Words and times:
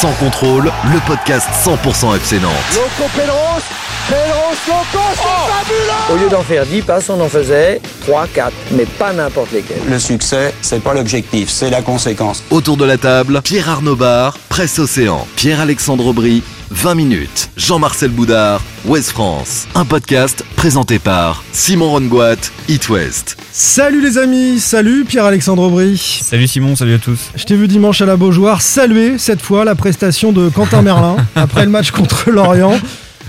Sans 0.00 0.12
contrôle, 0.12 0.70
le 0.92 1.00
podcast 1.08 1.48
100% 1.64 2.14
FC 2.14 2.38
Nantes. 2.38 2.52
Loco 2.72 3.10
Pedros, 3.16 3.62
Pedros 4.06 4.54
Loco, 4.68 5.04
c'est 5.16 5.52
fabuleux 5.52 6.14
Au 6.14 6.16
lieu 6.22 6.30
d'en 6.30 6.42
faire 6.42 6.64
10 6.64 6.82
passes, 6.82 7.10
on 7.10 7.20
en 7.20 7.28
faisait 7.28 7.80
3, 8.02 8.28
4, 8.28 8.52
mais 8.76 8.84
pas 8.86 9.12
n'importe 9.12 9.50
lesquels. 9.50 9.82
Le 9.88 9.98
succès, 9.98 10.54
c'est 10.62 10.80
pas 10.80 10.94
l'objectif, 10.94 11.50
c'est 11.50 11.70
la 11.70 11.82
conséquence. 11.82 12.44
Autour 12.50 12.76
de 12.76 12.84
la 12.84 12.96
table, 12.96 13.40
Pierre 13.42 13.68
Arnaud 13.70 13.96
Bar, 13.96 14.38
Presse 14.48 14.78
Océan, 14.78 15.26
Pierre-Alexandre 15.34 16.06
Aubry, 16.06 16.44
20 16.70 16.94
minutes, 16.94 17.50
Jean-Marcel 17.56 18.10
Boudard, 18.10 18.60
Ouest 18.84 19.10
France. 19.10 19.66
Un 19.74 19.84
podcast 19.86 20.44
présenté 20.56 20.98
par 20.98 21.42
Simon 21.52 21.90
Rongoat, 21.90 22.36
It 22.68 22.88
West. 22.90 23.38
Salut 23.52 24.02
les 24.02 24.18
amis, 24.18 24.60
salut 24.60 25.04
Pierre-Alexandre 25.06 25.62
Aubry. 25.62 25.96
Salut 25.96 26.46
Simon, 26.46 26.76
salut 26.76 26.94
à 26.94 26.98
tous. 26.98 27.30
Je 27.34 27.44
t'ai 27.44 27.56
vu 27.56 27.68
dimanche 27.68 28.02
à 28.02 28.06
la 28.06 28.16
Beaujoire 28.16 28.60
saluer 28.60 29.16
cette 29.16 29.40
fois 29.40 29.64
la 29.64 29.74
prestation 29.74 30.30
de 30.32 30.50
Quentin 30.50 30.82
Merlin 30.82 31.16
après 31.34 31.64
le 31.64 31.70
match 31.70 31.90
contre 31.90 32.30
Lorient. 32.30 32.78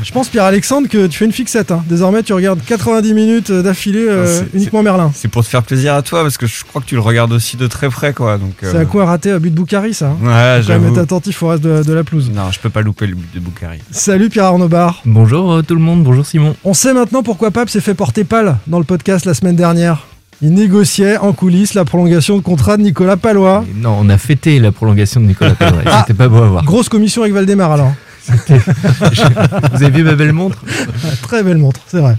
Je 0.02 0.12
pense, 0.14 0.30
Pierre-Alexandre, 0.30 0.88
que 0.88 1.08
tu 1.08 1.18
fais 1.18 1.26
une 1.26 1.32
fixette. 1.34 1.72
hein. 1.72 1.84
Désormais, 1.88 2.24
tu 2.24 2.32
regardes 2.34 2.62
90 2.66 3.14
minutes 3.14 3.52
d'affilée 3.52 4.06
euh, 4.08 4.24
Ah, 4.26 4.28
c'est- 4.52 4.58
uniquement 4.58 4.82
Merlin. 4.82 5.12
C'est 5.14 5.28
pour 5.28 5.44
te 5.44 5.50
faire 5.50 5.62
plaisir 5.64 5.94
à 5.94 6.02
toi 6.02 6.22
parce 6.24 6.38
que 6.38 6.48
je 6.48 6.64
crois 6.64 6.82
que 6.82 6.86
tu 6.88 6.96
le 6.96 7.02
regardes 7.02 7.34
aussi 7.34 7.58
de 7.58 7.68
très 7.68 7.90
près 7.90 8.14
quoi. 8.14 8.38
Donc, 8.38 8.54
C'est 8.62 8.76
euh, 8.76 8.82
à 8.82 8.86
quoi 8.86 9.06
rater 9.06 9.32
à 9.32 9.40
but 9.40 9.50
de 9.52 9.56
Boukari, 9.56 9.94
ça 9.94 10.08
hein 10.24 10.62
Ouais, 10.62 10.88
être 10.88 10.98
attentif 11.00 11.44
au 11.44 11.48
reste 11.50 11.64
de, 11.64 11.84
de 11.84 11.94
la 11.94 12.04
pelouse. 12.04 12.32
Non, 12.34 12.50
je 12.52 12.60
peux 12.60 12.70
pas 12.70 12.82
louper 12.82 13.08
le 13.08 13.16
but 13.16 13.28
de 13.36 13.40
Boukari. 13.40 13.80
Salut 13.92 14.30
Pierre-Arnaud 14.30 14.70
Bar. 14.70 15.02
Bonjour 15.06 15.52
euh, 15.54 15.62
tout 15.64 15.76
le 15.76 15.82
monde, 15.82 16.04
bonjour 16.04 16.26
Simon. 16.26 16.56
On 16.64 16.74
sait 16.74 16.94
maintenant 16.94 17.22
pourquoi 17.22 17.52
Pape 17.52 17.70
s'est 17.70 17.82
fait 17.82 17.94
porter 17.94 18.24
pâle 18.24 18.58
dans 18.68 18.80
le 18.80 18.86
podcast 18.86 19.26
la 19.26 19.34
semaine 19.34 19.56
dernière. 19.58 20.08
Il 20.42 20.54
négociait 20.54 21.18
en 21.18 21.34
coulisses 21.34 21.74
la 21.74 21.84
prolongation 21.84 22.38
de 22.38 22.42
contrat 22.42 22.78
de 22.78 22.84
Nicolas 22.84 23.18
Palois. 23.18 23.66
Et 23.70 23.78
non, 23.78 23.98
on 24.00 24.08
a 24.08 24.18
fêté 24.18 24.60
la 24.60 24.72
prolongation 24.72 25.20
de 25.20 25.26
Nicolas 25.26 25.56
Pedret. 25.60 25.84
Ah. 25.86 26.06
C'était 26.08 26.18
pas 26.18 26.30
beau 26.30 26.38
à 26.42 26.48
voir. 26.48 26.64
Grosse 26.64 26.88
commission 26.88 27.22
avec 27.24 27.34
Valdemar 27.34 27.74
alors. 27.74 27.92
Vous 29.74 29.84
avez 29.84 29.90
vu 29.90 30.04
ma 30.04 30.16
belle 30.16 30.34
montre 30.34 30.64
Très 31.22 31.44
belle 31.44 31.58
montre, 31.58 31.80
c'est 31.88 32.00
vrai. 32.00 32.16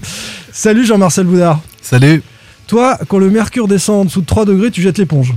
Salut 0.52 0.84
Jean-Marcel 0.84 1.26
Boudard. 1.26 1.60
Salut. 1.82 2.22
Toi, 2.66 2.98
quand 3.08 3.18
le 3.18 3.30
mercure 3.30 3.68
descend 3.68 4.00
en 4.00 4.04
dessous 4.04 4.20
de 4.20 4.26
3 4.26 4.44
degrés, 4.44 4.70
tu 4.70 4.82
jettes 4.82 4.98
l'éponge. 4.98 5.34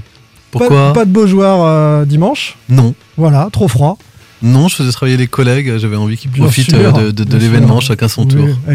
Pourquoi? 0.52 0.70
pas, 0.70 0.94
pas 0.94 1.06
de 1.06 1.12
beaux 1.12 1.26
joueurs 1.26 1.64
euh, 1.64 2.06
dimanche? 2.06 2.58
Non. 2.70 2.94
Voilà, 3.18 3.50
trop 3.52 3.68
froid. 3.68 3.98
Non, 4.46 4.68
je 4.68 4.76
faisais 4.76 4.92
travailler 4.92 5.16
les 5.16 5.28
collègues, 5.28 5.78
j'avais 5.78 5.96
envie 5.96 6.18
qu'ils 6.18 6.30
profitent 6.30 6.70
sûr, 6.70 6.78
euh, 6.98 7.06
de, 7.06 7.12
de- 7.12 7.24
de 7.24 7.30
bien 7.30 7.40
l'événement, 7.40 7.80
chacun 7.80 8.10
son 8.10 8.24
Oui, 8.24 8.28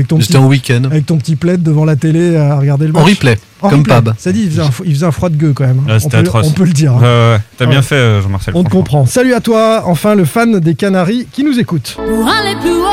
tour. 0.08 0.18
J'étais 0.20 0.36
en 0.38 0.46
week-end, 0.46 0.84
avec 0.84 1.04
ton 1.04 1.18
petit 1.18 1.36
plaid 1.36 1.62
devant 1.62 1.84
la 1.84 1.94
télé 1.94 2.36
à 2.38 2.56
regarder 2.58 2.86
le 2.86 2.92
match. 2.94 3.02
en 3.02 3.06
replay, 3.06 3.38
En 3.60 3.68
comme 3.68 3.80
replay. 3.80 3.94
Pab. 3.94 4.14
Ça 4.16 4.32
dit, 4.32 4.44
il 4.44 4.50
faisait, 4.50 4.62
un, 4.62 4.70
il 4.86 4.94
faisait 4.94 5.04
un 5.06 5.10
froid 5.10 5.28
de 5.28 5.36
gueux 5.36 5.52
quand 5.52 5.66
même. 5.66 5.82
Ah, 5.86 5.92
on, 5.96 5.98
c'était 5.98 6.16
peut, 6.16 6.18
atroce. 6.28 6.46
on 6.48 6.52
peut 6.52 6.64
le 6.64 6.72
dire. 6.72 6.94
Ouais, 6.94 7.02
ouais. 7.02 7.38
T'as 7.58 7.66
Ouais. 7.66 7.70
bien 7.70 7.82
fait 7.82 7.96
euh, 7.96 8.22
Jean-Marcel. 8.22 8.54
On 8.56 8.64
te 8.64 8.70
comprend. 8.70 9.04
Salut 9.04 9.34
à 9.34 9.40
toi, 9.40 9.82
enfin 9.84 10.14
le 10.14 10.24
fan 10.24 10.58
des 10.58 10.74
Canaries 10.74 11.26
qui 11.30 11.44
nous 11.44 11.58
écoute. 11.60 11.94
Pour 11.96 12.26
aller 12.26 12.56
plus 12.62 12.70
haut, 12.70 12.86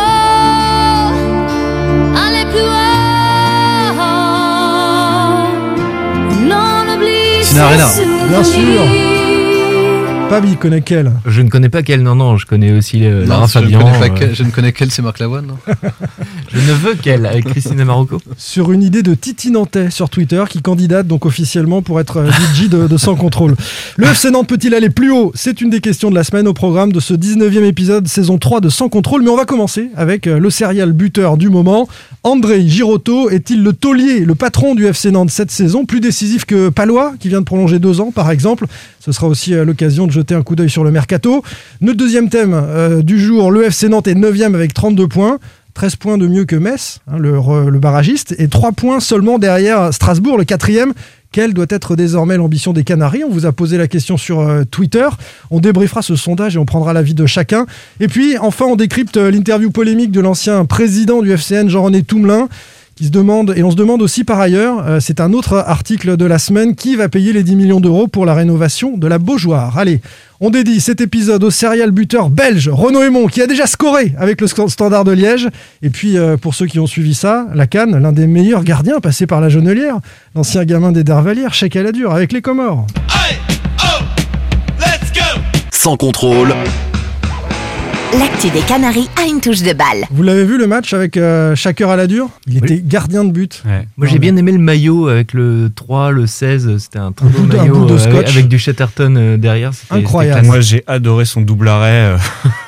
aller 2.14 2.46
plus 2.52 2.59
haut. 2.59 3.96
Non. 6.50 6.66
Bien 8.30 8.44
sûr. 8.44 9.15
Pab, 10.30 10.44
il 10.46 10.58
connaît 10.58 10.81
quel 10.81 11.12
Je 11.28 11.41
ne 11.44 11.50
connais 11.50 11.69
pas 11.69 11.84
quel, 11.84 12.02
non, 12.02 12.16
non, 12.16 12.36
je 12.36 12.47
connais 12.47 12.72
aussi 12.75 13.06
euh, 13.06 13.25
Lara 13.28 13.41
Non, 13.41 13.47
je, 13.47 13.59
ne 13.59 13.63
Fabian. 13.63 13.80
connais 13.80 14.00
pas 14.00 14.06
euh, 14.06 14.09
quel- 14.18 14.36
je 14.36 14.44
ne 14.44 14.50
connais 14.50 14.72
quel, 14.74 14.90
c'est 14.90 15.03
Marc 15.03 15.19
Lavoine. 15.19 15.46
non 15.46 15.58
je 16.52 16.58
ne 16.58 16.74
veux 16.74 16.96
qu'elle, 16.96 17.28
avec 17.28 17.46
Christina 17.46 17.86
Marocco. 17.86 18.18
sur 18.35 18.72
une 18.72 18.81
idée 18.81 19.03
de 19.03 19.14
Titi 19.14 19.52
Nantais 19.52 19.91
sur 19.91 20.09
Twitter 20.09 20.44
qui 20.50 20.64
candidate 20.64 21.06
donc 21.06 21.28
officiellement 21.28 21.84
pour 21.84 22.00
être 22.00 22.18
euh, 22.18 22.31
DJ 22.31 22.69
de, 22.69 22.88
de 22.88 22.97
Sans 22.97 23.14
Contrôle. 23.16 23.56
Le 23.97 24.08
FC 24.08 24.31
Nantes 24.31 24.50
peut-il 24.50 24.74
aller 24.74 24.90
plus 24.90 25.12
haut? 25.12 25.31
C'est 25.35 25.62
une 25.62 25.69
des 25.69 25.80
questions 25.80 26.09
de 26.09 26.16
la 26.16 26.24
semaine 26.24 26.47
au 26.47 26.53
programme 26.53 26.91
de 26.91 27.00
ce 27.00 27.14
19e 27.14 27.64
épisode 27.64 28.08
saison 28.08 28.40
3 28.40 28.62
de 28.62 28.69
Sans 28.69 28.90
Contrôle. 28.90 29.22
Mais 29.22 29.30
on 29.30 29.38
va 29.38 29.46
commencer 29.46 29.90
avec 29.96 30.25
euh, 30.25 30.40
le 30.40 30.50
serial 30.50 30.91
buteur 30.91 31.38
du 31.38 31.50
moment. 31.50 31.88
André 32.24 32.68
Girotto 32.68 33.30
est-il 33.30 33.62
le 33.64 33.74
taulier, 33.74 34.22
le 34.22 34.34
patron 34.34 34.74
du 34.74 34.88
FC 34.88 35.12
Nantes 35.12 35.30
cette 35.30 35.52
saison, 35.52 35.85
plus 35.85 36.00
décisif 36.00 36.46
que 36.46 36.69
Palois 36.69 37.14
qui 37.19 37.30
vient 37.30 37.41
de 37.41 37.46
prolonger 37.46 37.78
deux 37.78 38.02
ans 38.02 38.12
par 38.12 38.31
exemple 38.31 38.66
Ce 39.00 39.12
sera 39.12 39.28
aussi 39.28 39.53
euh, 39.53 39.64
l'occasion 39.64 40.08
de 40.08 40.15
jeter 40.16 40.36
un 40.36 40.42
coup 40.42 40.56
d'œil 40.56 40.70
sur 40.70 40.84
le 40.84 40.92
mercato. 40.92 41.44
Notre 41.81 41.98
deuxième 41.98 42.30
thème 42.30 42.53
euh, 42.53 43.02
du 43.02 43.20
jour, 43.20 43.52
le 43.52 43.64
FC 43.66 43.90
Nantes 43.90 44.08
est 44.08 44.16
9e 44.16 44.56
avec 44.56 44.74
32 44.74 45.08
points. 45.08 45.40
13 45.76 45.98
points 45.98 46.18
de 46.18 46.26
mieux 46.26 46.46
que 46.46 46.56
Metz, 46.56 47.00
hein, 47.12 47.18
le 47.20 47.80
barragiste, 47.80 48.34
et 48.40 48.48
3 48.48 48.72
points 48.72 49.02
seulement 49.02 49.40
derrière 49.40 49.94
Strasbourg, 49.94 50.38
le 50.38 50.46
quatrième. 50.46 50.94
Quelle 51.36 51.53
doit 51.53 51.66
être 51.68 51.98
désormais 51.98 52.38
l'ambition 52.38 52.72
des 52.72 52.86
Canaries? 52.86 53.26
On 53.26 53.30
vous 53.30 53.46
a 53.46 53.52
posé 53.52 53.78
la 53.78 53.90
question 53.90 54.16
sur 54.16 54.40
euh, 54.40 54.64
Twitter. 54.64 55.06
On 55.52 55.59
débriefera 55.59 56.02
ce 56.02 56.16
sondage 56.16 56.56
et 56.56 56.59
on 56.59 56.64
prendra 56.64 56.94
l'avis 56.94 57.14
de 57.14 57.26
chacun. 57.26 57.66
Et 58.00 58.08
puis, 58.08 58.38
enfin, 58.38 58.64
on 58.70 58.78
décrypte 58.78 59.18
euh, 59.18 59.32
l'interview 59.32 59.70
polémique 59.70 60.12
de 60.12 60.22
l'ancien 60.22 60.64
président 60.64 61.22
du 61.22 61.34
FCN, 61.34 61.68
Jean-René 61.68 62.03
Toumelin, 62.03 62.47
qui 62.95 63.06
se 63.06 63.09
demande, 63.09 63.53
et 63.57 63.63
on 63.63 63.72
se 63.72 63.75
demande 63.75 64.01
aussi 64.01 64.23
par 64.23 64.39
ailleurs, 64.39 64.85
euh, 64.88 65.00
c'est 65.01 65.19
un 65.19 65.33
autre 65.33 65.57
article 65.57 66.16
de 66.16 66.25
la 66.25 66.39
semaine, 66.39 66.75
qui 66.75 66.95
va 66.95 67.09
payer 67.09 67.33
les 67.33 67.44
10 67.44 67.56
millions 67.57 67.79
d'euros 67.81 68.07
pour 68.07 68.25
la 68.25 68.33
rénovation 68.33 68.97
de 68.97 69.07
la 69.07 69.17
Beaujoire 69.17 69.78
Allez, 69.78 70.00
on 70.39 70.50
dédie 70.50 70.79
cet 70.79 71.01
épisode 71.01 71.44
au 71.44 71.51
serial 71.51 71.91
buteur 71.91 72.29
belge 72.29 72.69
Renaud 72.69 73.03
Aymon, 73.03 73.28
qui 73.28 73.41
a 73.41 73.47
déjà 73.47 73.67
scoré 73.67 74.13
avec 74.17 74.39
le 74.39 74.47
Standard 74.47 75.03
de 75.03 75.11
Liège. 75.11 75.50
Et 75.81 75.89
puis, 75.89 76.17
euh, 76.17 76.38
pour 76.38 76.55
ceux 76.55 76.67
qui 76.67 76.79
ont 76.79 76.88
suivi 76.88 77.13
ça, 77.13 77.47
la 77.53 77.67
Cannes, 77.67 77.97
l'un 77.97 78.13
des 78.13 78.28
meilleurs 78.28 78.63
gardiens 78.63 79.00
passés 79.00 79.28
par 79.28 79.41
la 79.41 79.50
Jonelière, 79.50 80.00
l'ancien 80.34 80.63
gamin 80.63 80.91
des 80.94 81.03
Dervalières, 81.03 81.53
Cheikh 81.53 81.75
Aladur, 81.75 82.13
avec 82.13 82.31
les 82.31 82.41
Comores. 82.41 82.88
Sans 85.72 85.97
contrôle, 85.97 86.53
L'actu 88.13 88.49
des 88.49 88.61
Canaries 88.61 89.09
a 89.21 89.27
une 89.27 89.41
touche 89.41 89.61
de 89.61 89.73
balle. 89.73 90.05
Vous 90.09 90.23
l'avez 90.23 90.45
vu 90.45 90.57
le 90.57 90.67
match 90.67 90.93
avec 90.93 91.17
euh, 91.17 91.53
Shaker 91.55 91.89
Aladur 91.89 92.29
Il 92.47 92.57
était 92.57 92.79
gardien 92.81 93.25
de 93.25 93.31
but. 93.31 93.61
Ouais. 93.66 93.88
Moi 93.97 94.07
j'ai 94.07 94.19
bien 94.19 94.35
aimé 94.38 94.51
le 94.53 94.59
maillot 94.59 95.07
avec 95.09 95.33
le 95.33 95.69
3, 95.75 96.11
le 96.11 96.25
16, 96.27 96.77
c'était 96.77 96.99
un 96.99 97.11
très 97.11 97.25
Un 97.25 97.29
beau 97.29 97.39
bout 97.39 97.47
de- 97.47 97.57
un 97.57 97.61
maillot 97.61 97.73
bout 97.79 97.85
de 97.88 97.93
euh, 97.93 97.97
scotch. 97.97 98.13
avec, 98.16 98.29
avec 98.29 98.47
du 98.47 98.57
Chatterton 98.59 99.16
euh, 99.17 99.38
derrière. 99.38 99.73
c'était- 99.73 99.95
Incroyable. 99.95 100.35
c'était 100.38 100.47
Moi 100.47 100.61
j'ai 100.61 100.83
adoré 100.88 101.25
son 101.25 101.41
double 101.41 101.67
arrêt. 101.67 102.13
euh, 102.13 102.17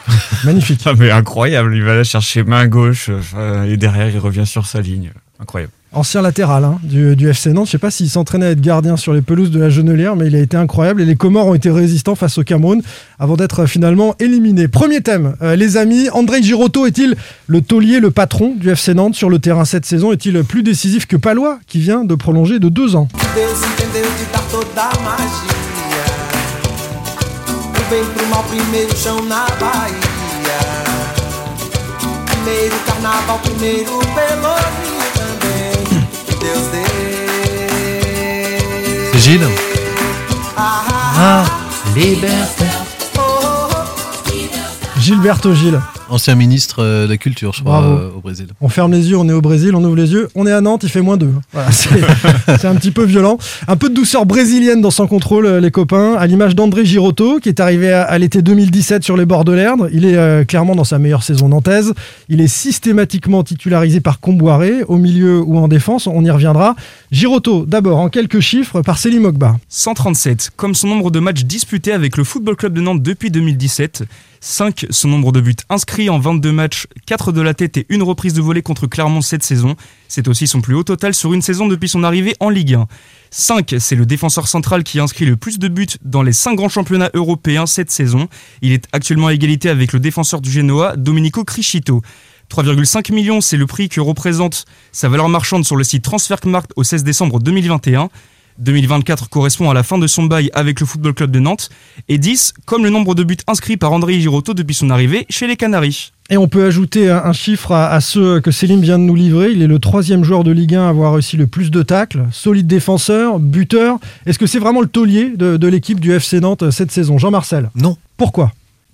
Magnifique. 0.44 0.82
ah, 0.86 0.94
mais 0.98 1.12
incroyable. 1.12 1.76
Il 1.76 1.84
va 1.84 1.96
là 1.96 2.04
chercher 2.04 2.44
main 2.44 2.68
gauche 2.68 3.10
euh, 3.36 3.64
et 3.64 3.78
derrière 3.78 4.10
il 4.10 4.20
revient 4.20 4.46
sur 4.46 4.66
sa 4.66 4.82
ligne. 4.82 5.12
Incroyable. 5.40 5.72
Ancien 5.98 6.22
latéral 6.22 6.64
hein, 6.64 6.78
du, 6.84 7.28
FC 7.28 7.54
Nantes. 7.54 7.66
Je 7.66 7.72
sais 7.72 7.78
pas 7.80 7.90
s'il 7.90 8.08
s'entraînait 8.08 8.46
à 8.46 8.52
être 8.52 8.62
gardien 8.62 8.98
sur 8.98 9.14
les 9.14 9.24
pelouses 9.24 9.50
de 9.50 9.60
la 9.60 9.72
Genelière, 9.72 10.16
mais 10.16 10.28
il 10.28 10.36
a 10.36 10.40
été 10.40 10.56
incroyable. 10.56 11.02
Et 11.02 11.06
les 11.06 11.16
Comores 11.16 11.48
ont 11.48 11.56
été 11.56 11.72
résistants 11.72 12.14
face 12.14 12.38
au 12.38 12.44
Cameroun 12.44 12.84
avant 13.18 13.36
d'être 13.36 13.62
euh, 13.62 13.66
finalement 13.66 14.14
éliminés. 14.20 14.68
Premier 14.68 15.02
thème, 15.02 15.36
euh, 15.42 15.56
les 15.56 15.76
amis. 15.76 16.08
André 16.12 16.44
Girotto 16.44 16.86
est-il 16.86 17.16
le 17.48 17.62
taulier, 17.62 18.00
le 18.00 18.12
patron 18.12 18.54
du 18.56 18.70
FC 18.70 18.94
Nantes 18.94 19.16
sur 19.16 19.32
le 19.32 19.40
terrain 19.40 19.66
cette 19.66 19.88
saison? 19.88 20.12
Est-il 20.12 20.44
plus 20.44 20.62
décisif 20.62 21.08
que 21.08 21.18
Palois, 21.18 21.58
qui 21.66 21.80
vient 21.80 22.04
de 22.04 22.14
prolonger 22.14 22.60
de 22.60 22.70
deux 22.70 22.96
ans? 22.96 23.08
C'est 39.14 39.20
Gilles 39.20 39.48
Ah, 41.20 41.44
liberté. 41.96 42.66
Gilberto 45.00 45.54
Gilles. 45.54 45.80
Ancien 46.10 46.36
ministre 46.36 46.84
euh, 46.84 47.06
de 47.06 47.10
la 47.12 47.18
culture, 47.18 47.54
je 47.54 47.62
crois, 47.62 47.80
Bravo. 47.82 47.94
euh, 47.98 48.10
au 48.18 48.22
Brésil. 48.22 48.48
On 48.62 48.70
ferme 48.70 48.92
les 48.94 49.10
yeux, 49.10 49.18
on 49.18 49.28
est 49.28 49.34
au 49.34 49.42
Brésil, 49.42 49.76
on 49.76 49.84
ouvre 49.84 49.96
les 49.96 50.12
yeux, 50.12 50.30
on 50.36 50.48
est 50.48 50.52
à 50.52 50.62
Nantes, 50.62 50.84
il 50.84 50.90
fait 50.90 51.02
moins 51.02 51.18
2. 51.18 51.30
Voilà, 51.54 51.72
c'est 51.72 52.66
un 52.66 52.76
petit 52.76 52.92
peu 52.92 53.04
violent. 53.04 53.38
Un 53.68 53.76
peu 53.78 53.90
de 53.90 53.94
douceur 53.94 54.26
brésilienne 54.26 54.82
dans 54.82 54.92
son 54.92 55.08
contrôle, 55.08 55.46
euh, 55.46 55.60
les 55.60 55.72
copains, 55.72 56.14
à 56.16 56.26
l'image 56.28 56.56
d'André 56.56 56.86
Girotto, 56.86 57.40
qui 57.40 57.50
est 57.50 57.60
arrivé 57.60 57.92
à, 57.92 58.04
à 58.04 58.18
l'été 58.18 58.42
2017 58.42 59.04
sur 59.04 59.18
les 59.18 59.26
bords 59.26 59.46
de 59.46 59.52
l'Erdre. 59.52 59.90
Il 59.92 60.06
est 60.06 60.16
euh, 60.18 60.44
clairement 60.46 60.76
dans 60.76 60.84
sa 60.84 60.98
meilleure 61.00 61.24
saison 61.24 61.50
nantaise. 61.50 61.94
Il 62.30 62.42
est 62.42 62.48
systématiquement 62.48 63.44
titularisé 63.44 64.00
par 64.00 64.20
Comboiré, 64.20 64.84
au 64.88 64.98
milieu 64.98 65.42
ou 65.42 65.58
en 65.58 65.68
défense, 65.68 66.08
on 66.08 66.24
y 66.24 66.30
reviendra. 66.32 66.76
Girotto, 67.12 67.66
d'abord, 67.66 68.00
en 68.00 68.10
quelques 68.10 68.40
chiffres, 68.40 68.82
par 68.82 68.98
Célim 68.98 69.26
Ogba. 69.26 69.58
137, 69.70 70.52
comme 70.56 70.76
son 70.76 70.88
nombre 70.88 71.12
de 71.12 71.20
matchs 71.20 71.44
disputés 71.44 71.92
avec 71.94 72.18
le 72.18 72.24
Football 72.24 72.56
Club 72.56 72.74
de 72.74 72.82
Nantes 72.82 73.02
depuis 73.02 73.32
2017. 73.32 74.04
5, 74.40 74.88
son 74.90 75.08
nombre 75.10 75.32
de 75.32 75.42
buts 75.42 75.56
inscrits 75.70 76.10
en 76.10 76.20
22 76.20 76.52
matchs, 76.52 76.88
4 77.06 77.32
de 77.32 77.42
la 77.42 77.54
tête 77.54 77.78
et 77.78 77.86
une 77.90 78.04
reprise 78.04 78.34
de 78.34 78.42
volée 78.42 78.62
contre 78.62 78.88
Clermont 78.88 79.22
cette 79.22 79.44
saison. 79.44 79.76
C'est 80.08 80.28
aussi 80.28 80.48
son 80.48 80.62
plus 80.62 80.76
haut 80.76 80.84
total 80.84 81.14
sur 81.14 81.34
une 81.34 81.42
saison 81.42 81.68
depuis 81.68 81.90
son 81.90 82.04
arrivée 82.04 82.36
en 82.40 82.50
Ligue 82.50 82.76
1. 82.76 82.88
5, 83.32 83.76
c'est 83.80 83.96
le 83.96 84.06
défenseur 84.06 84.48
central 84.48 84.84
qui 84.84 85.00
a 85.00 85.04
inscrit 85.04 85.26
le 85.26 85.36
plus 85.36 85.60
de 85.60 85.68
buts 85.68 85.88
dans 86.04 86.24
les 86.24 86.34
5 86.34 86.56
grands 86.56 86.70
championnats 86.70 87.12
européens 87.14 87.66
cette 87.66 87.92
saison. 87.92 88.28
Il 88.62 88.72
est 88.72 88.86
actuellement 88.92 89.28
à 89.28 89.34
égalité 89.34 89.70
avec 89.70 89.94
le 89.94 90.00
défenseur 90.00 90.42
du 90.42 90.52
Genoa, 90.52 90.96
Domenico 90.96 91.44
Criscito. 91.44 92.02
3,5 92.50 93.14
millions, 93.14 93.42
c'est 93.42 93.58
le 93.58 93.68
prix 93.68 93.90
que 93.90 94.00
représente 94.00 94.66
sa 94.92 95.10
valeur 95.10 95.28
marchande 95.28 95.66
sur 95.66 95.76
le 95.76 95.84
site 95.84 96.04
Transfermarkt 96.04 96.72
au 96.76 96.84
16 96.84 97.04
décembre 97.04 97.40
2021. 97.40 98.10
2024 98.60 99.30
correspond 99.30 99.70
à 99.70 99.74
la 99.74 99.84
fin 99.84 99.98
de 99.98 100.08
son 100.08 100.24
bail 100.24 100.50
avec 100.54 100.80
le 100.80 100.86
Football 100.86 101.14
Club 101.14 101.32
de 101.32 101.40
Nantes. 101.40 101.70
Et 102.10 102.18
10, 102.18 102.54
comme 102.66 102.84
le 102.84 102.90
nombre 102.90 103.16
de 103.16 103.24
buts 103.24 103.38
inscrits 103.48 103.78
par 103.78 103.92
André 103.92 104.20
Girotto 104.20 104.54
depuis 104.54 104.76
son 104.76 104.90
arrivée 104.90 105.26
chez 105.30 105.48
les 105.48 105.56
Canaries. 105.56 106.12
Et 106.30 106.38
on 106.38 106.48
peut 106.48 106.66
ajouter 106.66 107.10
un 107.10 107.32
chiffre 107.32 107.72
à, 107.72 107.88
à 107.88 108.02
ceux 108.02 108.42
que 108.42 108.52
Célim 108.52 108.82
vient 108.82 109.00
de 109.00 109.04
nous 109.04 109.16
livrer. 109.16 109.52
Il 109.52 109.62
est 109.62 109.68
le 109.68 109.80
troisième 109.80 110.24
joueur 110.24 110.44
de 110.44 110.52
Ligue 110.52 110.76
1 110.76 110.86
à 110.86 110.90
avoir 110.90 111.14
réussi 111.14 111.38
le 111.38 111.48
plus 111.48 111.72
de 111.72 111.84
tacles, 111.84 112.26
solide 112.32 112.68
défenseur, 112.68 113.40
buteur. 113.40 113.98
Est-ce 114.26 114.38
que 114.38 114.46
c'est 114.46 114.60
vraiment 114.60 114.82
le 114.82 114.88
taulier 114.88 115.32
de, 115.36 115.56
de 115.58 115.68
l'équipe 115.68 116.00
du 116.00 116.12
FC 116.12 116.40
Nantes 116.42 116.70
cette 116.72 116.92
saison 116.92 117.18
Jean-Marcel? 117.18 117.70
Non. 117.76 117.98
Pourquoi? 118.18 118.52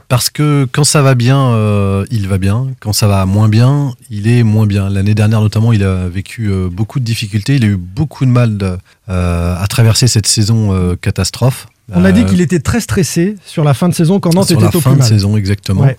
Parce 0.10 0.30
que 0.30 0.68
quand 0.72 0.84
ça 0.84 1.02
va 1.02 1.16
bien, 1.16 1.40
euh, 1.40 2.06
il 2.12 2.28
va 2.28 2.38
bien. 2.38 2.68
Quand 2.80 2.94
ça 2.94 3.08
va 3.08 3.26
moins 3.26 3.50
bien, 3.50 3.94
il 4.10 4.28
est 4.28 4.44
moins 4.44 4.68
bien. 4.68 4.90
L'année 4.90 5.16
dernière, 5.16 5.42
notamment, 5.42 5.74
il 5.74 5.84
a 5.84 6.08
vécu 6.08 6.50
euh, 6.52 6.70
beaucoup 6.70 7.00
de 7.00 7.06
difficultés. 7.06 7.56
Il 7.56 7.64
a 7.64 7.68
eu 7.68 7.78
beaucoup 7.78 8.26
de 8.26 8.30
mal 8.32 8.58
de- 8.58 8.78
euh, 9.10 9.56
à 9.58 9.68
traverser 9.68 10.08
cette 10.08 10.28
saison 10.28 10.96
catastrophe. 11.02 11.68
On 11.94 12.06
a 12.06 12.12
dit 12.12 12.26
qu'il 12.26 12.42
était 12.42 12.60
très 12.60 12.80
stressé 12.80 13.36
sur 13.46 13.64
la 13.64 13.74
fin 13.74 13.90
de 13.90 13.94
saison 13.94 14.20
quand 14.20 14.34
Nantes 14.34 14.48
sur 14.48 14.56
était 14.56 14.64
la 14.72 14.76
au 14.76 14.80
fin 14.82 14.92
plus 14.92 14.96
de 14.98 15.00
mal. 15.02 15.10
saison 15.10 15.36
exactement. 15.38 15.82
Ouais. 15.82 15.98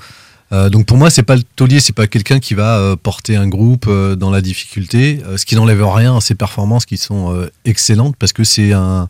Euh, 0.54 0.70
donc 0.70 0.86
pour 0.86 0.96
moi 0.96 1.10
c'est 1.10 1.22
pas 1.24 1.36
le 1.36 1.42
taulier, 1.56 1.80
c'est 1.80 1.94
pas 1.94 2.06
quelqu'un 2.06 2.38
qui 2.38 2.54
va 2.54 2.76
euh, 2.78 2.96
porter 2.96 3.34
un 3.36 3.48
groupe 3.48 3.86
euh, 3.88 4.14
dans 4.14 4.30
la 4.30 4.40
difficulté, 4.40 5.20
euh, 5.26 5.36
ce 5.36 5.44
qui 5.46 5.56
n'enlève 5.56 5.82
rien 5.84 6.16
à 6.16 6.20
ses 6.20 6.36
performances 6.36 6.86
qui 6.86 6.96
sont 6.96 7.34
euh, 7.34 7.50
excellentes 7.64 8.14
parce 8.18 8.32
que 8.32 8.44
c'est 8.44 8.72
un, 8.72 9.08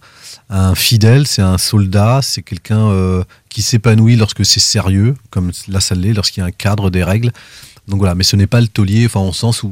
un 0.49 0.75
fidèle, 0.75 1.27
c'est 1.27 1.43
un 1.43 1.59
soldat, 1.59 2.21
c'est 2.23 2.43
quelqu'un 2.43 2.89
euh, 2.89 3.23
qui 3.51 3.61
s'épanouit 3.63 4.17
lorsque 4.17 4.45
c'est 4.47 4.61
sérieux, 4.61 5.15
comme 5.31 5.51
là 5.69 5.81
ça 5.81 5.95
l'est, 5.95 6.15
lorsqu'il 6.15 6.41
y 6.41 6.45
a 6.45 6.47
un 6.47 6.51
cadre, 6.53 6.89
des 6.91 7.05
règles. 7.05 7.31
Donc 7.89 7.99
voilà, 7.99 8.15
mais 8.15 8.25
ce 8.25 8.37
n'est 8.37 8.47
pas 8.47 8.63
le 8.63 8.69
taulier, 8.69 9.05
enfin 9.05 9.21
en 9.21 9.33
sens 9.35 9.63
où, 9.63 9.71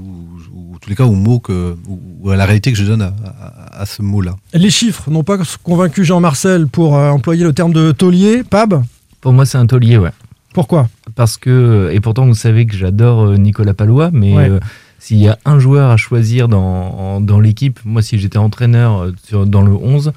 ou 0.54 0.74
en 0.74 0.78
tous 0.78 0.90
les 0.90 0.96
cas 0.96 1.04
au 1.04 1.14
mot 1.14 1.38
que, 1.38 1.74
ou, 1.88 2.00
ou 2.20 2.30
à 2.30 2.36
la 2.36 2.44
réalité 2.44 2.70
que 2.70 2.76
je 2.78 2.84
donne 2.84 3.00
à, 3.02 3.14
à- 3.24 3.80
à 3.82 3.86
ce 3.86 4.02
mot-là. 4.02 4.34
Les 4.52 4.68
chiffres 4.70 5.10
n'ont 5.10 5.24
pas 5.24 5.38
convaincu 5.62 6.04
Jean-Marcel 6.04 6.66
pour 6.66 6.96
euh, 6.98 7.08
employer 7.10 7.44
le 7.44 7.54
terme 7.54 7.72
de 7.72 7.92
taulier. 7.92 8.42
Pab? 8.44 8.84
Pour 9.22 9.32
moi, 9.32 9.46
c'est 9.46 9.56
un 9.56 9.66
taulier, 9.66 9.96
ouais. 9.96 10.10
Pourquoi? 10.52 10.90
Parce 11.14 11.36
que, 11.36 11.90
et 11.92 12.00
pourtant, 12.00 12.26
vous 12.26 12.34
savez 12.34 12.66
que 12.66 12.76
j'adore 12.76 13.22
euh, 13.26 13.36
Nicolas 13.36 13.74
Palois, 13.74 14.10
mais 14.12 14.34
Ouais. 14.34 14.50
euh, 14.50 14.60
s'il 14.98 15.18
y 15.18 15.28
a 15.28 15.38
un 15.44 15.58
joueur 15.58 15.90
à 15.90 15.96
choisir 15.96 16.48
dans, 16.48 16.60
en- 16.62 17.20
dans 17.20 17.40
l'équipe, 17.40 17.78
moi, 17.84 18.02
si 18.02 18.18
j'étais 18.18 18.38
entraîneur 18.38 19.02
euh, 19.02 19.12
sur- 19.24 19.46
dans 19.46 19.62
le 19.62 19.72
11, 19.72 20.12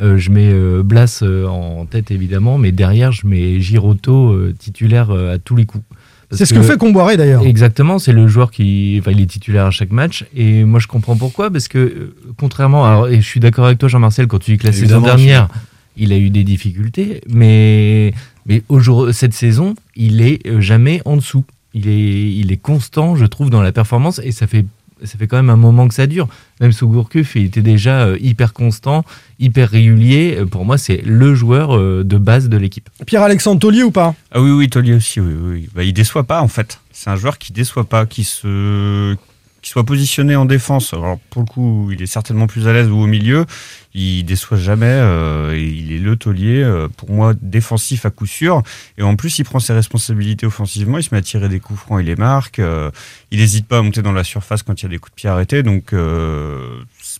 euh, 0.00 0.16
je 0.16 0.30
mets 0.30 0.50
euh, 0.50 0.82
Blas 0.82 1.20
euh, 1.22 1.46
en 1.46 1.84
tête, 1.84 2.10
évidemment, 2.10 2.56
mais 2.58 2.72
derrière, 2.72 3.12
je 3.12 3.26
mets 3.26 3.60
Giroto 3.60 4.30
euh, 4.32 4.54
titulaire 4.58 5.10
euh, 5.10 5.34
à 5.34 5.38
tous 5.38 5.56
les 5.56 5.66
coups. 5.66 5.84
C'est 6.32 6.44
ce 6.46 6.54
que 6.54 6.62
fait 6.62 6.78
Comboiré 6.78 7.16
d'ailleurs. 7.16 7.42
Exactement, 7.44 7.98
c'est 7.98 8.12
le 8.12 8.28
joueur 8.28 8.52
qui, 8.52 8.96
enfin, 9.00 9.10
il 9.10 9.20
est 9.20 9.26
titulaire 9.26 9.66
à 9.66 9.70
chaque 9.72 9.90
match. 9.90 10.24
Et 10.34 10.62
moi, 10.64 10.78
je 10.78 10.86
comprends 10.86 11.16
pourquoi, 11.16 11.50
parce 11.50 11.66
que 11.66 11.78
euh, 11.78 12.14
contrairement, 12.38 12.86
alors, 12.86 13.08
et 13.08 13.16
je 13.20 13.26
suis 13.26 13.40
d'accord 13.40 13.66
avec 13.66 13.78
toi, 13.78 13.88
Jean-Marcel, 13.88 14.28
quand 14.28 14.38
tu 14.38 14.52
dis 14.52 14.58
que 14.58 14.66
la 14.68 14.72
saison 14.72 15.00
dernière, 15.00 15.48
il 15.96 16.12
a 16.12 16.16
eu 16.18 16.30
des 16.30 16.44
difficultés, 16.44 17.20
mais 17.28 18.14
mais 18.46 18.62
aujourd'hui, 18.68 19.14
cette 19.14 19.34
saison, 19.34 19.74
il 19.96 20.20
est 20.22 20.46
euh, 20.46 20.60
jamais 20.60 21.02
en 21.04 21.16
dessous. 21.16 21.44
Il 21.74 21.88
est, 21.88 22.32
il 22.34 22.50
est 22.52 22.56
constant, 22.56 23.16
je 23.16 23.26
trouve, 23.26 23.50
dans 23.50 23.62
la 23.62 23.72
performance, 23.72 24.20
et 24.24 24.32
ça 24.32 24.46
fait 24.46 24.64
ça 25.02 25.16
fait 25.16 25.26
quand 25.26 25.38
même 25.38 25.48
un 25.48 25.56
moment 25.56 25.88
que 25.88 25.94
ça 25.94 26.06
dure. 26.06 26.28
Même 26.60 26.72
sous 26.72 26.86
Gourcuff, 26.86 27.34
il 27.34 27.46
était 27.46 27.62
déjà 27.62 28.02
euh, 28.02 28.18
hyper 28.20 28.52
constant, 28.52 29.02
hyper 29.38 29.70
régulier. 29.70 30.36
Euh, 30.38 30.44
Pour 30.44 30.66
moi, 30.66 30.76
c'est 30.76 31.00
le 31.06 31.34
joueur 31.34 31.78
de 31.78 32.18
base 32.18 32.50
de 32.50 32.56
l'équipe. 32.58 32.90
Pierre-Alexandre 33.06 33.60
Taulier 33.60 33.82
ou 33.82 33.90
pas? 33.90 34.14
Ah 34.30 34.42
oui, 34.42 34.50
oui, 34.50 34.68
Tollier 34.68 34.92
aussi, 34.92 35.20
oui, 35.20 35.32
oui. 35.32 35.50
oui. 35.52 35.68
Bah, 35.74 35.84
il 35.84 35.94
déçoit 35.94 36.24
pas, 36.24 36.42
en 36.42 36.48
fait. 36.48 36.80
C'est 36.92 37.08
un 37.08 37.16
joueur 37.16 37.38
qui 37.38 37.54
déçoit 37.54 37.84
pas, 37.84 38.04
qui 38.04 38.24
se 38.24 39.16
qui 39.62 39.70
soit 39.70 39.84
positionné 39.84 40.36
en 40.36 40.44
défense. 40.44 40.94
Alors, 40.94 41.18
pour 41.30 41.42
le 41.42 41.46
coup, 41.46 41.90
il 41.92 42.02
est 42.02 42.06
certainement 42.06 42.46
plus 42.46 42.66
à 42.66 42.72
l'aise 42.72 42.88
ou 42.88 42.96
au 42.96 43.06
milieu. 43.06 43.44
Il 43.92 44.24
déçoit 44.24 44.56
jamais. 44.56 44.86
euh, 44.86 45.56
il 45.58 45.92
est 45.92 45.98
le 45.98 46.16
taulier, 46.16 46.62
euh, 46.62 46.88
pour 46.96 47.10
moi, 47.10 47.34
défensif 47.40 48.06
à 48.06 48.10
coup 48.10 48.26
sûr. 48.26 48.62
Et 48.98 49.02
en 49.02 49.16
plus, 49.16 49.38
il 49.38 49.44
prend 49.44 49.58
ses 49.58 49.72
responsabilités 49.72 50.46
offensivement. 50.46 50.98
Il 50.98 51.02
se 51.02 51.08
met 51.12 51.18
à 51.18 51.22
tirer 51.22 51.48
des 51.48 51.60
coups 51.60 51.80
francs, 51.80 52.00
il 52.00 52.06
les 52.06 52.16
marque. 52.16 52.58
euh, 52.58 52.90
il 53.30 53.40
n'hésite 53.40 53.66
pas 53.66 53.78
à 53.78 53.82
monter 53.82 54.02
dans 54.02 54.12
la 54.12 54.24
surface 54.24 54.62
quand 54.62 54.80
il 54.80 54.84
y 54.84 54.86
a 54.86 54.88
des 54.90 54.98
coups 54.98 55.12
de 55.12 55.16
pied 55.16 55.28
arrêtés. 55.28 55.62
Donc, 55.62 55.94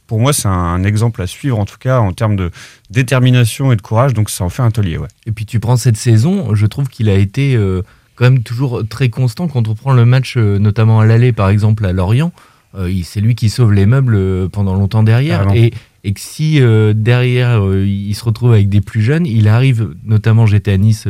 pour 0.06 0.20
moi, 0.20 0.32
c'est 0.32 0.48
un 0.48 0.82
exemple 0.84 1.22
à 1.22 1.26
suivre, 1.26 1.58
en 1.58 1.64
tout 1.66 1.78
cas, 1.78 1.98
en 2.00 2.12
termes 2.12 2.36
de 2.36 2.50
détermination 2.90 3.72
et 3.72 3.76
de 3.76 3.82
courage. 3.82 4.14
Donc, 4.14 4.30
ça 4.30 4.44
en 4.44 4.48
fait 4.48 4.62
un 4.62 4.70
taulier. 4.70 4.98
Et 5.26 5.32
puis 5.32 5.46
tu 5.46 5.60
prends 5.60 5.76
cette 5.76 5.96
saison, 5.96 6.54
je 6.54 6.66
trouve 6.66 6.88
qu'il 6.88 7.08
a 7.08 7.14
été 7.14 7.56
quand 8.20 8.26
même 8.26 8.42
toujours 8.42 8.86
très 8.86 9.08
constant. 9.08 9.48
Quand 9.48 9.66
on 9.66 9.74
prend 9.74 9.92
le 9.92 10.04
match, 10.04 10.34
euh, 10.36 10.58
notamment 10.58 11.00
à 11.00 11.06
l'aller, 11.06 11.32
par 11.32 11.48
exemple, 11.48 11.86
à 11.86 11.92
Lorient, 11.92 12.32
euh, 12.74 12.92
c'est 13.02 13.22
lui 13.22 13.34
qui 13.34 13.48
sauve 13.48 13.72
les 13.72 13.86
meubles 13.86 14.14
euh, 14.14 14.46
pendant 14.46 14.74
longtemps 14.74 15.02
derrière. 15.02 15.50
Et, 15.54 15.72
et 16.04 16.12
que 16.12 16.20
si 16.20 16.60
derrière, 16.94 17.62
il 17.64 18.14
se 18.14 18.24
retrouve 18.24 18.52
avec 18.52 18.68
des 18.68 18.82
plus 18.82 19.00
jeunes, 19.00 19.26
il 19.26 19.48
arrive, 19.48 19.94
notamment 20.04 20.46
j'étais 20.46 20.72
à 20.72 20.76
Nice 20.78 21.06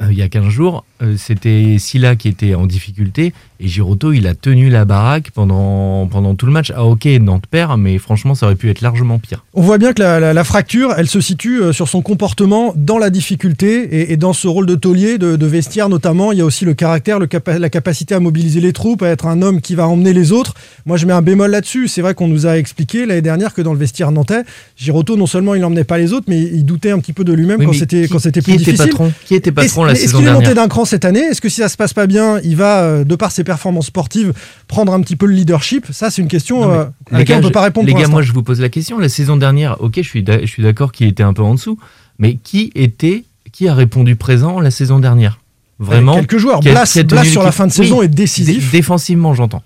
euh, 0.00 0.06
il 0.10 0.18
y 0.18 0.22
a 0.22 0.28
15 0.28 0.48
jours, 0.48 0.84
euh, 1.02 1.14
c'était 1.16 1.76
Silla 1.78 2.16
qui 2.16 2.28
était 2.28 2.54
en 2.54 2.66
difficulté 2.66 3.32
et 3.60 3.68
Giroto, 3.68 4.12
il 4.12 4.26
a 4.26 4.34
tenu 4.34 4.70
la 4.70 4.84
baraque 4.84 5.30
pendant, 5.32 6.06
pendant 6.08 6.34
tout 6.34 6.46
le 6.46 6.52
match. 6.52 6.72
Ah 6.74 6.84
ok, 6.84 7.04
Nantes 7.20 7.44
perd, 7.48 7.78
mais 7.78 7.98
franchement, 7.98 8.34
ça 8.34 8.46
aurait 8.46 8.56
pu 8.56 8.68
être 8.70 8.80
largement 8.80 9.18
pire. 9.20 9.44
On 9.54 9.62
voit 9.62 9.78
bien 9.78 9.92
que 9.92 10.02
la, 10.02 10.18
la- 10.18 10.32
la 10.32 10.44
fracture, 10.44 10.94
elle 10.96 11.06
se 11.08 11.20
situe 11.20 11.62
euh, 11.62 11.72
sur 11.72 11.88
son 11.88 12.02
comportement 12.02 12.72
dans 12.76 12.98
la 12.98 13.10
difficulté 13.10 13.82
et, 13.82 14.12
et 14.12 14.16
dans 14.16 14.32
ce 14.32 14.48
rôle 14.48 14.66
de 14.66 14.74
taulier, 14.74 15.18
de, 15.18 15.36
de 15.36 15.46
vestiaire 15.46 15.88
notamment. 15.88 16.32
Il 16.32 16.38
y 16.38 16.40
a 16.40 16.44
aussi 16.44 16.64
le 16.64 16.74
caractère, 16.74 17.18
le 17.20 17.26
capa- 17.26 17.58
la 17.58 17.70
capacité 17.70 18.14
à 18.14 18.20
mobiliser 18.20 18.60
les 18.60 18.72
troupes, 18.72 19.02
à 19.02 19.08
être 19.08 19.26
un 19.26 19.42
homme 19.42 19.60
qui 19.60 19.74
va 19.76 19.86
emmener 19.86 20.12
les 20.12 20.32
autres. 20.32 20.54
Moi, 20.86 20.96
je 20.96 21.06
mets 21.06 21.12
un 21.12 21.22
bémol 21.22 21.50
là-dessus. 21.50 21.86
C'est 21.88 22.02
vrai 22.02 22.14
qu'on 22.14 22.28
nous 22.28 22.46
a 22.46 22.58
expliqué 22.58 23.06
l'année 23.06 23.22
dernière 23.22 23.54
que 23.54 23.62
dans 23.62 23.72
le 23.72 23.78
vestiaire 23.78 24.10
nantais, 24.10 24.42
Giroto, 24.76 25.16
non 25.16 25.26
seulement 25.26 25.54
il 25.54 25.60
n'emmenait 25.60 25.84
pas 25.84 25.98
les 25.98 26.12
autres, 26.12 26.26
mais 26.28 26.40
il 26.42 26.64
doutait 26.64 26.90
un 26.90 26.98
petit 26.98 27.12
peu 27.12 27.22
de 27.22 27.32
lui-même 27.32 27.60
Oui, 27.60 27.66
quand 27.66 27.72
c'était 27.72 28.08
plus 28.42 28.54
était 28.54 28.56
difficile. 28.56 28.76
patron? 28.76 29.12
Qui 29.24 29.34
était 29.36 29.52
patron 29.52 29.81
Est-ce- 29.90 30.12
la 30.12 30.18
qu'il 30.18 30.28
est 30.28 30.32
monté 30.32 30.54
d'un 30.54 30.68
cran 30.68 30.84
cette 30.84 31.04
année? 31.04 31.20
Est-ce 31.20 31.40
que 31.40 31.48
si 31.48 31.60
ça 31.60 31.68
se 31.68 31.76
passe 31.76 31.92
pas 31.92 32.06
bien, 32.06 32.38
il 32.44 32.56
va, 32.56 32.82
euh, 32.82 33.04
de 33.04 33.14
par 33.16 33.32
ses 33.32 33.44
performances 33.44 33.86
sportives, 33.86 34.32
prendre 34.68 34.92
un 34.92 35.00
petit 35.00 35.16
peu 35.16 35.26
le 35.26 35.34
leadership? 35.34 35.86
Ça, 35.90 36.10
c'est 36.10 36.22
une 36.22 36.28
question 36.28 36.60
Non, 36.62 36.70
euh, 36.70 36.82
à 36.82 36.90
les 37.12 37.18
laquelle 37.18 37.26
gars, 37.26 37.38
on 37.38 37.40
peut 37.42 37.48
je- 37.48 37.52
pas 37.52 37.62
répondre 37.62 37.86
Les 37.86 37.92
pour 37.92 38.00
gars, 38.02 38.08
moi 38.08 38.22
je 38.22 38.32
vous 38.32 38.42
pose 38.42 38.60
la 38.60 38.68
question. 38.68 38.98
La 38.98 39.08
saison 39.08 39.36
dernière, 39.36 39.76
ok, 39.80 39.94
je 39.96 40.02
suis 40.02 40.22
d'a- 40.22 40.40
je 40.40 40.46
suis 40.46 40.62
d'accord 40.62 40.92
qu'il 40.92 41.06
était 41.08 41.22
un 41.22 41.32
peu 41.32 41.42
en 41.42 41.54
dessous, 41.54 41.78
mais 42.18 42.34
qui 42.36 42.70
était, 42.74 43.24
qui 43.52 43.68
a 43.68 43.74
répondu 43.74 44.16
présent 44.16 44.60
la 44.60 44.70
saison 44.70 44.98
dernière? 44.98 45.38
Vraiment 45.78 46.14
quelques 46.14 46.38
joueurs. 46.38 46.60
Blas- 46.60 47.02
Blas, 47.04 47.24
sur 47.24 47.42
la 47.42 47.50
fin 47.50 47.66
de 47.66 47.72
saison, 47.72 47.98
Oui, 48.00 48.04
est 48.04 48.08
décisif. 48.08 48.70
dé- 48.70 48.78
défensivement, 48.78 49.34
j'entends. 49.34 49.62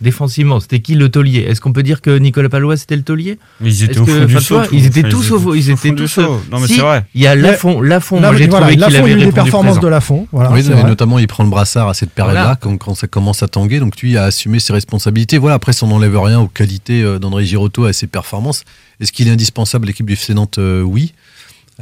Défensivement, 0.00 0.60
c'était 0.60 0.80
qui 0.80 0.94
le 0.94 1.10
taulier? 1.10 1.40
Est-ce 1.40 1.60
qu'on 1.60 1.72
peut 1.72 1.82
dire 1.82 2.00
que 2.00 2.16
Nicolas 2.18 2.48
Palois 2.48 2.76
c'était 2.76 2.96
le 2.96 3.02
taulier? 3.02 3.38
Ils 3.62 3.84
étaient 3.84 3.98
au 3.98 4.06
fond 4.06 4.24
du 4.24 4.40
saut, 4.40 4.62
Ils 4.72 4.86
étaient 4.86 5.08
tous 5.08 5.30
au 5.32 5.38
fond. 5.38 5.54
Ils 5.54 5.70
étaient 5.70 5.94
tous. 5.94 6.08
saut. 6.08 6.40
Non, 6.50 6.58
mais 6.60 6.66
c'est 6.66 6.80
vrai. 6.80 7.04
Il 7.14 7.20
y 7.20 7.26
a 7.26 7.34
Lafont. 7.34 7.80
Lafont, 7.80 8.20
moi 8.20 8.34
j'ai 8.34 8.48
trouvé 8.48 8.74
qu'il 8.76 8.84
avait 8.84 8.94
il 8.94 8.96
y 8.96 8.96
a 8.96 9.02
eu 9.02 9.06
des 9.08 9.24
répondu 9.26 9.32
performances 9.34 9.80
de 9.80 9.88
Lafont. 9.88 10.26
Voilà, 10.32 10.52
oui, 10.52 10.66
notamment 10.86 11.18
il 11.18 11.26
prend 11.26 11.44
le 11.44 11.50
brassard 11.50 11.88
à 11.88 11.94
cette 11.94 12.10
période-là, 12.10 12.56
quand, 12.60 12.94
ça 12.94 13.06
commence 13.06 13.42
à 13.42 13.48
tanguer. 13.48 13.78
Donc 13.80 14.00
lui 14.00 14.16
a 14.16 14.24
assumé 14.24 14.58
ses 14.58 14.72
responsabilités. 14.72 15.38
Voilà, 15.38 15.56
après, 15.56 15.72
ça 15.72 15.86
n'enlève 15.86 16.18
rien 16.18 16.40
aux 16.40 16.48
qualités 16.48 17.02
euh, 17.02 17.18
d'André 17.18 17.44
Girotto 17.44 17.86
et 17.86 17.90
à 17.90 17.92
ses 17.92 18.06
performances. 18.06 18.64
Est-ce 19.00 19.12
qu'il 19.12 19.28
est 19.28 19.30
indispensable 19.30 19.86
à 19.86 19.88
l'équipe 19.88 20.06
du 20.06 20.14
FC 20.14 20.34
Nantes? 20.34 20.58
Euh, 20.58 20.82
Oui. 20.82 21.12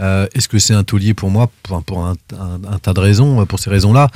Euh, 0.00 0.26
Est-ce 0.34 0.48
que 0.48 0.58
c'est 0.58 0.74
un 0.74 0.84
taulier 0.84 1.12
pour 1.14 1.30
moi 1.30 1.50
Pour, 1.62 1.82
pour 1.82 2.04
un, 2.06 2.14
un- 2.38 2.72
un 2.74 2.78
tas 2.78 2.92
de 2.94 3.00
raisons. 3.00 3.40
euh, 3.40 3.44
Pour 3.44 3.58
ces 3.58 3.70
raisons-là, 3.70 4.08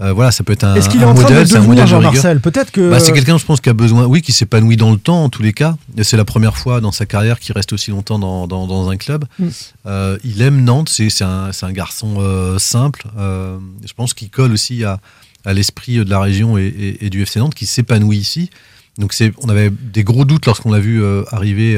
Euh, 0.00 0.12
voilà, 0.12 0.30
ça 0.32 0.42
peut 0.44 0.52
être 0.52 0.64
un, 0.64 0.74
Est-ce 0.74 0.88
qu'il 0.88 1.00
est 1.00 1.04
un 1.04 1.08
en 1.08 1.14
train 1.14 1.22
modèle. 1.24 1.48
de 1.48 1.56
un 1.56 1.60
modèle 1.60 1.76
de 1.76 1.94
rigueur. 1.94 2.02
Jean-Marcel 2.02 2.40
Peut-être 2.40 2.70
que. 2.72 2.90
Bah, 2.90 2.98
c'est 3.00 3.12
quelqu'un, 3.12 3.38
je 3.38 3.44
pense, 3.44 3.60
qui 3.60 3.68
a 3.68 3.72
besoin, 3.74 4.06
oui, 4.06 4.22
qui 4.22 4.32
s'épanouit 4.32 4.76
dans 4.76 4.90
le 4.90 4.98
temps, 4.98 5.22
en 5.24 5.28
tous 5.28 5.42
les 5.42 5.52
cas. 5.52 5.76
C'est 6.02 6.16
la 6.16 6.24
première 6.24 6.56
fois 6.56 6.80
dans 6.80 6.90
sa 6.92 7.06
carrière 7.06 7.38
qu'il 7.38 7.54
reste 7.54 7.72
aussi 7.72 7.90
longtemps 7.90 8.18
dans, 8.18 8.46
dans- 8.46 8.66
dans 8.66 8.88
un 8.90 8.96
club. 8.96 9.24
Mm. 9.38 9.46
Euh, 9.86 10.18
il 10.24 10.42
aime 10.42 10.62
Nantes, 10.64 10.88
c'est 10.88 11.08
un, 11.22 11.50
garçon 11.72 12.56
simple. 12.58 13.04
Je 13.16 13.92
pense 13.94 14.14
qu'il 14.14 14.30
colle 14.30 14.52
aussi 14.52 14.84
à, 14.84 14.98
à 15.44 15.52
l'esprit 15.52 15.96
de 16.04 16.10
la 16.10 16.20
région 16.20 16.58
et, 16.58 16.64
et- 16.66 17.06
et 17.06 17.10
du 17.10 17.22
FC 17.22 17.38
Nantes 17.38 17.54
qui 17.54 17.66
s'épanouit 17.66 18.18
ici. 18.18 18.50
Donc 18.98 19.14
on 19.42 19.48
avait 19.48 19.70
des 19.70 20.04
gros 20.04 20.24
doutes 20.24 20.46
lorsqu'on 20.46 20.70
l'a 20.72 20.78
vu 20.80 21.02
arriver 21.30 21.76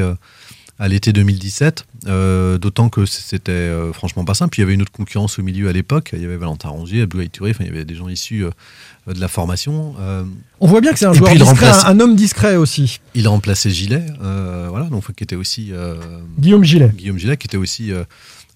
à 0.79 0.87
l'été 0.87 1.11
2017, 1.11 1.85
euh, 2.05 2.57
d'autant 2.59 2.89
que 2.89 3.05
c'était 3.07 3.51
euh, 3.51 3.93
franchement 3.93 4.23
pas 4.25 4.35
simple. 4.35 4.51
Puis 4.51 4.61
il 4.61 4.63
y 4.63 4.67
avait 4.67 4.75
une 4.75 4.83
autre 4.83 4.91
concurrence 4.91 5.39
au 5.39 5.43
milieu 5.43 5.67
à 5.69 5.73
l'époque. 5.73 6.11
Il 6.13 6.21
y 6.21 6.25
avait 6.25 6.37
Valentin 6.37 6.69
Rongier, 6.69 7.01
Abdoulaye 7.01 7.29
Touré, 7.29 7.51
enfin 7.51 7.63
il 7.63 7.67
y 7.67 7.69
avait 7.71 7.83
des 7.85 7.95
gens 7.95 8.07
issus 8.09 8.45
euh, 8.45 9.13
de 9.13 9.19
la 9.19 9.27
formation. 9.27 9.95
On 10.59 10.67
voit 10.67 10.81
bien 10.81 10.93
que 10.93 10.99
c'est 10.99 11.05
un 11.05 11.13
joueur 11.13 11.31
discret, 11.33 11.53
remplace- 11.71 11.85
un, 11.85 11.89
un 11.89 11.99
homme 11.99 12.15
discret 12.15 12.55
aussi. 12.57 12.99
il 13.15 13.25
a 13.25 13.29
remplacé 13.31 13.69
Gilet, 13.71 14.05
euh, 14.21 14.67
voilà, 14.69 14.85
donc 14.87 15.11
qui 15.15 15.23
était 15.23 15.35
aussi 15.35 15.71
Guillaume 16.37 16.63
Gillet. 16.63 16.91
Guillaume 16.95 17.17
Gillet, 17.17 17.37
qui 17.37 17.47
était 17.47 17.57
aussi 17.57 17.91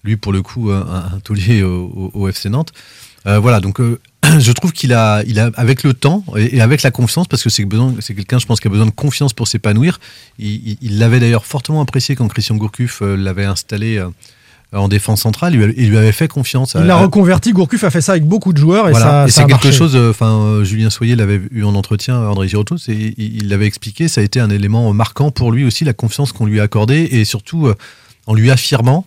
lui 0.04 0.16
pour 0.16 0.32
le 0.32 0.42
coup 0.42 0.70
un, 0.70 1.10
un 1.14 1.20
taulier 1.20 1.62
au, 1.62 2.10
au- 2.14 2.20
au 2.20 2.28
FC 2.28 2.48
Nantes. 2.50 2.72
Euh, 3.26 3.38
voilà, 3.38 3.60
donc 3.60 3.80
euh, 3.80 4.00
je 4.38 4.52
trouve 4.52 4.72
qu'il 4.72 4.92
a, 4.92 5.22
il 5.26 5.38
a, 5.38 5.50
avec 5.54 5.82
le 5.82 5.94
temps 5.94 6.24
et, 6.36 6.56
et 6.56 6.60
avec 6.60 6.82
la 6.82 6.90
confiance, 6.90 7.28
parce 7.28 7.42
que 7.42 7.50
c'est 7.50 7.64
quelqu'un, 7.64 8.38
je 8.38 8.46
pense, 8.46 8.60
qui 8.60 8.66
a 8.66 8.70
besoin 8.70 8.86
de 8.86 8.90
confiance 8.90 9.32
pour 9.32 9.48
s'épanouir. 9.48 10.00
Il 10.38 10.98
l'avait 10.98 11.20
d'ailleurs 11.20 11.44
fortement 11.46 11.80
apprécié 11.80 12.16
quand 12.16 12.28
Christian 12.28 12.56
Gourcuff 12.56 13.00
euh, 13.02 13.16
l'avait 13.16 13.44
installé 13.44 14.04
en 14.74 14.88
défense 14.88 15.20
centrale. 15.20 15.54
Il 15.76 15.90
lui, 15.90 15.98
avait 15.98 16.12
fait 16.12 16.28
confiance. 16.28 16.76
Il 16.80 16.86
l'a 16.86 16.96
reconverti. 16.96 17.52
Gourcuff 17.52 17.84
a 17.84 17.90
fait 17.90 18.00
ça 18.00 18.12
avec 18.12 18.24
beaucoup 18.24 18.52
de 18.54 18.58
joueurs 18.58 18.88
et 18.88 18.92
voilà. 18.92 19.06
ça, 19.06 19.24
et 19.26 19.30
ça 19.30 19.42
c'est 19.42 19.46
quelque 19.46 19.64
marché. 19.66 19.72
chose, 19.78 19.96
enfin, 19.96 20.64
Julien 20.64 20.88
Soyer 20.88 21.14
l'avait 21.14 21.42
eu 21.50 21.62
en 21.64 21.74
entretien, 21.74 22.16
André 22.16 22.48
Girotto, 22.48 22.78
c'est- 22.78 23.14
il 23.18 23.48
l'avait 23.48 23.66
expliqué, 23.66 24.08
ça 24.08 24.22
a 24.22 24.24
été 24.24 24.40
un 24.40 24.48
élément 24.48 24.92
marquant 24.94 25.30
pour 25.30 25.52
lui 25.52 25.64
aussi, 25.64 25.84
la 25.84 25.92
confiance 25.92 26.32
qu'on 26.32 26.46
lui 26.46 26.58
a 26.58 26.62
accordée 26.62 27.06
et 27.12 27.24
surtout 27.26 27.70
en 28.26 28.34
lui 28.34 28.50
affirmant 28.50 29.04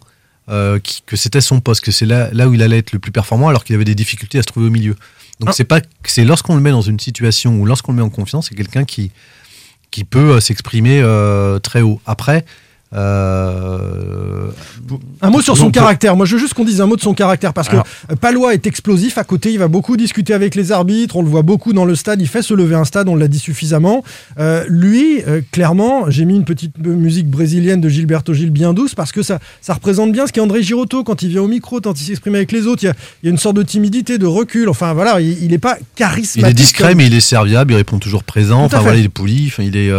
euh, 0.49 0.79
qui- 0.79 1.01
que 1.05 1.15
c'était 1.15 1.41
son 1.41 1.59
poste, 1.61 1.83
que 1.83 1.91
c'est 1.91 2.05
là, 2.05 2.29
là 2.33 2.47
où 2.47 2.53
il 2.53 2.61
allait 2.61 2.77
être 2.79 2.91
le 2.91 2.99
plus 2.99 3.11
performant 3.11 3.47
alors 3.49 3.63
qu'il 3.63 3.75
avait 3.75 3.85
des 3.85 3.95
difficultés 3.95 4.37
à 4.37 4.41
se 4.41 4.47
trouver 4.47 4.67
au 4.67 4.71
milieu. 4.71 4.95
Donc 5.39 5.49
Ah. 5.49 5.53
c'est 5.53 5.63
pas, 5.65 5.81
c'est 6.05 6.23
lorsqu'on 6.23 6.55
le 6.55 6.61
met 6.61 6.71
dans 6.71 6.81
une 6.81 6.99
situation 6.99 7.59
ou 7.59 7.65
lorsqu'on 7.65 7.91
le 7.91 7.97
met 7.97 8.03
en 8.03 8.09
confiance, 8.09 8.47
c'est 8.49 8.55
quelqu'un 8.55 8.85
qui, 8.85 9.11
qui 9.91 10.03
peut 10.03 10.35
euh, 10.35 10.39
s'exprimer 10.39 11.01
euh, 11.01 11.59
très 11.59 11.81
haut. 11.81 11.99
Après, 12.05 12.45
euh, 12.95 14.47
Un 15.21 15.29
mot 15.29 15.41
sur 15.41 15.57
son 15.57 15.71
caractère. 15.71 16.15
Moi, 16.15 16.25
je 16.25 16.33
veux 16.35 16.39
juste 16.39 16.53
qu'on 16.53 16.63
dise 16.65 16.81
un 16.81 16.85
mot 16.85 16.95
de 16.95 17.01
son 17.01 17.13
caractère 17.13 17.53
parce 17.53 17.69
Alors. 17.69 17.85
que 18.09 18.15
Palois 18.15 18.53
est 18.53 18.67
explosif. 18.67 19.17
À 19.17 19.23
côté, 19.23 19.51
il 19.51 19.59
va 19.59 19.67
beaucoup 19.67 19.97
discuter 19.97 20.33
avec 20.33 20.55
les 20.55 20.71
arbitres. 20.71 21.15
On 21.17 21.21
le 21.23 21.29
voit 21.29 21.41
beaucoup 21.41 21.73
dans 21.73 21.85
le 21.85 21.95
stade. 21.95 22.21
Il 22.21 22.27
fait 22.27 22.41
se 22.41 22.53
lever 22.53 22.75
un 22.75 22.85
stade. 22.85 23.09
On 23.09 23.15
l'a 23.15 23.27
dit 23.27 23.39
suffisamment. 23.39 24.03
Euh, 24.39 24.63
lui, 24.69 25.21
euh, 25.27 25.41
clairement, 25.51 26.09
j'ai 26.09 26.25
mis 26.25 26.35
une 26.35 26.45
petite 26.45 26.77
musique 26.79 27.27
brésilienne 27.29 27.81
de 27.81 27.89
Gilberto 27.89 28.33
Gil 28.33 28.51
bien 28.51 28.73
douce 28.73 28.95
parce 28.95 29.11
que 29.11 29.23
ça, 29.23 29.39
ça 29.61 29.73
représente 29.73 30.11
bien 30.11 30.27
ce 30.27 30.31
qu'est 30.33 30.41
André 30.41 30.63
Girotto 30.63 31.03
quand 31.03 31.21
il 31.23 31.29
vient 31.29 31.41
au 31.41 31.47
micro, 31.47 31.81
quand 31.81 31.99
il 31.99 32.05
s'exprime 32.05 32.35
avec 32.35 32.51
les 32.51 32.67
autres. 32.67 32.83
Il 32.83 32.87
y, 32.87 32.89
a, 32.89 32.93
il 33.23 33.25
y 33.27 33.29
a 33.29 33.31
une 33.31 33.37
sorte 33.39 33.55
de 33.55 33.63
timidité, 33.63 34.17
de 34.17 34.25
recul. 34.25 34.69
Enfin, 34.69 34.93
voilà, 34.93 35.19
il 35.21 35.47
n'est 35.49 35.57
pas 35.57 35.77
charismatique. 35.95 36.43
Il 36.45 36.49
est 36.49 36.53
discret, 36.53 36.89
comme- 36.89 36.97
mais 36.97 37.07
il 37.07 37.13
est 37.13 37.19
serviable, 37.19 37.73
il 37.73 37.77
répond 37.77 37.99
toujours 37.99 38.23
présent. 38.23 38.63
Enfin 38.63 38.79
voilà, 38.79 38.97
il 38.99 39.05
est 39.05 39.09
poli. 39.09 39.45
Enfin, 39.47 39.63
il 39.63 39.75
est, 39.75 39.89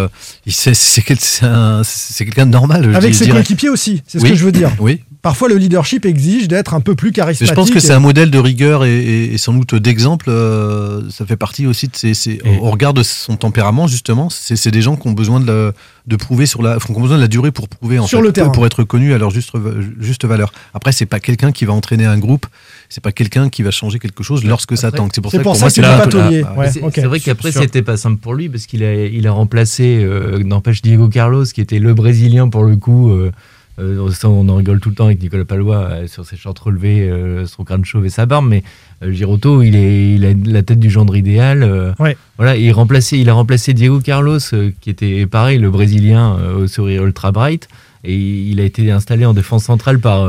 il 0.46 0.52
c'est 0.52 2.24
quelqu'un 2.24 2.46
de 2.46 2.52
normal. 2.52 2.85
Avec 2.94 3.14
ses 3.14 3.28
coéquipiers 3.28 3.68
aussi. 3.68 4.02
C'est 4.06 4.18
ce 4.18 4.24
Oui, 4.24 4.30
que 4.30 4.36
je 4.36 4.44
veux 4.44 4.52
dire. 4.52 4.70
Oui. 4.78 5.02
Parfois, 5.26 5.48
le 5.48 5.56
leadership 5.56 6.06
exige 6.06 6.46
d'être 6.46 6.72
un 6.72 6.80
peu 6.80 6.94
plus 6.94 7.08
Mais 7.08 7.14
charismatique. 7.14 7.48
je 7.50 7.54
pense 7.54 7.70
que 7.72 7.80
c'est 7.80 7.92
un 7.92 7.98
modèle 7.98 8.30
de 8.30 8.38
rigueur 8.38 8.84
et, 8.84 8.96
et- 8.96 9.34
et 9.34 9.38
sans 9.38 9.52
doute 9.54 9.74
d'exemple. 9.74 10.26
euh, 10.28 11.00
ça 11.10 11.26
fait 11.26 11.36
partie 11.36 11.66
aussi 11.66 11.88
de 11.88 11.96
ses, 11.96 12.14
ses- 12.14 12.40
au 12.60 12.70
regard 12.70 12.94
de 12.94 13.02
son 13.02 13.34
tempérament 13.36 13.88
justement. 13.88 14.28
C'est 14.30 14.70
des 14.70 14.82
gens 14.82 14.94
qui 14.94 15.08
ont 15.08 15.12
besoin 15.12 15.40
de, 15.40 15.46
la- 15.50 15.72
de 16.06 16.14
prouver 16.16 16.46
sur 16.46 16.62
la, 16.62 16.78
qui 16.78 16.92
ont 16.92 17.00
besoin 17.00 17.16
de 17.16 17.22
la 17.22 17.26
durée 17.28 17.50
pour 17.50 17.66
prouver 17.68 17.98
en 17.98 18.06
Sur 18.06 18.20
fait, 18.20 18.26
le 18.26 18.32
terrain. 18.32 18.50
pour 18.50 18.66
être 18.66 18.84
connus 18.84 19.14
à 19.14 19.18
leur 19.18 19.30
juste, 19.30 19.50
juste 19.98 20.24
valeur. 20.24 20.52
Après, 20.74 20.92
c'est 20.92 21.06
pas 21.06 21.18
quelqu'un 21.18 21.50
qui 21.50 21.64
va 21.64 21.72
entraîner 21.72 22.04
un 22.06 22.18
groupe. 22.18 22.46
C'est 22.88 23.02
pas 23.02 23.10
quelqu'un 23.10 23.48
qui 23.48 23.64
va 23.64 23.72
changer 23.72 23.98
quelque 23.98 24.22
chose 24.22 24.44
lorsque 24.44 24.76
ça 24.76 24.92
tangue. 24.92 25.10
C'est 25.12 25.20
pour 25.20 25.32
ça 25.32 25.38
que 25.38 25.42
pour 25.42 25.58
moi, 25.58 25.70
c'est 25.70 25.80
là- 25.82 25.98
pas 25.98 26.06
taulier. 26.06 26.44
Mais 26.56 26.70
c'est 26.70 26.82
c'est 26.94 27.02
vrai 27.06 27.18
qu'après, 27.18 27.50
c'était 27.50 27.82
pas 27.82 27.96
simple 27.96 28.18
pour 28.20 28.34
lui 28.34 28.48
parce 28.48 28.66
qu'il 28.66 28.84
a, 28.84 28.94
il 29.06 29.26
a 29.26 29.32
remplacé, 29.32 29.98
euh, 30.04 30.38
n'empêche, 30.44 30.82
Diego 30.82 31.08
Carlos, 31.08 31.44
qui 31.52 31.60
était 31.60 31.80
le 31.80 31.94
Brésilien 31.94 32.48
pour 32.48 32.62
le 32.62 32.76
coup. 32.76 33.10
euh, 33.10 33.32
euh, 33.78 34.10
ça, 34.10 34.28
on 34.28 34.48
en 34.48 34.56
rigole 34.56 34.80
tout 34.80 34.88
le 34.88 34.94
temps 34.94 35.06
avec 35.06 35.20
Nicolas 35.20 35.44
Palois 35.44 35.76
euh, 35.76 36.06
sur 36.06 36.24
ses 36.24 36.36
shorts 36.36 36.54
relevés, 36.62 37.08
euh, 37.10 37.46
son 37.46 37.64
crâne 37.64 37.84
chauve 37.84 38.06
et 38.06 38.10
sa 38.10 38.24
barbe, 38.24 38.46
mais 38.48 38.62
Girotto, 39.02 39.62
il, 39.62 39.76
est, 39.76 40.14
il 40.14 40.24
a 40.24 40.32
la 40.50 40.62
tête 40.62 40.80
du 40.80 40.88
gendre 40.88 41.16
idéal. 41.16 41.94
Ouais. 41.98 42.16
Voilà, 42.38 42.56
il, 42.56 42.72
remplacé, 42.72 43.18
il 43.18 43.28
a 43.28 43.34
remplacé 43.34 43.74
Diego 43.74 44.00
Carlos, 44.00 44.38
qui 44.80 44.90
était 44.90 45.26
pareil, 45.26 45.58
le 45.58 45.70
Brésilien 45.70 46.36
au 46.56 46.66
sourire 46.66 47.04
ultra 47.04 47.30
bright. 47.30 47.68
Et 48.04 48.16
il 48.16 48.60
a 48.60 48.64
été 48.64 48.90
installé 48.90 49.26
en 49.26 49.34
défense 49.34 49.64
centrale 49.64 49.98
par, 49.98 50.26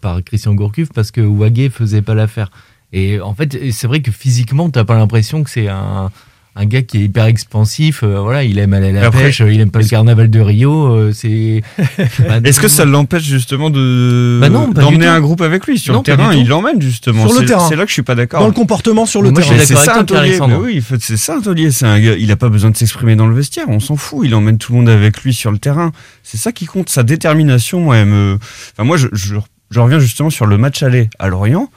par 0.00 0.24
Christian 0.24 0.54
Gourcuff 0.54 0.88
parce 0.92 1.12
que 1.12 1.20
Ouagé 1.20 1.68
faisait 1.68 2.02
pas 2.02 2.14
l'affaire. 2.14 2.50
Et 2.92 3.20
en 3.20 3.34
fait, 3.34 3.70
c'est 3.70 3.86
vrai 3.86 4.00
que 4.00 4.10
physiquement, 4.10 4.70
t'as 4.70 4.84
pas 4.84 4.96
l'impression 4.96 5.44
que 5.44 5.50
c'est 5.50 5.68
un, 5.68 6.10
un 6.60 6.64
gars 6.66 6.82
qui 6.82 6.98
est 6.98 7.00
hyper 7.02 7.26
expansif. 7.26 8.02
euh, 8.02 8.18
voilà, 8.20 8.42
il 8.42 8.58
aime 8.58 8.74
aller 8.74 8.88
à 8.88 8.92
la 8.92 9.06
Après, 9.06 9.24
pêche, 9.24 9.40
euh, 9.40 9.52
il 9.52 9.60
aime 9.60 9.70
pas 9.70 9.78
le 9.78 9.86
carnaval 9.86 10.28
de 10.28 10.40
Rio. 10.40 10.92
euh, 10.92 11.12
c'est. 11.12 11.62
Bah, 12.28 12.40
Est-ce 12.44 12.60
que 12.60 12.66
ça 12.68 12.84
l'empêche 12.84 13.22
justement 13.22 13.70
de 13.70 14.38
Bah 14.40 14.48
d'emmener 14.48 15.06
un 15.06 15.20
groupe 15.20 15.40
avec 15.40 15.66
lui 15.66 15.78
sur 15.78 15.94
Non, 15.94 16.00
le 16.00 16.04
terrain? 16.04 16.34
Il 16.34 16.48
l'emmène 16.48 16.82
justement. 16.82 17.28
Sur 17.28 17.40
le 17.40 17.46
terrain. 17.46 17.68
C'est 17.68 17.76
là 17.76 17.84
que 17.84 17.88
je 17.88 17.92
suis 17.94 18.02
pas 18.02 18.16
d'accord. 18.16 18.40
Dans 18.40 18.48
le 18.48 18.52
comportement 18.52 19.06
sur 19.06 19.22
le 19.22 19.30
Moi, 19.30 19.40
terrain. 19.40 19.54
C'est 19.58 19.76
ça. 19.76 20.04
Mais 20.48 20.54
oui, 20.56 20.82
c'est 21.00 21.16
ça 21.16 21.36
un 21.36 21.40
taulier. 21.40 21.70
C'est 21.70 21.86
un 21.86 22.00
gars, 22.00 22.14
il 22.18 22.30
a 22.32 22.36
pas 22.36 22.48
besoin 22.48 22.70
de 22.70 22.76
s'exprimer 22.76 23.14
dans 23.14 23.26
le 23.28 23.34
vestiaire. 23.34 23.66
On 23.68 23.80
s'en 23.80 23.96
fout. 23.96 24.22
Il 24.24 24.34
emmène 24.34 24.58
tout 24.58 24.72
le 24.72 24.78
monde 24.78 24.88
avec 24.88 25.22
lui 25.22 25.32
sur 25.32 25.52
le 25.52 25.58
terrain. 25.58 25.92
C'est 26.24 26.38
ça 26.38 26.50
qui 26.52 26.66
compte. 26.66 26.88
Sa 26.88 27.04
détermination, 27.04 27.80
moi, 27.80 27.96
elle 27.98 28.06
me. 28.06 28.38
Enfin, 28.74 28.84
moi, 28.84 28.96
je, 28.96 29.06
je, 29.12 29.36
je 29.70 29.80
reviens 29.80 30.00
justement 30.00 30.30
sur 30.30 30.46
le 30.46 30.58
match 30.58 30.82
aller 30.82 31.08
à 31.20 31.28
Lorient. 31.28 31.70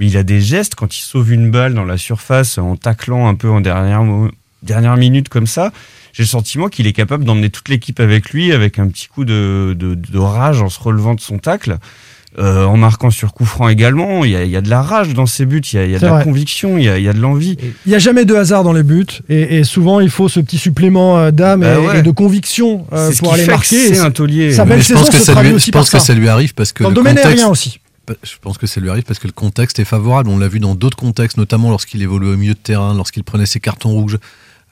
Mais 0.00 0.06
il 0.06 0.16
a 0.16 0.22
des 0.22 0.40
gestes 0.40 0.74
quand 0.74 0.96
il 0.96 1.02
sauve 1.02 1.32
une 1.32 1.50
balle 1.50 1.74
dans 1.74 1.84
la 1.84 1.96
surface 1.98 2.58
en 2.58 2.76
taclant 2.76 3.26
un 3.28 3.34
peu 3.34 3.48
en 3.50 3.60
dernière, 3.60 4.02
dernière 4.62 4.96
minute 4.96 5.28
comme 5.28 5.46
ça. 5.46 5.72
J'ai 6.12 6.22
le 6.24 6.28
sentiment 6.28 6.68
qu'il 6.68 6.86
est 6.86 6.92
capable 6.92 7.24
d'emmener 7.24 7.50
toute 7.50 7.68
l'équipe 7.68 8.00
avec 8.00 8.30
lui, 8.30 8.52
avec 8.52 8.78
un 8.78 8.88
petit 8.88 9.06
coup 9.08 9.24
de, 9.24 9.76
de, 9.78 9.94
de 9.94 10.18
rage 10.18 10.62
en 10.62 10.68
se 10.68 10.80
relevant 10.80 11.14
de 11.14 11.20
son 11.20 11.38
tacle. 11.38 11.78
Euh, 12.38 12.66
en 12.66 12.76
marquant 12.76 13.10
sur 13.10 13.32
coup 13.32 13.46
franc 13.46 13.68
également, 13.68 14.22
il 14.24 14.30
y 14.32 14.36
a, 14.36 14.44
il 14.44 14.50
y 14.50 14.56
a 14.56 14.60
de 14.60 14.68
la 14.68 14.82
rage 14.82 15.14
dans 15.14 15.24
ses 15.26 15.46
buts, 15.46 15.62
il 15.72 15.76
y 15.76 15.78
a, 15.78 15.84
il 15.86 15.90
y 15.90 15.96
a 15.96 15.98
de 15.98 16.06
la 16.06 16.22
conviction, 16.22 16.76
il 16.76 16.84
y 16.84 16.88
a, 16.88 16.98
il 16.98 17.02
y 17.04 17.08
a 17.08 17.12
de 17.14 17.18
l'envie. 17.18 17.56
Il 17.86 17.88
n'y 17.88 17.94
a 17.94 17.98
jamais 17.98 18.26
de 18.26 18.34
hasard 18.34 18.62
dans 18.64 18.74
les 18.74 18.82
buts 18.84 19.06
et, 19.30 19.56
et 19.58 19.64
souvent 19.64 19.98
il 19.98 20.10
faut 20.10 20.28
ce 20.28 20.38
petit 20.38 20.58
supplément 20.58 21.18
euh, 21.18 21.30
d'âme 21.30 21.60
Bah 21.62 21.74
et, 21.74 21.78
ouais. 21.86 21.98
et 21.98 22.02
de 22.02 22.10
conviction 22.10 22.86
euh, 22.92 23.10
pour 23.18 23.32
aller 23.32 23.46
marquer. 23.46 23.94
c'est 23.94 23.98
un 24.00 24.10
taulier. 24.10 24.52
Sa 24.52 24.66
belle 24.66 24.82
je 24.82 24.92
pense 24.92 25.06
saison 25.06 25.10
que 25.10 25.18
se 25.24 25.32
ça 25.32 25.42
lui, 25.42 25.52
aussi 25.52 25.66
je 25.68 25.72
pense 25.72 25.90
que 25.90 25.98
ça. 25.98 26.14
lui 26.14 26.28
arrive 26.28 26.54
parce 26.54 26.72
que 26.72 26.82
Dans 26.84 26.90
le 26.90 26.94
le 26.94 26.96
domaine 26.96 27.16
contexte, 27.16 27.32
aérien 27.38 27.48
aussi. 27.50 27.80
Je 28.22 28.36
pense 28.40 28.58
que 28.58 28.66
ça 28.66 28.80
lui 28.80 28.90
arrive 28.90 29.04
parce 29.04 29.18
que 29.18 29.26
le 29.26 29.32
contexte 29.32 29.78
est 29.78 29.84
favorable. 29.84 30.28
On 30.30 30.38
l'a 30.38 30.48
vu 30.48 30.60
dans 30.60 30.74
d'autres 30.74 30.96
contextes, 30.96 31.36
notamment 31.36 31.70
lorsqu'il 31.70 32.02
évoluait 32.02 32.32
au 32.32 32.36
milieu 32.36 32.54
de 32.54 32.58
terrain, 32.58 32.94
lorsqu'il 32.94 33.24
prenait 33.24 33.46
ses 33.46 33.60
cartons 33.60 33.90
rouges, 33.90 34.18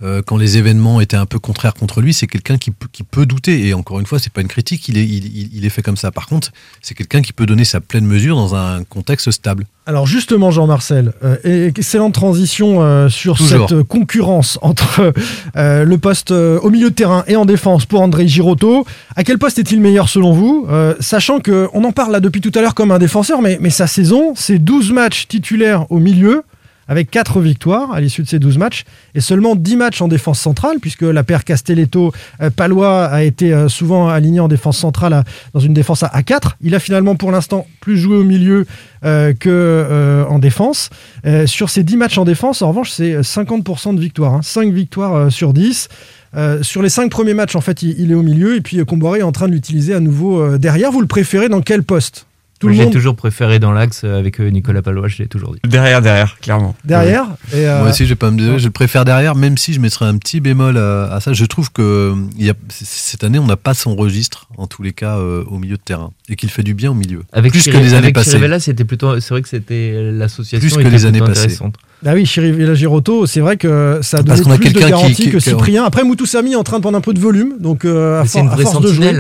euh, 0.03 0.23
quand 0.25 0.37
les 0.37 0.59
événements 0.59 1.01
étaient 1.01 1.17
un 1.17 1.27
peu 1.27 1.39
contraires 1.39 1.75
contre 1.75 2.01
lui. 2.01 2.13
C'est 2.15 2.27
quelqu'un 2.27 2.59
qui, 2.59 2.71
peut- 2.71 2.89
qui 2.93 3.03
peut 3.03 3.27
douter. 3.27 3.67
Et 3.67 3.75
encore 3.75 3.99
une 4.01 4.07
fois, 4.07 4.19
c'est 4.19 4.33
pas 4.33 4.41
une 4.43 4.49
critique. 4.49 4.89
Il 4.89 4.99
est, 4.99 5.05
il, 5.05 5.25
il- 5.37 5.51
il 5.55 5.65
est 5.65 5.71
fait 5.71 5.83
comme 5.83 5.97
ça. 5.97 6.11
Par 6.11 6.27
contre, 6.27 6.53
c'est 6.83 6.95
quelqu'un 6.95 7.23
qui 7.23 7.33
peut 7.33 7.47
donner 7.47 7.65
sa 7.65 7.81
pleine 7.81 8.05
mesure 8.07 8.37
dans 8.37 8.55
un 8.55 8.85
contexte 8.85 9.31
stable. 9.31 9.65
Alors 9.87 10.07
justement, 10.07 10.51
Jean-Marcel, 10.51 11.13
euh, 11.25 11.37
excellente 11.69 12.13
transition 12.15 12.83
euh, 12.83 13.09
sur 13.09 13.37
Toujours. 13.37 13.69
cette 13.69 13.83
concurrence 13.85 14.59
entre 14.63 15.13
euh, 15.57 15.85
le 15.85 15.99
poste 15.99 16.33
au 16.33 16.71
milieu 16.71 16.91
de 16.91 16.95
terrain 16.95 17.23
et 17.29 17.37
en 17.37 17.45
défense 17.45 17.87
pour 17.87 18.01
André 18.01 18.27
Girotto. 18.27 18.85
À 19.15 19.23
quel 19.25 19.39
poste 19.39 19.59
est-il 19.61 19.81
meilleur 19.81 20.09
selon 20.09 20.33
vous? 20.33 20.67
Sachant 21.01 21.39
que 21.41 21.69
on 21.73 21.85
en 21.85 21.93
parle 21.93 22.13
là 22.13 22.21
depuis 22.21 22.41
tout 22.41 22.53
à 22.55 22.61
l'heure 22.61 22.75
comme 22.75 22.91
un 22.91 22.99
défenseur, 22.99 23.41
mais, 23.43 23.59
mais 23.61 23.71
sa 23.71 23.87
saison, 23.87 24.33
c'est 24.35 24.59
12 24.59 24.93
matchs 24.93 25.29
titulaires 25.29 25.91
au 25.91 25.99
milieu, 26.01 26.43
avec 26.89 27.11
4 27.11 27.41
victoires 27.41 27.93
à 27.93 28.01
l'issue 28.01 28.23
de 28.23 28.29
ces 28.29 28.39
12 28.39 28.59
matchs, 28.59 28.85
et 29.15 29.21
seulement 29.21 29.57
10 29.57 29.77
matchs 29.77 30.03
en 30.03 30.09
défense 30.09 30.41
centrale, 30.41 30.79
puisque 30.81 31.03
la 31.03 31.23
paire 31.25 31.45
Castelletto-Palois 31.45 33.07
a 33.07 33.23
été 33.23 33.53
euh, 33.53 33.69
souvent 33.69 34.09
aligné 34.09 34.41
en 34.41 34.49
défense 34.49 34.79
centrale 34.79 35.25
dans 35.55 35.61
une 35.61 35.75
défense 35.75 36.03
à 36.03 36.23
4. 36.23 36.57
Il 36.61 36.75
a 36.75 36.79
finalement 36.79 37.17
pour 37.17 37.33
l'instant 37.33 37.67
plus 37.81 37.97
joué 37.97 38.17
au 38.17 38.25
milieu 38.25 38.67
euh, 39.05 39.33
que 39.33 39.49
euh, 39.49 40.25
en 40.27 40.39
défense. 40.39 40.91
Euh, 41.27 41.47
sur 41.47 41.71
ces 41.71 41.83
10 41.83 41.97
matchs 41.97 42.19
en 42.19 42.25
défense, 42.25 42.63
en 42.63 42.69
revanche, 42.69 42.91
c'est 42.91 43.21
50% 43.21 43.95
de 43.95 44.01
victoires. 44.01 44.43
5 44.43 44.73
victoires 44.73 45.15
euh, 45.15 45.31
sur 45.31 45.53
10. 45.53 45.89
Euh, 46.37 46.63
sur 46.63 46.83
les 46.83 46.89
5 46.89 47.11
premiers 47.11 47.35
matchs, 47.35 47.57
en 47.57 47.61
fait, 47.61 47.83
il, 47.83 48.11
est 48.11 48.15
au 48.15 48.23
milieu, 48.23 48.57
et 48.57 48.61
puis 48.61 48.79
euh, 48.79 48.85
Comboiré 48.85 49.21
est 49.21 49.25
en 49.25 49.33
train 49.33 49.49
de 49.49 49.53
l'utiliser 49.53 49.95
à 49.95 50.01
nouveau 50.01 50.41
euh, 50.41 50.59
derrière. 50.59 50.91
Vous 50.91 51.01
le 51.01 51.07
préférez 51.07 51.49
dans 51.49 51.63
quel 51.63 51.83
poste? 51.83 52.27
Tout 52.59 52.69
le 52.69 52.75
J'ai 52.75 52.85
monde 52.85 52.93
toujours 52.93 53.17
préféré 53.17 53.59
dans 53.59 53.71
l'axe 53.73 54.03
avec 54.05 54.41
euh, 54.41 54.49
Nicolas 54.49 54.81
Palois, 54.81 55.09
je 55.09 55.19
l'ai 55.19 55.27
toujours 55.29 55.53
dit. 55.53 55.61
Derrière, 55.69 56.01
derrière, 56.01 56.39
clairement. 56.41 56.75
derrière. 56.87 57.25
Et, 57.53 57.69
euh, 57.69 57.81
Moi 57.81 57.91
aussi, 57.91 58.07
je 58.07 58.15
pas 58.15 58.31
me 58.31 58.59
je 58.59 58.65
le 58.65 58.71
préfère 58.71 59.05
derrière, 59.05 59.35
même 59.35 59.59
si 59.59 59.75
je 59.75 59.81
mettrais 59.81 60.07
un 60.07 60.17
petit 60.17 60.41
bémol 60.41 60.79
à, 60.79 61.13
à 61.13 61.21
ça. 61.21 61.35
Je 61.35 61.45
trouve 61.45 61.71
que 61.71 61.83
euh, 61.83 62.15
y 62.39 62.49
a, 62.49 62.55
cette 62.71 63.25
année, 63.25 63.39
on 63.39 63.47
n'a 63.47 63.59
pas 63.59 63.75
son 63.75 63.95
registre, 63.95 64.49
en 64.57 64.67
tous 64.67 64.83
les 64.83 64.93
cas, 64.93 65.19
euh, 65.19 65.45
au 65.51 65.59
milieu 65.59 65.77
de 65.77 65.83
terrain. 65.83 66.13
Et 66.31 66.37
qu'il 66.37 66.49
fait 66.49 66.63
du 66.63 66.73
bien 66.73 66.91
au 66.93 66.95
milieu. 66.95 67.23
Avec 67.33 67.53
Plus 67.53 67.61
Chiri- 67.61 67.73
que 67.73 67.77
les 67.77 67.89
années 67.93 68.05
avec 68.05 68.15
passées. 68.15 68.31
Chirivella, 68.31 68.59
c'était 68.59 68.85
plutôt. 68.85 69.21
C'est 69.21 69.31
vrai 69.35 69.43
que 69.43 69.49
c'était 69.51 70.11
l'association. 70.13 70.59
Plus 70.67 70.75
que 70.77 70.81
était 70.81 70.91
les 70.91 71.05
années 71.05 71.19
passées. 71.21 71.41
intéressante. 71.43 71.75
Ah 72.07 72.15
oui, 72.15 72.25
Chirivella 72.25 72.75
Girotto, 72.75 73.27
c'est 73.27 73.41
vrai 73.41 73.59
que 73.59 74.01
ça 74.03 74.19
a 74.19 74.23
Parce 74.23 74.41
donné 74.41 74.51
qu'on 74.51 74.55
a 74.55 74.59
plus 74.59 74.69
de 74.73 74.79
quelqu'un 74.79 74.87
qui- 74.87 74.91
garantie 75.03 75.15
qui- 75.25 75.31
que 75.31 75.37
qui- 75.39 75.51
Cyprien. 75.51 75.85
Après, 75.85 76.05
Moutoussamy 76.05 76.53
est 76.53 76.57
en 76.57 76.63
train 76.65 76.77
de 76.79 76.83
prendre 76.83 76.97
un 76.97 77.03
peu 77.03 77.13
de 77.13 77.21
volume, 77.21 77.55
donc 77.61 77.85
euh, 77.85 78.21
à, 78.21 78.25
for- 78.25 78.41
une 78.43 78.49
à 78.49 78.55
vraie 78.55 78.63
force 78.65 78.81
de 78.81 78.93
jouer. 78.93 79.13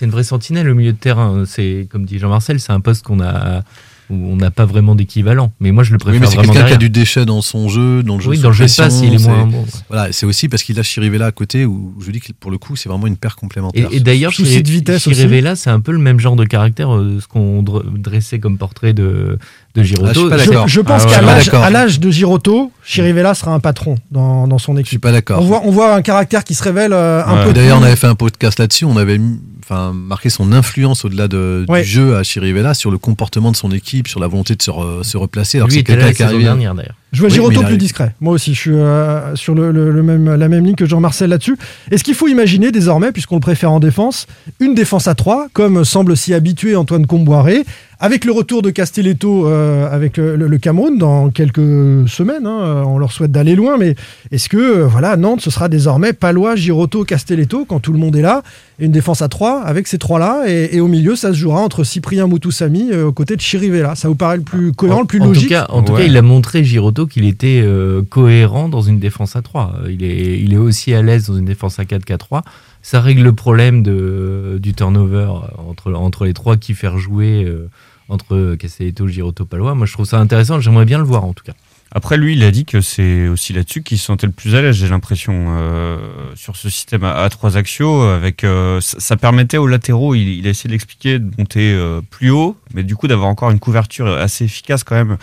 C'est 0.00 0.06
une 0.06 0.12
vraie 0.12 0.24
sentinelle 0.24 0.66
au 0.70 0.74
milieu 0.74 0.92
de 0.92 0.96
terrain. 0.96 1.44
C'est 1.46 1.86
comme 1.90 2.06
dit 2.06 2.18
Jean-Marcel, 2.18 2.58
c'est 2.58 2.72
un 2.72 2.80
poste 2.80 3.04
qu'on 3.04 3.20
a 3.20 3.62
où 4.08 4.14
on 4.32 4.34
n'a 4.34 4.50
pas 4.50 4.64
vraiment 4.64 4.94
d'équivalent. 4.94 5.52
Mais 5.60 5.72
moi, 5.72 5.84
je 5.84 5.90
le 5.92 5.96
Oui, 5.96 6.00
préfère 6.00 6.20
mais 6.22 6.26
c'est 6.26 6.36
vraiment 6.36 6.52
quelqu'un 6.54 6.68
qui 6.68 6.72
a 6.72 6.78
du 6.78 6.88
déchet 6.88 7.26
dans 7.26 7.42
son 7.42 7.68
jeu, 7.68 8.02
dans 8.02 8.16
le 8.16 8.22
jeu 8.22 8.30
Oui, 8.30 8.38
dans 8.38 8.48
le 8.48 8.54
jeu 8.54 8.64
de 8.64 8.74
passe, 8.74 9.02
il 9.04 9.12
est 9.12 9.18
c'est- 9.18 9.28
moins 9.28 9.46
bon. 9.46 9.64
Voilà, 9.90 10.10
c'est 10.10 10.24
aussi 10.24 10.48
parce 10.48 10.62
qu'il 10.62 10.80
a 10.80 10.82
Chirivella 10.82 11.26
à 11.26 11.32
côté 11.32 11.66
où 11.66 11.94
je 12.00 12.10
dis 12.10 12.18
que 12.18 12.32
pour 12.32 12.50
le 12.50 12.56
coup, 12.56 12.76
c'est 12.76 12.88
vraiment 12.88 13.06
une 13.06 13.18
paire 13.18 13.34
Et, 13.36 13.40
complémentaire. 13.40 13.88
et 13.92 14.00
d'ailleurs, 14.00 14.32
vitesse 14.32 15.06
aussi. 15.06 15.14
Chirivella, 15.14 15.54
c'est 15.54 15.68
un 15.70 15.80
peu 15.80 15.92
le 15.92 15.98
même 15.98 16.18
genre 16.18 16.34
de 16.34 16.44
caractère, 16.46 16.92
euh, 16.96 17.18
ce 17.20 17.28
qu'on 17.28 17.62
dre- 17.62 17.84
dressait 17.98 18.38
comme 18.40 18.56
portrait 18.56 18.94
de, 18.94 19.38
de 19.74 19.80
Ah, 19.80 19.84
je 19.84 19.88
suis 19.88 19.96
Giroto. 19.96 20.28
pas 20.28 20.38
Je, 20.38 20.44
d'accord. 20.50 20.68
je 20.68 20.80
pense 20.80 21.02
Ah 21.04 21.06
ouais, 21.06 21.44
qu'à 21.50 21.70
l'âge- 21.70 22.00
de 22.00 22.10
Giroto, 22.10 22.72
Chirivella 22.84 23.34
sera 23.34 23.52
un 23.52 23.60
patron 23.60 23.96
dans, 24.10 24.48
dans 24.48 24.58
son 24.58 24.72
Je 24.72 24.78
suis 24.78 24.96
équipe. 24.96 25.00
pas 25.02 25.12
d'accord. 25.12 25.40
On 25.40 25.44
voit, 25.44 25.60
on 25.64 25.70
voit 25.70 25.94
un 25.94 26.02
caractère 26.02 26.42
qui 26.44 26.54
se 26.54 26.62
révèle 26.64 26.92
euh, 26.92 27.22
un 27.24 27.38
Ouais. 27.40 27.44
peu. 27.46 27.52
D'ailleurs, 27.52 27.78
on 27.80 27.82
avait 27.84 27.94
fait 27.96 28.08
un 28.08 28.14
podcast 28.16 28.58
là-dessus. 28.58 28.84
On 28.84 28.96
avait 28.96 29.20
enfin, 29.62 29.92
marqué 29.94 30.28
son 30.30 30.50
influence 30.52 31.04
au-delà 31.04 31.28
de, 31.28 31.64
Ouais. 31.68 31.82
du 31.82 31.88
jeu 31.88 32.16
à 32.16 32.24
Chirivella 32.24 32.74
sur 32.74 32.90
le 32.90 32.98
comportement 32.98 33.52
de 33.52 33.56
son 33.56 33.70
équipe, 33.70 34.08
sur 34.08 34.18
la 34.18 34.26
volonté 34.26 34.56
de 34.56 34.62
se, 34.62 34.72
re- 34.72 35.04
se 35.04 35.16
replacer. 35.16 35.58
Alors 35.58 35.68
que 35.68 35.72
Lui 35.74 35.78
c'est 35.78 35.82
était 35.82 35.94
là 35.96 36.06
quelqu'un 36.06 36.24
la 36.24 36.30
saison 36.30 36.42
dernière, 36.42 36.74
d'ailleurs. 36.74 36.94
Je 37.12 37.20
vois 37.20 37.28
Oui, 37.28 37.34
Giroto 37.34 37.62
plus 37.62 37.76
discret. 37.78 38.14
Moi 38.20 38.32
aussi, 38.34 38.54
je 38.54 38.58
suis 38.60 38.70
euh, 38.72 39.34
sur 39.36 39.54
le, 39.54 39.70
le- 39.70 39.90
le 39.92 40.02
même, 40.02 40.34
la 40.34 40.48
même 40.48 40.64
ligne 40.64 40.74
que 40.76 40.86
Jean-Marcel 40.86 41.30
là-dessus. 41.30 41.56
Est-ce 41.92 42.02
qu'il 42.02 42.14
faut 42.14 42.26
imaginer 42.28 42.72
désormais, 42.72 43.12
puisqu'on 43.12 43.36
le 43.36 43.40
préfère 43.40 43.70
en 43.70 43.78
défense, 43.80 44.26
une 44.58 44.74
défense 44.74 45.06
à 45.06 45.14
3, 45.14 45.46
comme 45.52 45.84
semble 45.84 46.16
s'y 46.16 46.34
habituer 46.34 46.74
Antoine 46.76 47.06
Comboiré, 47.06 47.64
avec 48.02 48.24
le 48.24 48.32
retour 48.32 48.62
de 48.62 48.70
Castelletto 48.70 49.46
euh, 49.46 49.88
avec 49.90 50.16
le, 50.16 50.58
Cameroun 50.58 50.96
dans 50.98 51.28
quelques 51.30 52.08
semaines 52.08 52.46
hein, 52.46 52.60
euh, 52.62 52.82
On 52.82 52.98
leur 52.98 53.12
souhaite 53.12 53.30
d'aller 53.30 53.54
loin, 53.54 53.76
mais 53.78 53.94
est-ce 54.30 54.48
que 54.48 54.56
euh, 54.56 54.86
voilà, 54.86 55.16
Nantes, 55.16 55.42
ce 55.42 55.50
sera 55.50 55.68
désormais 55.68 56.12
Palois, 56.14 56.56
Giroto, 56.56 57.04
Castelletto, 57.04 57.66
quand 57.66 57.78
tout 57.80 57.92
le 57.92 57.98
monde 57.98 58.16
est 58.16 58.22
là, 58.22 58.42
et 58.78 58.86
une 58.86 58.92
défense 58.92 59.20
à 59.22 59.28
3 59.28 59.60
avec 59.62 59.86
ces 59.86 59.98
trois-là, 59.98 60.44
et, 60.48 60.76
et 60.76 60.80
au 60.80 60.88
milieu, 60.88 61.14
ça 61.14 61.28
se 61.28 61.38
jouera 61.38 61.60
entre 61.60 61.84
Cyprien 61.84 62.26
Moutoussamy 62.26 62.90
euh, 62.90 63.06
aux 63.06 63.12
côtés 63.12 63.36
de 63.36 63.40
Chirivella. 63.42 63.94
Ça 63.94 64.08
vous 64.08 64.14
paraît 64.14 64.38
le 64.38 64.42
plus 64.42 64.72
cohérent, 64.72 65.00
le 65.02 65.06
plus 65.06 65.20
en 65.20 65.26
logique 65.26 65.44
Tout 65.44 65.48
cas, 65.50 65.66
en 65.68 65.82
tout 65.82 65.92
Ouais. 65.92 66.00
cas, 66.00 66.06
il 66.06 66.16
a 66.16 66.22
montré 66.22 66.64
Giroto 66.64 67.06
qu'il 67.06 67.26
était 67.26 67.60
euh, 67.62 68.00
cohérent 68.08 68.68
dans 68.70 68.80
une 68.80 68.98
défense 68.98 69.36
à 69.36 69.42
3. 69.42 69.74
Euh, 69.84 69.92
Il 69.92 70.02
est, 70.04 70.40
il 70.40 70.54
est 70.54 70.58
aussi 70.58 70.94
à 70.94 71.02
l'aise 71.02 71.26
dans 71.26 71.36
une 71.36 71.44
défense 71.44 71.78
à 71.78 71.84
4 71.84 72.04
qu'à 72.06 72.16
3. 72.16 72.42
Ça 72.82 73.02
règle 73.02 73.22
le 73.22 73.34
problème 73.34 73.82
de, 73.82 74.58
du 74.58 74.72
turnover 74.72 75.28
entre, 75.68 75.92
entre 75.92 76.24
les 76.24 76.32
trois 76.32 76.56
qui 76.56 76.72
faire 76.72 76.96
jouer 76.96 77.44
euh, 77.44 77.68
entre 78.10 78.56
Castelletto, 78.56 79.06
Giroto, 79.06 79.44
Palois. 79.44 79.74
Moi, 79.74 79.86
je 79.86 79.92
trouve 79.92 80.06
ça 80.06 80.18
intéressant. 80.18 80.60
J'aimerais 80.60 80.84
bien 80.84 80.98
le 80.98 81.04
voir, 81.04 81.24
en 81.24 81.32
tout 81.32 81.44
cas. 81.44 81.54
Après, 81.92 82.16
lui, 82.16 82.34
il 82.34 82.44
a 82.44 82.52
dit 82.52 82.64
que 82.64 82.80
c'est 82.80 83.26
aussi 83.26 83.52
là-dessus 83.52 83.82
qu'il 83.82 83.98
se 83.98 84.04
sentait 84.04 84.28
le 84.28 84.32
plus 84.32 84.54
à 84.54 84.62
l'aise, 84.62 84.76
j'ai 84.76 84.88
l'impression, 84.88 85.46
euh, 85.48 85.98
sur 86.36 86.56
ce 86.56 86.70
système 86.70 87.02
à, 87.02 87.28
trois 87.30 87.56
axiaux. 87.56 88.02
Avec, 88.02 88.44
euh, 88.44 88.80
ça, 88.80 89.16
permettait 89.16 89.56
aux 89.56 89.66
latéraux, 89.66 90.14
il, 90.14 90.46
a 90.46 90.50
essayé 90.50 90.70
d'expliquer, 90.70 91.18
de 91.18 91.30
monter 91.36 91.72
euh, 91.72 92.00
plus 92.08 92.30
haut, 92.30 92.56
mais 92.74 92.84
du 92.84 92.94
coup 92.94 93.08
d'avoir 93.08 93.28
encore 93.28 93.50
une 93.50 93.58
couverture 93.58 94.06
assez 94.06 94.44
efficace 94.44 94.84
quand 94.84 94.94
même 94.94 95.16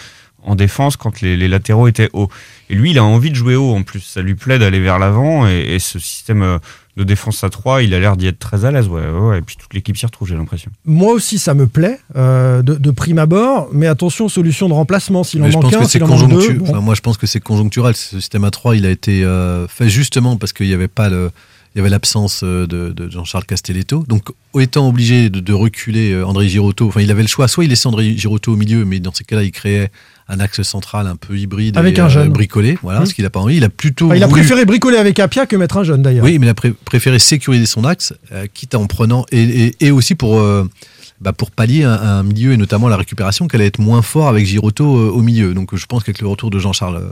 en 0.44 0.56
défense 0.56 0.98
quand 0.98 1.22
les, 1.22 1.48
latéraux 1.48 1.88
étaient 1.88 2.10
hauts. 2.12 2.30
Et 2.70 2.76
lui, 2.76 2.92
il 2.92 3.00
a 3.00 3.04
envie 3.04 3.30
de 3.30 3.36
jouer 3.36 3.56
haut 3.56 3.74
en 3.74 3.84
plus. 3.84 4.02
Ça 4.02 4.22
lui 4.22 4.36
plaît 4.36 4.60
d'aller 4.60 4.82
vers 4.82 5.00
l'avant 5.00 5.48
et, 5.48 5.80
ce 5.80 6.00
système 6.00 6.60
de 6.98 7.04
défense 7.04 7.44
à 7.44 7.50
3, 7.50 7.84
il 7.84 7.94
a 7.94 8.00
l'air 8.00 8.18
d'y 8.18 8.26
être 8.26 8.40
très 8.40 8.66
à 8.66 8.72
l'aise. 8.72 8.88
Ouais, 8.88 9.08
ouais, 9.08 9.20
ouais. 9.30 9.38
Et 9.38 9.42
puis 9.42 9.56
toute 9.56 9.72
l'équipe 9.76 9.96
s'y 9.96 10.06
retrouve, 10.08 10.28
j'ai 10.28 10.36
l'impression. 10.36 10.72
Moi 10.84 11.14
aussi, 11.14 11.38
ça 11.38 11.54
me 11.54 11.68
plaît 11.68 12.00
euh, 12.16 12.64
de, 12.64 12.74
de 12.74 12.92
prime 12.92 13.20
abord, 13.20 13.70
mais 13.72 13.86
attention, 13.86 14.28
solution 14.28 14.68
de 14.68 14.74
remplacement. 14.74 15.24
S'il 15.24 15.44
en 15.44 15.50
manque 15.50 15.62
pense 15.62 15.76
un, 15.76 15.80
que 15.80 15.84
c'est 15.86 15.92
s'il 15.92 16.04
en 16.04 16.08
manque 16.08 16.22
deux, 16.22 16.26
conjoncturel. 16.26 16.58
bon. 16.58 16.70
Enfin, 16.70 16.82
moi, 16.82 16.96
je 16.96 17.02
pense 17.02 17.18
que 17.18 17.28
c'est 17.28 17.40
conjoncturel. 17.40 17.96
Ce 17.96 18.20
système 18.20 18.44
à 18.46 18.52
3, 18.52 18.76
il 18.76 18.86
a 18.88 18.90
été 18.90 19.24
euh, 19.24 19.68
fait 19.68 19.90
justement 19.90 20.38
parce 20.38 20.54
qu'il 20.54 20.68
n'y 20.68 20.74
avait 20.74 20.88
pas 20.88 21.10
le. 21.10 21.30
Il 21.76 21.78
y 21.78 21.82
avait 21.82 21.90
l'absence 21.90 22.42
euh, 22.44 22.66
de, 22.66 22.90
de 22.92 23.12
Jean-Charles 23.12 23.46
Castelletto. 23.46 24.04
Donc, 24.08 24.30
étant 24.60 24.90
obligé 24.90 25.30
de, 25.30 25.40
de 25.40 25.54
reculer 25.54 26.20
André 26.24 26.50
Girotto, 26.50 26.88
enfin, 26.88 27.02
il 27.02 27.12
avait 27.12 27.22
le 27.22 27.28
choix. 27.28 27.48
Soit 27.48 27.66
il 27.66 27.70
laissait 27.70 27.86
André 27.86 28.18
Girotto 28.18 28.54
au 28.54 28.56
milieu, 28.56 28.84
mais 28.86 29.00
dans 29.00 29.14
ces 29.14 29.24
cas-là, 29.24 29.44
il 29.44 29.52
créait 29.52 29.92
un 30.30 30.40
axe 30.40 30.62
central 30.62 31.08
un 31.08 31.16
peu 31.16 31.38
hybride 31.38 31.78
Avec 31.78 31.98
et, 31.98 32.02
un 32.02 32.10
jeune. 32.10 32.30
bricolé. 32.30 32.78
Voilà, 32.84 33.00
Mmh. 33.02 33.06
ce 33.06 33.14
qu'il 33.14 33.24
n'a 33.24 33.30
pas 33.30 33.40
envie. 33.40 33.58
Il 33.58 33.64
a 33.64 33.70
plutôt. 33.70 34.08
Enfin, 34.08 34.16
il 34.16 34.24
a 34.24 34.28
voulu- 34.28 34.42
préféré 34.42 34.66
bricoler 34.66 34.98
avec 34.98 35.20
Apia 35.20 35.46
que 35.46 35.56
mettre 35.56 35.78
un 35.78 35.84
jeune 35.84 36.02
d'ailleurs. 36.02 36.26
Oui, 36.26 36.38
mais 36.40 36.46
il 36.48 36.50
a 36.50 36.54
pré- 36.54 36.74
préféré 36.86 37.20
sécuriser 37.20 37.66
son 37.66 37.86
axe, 37.86 38.14
euh, 38.34 38.46
quitte 38.54 38.76
à 38.76 38.80
en 38.80 38.88
prenant. 38.88 39.26
Et, 39.32 39.42
et- 39.44 39.76
et 39.88 39.92
aussi 39.92 40.16
pour. 40.16 40.40
euh, 40.40 40.70
bah, 41.20 41.34
pour 41.34 41.50
pallier 41.50 41.84
un, 41.84 41.94
un 41.94 42.22
milieu 42.22 42.52
et 42.54 42.58
notamment 42.58 42.88
la 42.90 42.96
récupération, 42.98 43.48
qu'elle 43.48 43.62
allait 43.62 43.70
être 43.70 43.80
moins 43.80 44.04
fort 44.04 44.28
avec 44.28 44.46
Girotto 44.46 44.98
euh, 44.98 45.10
au 45.10 45.24
milieu. 45.24 45.56
Donc 45.56 45.76
je 45.76 45.86
pense 45.88 46.04
qu'avec 46.04 46.22
le 46.22 46.28
retour 46.28 46.52
de 46.52 46.60
Jean-Charles 46.60 47.10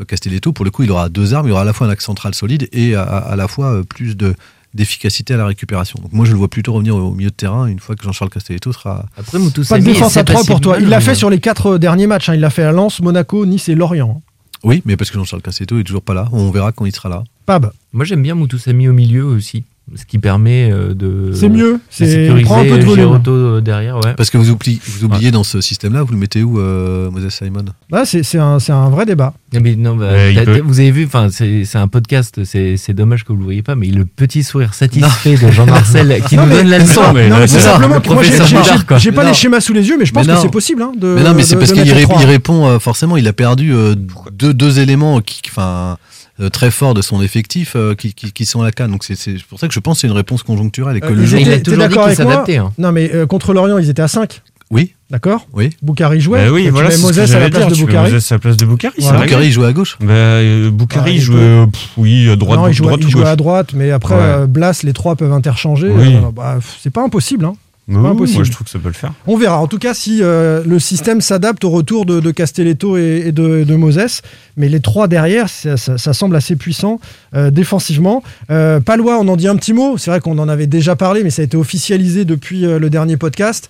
euh, 0.00 0.04
Castelletto, 0.04 0.52
pour 0.52 0.64
le 0.64 0.72
coup, 0.72 0.82
il 0.82 0.90
aura 0.90 1.08
deux 1.08 1.34
armes. 1.34 1.46
Il 1.46 1.52
aura 1.52 1.60
à 1.60 1.64
la 1.64 1.72
fois 1.72 1.86
un 1.86 1.90
axe 1.90 2.04
central 2.04 2.34
solide 2.34 2.68
et 2.72 2.96
à, 2.96 3.02
à- 3.02 3.18
à 3.32 3.36
la 3.36 3.46
fois 3.46 3.66
euh, 3.72 3.82
plus 3.84 4.16
de 4.16 4.34
d'efficacité 4.74 5.34
à 5.34 5.36
la 5.36 5.46
récupération. 5.46 5.98
Donc 6.02 6.12
moi, 6.12 6.26
je 6.26 6.32
le 6.32 6.38
vois 6.38 6.48
plutôt 6.48 6.72
revenir 6.72 6.96
au 6.96 7.12
milieu 7.12 7.30
de 7.30 7.34
terrain 7.34 7.66
une 7.66 7.78
fois 7.78 7.94
que 7.96 8.04
Jean-Charles 8.04 8.30
Castelletto 8.30 8.72
sera. 8.72 9.06
Après, 9.16 9.38
Pas 9.68 9.78
de 9.78 9.84
défense 9.84 10.16
à 10.16 10.24
3 10.24 10.40
pas 10.42 10.46
pour 10.46 10.60
toi. 10.60 10.78
Il 10.80 10.88
l'a 10.88 11.00
fait 11.00 11.14
sur 11.14 11.30
les 11.30 11.38
quatre 11.40 11.78
derniers 11.78 12.06
matchs. 12.06 12.28
hein. 12.28 12.34
Il 12.34 12.40
l'a 12.40 12.50
fait 12.50 12.64
à 12.64 12.72
Lens, 12.72 13.00
Monaco, 13.00 13.46
Nice 13.46 13.68
et 13.68 13.74
Lorient. 13.74 14.22
Oui, 14.64 14.82
mais 14.84 14.96
parce 14.96 15.10
que 15.10 15.16
Jean-Charles 15.18 15.42
Castelletto 15.42 15.78
est 15.78 15.84
toujours 15.84 16.02
pas 16.02 16.14
là. 16.14 16.28
On 16.32 16.50
verra 16.50 16.72
quand 16.72 16.86
il 16.86 16.94
sera 16.94 17.08
là. 17.08 17.22
Pab, 17.46 17.70
Moi, 17.92 18.04
j'aime 18.04 18.22
bien 18.22 18.34
Moutoussamy 18.34 18.88
au 18.88 18.92
milieu 18.92 19.24
aussi. 19.24 19.64
Ce 19.96 20.06
qui 20.06 20.18
permet 20.18 20.70
euh, 20.72 20.94
de. 20.94 21.30
c'est 21.34 21.50
mieux. 21.50 21.78
C'est 21.90 22.30
prend 22.42 22.62
un 22.62 22.64
peu 22.64 22.78
de 22.78 22.84
volume. 22.84 23.04
Giroto 23.04 23.30
euh, 23.30 23.60
derrière, 23.60 23.96
ouais. 23.98 24.14
Parce 24.16 24.30
que 24.30 24.38
vous 24.38 24.48
oubliez, 24.50 24.80
vous 24.86 25.04
oubliez 25.04 25.30
dans 25.30 25.44
ce 25.44 25.60
système-là, 25.60 26.02
vous 26.02 26.12
le 26.12 26.18
mettez 26.18 26.42
où, 26.42 26.58
euh, 26.58 27.10
Moses 27.10 27.28
Simon? 27.28 27.66
Là, 27.90 28.06
c'est 28.06 28.22
c'est 28.22 28.38
un, 28.38 28.58
c'est 28.58 28.72
un 28.72 28.88
vrai 28.88 29.04
débat. 29.04 29.34
Non, 29.52 29.60
mais 29.62 29.76
non, 29.76 29.94
bah, 29.94 30.08
peut- 30.34 30.44
t'as- 30.46 30.60
vous 30.62 30.80
avez 30.80 30.90
vu, 30.90 31.04
enfin, 31.04 31.28
c'est 31.30 31.66
c'est 31.66 31.76
un 31.76 31.86
podcast, 31.86 32.44
c'est 32.44 32.78
c'est 32.78 32.94
dommage 32.94 33.24
que 33.24 33.32
vous 33.34 33.38
le 33.38 33.44
voyez 33.44 33.62
pas, 33.62 33.74
mais 33.74 33.88
le 33.88 34.06
petit 34.06 34.42
sourire 34.42 34.72
satisfait 34.72 35.36
de 35.36 35.50
Jean-Marcel 35.50 36.22
qui 36.28 36.36
Non, 36.36 36.44
nous 36.44 36.48
mais- 36.48 36.54
donne 36.56 36.68
la 36.70 36.78
leçon. 36.78 37.02
Non, 37.02 37.12
mais 37.12 37.28
Non, 37.28 37.34
mais 37.34 37.40
là, 37.42 37.46
c'est 37.46 37.60
simplement 37.60 37.94
le 37.96 38.00
que 38.00 38.08
moi, 38.08 38.22
j'ai- 38.98 39.12
pas 39.12 39.24
les 39.24 39.34
schémas 39.34 39.60
sous 39.60 39.74
les 39.74 39.86
yeux, 39.86 39.96
mais 39.98 40.06
je 40.06 40.12
pense 40.14 40.26
Mais 40.26 40.32
que 40.34 40.40
c'est 40.40 40.48
possible. 40.48 40.80
hein, 40.82 40.92
de, 40.98 41.08
Mais 41.08 41.22
non, 41.22 41.34
mais 41.34 41.42
c'est 41.42 41.56
parce 41.56 41.72
qu'il 41.72 41.92
répond 41.92 42.78
forcément. 42.80 43.18
Il 43.18 43.28
a 43.28 43.34
perdu 43.34 43.72
deux, 44.32 44.54
deux 44.54 44.80
éléments 44.80 45.20
qui, 45.20 45.42
enfin, 45.46 45.98
très 46.50 46.70
forts 46.70 46.94
de 46.94 47.02
son 47.02 47.22
effectif 47.22 47.74
euh, 47.76 47.94
qui, 47.94 48.12
qui, 48.14 48.32
qui 48.32 48.46
sont 48.46 48.60
à 48.62 48.64
la 48.64 48.72
canne. 48.72 48.90
Donc 48.90 49.04
c'est 49.04 49.14
c'est 49.16 49.42
pour 49.44 49.58
ça 49.60 49.68
que 49.68 49.74
je 49.74 49.80
pense 49.80 49.96
que 49.98 50.00
c'est 50.02 50.06
une 50.08 50.12
réponse 50.12 50.42
conjoncturelle 50.42 50.96
et 50.96 51.00
que 51.00 51.06
Euh, 51.06 51.14
le 51.14 51.22
ils 51.22 51.26
jour. 51.28 51.38
il 51.40 51.50
a 51.52 51.58
toujours 51.60 51.88
dit 51.88 51.96
qu'il 51.96 52.14
s'adaptait. 52.16 52.56
Hein. 52.56 52.72
Non, 52.78 52.92
mais 52.92 53.10
euh, 53.14 53.26
contre 53.26 53.52
Lorient, 53.54 53.78
ils 53.78 53.88
étaient 53.90 54.02
à 54.02 54.08
5. 54.08 54.42
Oui, 54.70 54.94
D'accord 55.10 55.46
oui. 55.52 55.70
Boukari 55.82 56.20
jouait. 56.20 56.46
Bah 56.46 56.50
oui, 56.50 56.64
Tu 56.64 56.70
voilà, 56.70 56.88
mets 56.88 56.94
c'est 56.94 57.00
ce 57.02 57.12
que 57.12 57.20
Moses 57.20 57.34
à 57.34 57.38
la 57.38 57.50
place 57.50 57.60
dire. 57.60 57.68
de 57.70 57.74
Tu 57.74 57.80
mets 57.82 57.86
Boukari. 57.86 58.12
Moses 58.12 58.32
à 58.32 58.34
la 58.34 58.38
place 58.40 58.56
de 58.56 58.64
Boukari, 58.66 58.94
Voilà. 58.98 59.20
Boukari 59.20 59.52
joue 59.52 59.64
à 59.64 59.72
gauche. 59.72 59.96
Bah, 60.00 60.06
euh, 60.12 60.70
Boukari 60.70 61.14
Ah, 61.16 61.20
jouait, 61.20 61.36
euh, 61.38 61.66
pff, 61.66 61.88
oui, 61.98 62.28
à 62.30 62.34
droite, 62.36 62.58
non, 62.58 62.66
il 62.68 62.72
jouait, 62.72 62.86
droite 62.88 63.00
il 63.04 63.10
jouait 63.10 63.26
à 63.26 63.36
droite, 63.36 63.68
mais 63.74 63.90
après, 63.90 64.14
Ouais. 64.14 64.20
euh, 64.22 64.46
Blas, 64.46 64.80
les 64.82 64.94
trois 64.94 65.14
peuvent 65.16 65.32
interchanger. 65.32 65.88
Oui. 65.90 66.16
Euh, 66.16 66.30
bah, 66.34 66.58
c'est 66.82 66.90
pas 66.90 67.04
impossible. 67.04 67.44
hein. 67.44 67.54
Oui, 67.86 67.94
pas 67.96 68.00
oui, 68.00 68.08
impossible. 68.08 68.38
Moi, 68.38 68.44
je 68.44 68.50
trouve 68.52 68.64
que 68.64 68.70
ça 68.70 68.78
peut 68.78 68.88
le 68.88 68.94
faire. 68.94 69.12
On 69.26 69.36
verra. 69.36 69.58
En 69.60 69.66
tout 69.66 69.78
cas, 69.78 69.92
si 69.92 70.20
euh, 70.22 70.62
le 70.66 70.78
système 70.78 71.20
s'adapte 71.20 71.64
au 71.64 71.70
retour 71.70 72.06
de, 72.06 72.18
de 72.20 72.30
Castelletto 72.30 72.96
et, 72.96 73.24
et 73.26 73.32
de, 73.32 73.64
de 73.64 73.74
Moses. 73.74 74.22
Mais 74.56 74.68
les 74.68 74.80
trois 74.80 75.06
derrière, 75.08 75.48
ça, 75.48 75.76
ça- 75.76 75.98
ça 75.98 76.12
semble 76.14 76.34
assez 76.36 76.56
puissant 76.56 76.98
euh, 77.34 77.50
défensivement. 77.50 78.22
Euh, 78.50 78.80
Palois, 78.80 79.18
on 79.20 79.28
en 79.28 79.36
dit 79.36 79.48
un 79.48 79.56
petit 79.56 79.72
mot. 79.72 79.98
C'est 79.98 80.10
vrai 80.10 80.20
qu'on 80.20 80.38
en 80.38 80.48
avait 80.48 80.66
déjà 80.66 80.96
parlé, 80.96 81.22
mais 81.24 81.30
ça 81.30 81.42
a 81.42 81.44
été 81.44 81.56
officialisé 81.56 82.24
depuis 82.24 82.62
le 82.62 82.88
dernier 82.90 83.16
podcast. 83.16 83.68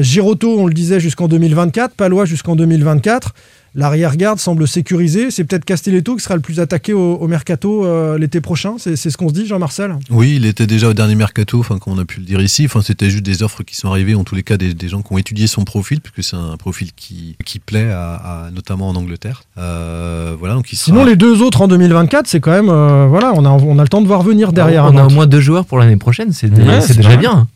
Giroto, 0.00 0.58
on 0.58 0.66
le 0.66 0.74
disait, 0.74 1.00
jusqu'en 1.00 1.28
2024. 1.28 1.94
Palois 1.94 2.24
jusqu'en 2.24 2.56
2024. 2.56 3.34
L'arrière-garde 3.74 4.38
semble 4.38 4.68
sécurisé. 4.68 5.30
C'est 5.30 5.44
peut-être 5.44 5.64
Castelletto 5.64 6.16
qui 6.16 6.22
sera 6.22 6.34
le 6.34 6.42
plus 6.42 6.60
attaqué 6.60 6.92
au, 6.92 7.14
au 7.14 7.26
mercato 7.26 7.86
euh, 7.86 8.18
l'été 8.18 8.40
prochain. 8.42 8.74
C'est 8.78 8.96
ce 8.96 9.16
qu'on 9.16 9.28
se 9.30 9.34
dit, 9.34 9.46
Jean-Marcel? 9.46 9.96
Oui, 10.10 10.34
il 10.36 10.44
était 10.44 10.66
déjà 10.66 10.88
au 10.88 10.92
dernier 10.92 11.14
mercato, 11.14 11.58
enfin, 11.60 11.78
comme 11.78 11.94
on 11.94 11.98
a 11.98 12.04
pu 12.04 12.20
le 12.20 12.26
dire 12.26 12.40
ici. 12.42 12.66
Enfin, 12.66 12.82
c'était 12.82 13.08
juste 13.08 13.22
des 13.24 13.42
offres 13.42 13.62
qui 13.62 13.74
sont 13.76 13.88
arrivées, 13.88 14.14
en 14.14 14.24
tous 14.24 14.34
les 14.34 14.42
cas, 14.42 14.58
des, 14.58 14.74
des 14.74 14.88
gens 14.88 15.00
qui 15.00 15.12
ont 15.12 15.18
étudié 15.18 15.46
son 15.46 15.64
profil, 15.64 16.00
puisque 16.02 16.28
c'est 16.28 16.36
un 16.36 16.56
profil 16.58 16.90
qui, 16.94 17.36
qui 17.46 17.58
plaît, 17.60 17.90
à, 17.90 18.14
à- 18.46 18.50
notamment 18.50 18.88
en 18.90 18.94
Angleterre. 18.94 19.44
Euh, 19.58 20.34
voilà, 20.38 20.54
donc 20.54 20.70
il 20.72 20.76
sera- 20.76 20.84
Sinon, 20.86 21.04
les 21.04 21.16
deux 21.16 21.40
autres 21.40 21.62
en 21.62 21.68
2024, 21.68 22.26
c'est 22.26 22.40
quand 22.40 22.50
même. 22.52 22.68
euh, 22.68 23.06
voilà, 23.08 23.32
on 23.34 23.44
a, 23.44 23.48
on 23.48 23.78
a 23.78 23.82
le 23.82 23.88
temps 23.88 24.02
de 24.02 24.06
voir 24.06 24.22
venir 24.22 24.52
derrière. 24.52 24.84
on 24.84 24.96
à 24.98 25.02
a 25.02 25.06
au 25.06 25.10
moins 25.10 25.26
deux 25.26 25.40
joueurs 25.40 25.64
pour 25.64 25.78
l'année 25.78 25.96
prochaine, 25.96 26.32
c'est 26.32 26.50
Ouais, 26.52 26.80
déjà 26.94 27.16
bien. 27.16 27.48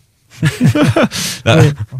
Ah, 1.44 1.56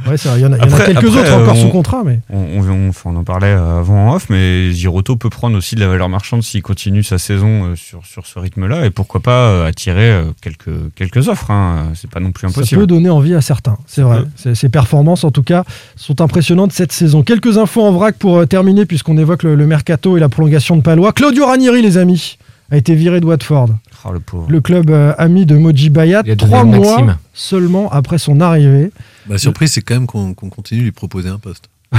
Ouais, 0.08 0.16
il 0.36 0.40
y 0.40 0.46
en 0.46 0.52
a, 0.52 0.56
il 0.56 0.62
y 0.62 0.66
en 0.66 0.68
a 0.70 0.74
Après- 0.74 0.86
quelques 0.86 0.96
après, 0.98 1.20
autres 1.20 1.32
encore 1.34 1.54
euh, 1.56 1.60
sous 1.60 1.66
on- 1.66 1.70
contrat, 1.70 2.02
mais 2.04 2.20
On, 2.30 3.16
en 3.16 3.24
parlait 3.24 3.50
avant 3.52 4.08
en 4.10 4.14
off, 4.14 4.26
mais 4.30 4.72
Giroto 4.72 5.16
peut 5.16 5.30
prendre 5.30 5.56
aussi 5.56 5.74
de 5.74 5.80
la 5.80 5.86
valeur 5.88 6.08
marchande 6.08 6.42
s'il 6.42 6.62
continue 6.62 7.02
sa 7.02 7.18
saison 7.18 7.64
euh, 7.64 7.76
sur, 7.76 8.04
sur 8.04 8.26
ce 8.26 8.38
rythme-là, 8.38 8.86
et 8.86 8.90
pourquoi 8.90 9.20
pas 9.20 9.48
euh, 9.50 9.66
attirer 9.66 10.10
euh, 10.10 10.24
quelques, 10.42 10.70
quelques 10.94 11.28
offres. 11.28 11.50
Hein. 11.50 11.90
C'est 11.94 12.10
pas 12.10 12.20
non 12.20 12.32
plus 12.32 12.48
ça 12.48 12.58
impossible. 12.58 12.80
peut 12.82 12.86
donner 12.86 13.10
envie 13.10 13.34
à 13.34 13.40
certains. 13.40 13.78
C'est 13.86 14.02
vrai. 14.02 14.22
Ses, 14.54 14.68
performances, 14.68 15.24
en 15.24 15.30
tout 15.30 15.42
cas, 15.44 15.64
sont 15.96 16.20
impressionnantes 16.20 16.72
cette 16.72 16.92
saison. 16.92 17.22
Quelques 17.22 17.56
infos 17.58 17.82
en 17.82 17.92
vrac 17.92 18.16
pour 18.16 18.38
euh, 18.38 18.46
terminer, 18.46 18.84
puisqu'on 18.86 19.16
évoque 19.18 19.42
le, 19.44 19.54
le 19.54 19.66
mercato 19.66 20.16
et 20.16 20.20
la 20.20 20.28
prolongation 20.28 20.76
de 20.76 20.82
Palois. 20.82 21.12
Claudio 21.12 21.46
Ranieri, 21.46 21.82
les 21.82 21.98
amis, 21.98 22.38
a 22.70 22.76
été 22.76 22.94
viré 22.94 23.20
de 23.20 23.26
Watford. 23.26 23.70
Oh, 24.04 24.12
le 24.12 24.20
pauvre. 24.20 24.46
Le 24.50 24.60
club 24.60 24.90
euh, 24.90 25.14
ami 25.18 25.46
de 25.46 25.56
Moji 25.56 25.90
Bayat, 25.90 26.22
trois 26.36 26.64
mois 26.64 27.02
Maxime. 27.02 27.16
seulement 27.34 27.90
après 27.90 28.18
son 28.18 28.40
arrivée. 28.40 28.90
La 29.28 29.38
surprise, 29.38 29.72
c'est 29.72 29.82
quand 29.82 29.94
même 29.94 30.06
qu'on 30.06 30.34
continue 30.34 30.80
de 30.80 30.84
lui 30.84 30.92
proposer 30.92 31.28
un 31.28 31.38
poste. 31.38 31.68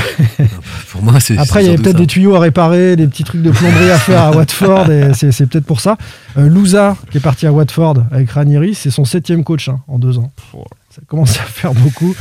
pour 0.92 1.02
moi, 1.02 1.20
c'est. 1.20 1.38
Après, 1.38 1.64
il 1.64 1.68
y 1.68 1.70
avait 1.70 1.82
peut-être 1.82 1.98
des 1.98 2.08
tuyaux 2.08 2.36
à 2.36 2.40
réparer, 2.40 2.96
des 2.96 3.08
petits 3.08 3.24
trucs 3.24 3.42
de 3.42 3.52
plomberie 3.52 3.90
à 3.90 3.98
faire 3.98 4.22
à 4.22 4.32
Watford, 4.32 4.92
et 4.92 5.14
c'est 5.14 5.32
c'est 5.32 5.48
peut-être 5.48 5.66
pour 5.66 5.80
ça. 5.80 5.98
Euh, 6.38 6.50
Louza, 6.50 6.98
qui 7.10 7.18
est 7.18 7.22
parti 7.22 7.48
à 7.48 7.54
Watford 7.54 8.04
avec 8.12 8.30
Ranieri, 8.32 8.76
c'est 8.76 8.92
son 8.92 9.06
septième 9.06 9.44
coach 9.44 9.70
hein, 9.70 9.80
en 9.88 9.98
deux 9.98 10.18
ans. 10.18 10.32
Ça 10.98 11.04
commence 11.08 11.38
à 11.40 11.44
faire 11.44 11.74
beaucoup. 11.76 12.16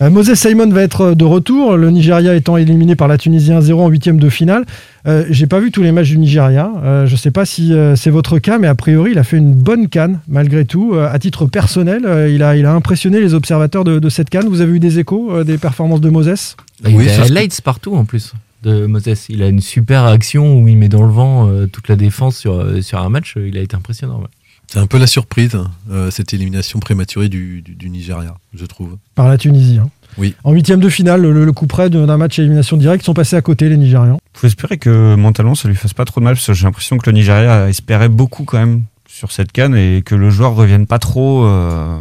Euh, 0.00 0.08
Moses 0.08 0.32
Simon 0.34 0.68
va 0.70 0.82
être 0.82 1.12
de 1.12 1.24
retour, 1.24 1.76
le 1.76 1.90
Nigeria 1.90 2.34
étant 2.34 2.56
éliminé 2.56 2.96
par 2.96 3.08
la 3.08 3.18
Tunisie 3.18 3.50
1-0 3.50 3.74
en 3.74 3.88
huitième 3.88 4.18
de 4.18 4.30
finale. 4.30 4.64
Euh, 5.06 5.26
J'ai 5.28 5.46
pas 5.46 5.60
vu 5.60 5.70
tous 5.70 5.82
les 5.82 5.92
matchs 5.92 6.08
du 6.08 6.18
Nigeria. 6.18 6.70
Euh, 6.82 7.06
je 7.06 7.14
sais 7.14 7.30
pas 7.30 7.44
si 7.44 7.74
euh, 7.74 7.94
c'est 7.94 8.08
votre 8.08 8.38
cas, 8.38 8.56
mais 8.58 8.68
a 8.68 8.74
priori, 8.74 9.10
il 9.12 9.18
a 9.18 9.22
fait 9.22 9.36
une 9.36 9.52
bonne 9.54 9.88
canne 9.88 10.20
malgré 10.28 10.64
tout. 10.64 10.92
Euh, 10.94 11.12
à 11.12 11.18
titre 11.18 11.44
personnel, 11.44 12.04
euh, 12.06 12.30
il, 12.30 12.42
a, 12.42 12.56
il 12.56 12.64
a 12.64 12.72
impressionné 12.72 13.20
les 13.20 13.34
observateurs 13.34 13.84
de, 13.84 13.98
de 13.98 14.08
cette 14.08 14.30
canne. 14.30 14.48
Vous 14.48 14.62
avez 14.62 14.72
eu 14.72 14.80
des 14.80 14.98
échos 14.98 15.30
euh, 15.30 15.44
des 15.44 15.58
performances 15.58 16.00
de 16.00 16.08
Moses? 16.08 16.56
Bah, 16.82 16.88
il 16.88 16.96
Oui, 16.96 17.04
y 17.04 17.10
a 17.10 17.22
highlights 17.24 17.60
partout 17.60 17.94
en 17.94 18.06
plus 18.06 18.32
de 18.62 18.86
Moses. 18.86 19.26
Il 19.28 19.42
a 19.42 19.48
une 19.48 19.60
super 19.60 20.06
action 20.06 20.58
où 20.58 20.68
il 20.68 20.78
met 20.78 20.88
dans 20.88 21.02
le 21.02 21.12
vent 21.12 21.48
euh, 21.48 21.66
toute 21.66 21.88
la 21.88 21.96
défense 21.96 22.38
sur, 22.38 22.54
euh, 22.54 22.80
sur 22.80 22.98
un 22.98 23.10
match. 23.10 23.34
Il 23.36 23.58
a 23.58 23.60
été 23.60 23.76
impressionnant. 23.76 24.20
ouais. 24.20 24.26
C'est 24.72 24.78
un 24.78 24.86
peu 24.86 24.96
la 24.96 25.06
surprise, 25.06 25.58
euh, 25.90 26.10
cette 26.10 26.32
élimination 26.32 26.78
prématurée 26.80 27.28
du, 27.28 27.60
du- 27.60 27.74
du 27.74 27.90
Nigeria, 27.90 28.36
je 28.54 28.64
trouve. 28.64 28.96
par 29.14 29.28
la 29.28 29.36
Tunisie. 29.36 29.76
hein. 29.78 29.90
Oui. 30.16 30.34
En 30.44 30.52
huitième 30.52 30.80
de 30.80 30.88
finale, 30.88 31.20
le, 31.20 31.44
le 31.44 31.52
coup 31.52 31.66
près 31.66 31.90
d'un 31.90 32.16
match 32.16 32.38
à 32.38 32.42
élimination 32.42 32.78
directe, 32.78 33.04
sont 33.04 33.12
passés 33.12 33.36
à 33.36 33.42
côté 33.42 33.68
les 33.68 33.76
Nigérians. 33.76 34.18
faut 34.32 34.46
espérer 34.46 34.78
que 34.78 35.14
mentalement 35.14 35.54
ça 35.54 35.68
lui 35.68 35.76
fasse 35.76 35.92
pas 35.92 36.06
trop 36.06 36.20
de 36.20 36.24
mal 36.24 36.36
parce 36.36 36.46
que 36.46 36.54
j'ai 36.54 36.64
l'impression 36.64 36.96
que 36.96 37.10
le 37.10 37.14
Nigeria 37.14 37.68
espérait 37.68 38.08
beaucoup 38.08 38.44
quand 38.44 38.58
même 38.58 38.84
sur 39.06 39.30
cette 39.30 39.52
canne 39.52 39.76
et 39.76 40.00
que 40.02 40.14
le 40.14 40.30
joueur 40.30 40.54
revienne 40.54 40.86
pas 40.86 40.98
trop 40.98 41.44
euh, 41.44 41.98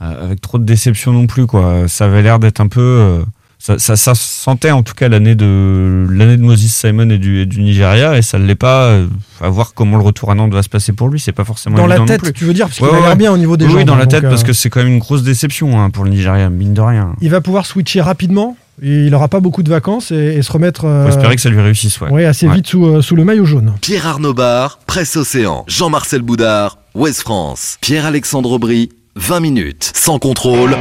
euh, 0.00 0.24
avec 0.24 0.40
trop 0.40 0.56
de 0.58 0.64
déception 0.64 1.12
non 1.12 1.26
plus 1.26 1.46
quoi. 1.46 1.88
Ça 1.88 2.06
avait 2.06 2.22
l'air 2.22 2.38
d'être 2.38 2.60
un 2.62 2.68
peu 2.68 2.80
euh, 2.80 3.22
ça, 3.60 3.78
ça, 3.78 3.96
ça 3.96 4.14
se 4.14 4.22
sentait 4.22 4.70
en 4.70 4.82
tout 4.84 4.94
cas 4.94 5.08
l'année 5.08 5.34
de 5.34 6.06
l'année 6.10 6.36
de 6.36 6.42
Moses 6.42 6.60
Simon 6.66 7.10
et 7.10 7.18
du, 7.18 7.40
et 7.40 7.46
du 7.46 7.60
Nigeria 7.60 8.16
et 8.16 8.22
ça 8.22 8.38
ne 8.38 8.46
l'est 8.46 8.54
pas. 8.54 8.84
euh, 8.84 9.06
à 9.40 9.48
voir 9.48 9.72
comment 9.74 9.96
le 9.98 10.02
retour 10.04 10.30
à 10.30 10.34
Nantes 10.34 10.52
va 10.52 10.62
se 10.62 10.68
passer 10.68 10.92
pour 10.92 11.08
lui, 11.08 11.20
c'est 11.20 11.32
pas 11.32 11.44
forcément 11.44 11.76
Dans 11.76 11.86
la 11.86 12.00
tête, 12.00 12.32
tu 12.32 12.44
veux 12.44 12.52
dire, 12.54 12.66
parce 12.66 12.78
qu'il 12.78 12.86
Ouais, 12.86 12.96
a 12.96 13.00
l'air 13.00 13.08
ouais. 13.10 13.16
bien 13.16 13.32
au 13.32 13.36
niveau 13.38 13.56
des 13.56 13.64
oui, 13.66 13.70
jambes. 13.70 13.78
Oui, 13.80 13.84
dans 13.84 13.94
hein, 13.94 13.98
la 13.98 14.06
tête 14.06 14.22
donc, 14.22 14.30
parce 14.30 14.42
euh, 14.42 14.46
que 14.46 14.52
c'est 14.52 14.68
quand 14.70 14.80
même 14.80 14.92
une 14.92 14.98
grosse 14.98 15.22
déception 15.22 15.80
hein, 15.80 15.90
pour 15.90 16.04
le 16.04 16.10
Nigeria, 16.10 16.50
mine 16.50 16.74
de 16.74 16.80
rien. 16.80 17.14
Il 17.20 17.30
va 17.30 17.40
pouvoir 17.40 17.64
switcher 17.66 18.00
rapidement. 18.00 18.56
Il 18.82 19.10
n'aura 19.10 19.26
pas 19.28 19.40
beaucoup 19.40 19.62
de 19.64 19.70
vacances 19.70 20.12
et, 20.12 20.14
et 20.36 20.42
se 20.42 20.50
remettre 20.52 20.82
Faut 20.82 20.86
euh, 20.88 21.08
espérer 21.08 21.34
que 21.36 21.42
ça 21.42 21.50
lui 21.50 21.60
réussisse, 21.60 22.00
ouais. 22.00 22.10
ouais, 22.10 22.24
assez 22.24 22.46
Ouais. 22.48 22.54
vite 22.54 22.66
sous, 22.68 22.84
euh, 22.86 23.02
sous 23.02 23.16
le 23.16 23.24
maillot 23.24 23.44
jaune. 23.44 23.74
Pierre 23.80 24.06
Arnaud 24.06 24.34
Bar, 24.34 24.78
Presse 24.86 25.16
Océan. 25.16 25.64
Jean-Marcel 25.68 26.22
Boudard, 26.22 26.78
Ouest 26.94 27.20
France. 27.22 27.76
Pierre-Alexandre 27.80 28.52
Aubry, 28.52 28.90
20 29.16 29.40
minutes. 29.40 29.92
Sans 29.94 30.18
contrôle. 30.20 30.76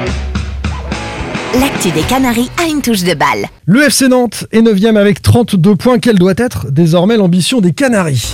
L'actu 1.60 1.90
des 1.90 2.02
Canaries 2.02 2.52
a 2.64 2.68
une 2.68 2.82
touche 2.84 3.04
de 3.04 3.16
balle. 3.16 3.48
Le 3.66 3.82
FC 3.82 4.08
Nantes 4.08 4.46
est 4.52 4.62
9 4.62 4.96
avec 4.96 5.24
32 5.24 5.76
points. 5.76 5.98
Quelle 5.98 6.20
doit 6.20 6.34
être 6.38 6.70
désormais 6.70 7.18
l'ambition 7.18 7.62
des 7.62 7.72
Canaries? 7.72 8.34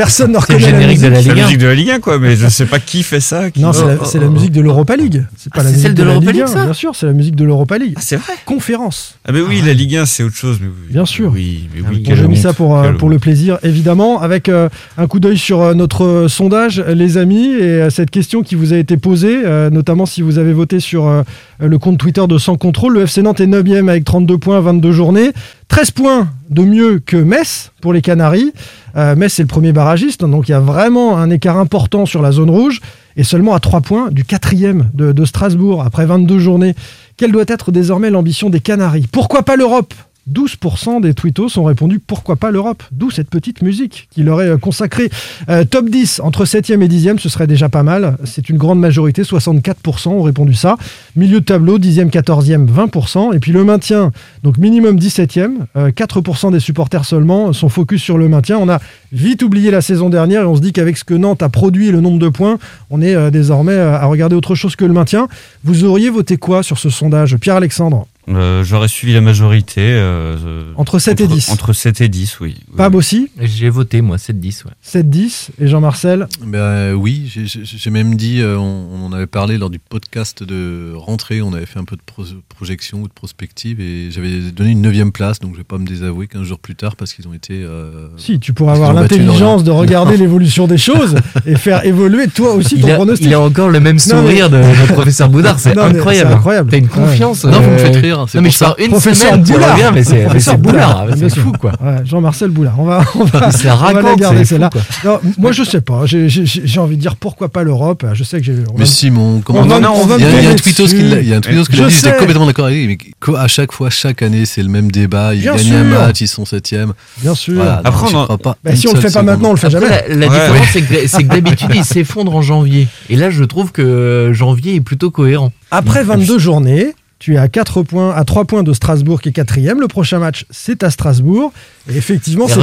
Personne 0.00 0.32
ne 0.32 0.38
reconnaît 0.38 0.60
la 0.60 0.70
générique 0.70 1.00
de 1.02 1.10
musique. 1.10 1.10
la 1.10 1.20
C'est 1.20 1.28
la 1.28 1.34
Ligue 1.34 1.42
1. 1.42 1.44
musique 1.44 1.58
de 1.58 1.66
la 1.66 1.74
Ligue 1.74 1.90
1, 1.90 2.00
quoi, 2.00 2.18
mais 2.18 2.34
je 2.34 2.48
sais 2.48 2.64
pas 2.64 2.78
qui 2.78 3.02
fait 3.02 3.20
ça. 3.20 3.50
Qui... 3.50 3.60
Non, 3.60 3.72
c'est 3.74 4.18
la, 4.18 4.28
musique 4.28 4.52
de 4.52 4.62
l'Europa 4.62 4.96
League. 4.96 5.26
C'est 5.36 5.52
pas 5.52 5.60
Ah, 5.60 5.64
la 5.64 5.68
musique 5.68 5.82
celle 5.82 5.94
de 5.94 6.02
l'Europa 6.02 6.32
League, 6.32 6.42
1, 6.42 6.46
ça 6.46 6.64
Bien 6.64 6.72
sûr, 6.72 6.94
c'est 6.94 7.04
la 7.04 7.12
musique 7.12 7.36
de 7.36 7.44
l'Europa 7.44 7.76
League. 7.76 7.92
Ah, 7.96 8.00
c'est 8.02 8.16
vrai 8.16 8.32
Conférence. 8.46 9.18
Ah, 9.28 9.32
mais 9.32 9.42
oui, 9.42 9.60
la 9.60 9.74
Ligue 9.74 9.96
1, 9.96 10.06
c'est 10.06 10.22
autre 10.22 10.36
chose. 10.36 10.56
Mais 10.62 10.68
oui. 10.68 10.90
Bien 10.92 11.04
sûr. 11.04 11.30
Oui, 11.34 11.68
mais 11.74 11.82
Ah 11.84 11.90
oui. 11.90 12.02
J'ai 12.06 12.26
mis 12.26 12.36
honte, 12.36 12.42
ça 12.42 12.54
pour, 12.54 12.78
euh, 12.78 12.92
pour 12.92 13.10
le 13.10 13.18
plaisir, 13.18 13.58
évidemment, 13.62 14.22
avec 14.22 14.48
euh, 14.48 14.70
un 14.96 15.06
coup 15.06 15.20
d'œil 15.20 15.36
sur 15.36 15.60
euh, 15.60 15.74
notre 15.74 16.28
sondage, 16.28 16.80
les 16.80 17.18
amis, 17.18 17.48
et 17.48 17.62
euh, 17.62 17.90
cette 17.90 18.10
question 18.10 18.42
qui 18.42 18.54
vous 18.54 18.72
a 18.72 18.78
été 18.78 18.96
posée, 18.96 19.42
euh, 19.44 19.68
notamment 19.68 20.06
si 20.06 20.22
vous 20.22 20.38
avez 20.38 20.54
voté 20.54 20.80
sur 20.80 21.06
euh, 21.06 21.22
le 21.58 21.78
compte 21.78 21.98
Twitter 21.98 22.26
de 22.26 22.38
Sans 22.38 22.56
Contrôle. 22.56 22.94
Le 22.94 23.02
FC 23.02 23.20
Nantes 23.20 23.40
est 23.40 23.46
9 23.46 23.66
avec 23.88 24.04
32 24.04 24.38
points, 24.38 24.60
22 24.60 24.92
journées. 24.92 25.32
13 25.68 25.90
points 25.92 26.28
de 26.50 26.62
mieux 26.62 27.00
que 27.04 27.16
Metz 27.16 27.70
pour 27.80 27.92
les 27.92 28.00
Canaries. 28.00 28.52
Euh, 28.96 29.14
c'est 29.28 29.42
le 29.42 29.48
premier 29.48 29.72
barragiste, 29.72 30.24
donc 30.24 30.48
il 30.48 30.52
y 30.52 30.54
a 30.54 30.60
vraiment 30.60 31.18
un 31.18 31.30
écart 31.30 31.58
important 31.58 32.06
sur 32.06 32.22
la 32.22 32.32
zone 32.32 32.50
rouge, 32.50 32.80
et 33.16 33.24
seulement 33.24 33.54
à 33.54 33.60
3 33.60 33.80
points 33.80 34.10
du 34.10 34.24
quatrième 34.24 34.90
de, 34.94 35.12
de 35.12 35.24
Strasbourg 35.24 35.82
après 35.82 36.06
22 36.06 36.38
journées. 36.38 36.74
Quelle 37.16 37.32
doit 37.32 37.44
être 37.46 37.70
désormais 37.72 38.10
l'ambition 38.10 38.50
des 38.50 38.60
Canaries? 38.60 39.06
Pourquoi 39.10 39.42
pas 39.42 39.56
l'Europe? 39.56 39.94
12% 40.32 41.00
des 41.00 41.14
tweetos 41.14 41.58
ont 41.58 41.64
répondu 41.64 41.98
pourquoi 41.98 42.36
pas 42.36 42.50
l'Europe? 42.50 42.82
D'où 42.92 43.10
cette 43.10 43.30
petite 43.30 43.62
musique 43.62 44.08
qui 44.10 44.22
leur 44.22 44.40
est 44.40 44.48
euh, 44.48 44.56
consacrée. 44.56 45.10
Euh, 45.48 45.64
top 45.64 45.88
10 45.88 46.20
entre 46.20 46.44
7e 46.44 46.82
et 46.82 46.88
10e, 46.88 47.18
ce 47.18 47.28
serait 47.28 47.46
déjà 47.46 47.68
pas 47.68 47.82
mal. 47.82 48.16
C'est 48.24 48.48
une 48.48 48.56
grande 48.56 48.80
majorité, 48.80 49.22
64% 49.22 50.08
ont 50.08 50.22
répondu 50.22 50.54
ça. 50.54 50.76
Milieu 51.16 51.40
de 51.40 51.44
tableau, 51.44 51.78
10e, 51.78 52.10
14e, 52.10 52.66
20%. 52.66 53.34
Et 53.34 53.38
puis 53.38 53.52
le 53.52 53.64
maintien, 53.64 54.12
donc 54.42 54.58
minimum 54.58 54.96
17e. 54.96 55.58
euh, 55.76 55.90
4% 55.90 56.52
des 56.52 56.60
supporters 56.60 57.04
seulement 57.04 57.52
sont 57.52 57.68
focus 57.68 58.02
sur 58.02 58.18
le 58.18 58.28
maintien. 58.28 58.58
On 58.58 58.68
a 58.68 58.80
vite 59.12 59.42
oublié 59.42 59.70
la 59.70 59.80
saison 59.80 60.10
dernière 60.10 60.42
et 60.42 60.46
on 60.46 60.56
se 60.56 60.60
dit 60.60 60.72
qu'avec 60.72 60.96
ce 60.96 61.04
que 61.04 61.14
Nantes 61.14 61.42
a 61.42 61.48
produit 61.48 61.90
le 61.90 62.00
nombre 62.00 62.18
de 62.18 62.28
points, 62.28 62.58
on 62.90 63.02
est 63.02 63.14
euh, 63.14 63.30
désormais 63.30 63.72
euh, 63.72 63.96
à 63.96 64.06
regarder 64.06 64.36
autre 64.36 64.54
chose 64.54 64.76
que 64.76 64.84
le 64.84 64.92
maintien. 64.92 65.28
Vous 65.64 65.84
auriez 65.84 66.10
voté 66.10 66.36
quoi 66.36 66.62
sur 66.62 66.78
ce 66.78 66.90
sondage 66.90 67.36
Pierre-Alexandre? 67.36 68.06
Euh, 68.30 68.62
J'aurais 68.64 68.88
suivi 68.88 69.12
la 69.12 69.20
majorité. 69.20 69.80
euh, 69.80 70.36
euh, 70.46 70.62
Entre 70.76 70.98
7 70.98 71.20
et 71.20 71.24
entre- 71.24 71.34
10. 71.34 71.48
Entre 71.50 71.72
7 71.72 72.00
et 72.00 72.08
10, 72.08 72.38
oui. 72.40 72.56
Pab 72.76 72.94
oui. 72.94 72.98
aussi 72.98 73.30
J'ai 73.40 73.68
voté, 73.70 74.00
moi, 74.00 74.16
7-10. 74.18 74.64
Ouais. 74.64 74.70
7-10 74.82 75.48
et 75.60 75.66
Jean-Marcel 75.68 76.28
Ben, 76.46 76.92
oui, 76.94 77.30
j'ai- 77.34 77.90
même 77.90 78.14
dit, 78.14 78.40
euh, 78.40 78.56
on, 78.56 78.88
on 78.94 79.06
en 79.06 79.12
avait 79.12 79.26
parlé 79.26 79.58
lors 79.58 79.70
du 79.70 79.78
podcast 79.78 80.42
de 80.42 80.92
rentrée, 80.94 81.42
on 81.42 81.52
avait 81.52 81.66
fait 81.66 81.78
un 81.78 81.84
peu 81.84 81.96
de 81.96 82.02
pro- 82.06 82.24
projection 82.48 83.02
ou 83.02 83.08
de 83.08 83.12
prospective 83.12 83.80
et 83.80 84.10
j'avais 84.10 84.38
donné 84.54 84.70
une 84.70 84.82
neuvième 84.82 85.12
place, 85.12 85.40
donc 85.40 85.52
je 85.54 85.58
vais 85.58 85.64
pas 85.64 85.78
me 85.78 85.86
désavouer 85.86 86.26
15 86.28 86.44
jours 86.44 86.58
plus 86.60 86.74
tard 86.76 86.96
parce 86.96 87.12
qu'ils 87.12 87.26
ont 87.26 87.32
été... 87.34 87.54
euh, 87.64 88.08
Si, 88.16 88.38
tu 88.38 88.52
pourras 88.52 88.74
avoir 88.74 88.92
l'intelligence 88.92 89.64
de 89.64 89.70
regarder 89.70 90.16
l'évolution 90.16 90.66
des 90.66 90.78
choses 90.78 91.16
et 91.46 91.56
faire 91.56 91.84
évoluer 91.84 92.28
toi 92.28 92.54
aussi 92.54 92.80
ton 92.80 92.86
Il 92.86 92.90
a, 92.92 92.94
pronostic. 92.94 93.26
il 93.26 93.34
a 93.34 93.40
encore 93.40 93.68
le 93.70 93.80
même 93.80 93.96
Non, 94.08 94.16
mais- 94.16 94.20
sourire 94.28 94.50
de 94.50 94.58
notre 94.58 94.92
professeur 94.92 95.28
Boudard, 95.28 95.58
c'est 95.58 95.70
incroyable. 95.78 96.30
c'est 96.30 96.36
incroyable. 96.36 96.70
T'as 96.70 96.78
une 96.78 96.84
Ouais. 96.84 96.90
confiance. 96.90 97.44
Non, 97.44 97.60
vous 97.60 97.70
me 97.70 97.78
faites 97.78 97.96
rire, 97.96 98.19
c'est 98.28 98.38
Non, 98.38 98.42
mais 98.42 98.48
pour 98.48 98.52
je 98.52 98.58
ça. 98.58 98.74
une 98.78 98.88
Professeur 98.90 99.32
semaine, 99.46 99.70
reviens, 99.70 99.90
mais 99.92 100.04
c'est 100.04 100.22
Professeur 100.24 100.58
Boulard, 100.58 101.06
c'est 101.16 101.30
fou, 101.38 101.52
quoi. 101.52 101.72
Ouais, 101.82 101.96
Jean-Marcel 102.04 102.50
Boulard. 102.50 102.74
On 102.78 102.84
va, 102.84 103.02
on 103.14 103.24
va, 103.24 103.46
on 103.46 103.50
va 103.50 103.64
la 103.64 103.74
raconte, 103.74 104.18
garder 104.18 104.38
c'est 104.38 104.44
celle-là. 104.46 104.70
fou, 104.72 105.08
Non, 105.08 105.20
moi, 105.38 105.52
je 105.52 105.62
sais 105.64 105.80
pas. 105.80 106.06
J'ai- 106.06 106.28
J'ai 106.28 106.44
j'ai 106.46 106.80
envie 106.80 106.96
de 106.96 107.00
dire 107.00 107.16
pourquoi 107.16 107.48
pas 107.48 107.62
l'Europe? 107.62 108.04
Je 108.14 108.24
sais 108.24 108.38
que 108.38 108.44
j'ai. 108.46 108.52
Mais 108.52 108.80
va- 108.80 108.84
Simon, 108.86 109.40
comment 109.44 109.60
on 109.60 109.64
va- 109.66 109.80
non, 109.80 109.92
on 109.96 110.06
va 110.06 110.16
il 110.16 110.22
y 110.22 110.24
a, 110.26 110.30
me 110.30 110.38
il 110.38 110.44
y 110.44 110.46
a 110.46 110.50
un 110.50 110.54
tweetos 110.54 110.86
qui 110.88 111.02
l'a 111.02 111.20
il 111.20 111.28
y 111.28 111.34
a 111.34 111.36
un 111.36 111.40
tweetos 111.40 111.64
qui 111.64 111.76
l'a 111.76 111.84
Je 111.84 111.88
dit, 111.88 111.94
j'étais 111.96 112.16
complètement 112.16 112.46
d'accord 112.46 112.66
avec 112.66 112.78
lui, 112.78 112.98
mais 113.28 113.36
à 113.38 113.48
chaque 113.48 113.72
fois, 113.72 113.90
chaque 113.90 114.22
année, 114.22 114.44
c'est 114.46 114.62
le 114.62 114.68
même 114.68 114.90
débat, 114.90 115.34
ils 115.34 115.42
gagnent 115.42 115.74
un 115.74 115.84
match, 115.84 116.20
ils 116.20 116.28
sont 116.28 116.44
septième. 116.44 116.92
Bien 117.18 117.34
sûr. 117.34 117.62
Après, 117.84 118.12
non, 118.12 118.26
Bah, 118.42 118.56
si 118.74 118.88
on 118.88 118.92
le 118.94 119.00
fait 119.00 119.12
pas 119.12 119.22
maintenant, 119.22 119.50
on 119.50 119.52
le 119.52 119.58
fait 119.58 119.70
jamais. 119.70 119.86
la, 120.08 120.28
différence, 120.28 120.66
c'est 120.72 120.82
que, 120.82 120.94
c'est 121.06 121.22
que 121.24 121.28
d'habitude, 121.28 121.70
il 121.74 121.84
s'effondre 121.84 122.34
en 122.34 122.42
janvier. 122.42 122.88
Et 123.08 123.16
là, 123.16 123.30
je 123.30 123.44
trouve 123.44 123.72
que 123.72 124.30
janvier 124.32 124.76
est 124.76 124.80
plutôt 124.80 125.10
cohérent. 125.10 125.52
Après 125.70 126.02
22 126.02 126.38
journées, 126.38 126.94
tu 127.20 127.34
es 127.34 127.36
à 127.36 127.48
4 127.48 127.82
points, 127.82 128.14
à 128.16 128.24
3 128.24 128.46
points 128.46 128.62
de 128.62 128.72
Strasbourg 128.72 129.20
qui 129.20 129.28
est 129.28 129.32
quatrième. 129.32 129.78
Le 129.80 129.88
prochain 129.88 130.18
match, 130.18 130.46
c'est 130.50 130.82
à 130.82 130.90
Strasbourg. 130.90 131.52
Et 131.92 131.96
effectivement, 131.96 132.46
c'est 132.48 132.56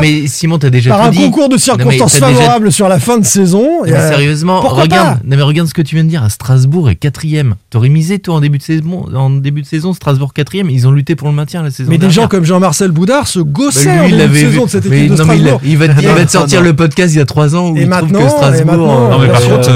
mais 0.00 0.26
Simon, 0.28 0.58
t'as 0.58 0.70
déjà 0.70 0.90
par 0.90 1.00
tout 1.02 1.06
un 1.08 1.10
dit. 1.10 1.18
concours 1.24 1.48
de 1.48 1.54
Non, 1.54 1.58
circonstances 1.58 2.14
déjà- 2.14 2.26
favorables 2.28 2.70
sur 2.70 2.88
la 2.88 3.00
fin 3.00 3.18
de 3.18 3.24
saison. 3.24 3.80
Non, 3.80 3.84
Et, 3.84 3.90
mais 3.90 3.96
euh, 3.96 4.08
sérieusement, 4.10 4.60
regarde, 4.60 5.18
pas 5.18 5.20
non, 5.24 5.36
mais 5.36 5.42
regarde 5.42 5.68
ce 5.68 5.74
que 5.74 5.82
tu 5.82 5.96
viens 5.96 6.04
de 6.04 6.08
dire. 6.08 6.22
À 6.22 6.28
Strasbourg 6.28 6.88
est 6.88 6.94
quatrième. 6.94 7.56
T'aurais 7.70 7.88
misé 7.88 8.20
toi 8.20 8.36
en 8.36 8.40
début 8.40 8.58
de 8.58 8.62
saison, 8.62 9.06
en 9.12 9.30
début 9.30 9.62
de 9.62 9.66
saison, 9.66 9.92
Strasbourg 9.92 10.32
quatrième. 10.32 10.70
Ils 10.70 10.86
ont 10.86 10.92
lutté 10.92 11.16
pour 11.16 11.26
le 11.28 11.34
maintien 11.34 11.62
la 11.64 11.70
saison 11.72 11.90
Mais 11.90 11.98
des 11.98 12.10
gens 12.10 12.28
comme 12.28 12.44
Jean-Marcel 12.44 12.92
Boudard 12.92 13.26
se 13.26 13.40
Bah, 13.40 13.50
gossaient 13.52 13.92
lui, 13.92 13.98
en 14.00 14.04
il 14.04 14.16
début 14.18 14.32
de 14.44 14.50
saison 14.50 14.64
de 14.66 14.70
cette 14.70 14.86
Mais 14.86 14.98
équipe 15.00 15.12
de 15.12 15.16
non, 15.16 15.24
mais 15.26 15.34
il, 15.36 15.40
Strasbourg. 15.40 15.60
il 15.64 15.78
va, 15.78 15.84
il 15.86 16.08
va 16.08 16.24
te 16.26 16.30
sortir 16.30 16.62
le 16.62 16.76
podcast 16.76 17.12
il 17.14 17.18
y 17.18 17.20
a 17.20 17.26
trois 17.26 17.56
ans 17.56 17.70
où 17.70 17.76
Et 17.76 17.82
il 17.82 17.88
trouve 17.88 18.02
maintenant, 18.12 18.24
que 18.24 18.30
Strasbourg. 18.30 18.76
Non, 19.10 19.18
mais 19.18 19.28
par 19.28 19.40
contre, 19.42 19.70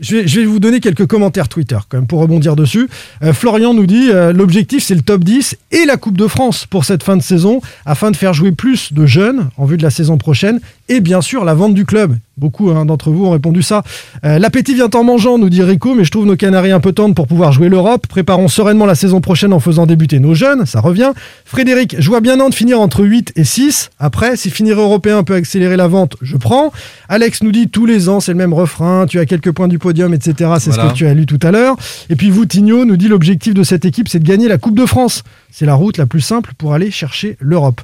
je 0.00 0.40
vais 0.40 0.44
vous 0.44 0.58
donner 0.58 0.80
quelques 0.80 1.06
commentaires 1.06 1.48
Twitter 1.48 1.78
quand 1.88 1.98
même 1.98 2.06
pour 2.08 2.20
rebondir 2.20 2.56
dessus. 2.56 2.88
Euh, 3.22 3.32
Florian 3.32 3.74
nous 3.74 3.86
dit 3.86 4.10
euh, 4.10 4.32
l'objectif 4.32 4.84
c'est 4.84 4.94
le 4.94 5.02
top 5.02 5.24
10 5.24 5.56
et 5.70 5.84
la 5.84 5.96
Coupe 5.96 6.16
de 6.16 6.26
France 6.26 6.66
pour 6.66 6.84
cette 6.84 7.02
fin 7.02 7.16
de 7.16 7.22
saison 7.22 7.60
afin 7.86 8.10
de 8.10 8.16
faire 8.16 8.34
jouer 8.34 8.52
plus 8.52 8.92
de 8.92 9.06
jeunes 9.06 9.50
en 9.56 9.64
vue 9.64 9.76
de 9.76 9.82
la 9.82 9.90
saison 9.90 10.18
prochaine 10.18 10.60
et 10.88 11.00
bien 11.00 11.20
sûr 11.20 11.44
la 11.44 11.54
vente 11.54 11.74
du 11.74 11.84
club. 11.84 12.16
Beaucoup 12.38 12.70
hein, 12.70 12.86
d'entre 12.86 13.10
vous 13.10 13.26
ont 13.26 13.30
répondu 13.30 13.62
ça. 13.62 13.82
Euh, 14.24 14.38
L'appétit 14.38 14.74
vient 14.74 14.88
en 14.94 15.04
mangeant, 15.04 15.36
nous 15.36 15.50
dit 15.50 15.62
Rico, 15.62 15.94
mais 15.94 16.02
je 16.02 16.10
trouve 16.10 16.24
nos 16.24 16.34
Canaries 16.34 16.72
un 16.72 16.80
peu 16.80 16.92
tendres 16.92 17.14
pour 17.14 17.26
pouvoir 17.26 17.52
jouer 17.52 17.68
l'Europe. 17.68 18.06
Préparons 18.06 18.48
sereinement 18.48 18.86
la 18.86 18.94
saison 18.94 19.20
prochaine 19.20 19.52
en 19.52 19.60
faisant 19.60 19.84
débuter 19.84 20.18
nos 20.18 20.32
jeunes, 20.34 20.64
ça 20.64 20.80
revient. 20.80 21.12
Frédéric, 21.44 21.96
je 21.98 22.08
vois 22.08 22.20
bien 22.20 22.36
Nantes 22.36 22.54
finir 22.54 22.80
entre 22.80 23.04
8 23.04 23.34
et 23.36 23.44
6. 23.44 23.90
Après, 23.98 24.36
si 24.36 24.50
finir 24.50 24.80
européen 24.80 25.22
peut 25.24 25.34
accélérer 25.34 25.76
la 25.76 25.88
vente, 25.88 26.16
je 26.22 26.36
prends. 26.38 26.72
Alex 27.08 27.42
nous 27.42 27.52
dit 27.52 27.68
tous 27.68 27.84
les 27.84 28.08
ans, 28.08 28.20
c'est 28.20 28.32
le 28.32 28.38
même 28.38 28.54
refrain, 28.54 29.06
tu 29.06 29.20
as 29.20 29.26
quelques 29.26 29.52
points 29.52 29.68
du 29.68 29.78
podium, 29.78 30.14
etc. 30.14 30.52
C'est 30.58 30.72
ce 30.72 30.78
que 30.78 30.92
tu 30.94 31.06
as 31.06 31.12
lu 31.12 31.26
tout 31.26 31.40
à 31.42 31.50
l'heure. 31.50 31.76
Et 32.08 32.16
puis 32.16 32.30
vous, 32.30 32.46
Tigno, 32.46 32.86
nous 32.86 32.96
dit 32.96 33.08
l'objectif 33.08 33.52
de 33.52 33.62
cette 33.62 33.84
équipe, 33.84 34.08
c'est 34.08 34.20
de 34.20 34.26
gagner 34.26 34.48
la 34.48 34.56
Coupe 34.58 34.76
de 34.76 34.86
France. 34.86 35.22
C'est 35.50 35.66
la 35.66 35.74
route 35.74 35.98
la 35.98 36.06
plus 36.06 36.22
simple 36.22 36.52
pour 36.56 36.72
aller 36.72 36.90
chercher 36.90 37.36
l'Europe. 37.40 37.82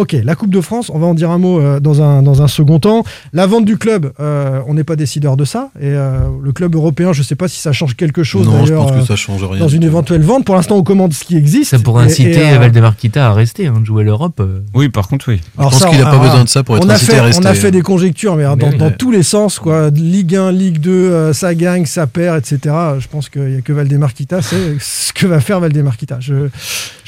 Ok, 0.00 0.16
la 0.24 0.34
Coupe 0.34 0.48
de 0.50 0.62
France, 0.62 0.90
on 0.94 0.98
va 0.98 1.06
en 1.06 1.12
dire 1.12 1.30
un 1.30 1.36
mot 1.36 1.60
euh, 1.60 1.78
dans, 1.78 2.00
un, 2.00 2.22
dans 2.22 2.40
un 2.40 2.48
second 2.48 2.78
temps. 2.78 3.04
La 3.34 3.46
vente 3.46 3.66
du 3.66 3.76
club, 3.76 4.12
euh, 4.18 4.60
on 4.66 4.72
n'est 4.72 4.82
pas 4.82 4.96
décideur 4.96 5.36
de 5.36 5.44
ça. 5.44 5.68
Et 5.78 5.88
euh, 5.88 6.20
le 6.42 6.52
club 6.52 6.74
européen, 6.74 7.12
je 7.12 7.18
ne 7.20 7.24
sais 7.24 7.34
pas 7.34 7.48
si 7.48 7.60
ça 7.60 7.72
change 7.72 7.96
quelque 7.96 8.22
chose 8.22 8.46
Non, 8.46 8.64
je 8.64 8.72
pense 8.72 8.92
que 8.92 9.02
ça 9.02 9.14
change 9.14 9.44
rien. 9.44 9.60
dans 9.60 9.68
une 9.68 9.82
éventuelle 9.82 10.22
vente. 10.22 10.46
Pour 10.46 10.54
l'instant, 10.54 10.76
on 10.78 10.82
commande 10.82 11.12
ce 11.12 11.22
qui 11.22 11.36
existe. 11.36 11.72
Ça 11.72 11.78
pourrait 11.78 12.04
Et- 12.04 12.06
inciter 12.06 12.30
et, 12.40 12.52
euh, 12.54 12.58
Valdemar 12.58 12.96
Kita 12.96 13.28
à 13.28 13.34
rester, 13.34 13.66
hein, 13.66 13.74
de 13.78 13.84
jouer 13.84 14.02
l'Europe. 14.04 14.40
euh. 14.40 14.60
Oui, 14.72 14.88
par 14.88 15.06
contre, 15.06 15.28
oui. 15.28 15.42
Alors 15.58 15.70
pense 15.70 15.80
ça, 15.80 15.90
qu'il 15.90 16.00
a 16.00 16.08
on- 16.08 16.10
pas 16.18 16.18
besoin 16.18 16.44
de 16.44 16.48
ça 16.48 16.62
pour 16.62 16.78
être 16.78 16.86
on 16.86 16.88
a 16.88 16.94
incité 16.94 17.12
fait, 17.12 17.18
à 17.18 17.22
rester. 17.24 17.46
On 17.46 17.50
a 17.50 17.52
fait 17.54 17.70
des 17.70 17.82
conjectures, 17.82 18.36
mais, 18.36 18.44
Mais 18.48 18.56
dans, 18.56 18.70
oui. 18.70 18.78
dans 18.78 18.90
tous 18.90 19.10
les 19.10 19.22
sens, 19.22 19.58
quoi. 19.58 19.90
Ligue 19.90 20.34
1, 20.34 20.50
Ligue 20.50 20.78
2, 20.78 20.90
euh, 20.90 21.32
ça 21.34 21.54
gagne, 21.54 21.84
ça 21.84 22.06
perd, 22.06 22.38
etc. 22.38 22.74
Je 22.98 23.06
pense 23.06 23.28
qu'il 23.28 23.42
n'y 23.42 23.56
a 23.58 23.60
que 23.60 23.74
Valdemar 23.74 24.14
Kita, 24.14 24.40
c'est 24.40 24.76
ce 24.80 25.12
que 25.12 25.26
va 25.26 25.40
faire 25.40 25.60
Valdemar 25.60 25.98
Kita. 25.98 26.20
Je 26.20 26.34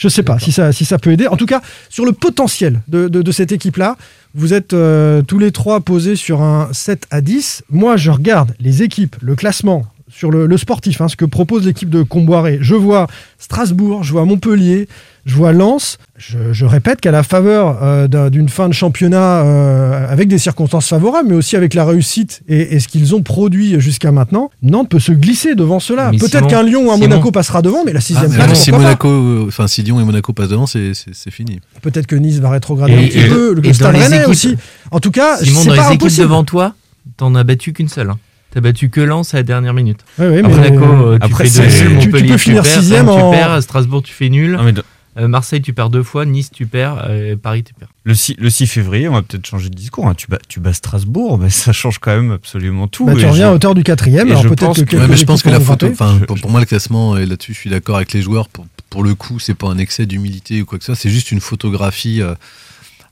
ne 0.05 0.09
sais 0.11 0.23
pas 0.23 0.39
si 0.39 0.53
ça, 0.53 0.73
si 0.73 0.85
ça 0.85 0.99
peut 0.99 1.13
aider. 1.13 1.27
En 1.27 1.37
tout 1.37 1.47
cas, 1.47 1.63
sur 1.89 2.05
le 2.05 2.13
potentiel 2.13 2.82
de, 2.89 3.33
cette 3.33 3.53
équipe-là, 3.53 3.97
vous 4.35 4.55
êtes 4.55 4.73
euh, 4.73 5.23
tous 5.23 5.39
les 5.39 5.53
trois 5.53 5.81
posés 5.81 6.17
sur 6.17 6.43
un 6.43 6.73
7 6.73 7.07
à 7.11 7.21
10. 7.21 7.65
Moi, 7.71 7.97
je 7.97 8.11
regarde 8.11 8.55
les 8.61 8.83
équipes, 8.83 9.17
le 9.21 9.35
classement 9.35 9.87
sur 10.23 10.31
le, 10.31 10.47
le 10.47 10.57
sportif, 10.57 11.01
hein, 11.01 11.09
ce 11.09 11.17
que 11.17 11.25
propose 11.25 11.67
l'équipe 11.67 11.91
de 11.91 12.05
Comboiré. 12.05 12.59
Je 12.61 12.77
vois 12.77 13.09
Strasbourg, 13.41 14.05
je 14.05 14.13
vois 14.13 14.25
Montpellier, 14.25 14.87
je 15.27 15.35
vois 15.35 15.51
Lens. 15.51 15.99
Je, 16.17 16.53
je 16.53 16.65
répète 16.65 17.01
qu'à 17.01 17.11
la 17.11 17.25
faveur 17.25 17.81
euh, 17.83 18.07
d'un- 18.07 18.31
d'une 18.31 18.49
fin 18.49 18.69
de 18.69 18.73
championnat 18.73 19.43
euh, 19.43 20.07
avec 20.09 20.29
des 20.29 20.39
circonstances 20.39 20.87
favorables, 20.87 21.29
mais 21.29 21.35
aussi 21.35 21.57
avec 21.57 21.75
la 21.75 21.85
réussite 21.85 22.43
et, 22.47 22.77
et 22.77 22.79
ce 22.79 22.87
qu'ils 22.87 23.17
ont 23.17 23.23
produit 23.23 23.81
jusqu'à 23.81 24.13
maintenant, 24.13 24.53
Nantes 24.63 24.89
peut 24.91 25.01
se 25.01 25.11
glisser 25.11 25.57
devant 25.57 25.81
cela. 25.81 26.13
Peut-être 26.13 26.47
qu'un 26.47 26.63
Lyon 26.63 26.87
ou 26.87 26.93
un 26.93 26.99
Monaco 26.99 27.33
passera 27.33 27.61
devant, 27.63 27.85
mais 27.85 27.93
la 27.93 27.99
Ah, 27.99 28.03
sixième 28.03 28.31
mais 28.31 28.37
place, 28.37 28.63
si 28.63 28.71
Monaco, 28.71 29.09
euh, 29.09 29.45
enfin 29.49 29.67
si 29.67 29.83
Lyon 29.83 29.99
et 30.01 30.05
Monaco 30.05 30.33
passent 30.33 30.51
devant, 30.51 30.67
c'est 30.67 30.93
fini. 31.31 31.59
Peut-être 31.83 32.07
que 32.07 32.15
Nice 32.15 32.39
va 32.39 32.51
rétrograder 32.51 32.93
Et- 32.93 32.97
un 32.97 33.09
petit 33.09 33.19
et- 33.19 33.29
peu. 33.29 33.55
Le 33.55 33.61
dans 33.61 33.73
Stade 33.73 33.97
Rennais 33.97 34.19
équipes- 34.19 34.29
aussi. 34.29 34.57
En 34.93 35.01
tout 35.01 35.11
cas, 35.11 35.39
c'est 35.39 35.47
dans 35.53 35.65
pas 35.65 35.89
les 35.89 35.95
équipes 35.95 36.03
impossible. 36.03 36.23
devant 36.23 36.45
toi, 36.45 36.75
t'en 37.17 37.35
as 37.35 37.43
battu 37.43 37.73
qu'une 37.73 37.89
seule. 37.89 38.11
Hein. 38.11 38.19
T'as 38.53 38.61
battu 38.61 38.91
que 38.91 39.01
Lens 39.01 39.33
à 39.35 39.39
la 39.39 39.43
dernière 39.43 39.75
minute. 39.75 40.01
Ouais, 40.19 40.29
ouais, 40.29 40.39
À 40.41 40.43
mais- 40.43 40.71
Monaco, 40.71 40.85
euh, 40.85 41.19
tu 41.19 41.25
Après, 41.25 41.49
fais 41.49 41.63
deux 41.63 41.99
tu- 41.99 41.99
tu 42.01 42.11
peux 42.11 42.37
finir 42.39 42.63
perds, 42.63 42.73
sixième 42.81 43.09
en- 43.09 43.31
tu 43.31 43.37
perds, 43.37 43.63
Strasbourg, 43.63 44.03
tu 44.03 44.13
fais 44.13 44.29
nul. 44.29 44.53
Non, 44.53 44.63
mais 44.65 44.73
de- 44.73 44.83
Euh, 45.19 45.29
Marseille, 45.29 45.61
tu 45.61 45.75
perds 45.75 45.91
deux 45.91 46.03
fois. 46.03 46.25
Nice, 46.25 46.51
tu 46.51 46.65
perds. 46.67 47.05
euh, 47.07 47.37
Paris, 47.37 47.63
tu 47.65 47.75
perds. 47.75 47.89
le, 48.05 48.15
6, 48.15 48.35
le 48.39 48.49
6 48.49 48.67
février, 48.67 49.09
on 49.09 49.13
va 49.13 49.21
peut-être 49.21 49.47
changer 49.47 49.69
de 49.69 49.75
discours. 49.75 50.07
hein. 50.09 50.15
Tu, 50.15 50.27
bats, 50.27 50.39
tu 50.49 50.59
bats 50.59 50.73
Strasbourg, 50.73 51.37
mais 51.39 51.51
ça 51.51 51.73
change 51.75 51.99
quand 51.99 52.13
même 52.15 52.31
absolument 52.33 52.89
tout. 52.89 53.05
Bah, 53.05 53.15
tu 53.15 53.27
reviens 53.27 53.51
à 53.51 53.53
hauteur 53.53 53.75
du 53.75 53.83
quatrième. 53.85 54.29
Alors 54.31 54.43
je 54.43 54.49
peut-être 54.49 54.61
pense 54.67 54.77
que 54.79 54.83
que- 54.85 54.91
quelques 54.91 55.03
Ouais, 55.03 55.09
mais 55.09 55.17
je 55.19 55.25
pense 55.27 55.41
équipes 55.41 55.53
que 55.53 55.59
la 55.59 55.65
photo, 55.65 55.89
Je- 55.89 56.25
pour, 56.25 56.39
pour 56.41 56.51
moi 56.51 56.61
le 56.61 56.67
classement 56.67 57.19
et 57.19 57.27
là-dessus 57.27 57.53
je 57.53 57.59
suis 57.59 57.69
d'accord 57.71 57.97
avec 57.97 58.13
les 58.15 58.23
joueurs. 58.23 58.49
Pour, 58.49 58.67
pour 58.89 59.03
le 59.05 59.15
coup, 59.15 59.39
c'est 59.39 59.53
pas 59.55 59.69
un 59.69 59.77
excès 59.77 60.07
d'humilité 60.07 60.63
ou 60.63 60.65
quoi 60.65 60.79
que 60.79 60.85
ce 60.85 60.95
soit. 60.95 61.01
C'est 61.03 61.11
juste 61.11 61.31
une 61.31 61.41
photographie 61.41 62.23
euh, 62.23 62.35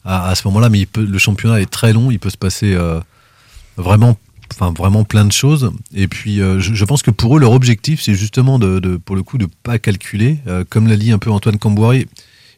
à, 0.07 0.29
à 0.31 0.35
ce 0.35 0.47
moment-là. 0.49 0.71
Mais 0.71 0.79
il 0.81 0.87
peut, 0.87 1.05
le 1.05 1.19
championnat 1.19 1.61
est 1.61 1.71
très 1.71 1.93
long. 1.93 2.11
Il 2.11 2.19
peut 2.19 2.31
se 2.31 2.39
passer 2.39 2.73
euh, 2.75 2.99
vraiment, 3.77 4.17
enfin 4.53 4.73
vraiment 4.77 5.05
plein 5.05 5.25
de 5.25 5.33
choses. 5.33 5.73
Et 5.95 6.09
puis 6.09 6.41
euh, 6.41 6.61
je, 6.61 6.85
pense 6.85 7.03
que 7.03 7.11
pour 7.11 7.37
eux 7.37 7.41
leur 7.41 7.53
objectif 7.53 8.03
c'est 8.03 8.15
justement 8.15 8.59
de, 8.59 8.79
de- 8.81 8.97
pour 8.97 9.17
le 9.17 9.23
coup 9.23 9.39
de 9.39 9.47
pas 9.63 9.79
calculer. 9.79 10.39
Euh, 10.47 10.65
comme 10.69 10.89
l'a 10.89 10.97
dit 10.97 11.13
un 11.13 11.19
peu 11.19 11.31
Antoine 11.31 11.59
Camboiré. 11.59 12.07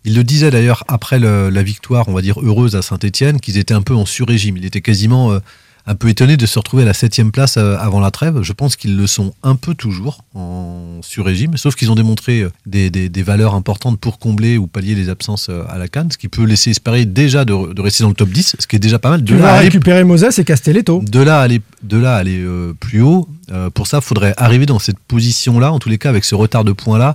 Il 0.04 0.16
le 0.16 0.24
disait 0.24 0.50
d'ailleurs 0.50 0.82
après 0.88 1.20
la 1.20 1.62
victoire, 1.62 2.08
on 2.08 2.12
va 2.12 2.22
dire 2.22 2.40
heureuse 2.42 2.74
à 2.74 2.82
Saint-Etienne, 2.82 3.38
qu'ils 3.38 3.56
étaient 3.56 3.72
un 3.72 3.82
peu 3.82 3.94
en 3.94 4.04
sur-régime. 4.04 4.56
Il 4.56 4.64
était 4.64 4.80
quasiment 4.80 5.30
euh, 5.30 5.38
un 5.86 5.94
peu 5.94 6.08
étonné 6.08 6.36
de 6.36 6.46
se 6.46 6.58
retrouver 6.58 6.84
à 6.84 6.86
la 6.86 6.94
septième 6.94 7.32
place 7.32 7.56
euh, 7.56 7.76
avant 7.78 7.98
la 8.00 8.10
trêve. 8.10 8.42
Je 8.42 8.52
pense 8.52 8.76
qu'ils 8.76 8.96
le 8.96 9.06
sont 9.06 9.32
un 9.42 9.56
peu 9.56 9.74
toujours 9.74 10.22
en 10.34 11.00
sur-régime, 11.02 11.56
sauf 11.56 11.74
qu'ils 11.74 11.90
ont 11.90 11.94
démontré 11.96 12.40
euh, 12.42 12.50
des, 12.66 12.90
des- 12.90 13.08
des 13.08 13.22
valeurs 13.22 13.54
importantes 13.54 13.98
pour 13.98 14.18
combler 14.18 14.58
ou 14.58 14.66
pallier 14.66 14.94
les 14.94 15.08
absences 15.08 15.48
euh, 15.50 15.64
à 15.68 15.78
la 15.78 15.88
canne, 15.88 16.10
ce 16.12 16.18
qui 16.18 16.28
peut 16.28 16.44
laisser 16.44 16.70
espérer 16.70 17.04
déjà 17.04 17.44
de, 17.44 17.72
de 17.72 17.80
rester 17.82 18.04
dans 18.04 18.10
le 18.10 18.14
top 18.14 18.28
10, 18.30 18.56
ce 18.58 18.66
qui 18.66 18.76
est 18.76 18.78
déjà 18.78 18.98
pas 18.98 19.10
mal. 19.10 19.22
De 19.22 19.26
Tu 19.26 19.34
là 19.34 19.40
vas 19.42 19.48
à 19.48 19.56
aller, 19.56 19.64
récupérer 19.68 20.04
Moses 20.04 20.38
et 20.38 20.44
Castelletto. 20.44 21.02
de 21.04 21.20
là 21.20 21.40
à 21.40 21.42
aller, 21.42 21.60
de 21.82 21.96
là 21.98 22.14
à 22.14 22.18
aller 22.18 22.38
euh, 22.40 22.74
plus 22.78 23.02
haut, 23.02 23.28
euh, 23.50 23.68
pour 23.70 23.86
ça, 23.88 23.98
il 23.98 24.04
faudrait 24.04 24.34
arriver 24.36 24.66
dans 24.66 24.78
cette 24.78 24.98
position-là, 25.00 25.72
en 25.72 25.78
tous 25.78 25.88
les 25.88 25.98
cas 25.98 26.08
avec 26.10 26.24
ce 26.24 26.34
retard 26.34 26.64
de 26.64 26.72
points-là, 26.72 27.14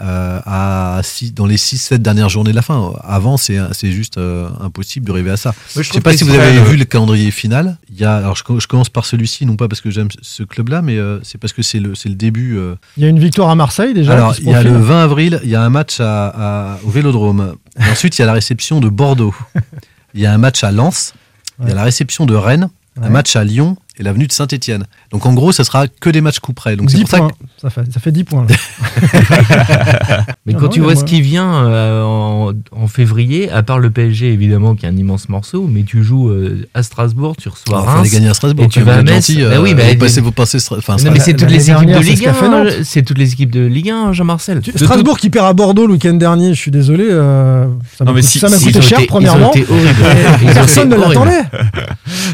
euh, 0.00 0.40
à 0.46 1.00
six- 1.02 1.32
dans 1.34 1.46
les 1.46 1.56
6-7 1.56 1.98
dernières 1.98 2.28
journées 2.28 2.50
de 2.50 2.56
la 2.56 2.62
fin. 2.62 2.92
Avant, 3.02 3.36
c'est 3.36 3.58
c'est 3.72 3.92
juste 3.92 4.16
euh, 4.18 4.48
impossible 4.60 5.06
d'arriver 5.06 5.30
à 5.30 5.36
ça. 5.36 5.54
Je 5.74 5.80
ne 5.80 5.84
sais 5.84 6.00
pas 6.00 6.16
si 6.16 6.24
vous 6.24 6.34
avez 6.34 6.60
vu 6.62 6.76
le 6.76 6.84
calendrier 6.84 7.30
final. 7.30 7.76
Il 7.90 8.00
y 8.00 8.04
a, 8.04 8.16
alors 8.16 8.36
je, 8.36 8.42
co- 8.44 8.58
je 8.60 8.66
commence 8.66 8.88
par 8.88 9.04
celui-ci, 9.04 9.44
non 9.46 9.56
pas 9.56 9.68
parce 9.68 9.80
que 9.80 9.90
j'aime 9.90 10.08
ce 10.22 10.42
club-là, 10.42 10.80
mais 10.82 10.96
euh, 10.96 11.18
c'est 11.22 11.38
parce 11.38 11.52
que 11.52 11.62
c'est 11.62 11.80
le, 11.80 11.94
c'est 11.94 12.08
le 12.08 12.14
début. 12.14 12.56
euh. 12.56 12.74
Il 12.96 13.02
y 13.02 13.06
a 13.06 13.08
une 13.08 13.18
victoire 13.18 13.50
à 13.50 13.54
Marseille 13.54 13.92
déjà. 13.94 14.14
Alors, 14.14 14.34
il 14.38 14.48
y 14.48 14.54
a 14.54 14.62
le 14.62 14.70
profile. 14.70 14.86
20 14.88 15.02
avril, 15.04 15.40
il 15.44 15.50
y 15.50 15.54
a 15.56 15.62
un 15.62 15.70
match 15.70 16.00
à, 16.00 16.72
à- 16.74 16.78
au 16.84 16.90
Vélodrome. 16.90 17.56
Et 17.78 17.90
ensuite, 17.90 18.18
il 18.18 18.22
y 18.22 18.24
a 18.24 18.26
la 18.26 18.32
réception 18.34 18.80
de 18.80 18.88
Bordeaux. 18.88 19.34
Il 20.14 20.20
y 20.20 20.26
a 20.26 20.32
un 20.34 20.38
match 20.38 20.62
à 20.62 20.70
Lens. 20.72 21.14
Il 21.62 21.68
y 21.68 21.72
a 21.72 21.74
la 21.74 21.84
réception 21.84 22.26
de 22.26 22.34
Rennes. 22.34 22.68
Un 23.00 23.08
match 23.08 23.34
à 23.36 23.44
Lyon 23.44 23.78
et 24.02 24.04
l'avenue 24.04 24.26
de 24.26 24.32
Saint-Etienne. 24.32 24.84
Donc 25.12 25.24
en 25.26 25.32
gros, 25.32 25.52
ça 25.52 25.62
sera 25.62 25.86
que 25.86 26.10
des 26.10 26.20
matchs 26.20 26.40
coup 26.40 26.52
près. 26.52 26.74
Donc 26.76 26.90
c'est 26.90 26.96
10 26.96 27.02
pour 27.02 27.10
ça 27.10 27.16
points. 27.18 27.28
que 27.28 27.34
Ça 27.60 27.70
fait, 27.70 27.92
ça 27.92 28.00
fait 28.00 28.10
10 28.10 28.24
points. 28.24 28.44
là. 28.48 28.56
Mais 30.46 30.52
Non, 30.54 30.58
quand 30.58 30.64
non, 30.66 30.68
tu 30.70 30.80
mais 30.80 30.84
vois 30.86 30.94
moi- 30.94 31.00
ce 31.00 31.06
qui 31.06 31.20
vient 31.22 31.54
euh, 31.66 32.02
en, 32.02 32.52
en 32.72 32.88
février, 32.88 33.50
à 33.50 33.62
part 33.62 33.78
le 33.78 33.90
PSG 33.90 34.32
évidemment 34.32 34.74
qui 34.74 34.86
est 34.86 34.88
un 34.88 34.96
immense 34.96 35.28
morceau, 35.28 35.68
mais 35.70 35.84
tu 35.84 36.02
joues 36.02 36.28
euh, 36.30 36.66
à 36.74 36.82
Strasbourg, 36.82 37.36
tu 37.40 37.48
reçois 37.48 37.80
il 37.84 37.88
Reims. 37.88 38.10
gagner 38.12 38.28
à 38.28 38.34
Strasbourg. 38.34 38.64
et 38.64 38.68
tu 38.68 38.80
vas 38.80 38.96
à 38.96 39.02
Metz. 39.02 39.26
gentil, 39.28 39.42
Bah 39.42 39.46
euh, 39.52 39.62
oui, 39.62 39.74
bah, 39.74 39.84
vous 39.92 39.96
passez, 39.98 40.20
vous 40.20 40.32
passez 40.32 40.58
enfin, 40.58 40.96
Non, 40.96 41.10
mais 41.12 41.20
Strasbourg. 41.20 41.22
c'est 41.24 41.32
toutes 41.34 41.50
les 41.50 41.70
équipes 41.70 41.74
dernière, 41.86 41.98
de 42.00 42.04
Ligue 42.04 42.16
ce 42.18 42.22
qu'a 42.22 42.34
fait 42.34 42.46
1, 42.46 42.48
Nantes. 42.50 42.66
euh, 42.72 42.80
c'est 42.84 43.02
toutes 43.02 43.18
les 43.18 43.32
équipes 43.32 43.50
de 43.52 43.64
Ligue 43.64 43.90
1, 43.90 44.12
Jean-Marcel. 44.12 44.60
Strasbourg 44.74 45.18
qui 45.18 45.30
perd 45.30 45.46
à 45.46 45.52
Bordeaux 45.52 45.86
le 45.86 45.92
week-end 45.92 46.14
dernier, 46.14 46.54
je 46.54 46.58
suis 46.60 46.70
désolé. 46.70 47.08
ça 47.10 48.04
m'a 48.04 48.12
coûté, 48.58 48.80
cher, 48.82 49.00
premièrement. 49.08 49.52
Personne 50.54 50.88
ne 50.88 50.96
l'attendait. 50.96 51.42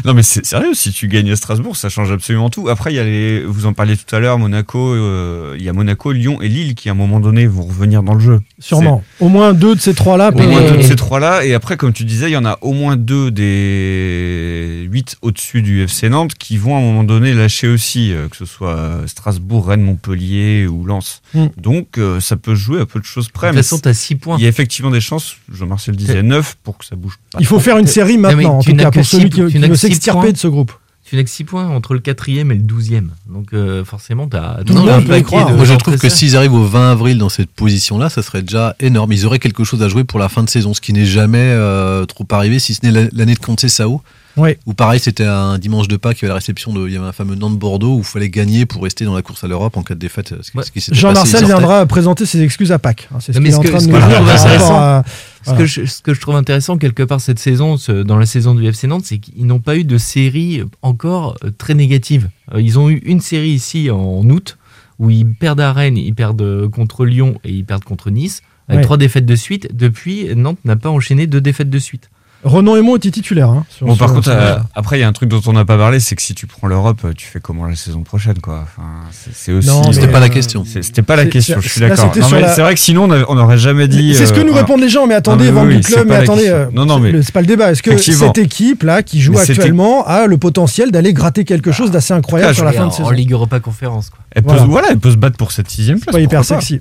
Non 0.05 0.13
mais 0.13 0.23
c'est 0.23 0.45
sérieux, 0.45 0.73
si 0.73 0.91
tu 0.91 1.07
gagnes 1.07 1.31
à 1.31 1.35
Strasbourg, 1.35 1.58
ça 1.73 1.89
change 1.89 2.11
absolument 2.11 2.49
tout. 2.49 2.69
Après, 2.69 2.91
il 2.91 2.95
y 2.95 2.99
a 2.99 3.03
les, 3.03 3.43
vous 3.43 3.65
en 3.65 3.73
parliez 3.73 3.95
tout 3.97 4.15
à 4.15 4.19
l'heure, 4.19 4.37
Monaco, 4.39 4.93
euh, 4.93 5.55
il 5.57 5.63
y 5.63 5.69
a 5.69 5.73
Monaco, 5.73 6.11
Lyon 6.11 6.41
et 6.41 6.47
Lille 6.49 6.75
qui 6.75 6.89
à 6.89 6.91
un 6.91 6.95
moment 6.95 7.19
donné 7.19 7.47
vont 7.47 7.63
revenir 7.63 8.03
dans 8.03 8.13
le 8.13 8.19
jeu. 8.19 8.39
Sûrement. 8.59 9.03
Au 9.19 9.29
moins 9.29 9.53
deux 9.53 9.75
de 9.75 9.79
ces 9.79 9.93
trois-là. 9.93 10.31
Au 10.33 10.37
moins 10.41 10.61
Et- 10.61 10.71
deux 10.71 10.77
de 10.77 10.81
ces 10.83 10.95
trois-là. 10.95 11.45
Et 11.45 11.53
après, 11.53 11.77
comme 11.77 11.93
tu 11.93 12.03
disais, 12.05 12.29
il 12.29 12.33
y 12.33 12.37
en 12.37 12.45
a 12.45 12.57
au 12.61 12.73
moins 12.73 12.95
deux 12.97 13.31
des 13.31 14.87
huit 14.91 15.17
au-dessus 15.21 15.61
du 15.61 15.81
FC 15.83 16.09
Nantes 16.09 16.33
qui 16.35 16.57
vont 16.57 16.75
à 16.75 16.79
un 16.79 16.81
moment 16.81 17.03
donné 17.03 17.33
lâcher 17.33 17.67
aussi, 17.67 18.11
euh, 18.13 18.27
que 18.27 18.35
ce 18.37 18.45
soit 18.45 19.01
Strasbourg, 19.07 19.67
Rennes, 19.67 19.81
Montpellier 19.81 20.67
ou 20.67 20.85
Lens. 20.85 21.21
Mm. 21.33 21.45
Donc 21.57 21.97
euh, 21.97 22.19
ça 22.19 22.35
peut 22.37 22.55
se 22.55 22.59
jouer 22.61 22.81
à 22.81 22.85
peu 22.85 22.99
de 22.99 23.05
choses 23.05 23.27
De 23.27 23.31
près. 23.31 23.47
toute 23.47 23.55
mais 23.57 23.61
façon, 23.63 23.79
tu 23.79 23.89
as 23.89 23.93
6 23.93 24.15
points. 24.15 24.35
il 24.37 24.43
y 24.43 24.45
a 24.45 24.49
effectivement 24.49 24.91
des 24.91 25.01
chances, 25.01 25.35
Jean-Marcel 25.53 25.95
disait 25.95 26.23
9 26.23 26.55
pour 26.63 26.77
que 26.77 26.85
ça 26.85 26.95
bouge 26.95 27.17
pas. 27.31 27.39
Il 27.39 27.45
faut 27.45 27.59
faire 27.59 27.77
une 27.77 27.87
série 27.87 28.17
maintenant, 28.17 28.57
en 28.57 28.59
tu 28.61 28.71
tout 28.71 28.75
n'as 28.77 28.83
cas, 28.85 28.91
pour 28.91 29.05
six- 29.05 29.17
celui 29.17 29.29
qui, 29.29 29.41
tu 29.41 29.47
qui 29.47 29.59
n'as 29.59 29.67
veut 29.67 29.75
six 29.75 29.81
s'extirper 29.87 30.19
points. 30.21 30.31
de 30.31 30.37
ce 30.37 30.47
groupe. 30.47 30.71
Tu 31.09 31.15
n'as 31.15 31.23
que 31.23 31.29
6 31.29 31.43
points 31.43 31.67
entre 31.67 31.93
le 31.95 31.99
4ème 32.01 32.51
et 32.51 32.55
le 32.55 32.61
12ème. 32.61 33.07
Donc 33.27 33.47
euh, 33.53 33.83
forcément, 33.83 34.27
tu 34.27 34.37
as 34.37 34.59
Tout 34.65 34.73
le 34.73 34.81
monde 34.81 35.05
peut 35.05 35.17
y 35.17 35.23
croire. 35.23 35.51
Moi, 35.51 35.65
je 35.65 35.73
trouve 35.73 35.97
que 35.97 36.07
s'ils 36.09 36.35
arrivent 36.37 36.53
au 36.53 36.65
20 36.65 36.91
avril 36.91 37.17
dans 37.17 37.29
cette 37.29 37.49
position-là, 37.49 38.09
ça 38.09 38.21
serait 38.21 38.43
déjà 38.43 38.75
énorme. 38.79 39.11
Ils 39.13 39.25
auraient 39.25 39.39
quelque 39.39 39.63
chose 39.63 39.81
à 39.81 39.89
jouer 39.89 40.03
pour 40.03 40.19
la 40.19 40.29
fin 40.29 40.43
de 40.43 40.49
saison, 40.49 40.73
ce 40.73 40.81
qui 40.81 40.93
n'est 40.93 41.05
jamais 41.05 41.37
euh, 41.39 42.05
trop 42.05 42.25
arrivé, 42.31 42.59
si 42.59 42.73
ce 42.75 42.81
n'est 42.85 42.91
la- 42.91 43.09
l'année 43.11 43.33
de 43.33 43.39
Conte 43.39 43.67
Sao. 43.67 44.01
Ouais. 44.37 44.57
Où 44.67 44.73
pareil, 44.73 44.99
c'était 44.99 45.25
un 45.25 45.57
dimanche 45.57 45.87
de 45.87 45.97
Pâques, 45.97 46.19
il 46.19 46.21
y 46.21 46.25
avait 46.25 46.29
la 46.29 46.35
réception 46.35 46.71
de, 46.71 46.87
il 46.87 46.93
y 46.93 46.97
avait 46.97 47.07
un 47.07 47.11
fameux 47.11 47.35
Nantes-Bordeaux 47.35 47.95
où 47.95 47.99
il 47.99 48.03
fallait 48.05 48.29
gagner 48.29 48.65
pour 48.65 48.83
rester 48.83 49.03
dans 49.03 49.15
la 49.15 49.21
course 49.23 49.43
à 49.43 49.47
l'Europe 49.47 49.75
en 49.75 49.81
cas 49.83 49.95
de 49.95 49.99
défaite. 49.99 50.33
Ouais. 50.55 50.63
Jean-Marcel 50.91 51.43
viendra 51.45 51.85
présenter 51.87 52.25
ses 52.25 52.41
excuses 52.41 52.71
à 52.71 52.77
Pâques. 52.79 53.09
hein, 53.13 53.17
C'est 53.19 53.33
ce 53.33 53.39
qu'il 53.39 53.47
est 53.47 53.55
en 53.55 53.61
que- 53.61 53.67
train 53.67 53.79
de 53.79 53.87
nous 53.87 53.97
dire 53.97 55.03
à- 55.51 55.55
Ce, 55.55 55.59
que 55.59 55.65
je, 55.65 55.85
ce 55.85 56.01
que 56.01 56.13
je 56.13 56.21
trouve 56.21 56.35
intéressant 56.35 56.77
quelque 56.77 57.03
part 57.03 57.21
cette 57.21 57.39
saison, 57.39 57.77
ce- 57.77 58.03
dans 58.03 58.17
la 58.17 58.25
saison 58.25 58.55
du 58.55 58.65
FC 58.65 58.87
Nantes, 58.87 59.05
c'est 59.05 59.17
qu'ils 59.19 59.45
n'ont 59.45 59.59
pas 59.59 59.75
eu 59.77 59.83
de 59.83 59.97
série 59.97 60.63
encore 60.81 61.37
euh, 61.43 61.51
très 61.57 61.73
négative. 61.73 62.29
Euh, 62.53 62.61
Ils 62.61 62.79
ont 62.79 62.89
eu 62.89 62.97
une 63.05 63.19
série 63.21 63.49
ici 63.51 63.89
en 63.91 64.27
août 64.29 64.57
où 64.99 65.09
ils 65.09 65.25
perdent 65.33 65.61
à 65.61 65.71
Rennes, 65.73 65.97
ils 65.97 66.13
perdent 66.13 66.41
euh, 66.41 66.67
contre 66.69 67.05
Lyon 67.05 67.39
et 67.43 67.51
ils 67.51 67.65
perdent 67.65 67.83
contre 67.83 68.09
Nice. 68.09 68.41
Avec 68.67 68.79
Ouais. 68.79 68.83
trois 68.83 68.97
défaites 68.97 69.25
de 69.25 69.35
suite. 69.35 69.75
Depuis, 69.75 70.35
Nantes 70.35 70.59
n'a 70.63 70.75
pas 70.75 70.89
enchaîné 70.91 71.25
deux 71.25 71.41
défaites 71.41 71.71
de 71.71 71.79
suite. 71.79 72.09
Renan 72.43 72.77
Aymon 72.77 72.95
était 72.95 73.11
titulaire. 73.11 73.49
hein, 73.49 73.65
sur- 73.69 73.85
Bon, 73.85 73.95
par 73.97 74.07
sur- 74.07 74.15
contre, 74.15 74.31
sur- 74.31 74.39
euh, 74.39 74.57
après, 74.73 74.97
il 74.97 75.01
y 75.01 75.03
a 75.03 75.07
un 75.09 75.11
truc 75.13 75.27
dont 75.27 75.41
on 75.45 75.51
n'a 75.51 75.65
pas 75.65 75.77
parlé, 75.77 75.99
c'est 75.99 76.15
que 76.15 76.21
si 76.21 76.33
tu 76.33 76.47
prends 76.47 76.67
l'Europe, 76.67 77.01
tu 77.17 77.27
fais 77.27 77.41
comment 77.41 77.65
la 77.65 77.75
saison 77.75 78.01
prochaine, 78.03 78.39
quoi? 78.41 78.63
Enfin, 78.63 78.87
c'est- 79.11 79.31
c'est 79.33 79.51
aussi. 79.51 79.67
Non, 79.67 79.91
C'était 79.91 80.07
mais, 80.07 80.13
pas 80.13 80.19
la 80.21 80.27
euh, 80.27 80.29
question. 80.29 80.63
C'est- 80.65 80.81
C'était 80.81 81.01
pas 81.01 81.17
la 81.17 81.25
question, 81.25 81.55
c'est- 81.59 81.67
je 81.67 81.69
suis 81.69 81.81
là, 81.81 81.89
d'accord. 81.89 82.11
c'était 82.13 82.39
la- 82.39 82.53
C'est 82.55 82.61
vrai 82.61 82.73
que 82.75 82.79
sinon, 82.79 83.09
on 83.27 83.35
n'aurait 83.35 83.57
jamais 83.57 83.89
dit. 83.89 84.15
C'est 84.15 84.25
ce 84.25 84.31
que 84.33 84.39
euh, 84.39 84.43
nous 84.43 84.49
alors- 84.51 84.59
répondent 84.61 84.79
les 84.81 84.87
gens, 84.89 85.05
mais 85.05 85.15
attendez, 85.15 85.51
Non, 85.51 85.65
mais 85.65 85.75
oui, 85.75 85.81
club, 85.81 86.07
mais 86.07 86.15
attendez, 86.15 86.47
euh, 86.47 86.67
Non, 86.73 86.85
non, 86.85 86.99
mais- 86.99 87.21
c'est 87.21 87.33
pas 87.33 87.41
le 87.41 87.47
débat. 87.47 87.71
Est-ce 87.71 87.83
que 87.83 87.97
cette 87.97 88.37
équipe-là, 88.37 89.03
qui 89.03 89.19
joue 89.19 89.33
c'était- 89.37 89.51
actuellement, 89.59 90.05
a 90.07 90.25
le 90.25 90.37
potentiel 90.37 90.91
d'aller 90.91 91.11
gratter 91.13 91.43
quelque 91.43 91.73
chose 91.73 91.91
d'assez 91.91 92.13
incroyable 92.13 92.51
Ah, 92.51 92.53
sur 92.53 92.63
la 92.65 92.71
fin 92.71 92.87
de 92.87 92.91
saison 92.93 93.05
en 93.07 93.11
Ligue 93.11 93.33
Europa 93.33 93.59
Conférence. 93.59 94.09
Quoi. 94.11 94.19
Elle 94.31 94.43
peut, 94.43 94.49
Voilà. 94.49 94.63
voilà. 94.65 94.87
elle 94.91 94.99
peut 94.99 95.11
se 95.11 95.17
battre 95.17 95.35
pour 95.37 95.51
cette 95.51 95.69
sixième 95.69 95.99
place. 95.99 96.13
pas 96.13 96.21
hyper 96.21 96.45
sexy. 96.45 96.79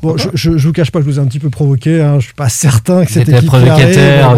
Bon, 0.00 0.16
je, 0.16 0.28
je, 0.34 0.56
je 0.56 0.66
vous 0.68 0.72
cache 0.72 0.92
pas 0.92 1.00
que 1.00 1.06
je 1.06 1.10
vous 1.10 1.18
ai 1.18 1.22
un 1.22 1.26
petit 1.26 1.40
peu 1.40 1.50
provoqué. 1.50 2.00
Hein. 2.00 2.20
Je 2.20 2.26
suis 2.26 2.34
pas 2.34 2.48
certain 2.48 3.04
que 3.04 3.10
équipe 3.18 3.46
provocateur, 3.46 3.88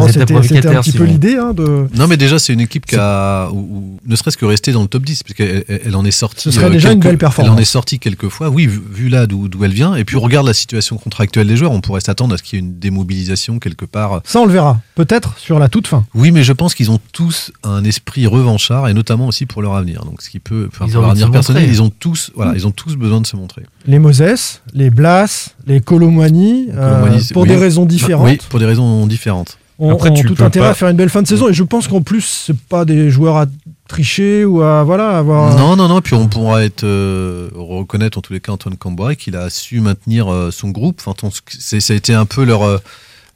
c'était- 0.07 0.25
provocateur. 0.25 0.60
C'était 0.63 0.77
un 0.77 0.81
petit 0.81 0.93
peu 0.93 1.05
l'idée 1.05 1.37
hein, 1.37 1.53
de. 1.55 1.87
Non, 1.95 2.07
mais 2.07 2.17
déjà, 2.17 2.39
c'est 2.39 2.53
une 2.53 2.61
équipe 2.61 2.87
qui 2.87 2.97
a, 2.99 3.49
ou- 3.51 3.57
ou 3.57 3.99
ne 4.07 4.17
serait-ce 4.17 4.37
que 4.37 4.45
rester 4.45 4.73
dans 4.73 4.83
le 4.83 4.89
top 4.89 5.03
10, 5.05 5.23
puisqu'elle 5.23 5.65
elle, 5.69 5.97
en 5.97 6.05
est 6.05 6.11
sortie. 6.11 6.43
Ce 6.43 6.51
serait 6.51 6.71
déjà 6.71 6.93
une 6.93 7.01
belle 7.01 7.19
performance. 7.19 7.53
Elle 7.53 7.59
en 7.59 7.61
est 7.61 7.65
sortie 7.65 7.99
quelques 7.99 8.29
fois, 8.29 8.49
oui, 8.51 8.67
vu, 8.67 8.81
vu 8.93 9.09
là 9.09 9.27
d'où 9.27 9.49
d'où 9.49 9.65
elle 9.65 9.73
vient. 9.73 9.95
Et 9.95 10.05
puis, 10.05 10.17
on 10.17 10.21
regarde 10.21 10.47
la 10.47 10.55
situation 10.55 10.97
contractuelle 10.97 11.47
des 11.47 11.57
joueurs. 11.57 11.73
On 11.73 11.81
pourrait 11.81 12.01
s'attendre 12.01 12.35
à 12.35 12.39
ce 12.39 12.43
qu'il 12.43 12.59
y 12.59 12.63
ait 12.63 12.65
une 12.65 12.79
démobilisation 12.79 13.59
quelque 13.59 13.85
part. 13.85 14.21
Ça, 14.25 14.41
on 14.41 14.47
le 14.47 14.53
verra. 14.53 14.81
Peut-être 14.95 15.39
sur 15.39 15.59
la 15.59 15.69
toute 15.69 15.87
fin. 15.87 16.05
Oui, 16.15 16.31
mais 16.33 16.43
je 16.45 16.53
pense 16.53 16.75
qu'ils 16.75 16.91
ont 16.91 17.01
tous 17.13 17.53
un 17.63 17.85
esprit 17.85 18.27
revanchard, 18.27 18.89
et 18.89 18.95
notamment 18.95 19.27
aussi 19.27 19.47
pour 19.47 19.63
leur 19.63 19.75
avenir. 19.75 20.05
Donc, 20.05 20.23
ce 20.23 20.31
qui 20.31 20.41
peut, 20.41 20.69
enfin, 20.73 20.87
Ils 20.87 20.93
pour 20.93 20.99
ont 20.99 21.03
leur 21.03 21.11
avenir 21.11 21.31
personnel, 21.31 21.63
montrer. 21.63 21.75
ils 21.77 21.83
ont 21.83 21.91
tous, 21.91 22.31
voilà, 22.35 22.53
ils 22.55 22.67
ont 22.67 22.71
tous 22.71 22.97
besoin 22.97 23.21
de 23.21 23.27
se 23.27 23.37
montrer. 23.37 23.63
Les 23.87 23.99
Moses, 23.99 24.61
les 24.75 24.91
Blas, 24.91 25.51
les 25.67 25.81
Colomani, 25.81 26.69
euh, 26.75 27.19
pour 27.33 27.43
oui. 27.43 27.49
des 27.49 27.57
raisons 27.57 27.87
différentes. 27.87 28.27
Oui, 28.27 28.39
pour 28.49 28.59
des 28.59 28.67
raisons 28.67 29.07
différentes. 29.07 29.59
Ont, 29.81 29.91
Après, 29.93 30.11
ont 30.11 30.15
tu 30.15 30.27
tout 30.27 30.43
intérêt 30.45 30.67
pas- 30.67 30.71
à 30.71 30.75
faire 30.75 30.89
une 30.89 30.97
belle 30.97 31.09
fin 31.11 31.23
de 31.23 31.27
saison. 31.27 31.49
Et 31.49 31.53
je 31.53 31.63
pense 31.65 31.89
qu'en 31.89 32.03
plus, 32.03 32.23
c'est 32.47 32.57
pas 32.57 32.85
des 32.85 33.11
joueurs 33.11 33.37
à 33.39 33.47
tricher 33.89 34.45
ou 34.45 34.63
à 34.63 34.85
voilà 34.85 35.19
avoir. 35.19 35.57
Non, 35.59 35.75
non, 35.75 35.89
non. 35.89 36.01
Puis 36.01 36.15
on 36.15 36.29
pourra 36.29 36.63
être 36.65 36.85
euh, 36.85 37.49
reconnaître 37.55 38.19
en 38.19 38.21
tous 38.21 38.33
les 38.33 38.41
cas 38.41 38.53
Antoine 38.53 38.77
Camboire 38.77 39.17
qu'il 39.17 39.35
a 39.37 39.51
su 39.51 39.81
maintenir 39.81 40.31
euh, 40.33 40.51
son 40.51 40.69
groupe. 40.69 41.01
Enfin, 41.05 41.15
ton- 41.15 41.31
ça 41.59 41.77
a 41.93 41.97
été 41.97 42.15
un 42.15 42.27
peu 42.27 42.45
leur 42.45 42.63
euh, 42.63 42.79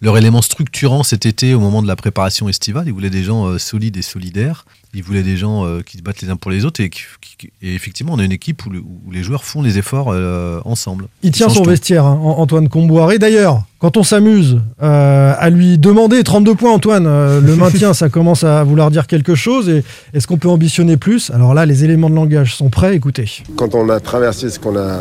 leur 0.00 0.18
élément 0.18 0.42
structurant 0.42 1.02
cet 1.02 1.24
été 1.24 1.54
au 1.54 1.60
moment 1.60 1.80
de 1.82 1.88
la 1.88 1.96
préparation 1.96 2.48
estivale. 2.48 2.84
Ils 2.86 2.92
voulaient 2.92 3.10
des 3.10 3.22
gens 3.24 3.46
euh, 3.46 3.58
solides 3.58 3.96
et 3.96 4.02
solidaires. 4.02 4.64
Ils 4.94 5.02
voulaient 5.02 5.22
des 5.22 5.36
gens 5.36 5.66
euh, 5.66 5.80
qui 5.82 5.98
se 5.98 6.02
battent 6.02 6.22
les 6.22 6.30
uns 6.30 6.36
pour 6.36 6.50
les 6.50 6.64
autres. 6.64 6.80
Et, 6.80 6.88
qui- 6.90 7.02
qui- 7.38 7.50
et 7.62 7.74
effectivement, 7.74 8.12
on 8.14 8.18
a 8.18 8.24
une 8.24 8.32
équipe 8.32 8.64
où, 8.66 8.70
le- 8.70 8.78
où 8.80 9.10
les 9.12 9.22
joueurs 9.22 9.44
font 9.44 9.60
les 9.62 9.76
efforts 9.78 10.08
euh, 10.12 10.60
ensemble. 10.64 11.06
Il 11.22 11.30
tient 11.32 11.48
son 11.48 11.62
tout. 11.62 11.70
vestiaire, 11.70 12.04
hein, 12.04 12.18
An- 12.22 12.36
Antoine 12.38 12.68
Comboiré. 12.68 13.18
D'ailleurs, 13.18 13.62
quand 13.78 13.96
on 13.96 14.02
s'amuse 14.02 14.60
euh, 14.82 15.34
à 15.38 15.50
lui 15.50 15.76
demander 15.78 16.22
32 16.22 16.54
points, 16.54 16.72
Antoine, 16.72 17.06
euh, 17.06 17.40
le 17.40 17.56
maintien, 17.64 17.92
ça 17.92 18.08
commence 18.08 18.44
à 18.44 18.62
vouloir 18.64 18.90
dire 18.90 19.06
quelque 19.06 19.34
chose. 19.34 19.68
Et 19.68 19.82
est-ce 20.14 20.26
qu'on 20.26 20.38
peut 20.38 20.48
ambitionner 20.48 20.96
plus? 20.96 21.30
Alors 21.30 21.54
là, 21.54 21.66
les 21.66 21.84
éléments 21.84 22.08
de 22.10 22.14
langage 22.14 22.54
sont 22.54 22.70
prêts. 22.70 22.94
Écoutez. 22.94 23.28
Quand 23.56 23.74
on 23.74 23.88
a 23.88 24.00
traversé 24.00 24.48
ce 24.50 24.58
qu'on 24.58 24.76
a 24.76 25.00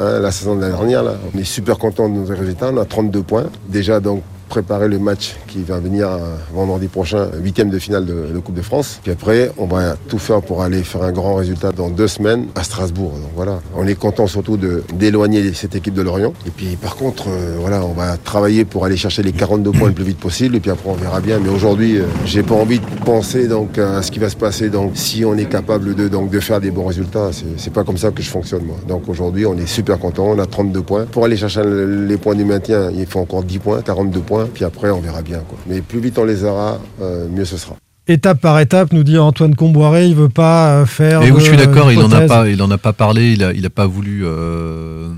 hein, 0.00 0.18
la 0.20 0.30
saison 0.32 0.56
de 0.56 0.60
l'année 0.62 0.72
dernière, 0.74 1.02
là, 1.02 1.14
on 1.34 1.38
est 1.38 1.44
super 1.44 1.78
content 1.78 2.08
de 2.08 2.14
nos 2.14 2.24
résultats. 2.26 2.70
On 2.72 2.78
a 2.78 2.84
32 2.84 3.22
points. 3.22 3.46
Déjà 3.68 4.00
donc 4.00 4.22
préparer 4.48 4.88
le 4.88 4.98
match 4.98 5.36
qui 5.48 5.62
va 5.62 5.78
venir 5.78 6.08
euh, 6.08 6.18
vendredi 6.54 6.88
prochain, 6.88 7.28
huitième 7.42 7.70
de 7.70 7.78
finale 7.78 8.04
de, 8.06 8.38
Coupe 8.44 8.54
de 8.54 8.62
France. 8.62 9.00
Puis 9.02 9.10
après, 9.12 9.50
on 9.58 9.66
va 9.66 9.96
tout 10.08 10.18
faire 10.18 10.40
pour 10.42 10.62
aller 10.62 10.82
faire 10.82 11.02
un 11.02 11.12
grand 11.12 11.34
résultat 11.34 11.72
dans 11.72 11.88
deux 11.88 12.06
semaines 12.08 12.46
à 12.54 12.62
Strasbourg. 12.62 13.12
Donc 13.12 13.30
voilà, 13.34 13.60
on 13.76 13.86
est 13.86 13.94
content 13.94 14.26
surtout 14.26 14.56
d'éloigner 14.94 15.52
cette 15.54 15.74
équipe 15.74 15.94
de 15.94 16.02
Lorient. 16.02 16.32
Et 16.46 16.50
puis 16.50 16.76
par 16.76 16.96
contre, 16.96 17.24
euh, 17.28 17.56
voilà, 17.58 17.84
on 17.84 17.92
va 17.92 18.16
travailler 18.16 18.64
pour 18.64 18.84
aller 18.84 18.96
chercher 18.96 19.22
les 19.22 19.32
42 19.32 19.72
points 19.72 19.88
le 19.88 19.94
plus 19.94 20.04
vite 20.04 20.18
possible. 20.18 20.56
Et 20.56 20.60
puis 20.60 20.70
après, 20.70 20.88
on 20.90 20.94
verra 20.94 21.20
bien. 21.20 21.38
Mais 21.42 21.48
aujourd'hui, 21.48 21.98
euh, 21.98 22.04
j'ai 22.24 22.42
pas 22.42 22.54
envie 22.54 22.78
de 22.78 22.84
penser 23.04 23.48
donc 23.48 23.78
à 23.78 24.02
ce 24.02 24.10
qui 24.10 24.18
va 24.18 24.28
se 24.28 24.36
passer. 24.36 24.68
Donc 24.68 24.92
si 24.94 25.24
on 25.24 25.36
est 25.36 25.46
capable 25.48 25.94
de 25.94 26.08
donc 26.08 26.30
de 26.30 26.40
faire 26.40 26.60
des 26.60 26.70
bons 26.70 26.86
résultats, 26.86 27.30
c'est 27.56 27.72
pas 27.72 27.84
comme 27.84 27.98
ça 27.98 28.10
que 28.10 28.22
je 28.22 28.28
fonctionne 28.30 28.64
moi. 28.64 28.76
Donc 28.86 29.08
aujourd'hui, 29.08 29.46
on 29.46 29.56
est 29.56 29.66
super 29.66 29.98
content. 29.98 30.26
On 30.28 30.38
a 30.38 30.46
32 30.46 30.82
points. 30.82 31.04
Pour 31.06 31.24
aller 31.24 31.36
chercher 31.36 31.62
le- 31.64 32.06
les 32.06 32.16
points 32.16 32.34
du 32.34 32.44
maintien, 32.44 32.90
il 32.92 33.06
faut 33.06 33.20
encore 33.20 33.42
10 33.42 33.58
points, 33.58 33.80
42 33.82 34.20
points. 34.20 34.35
Puis 34.52 34.64
après, 34.64 34.90
on 34.90 35.00
verra 35.00 35.22
bien. 35.22 35.38
Quoi. 35.40 35.58
Mais 35.66 35.80
plus 35.80 36.00
vite 36.00 36.18
on 36.18 36.24
les 36.24 36.44
aura, 36.44 36.78
euh, 37.00 37.28
mieux 37.28 37.44
ce 37.44 37.56
sera. 37.56 37.76
Étape 38.08 38.40
par 38.40 38.60
étape, 38.60 38.92
nous 38.92 39.02
dit 39.02 39.18
Antoine 39.18 39.56
Comboiré, 39.56 40.06
il 40.06 40.14
veut 40.14 40.28
pas 40.28 40.76
euh, 40.76 40.86
faire. 40.86 41.22
Et 41.22 41.30
oui, 41.30 41.38
de- 41.38 41.40
je 41.40 41.44
suis 41.48 41.56
d'accord, 41.56 41.90
il 41.90 41.98
en 41.98 42.12
a 42.12 42.20
pas, 42.22 42.48
il 42.48 42.62
en 42.62 42.70
a 42.70 42.78
pas 42.78 42.92
parlé, 42.92 43.32
il 43.32 43.42
a, 43.42 43.52
il 43.52 43.66
a 43.66 43.70
pas 43.70 43.86
voulu, 43.86 44.22
euh, 44.24 45.08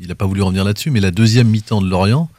il 0.00 0.10
a 0.10 0.14
pas 0.14 0.24
voulu 0.26 0.40
revenir 0.42 0.64
là-dessus. 0.64 0.90
Mais 0.90 1.00
la 1.00 1.10
deuxième 1.10 1.48
mi-temps 1.48 1.82
de 1.82 1.88
Lorient, 1.90 2.30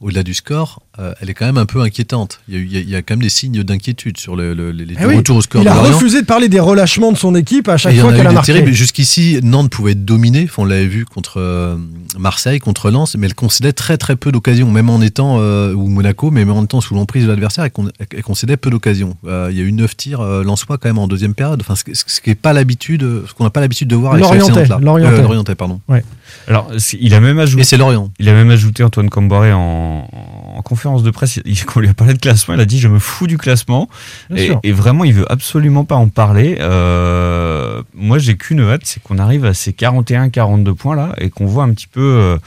au-delà 0.00 0.22
du 0.22 0.34
score, 0.34 0.80
euh, 0.98 1.12
elle 1.20 1.30
est 1.30 1.34
quand 1.34 1.46
même 1.46 1.58
un 1.58 1.66
peu 1.66 1.80
inquiétante. 1.80 2.40
Il 2.48 2.54
y 2.54 2.56
a, 2.56 2.60
eu- 2.60 2.64
il 2.66 2.72
y 2.72 2.76
a- 2.76 2.80
il 2.80 2.88
y 2.90 2.96
a 2.96 3.02
quand 3.02 3.14
même 3.14 3.22
des 3.22 3.28
signes 3.28 3.62
d'inquiétude 3.62 4.18
sur 4.18 4.34
le, 4.36 4.54
le- 4.54 4.70
les, 4.72 4.84
les 4.84 4.94
Eh 5.00 5.06
oui, 5.06 5.16
retours 5.16 5.36
au 5.36 5.42
score 5.42 5.62
il 5.62 5.68
a 5.68 5.74
refusé 5.74 6.20
de 6.20 6.26
parler 6.26 6.48
des 6.48 6.60
relâchements 6.60 7.12
de 7.12 7.16
son 7.18 7.34
équipe 7.34 7.68
à 7.68 7.76
chaque 7.76 7.94
fois 7.96 8.10
a 8.12 8.16
qu'elle 8.16 8.26
a 8.26 8.30
des 8.30 8.34
marqué. 8.34 8.52
terribles. 8.52 8.72
Jusqu'ici, 8.72 9.38
Nantes 9.42 9.70
pouvait 9.70 9.92
être 9.92 10.04
dominée. 10.04 10.48
On 10.58 10.64
l'avait 10.64 10.86
vu 10.86 11.04
contre 11.04 11.34
euh, 11.40 11.76
Marseille, 12.18 12.58
contre 12.58 12.90
Lens, 12.90 13.14
mais 13.16 13.26
elle 13.26 13.34
concédait 13.34 13.72
très 13.72 13.96
très 13.96 14.16
peu 14.16 14.32
d'occasions, 14.32 14.70
même 14.70 14.90
en 14.90 15.00
étant 15.00 15.36
euh, 15.40 15.72
ou 15.72 15.86
Monaco, 15.88 16.30
mais 16.32 16.44
même 16.44 16.56
en 16.56 16.64
étant 16.64 16.80
sous 16.80 16.94
l'emprise 16.94 17.24
de 17.24 17.28
l'adversaire, 17.28 17.64
elle, 17.64 17.70
con- 17.70 17.90
elle 18.10 18.22
concédait 18.22 18.56
peu 18.56 18.70
d'occasions. 18.70 19.16
Euh, 19.26 19.48
il 19.52 19.56
y 19.58 19.60
a 19.60 19.64
eu 19.64 19.72
neuf 19.72 19.96
tirs 19.96 20.20
euh, 20.20 20.42
lensois 20.42 20.78
quand 20.78 20.88
même 20.88 20.98
en 20.98 21.06
deuxième 21.06 21.34
période. 21.34 21.60
Enfin, 21.60 21.76
ce, 21.76 21.84
qui- 21.84 21.92
ce 21.94 22.20
qui 22.20 22.30
est 22.30 22.34
pas 22.34 22.52
l'habitude, 22.52 23.06
ce 23.28 23.32
qu'on 23.34 23.44
n'a 23.44 23.50
pas 23.50 23.60
l'habitude 23.60 23.88
de 23.88 23.94
voir 23.96 24.14
avec 24.14 24.24
ce. 24.24 24.30
Euh, 24.32 24.78
Lorientais, 25.22 25.54
pardon. 25.54 25.80
Ouais. 25.88 26.02
Alors, 26.48 26.70
il 27.00 27.14
a 27.14 27.20
même 27.20 27.38
ajouté. 27.38 27.60
Et 27.62 27.64
c'est 27.64 27.76
Lorient. 27.76 28.10
Il 28.18 28.28
a 28.28 28.32
même 28.32 28.50
ajouté 28.50 28.82
Antoine 28.82 29.10
Comboré 29.10 29.52
en, 29.52 30.08
en 30.56 30.62
conférence 30.62 30.87
de 30.96 31.10
presse. 31.10 31.40
Il, 31.44 31.64
quand 31.64 31.78
on 31.78 31.80
lui 31.80 31.88
a 31.88 31.94
parlé 31.94 32.14
de 32.14 32.18
classement, 32.18 32.54
il 32.54 32.60
a 32.60 32.64
dit 32.64 32.78
Je 32.78 32.88
me 32.88 32.98
fous 32.98 33.26
du 33.26 33.38
classement. 33.38 33.88
Et, 34.34 34.72
vraiment, 34.72 35.04
il 35.04 35.14
veut 35.14 35.30
absolument 35.30 35.84
pas 35.84 35.96
en 35.96 36.08
parler. 36.08 36.56
Euh, 36.60 37.82
moi, 37.94 38.18
j'ai 38.18 38.36
qu'une 38.36 38.60
hâte 38.60 38.82
c'est 38.84 39.02
qu'on 39.02 39.18
arrive 39.18 39.44
à 39.44 39.54
ces 39.54 39.72
41-42 39.72 40.74
points 40.74 40.96
là 40.96 41.14
et 41.18 41.30
qu'on 41.30 41.46
voit 41.46 41.64
un 41.64 41.72
petit 41.72 41.88
peu. 41.88 42.38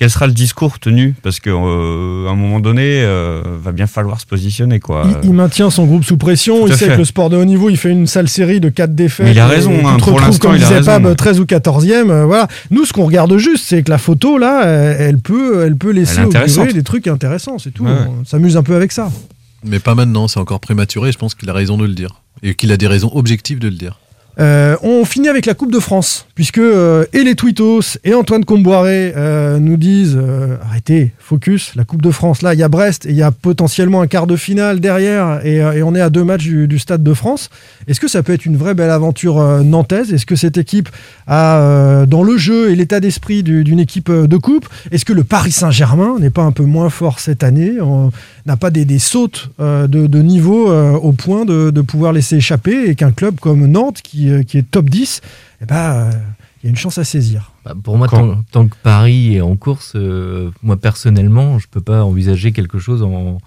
Euh, 0.00 0.04
quel 0.06 0.10
sera 0.10 0.26
le 0.26 0.32
discours 0.32 0.78
tenu? 0.78 1.14
Parce 1.22 1.40
qu'à 1.40 1.50
un 1.50 2.34
moment 2.34 2.58
donné, 2.58 3.02
euh, 3.02 3.42
va 3.62 3.72
bien 3.72 3.86
falloir 3.86 4.20
se 4.20 4.26
positionner. 4.26 4.80
Quoi. 4.80 5.06
Il, 5.22 5.28
il 5.28 5.32
maintient 5.34 5.68
son 5.70 5.84
groupe 5.84 6.04
sous 6.04 6.16
pression. 6.16 6.66
Il 6.66 6.74
sait 6.74 6.86
fait. 6.86 6.92
que 6.94 6.98
le 6.98 7.04
sport 7.04 7.28
de 7.30 7.36
haut 7.36 7.44
niveau, 7.44 7.68
il 7.70 7.76
fait 7.76 7.90
une 7.90 8.06
sale 8.06 8.28
série 8.28 8.60
de 8.60 8.68
4 8.70 8.94
défaites. 8.94 9.26
Mais 9.26 9.32
il 9.32 9.38
a 9.40 9.46
Et 9.46 9.50
raison, 9.50 9.70
tu 9.78 9.84
hein, 9.86 9.96
te 9.98 10.02
pour 10.04 10.12
retrouves, 10.14 10.20
l'instant, 10.26 10.48
comme 10.48 10.56
il 10.56 10.62
disait. 10.62 10.80
Pab, 10.82 11.14
13 11.14 11.40
ou 11.40 11.44
14e. 11.44 12.10
euh, 12.10 12.24
voilà. 12.24 12.48
Nous, 12.70 12.84
ce 12.86 12.92
qu'on 12.92 13.04
regarde 13.04 13.36
juste, 13.36 13.64
c'est 13.66 13.82
que 13.82 13.90
la 13.90 13.98
photo, 13.98 14.38
là, 14.38 14.64
euh, 14.66 14.94
elle 14.98 15.18
peut, 15.18 15.64
elle 15.66 15.76
peut 15.76 15.90
laisser 15.90 16.14
Elle 16.16 16.22
est 16.22 16.26
augurer 16.26 16.44
intéressante. 16.44 16.72
des 16.74 16.82
trucs 16.82 17.06
intéressants. 17.06 17.58
C'est 17.58 17.70
tout. 17.72 17.84
Ouais. 17.84 17.90
On 18.20 18.24
s'amuse 18.24 18.56
un 18.56 18.62
peu 18.62 18.74
avec 18.74 18.92
ça. 18.92 19.10
Mais 19.64 19.78
pas 19.78 19.94
maintenant, 19.94 20.26
c'est 20.28 20.40
encore 20.40 20.60
prématuré. 20.60 21.12
Je 21.12 21.18
pense 21.18 21.34
qu'il 21.34 21.50
a 21.50 21.52
raison 21.52 21.76
de 21.76 21.84
le 21.84 21.92
dire. 21.94 22.22
Et 22.42 22.54
qu'il 22.54 22.72
a 22.72 22.78
des 22.78 22.86
raisons 22.86 23.10
objectives 23.14 23.58
de 23.58 23.68
le 23.68 23.74
dire. 23.74 23.98
Euh, 24.38 24.76
on 24.82 25.04
finit 25.04 25.28
avec 25.28 25.44
la 25.46 25.54
Coupe 25.54 25.72
de 25.72 25.80
France, 25.80 26.26
puisque 26.34 26.58
euh, 26.58 27.04
et 27.12 27.24
les 27.24 27.34
Tweetos 27.34 27.98
et 28.04 28.14
Antoine 28.14 28.44
Comboiré 28.44 29.12
euh, 29.16 29.58
nous 29.58 29.76
disent 29.76 30.18
arrêtez, 30.64 31.12
focus, 31.18 31.72
la 31.74 31.84
Coupe 31.84 32.02
de 32.02 32.10
France. 32.10 32.42
Là, 32.42 32.54
il 32.54 32.60
y 32.60 32.62
a 32.62 32.68
Brest 32.68 33.06
et 33.06 33.10
il 33.10 33.16
y 33.16 33.22
a 33.22 33.32
potentiellement 33.32 34.00
un 34.00 34.06
quart 34.06 34.26
de 34.26 34.36
finale 34.36 34.80
derrière, 34.80 35.44
et, 35.44 35.60
on 35.82 35.94
est 35.94 36.00
à 36.00 36.10
deux 36.10 36.24
matchs 36.24 36.44
du, 36.44 36.78
Stade 36.78 37.02
de 37.02 37.14
France. 37.14 37.50
Est-ce 37.88 38.00
que 38.00 38.08
ça 38.08 38.22
peut 38.22 38.32
être 38.32 38.46
une 38.46 38.56
vraie 38.56 38.74
belle 38.74 38.90
aventure 38.90 39.38
nantaise? 39.64 40.12
Est-ce 40.12 40.26
que 40.26 40.36
cette 40.36 40.56
équipe 40.56 40.88
a, 41.26 42.06
dans 42.06 42.22
le 42.22 42.36
jeu 42.36 42.70
et 42.70 42.76
l'état 42.76 43.00
d'esprit 43.00 43.42
du- 43.42 43.64
d'une 43.64 43.80
équipe 43.80 44.10
de 44.10 44.36
coupe, 44.36 44.66
est-ce 44.90 45.04
que 45.04 45.12
le 45.12 45.24
Paris 45.24 45.52
Saint-Germain 45.52 46.16
n'est 46.18 46.30
pas 46.30 46.42
un 46.42 46.52
peu 46.52 46.64
moins 46.64 46.90
fort 46.90 47.20
cette 47.20 47.42
année? 47.42 47.80
On 47.80 48.10
n'a 48.46 48.56
pas 48.56 48.70
des, 48.70 48.84
des 48.84 48.98
sautes 48.98 49.50
de, 49.58 50.22
niveau 50.22 50.72
au 50.72 51.12
point 51.12 51.44
de, 51.44 51.70
de 51.70 51.80
pouvoir 51.80 52.12
laisser 52.12 52.36
échapper 52.36 52.88
et 52.88 52.94
qu'un 52.94 53.12
club 53.12 53.38
comme 53.40 53.66
Nantes, 53.66 54.00
qui, 54.02 54.19
euh, 54.28 54.42
qui 54.42 54.58
est 54.58 54.70
top 54.70 54.90
10, 54.90 55.20
eh 55.62 55.66
ben, 55.66 55.74
euh, 55.76 56.10
il 56.62 56.66
y 56.66 56.68
a 56.68 56.70
une 56.70 56.76
chance 56.76 56.98
à 56.98 57.04
saisir. 57.04 57.52
Bah, 57.64 57.74
pour 57.82 57.96
moi, 57.96 58.08
tant, 58.08 58.42
tant 58.50 58.68
que 58.68 58.76
Paris 58.82 59.36
est 59.36 59.40
en 59.40 59.56
course, 59.56 59.92
euh, 59.96 60.50
moi 60.62 60.76
personnellement, 60.76 61.58
je 61.58 61.68
peux 61.68 61.80
pas 61.80 62.04
envisager 62.04 62.52
quelque 62.52 62.78
chose 62.78 63.02
en, 63.02 63.38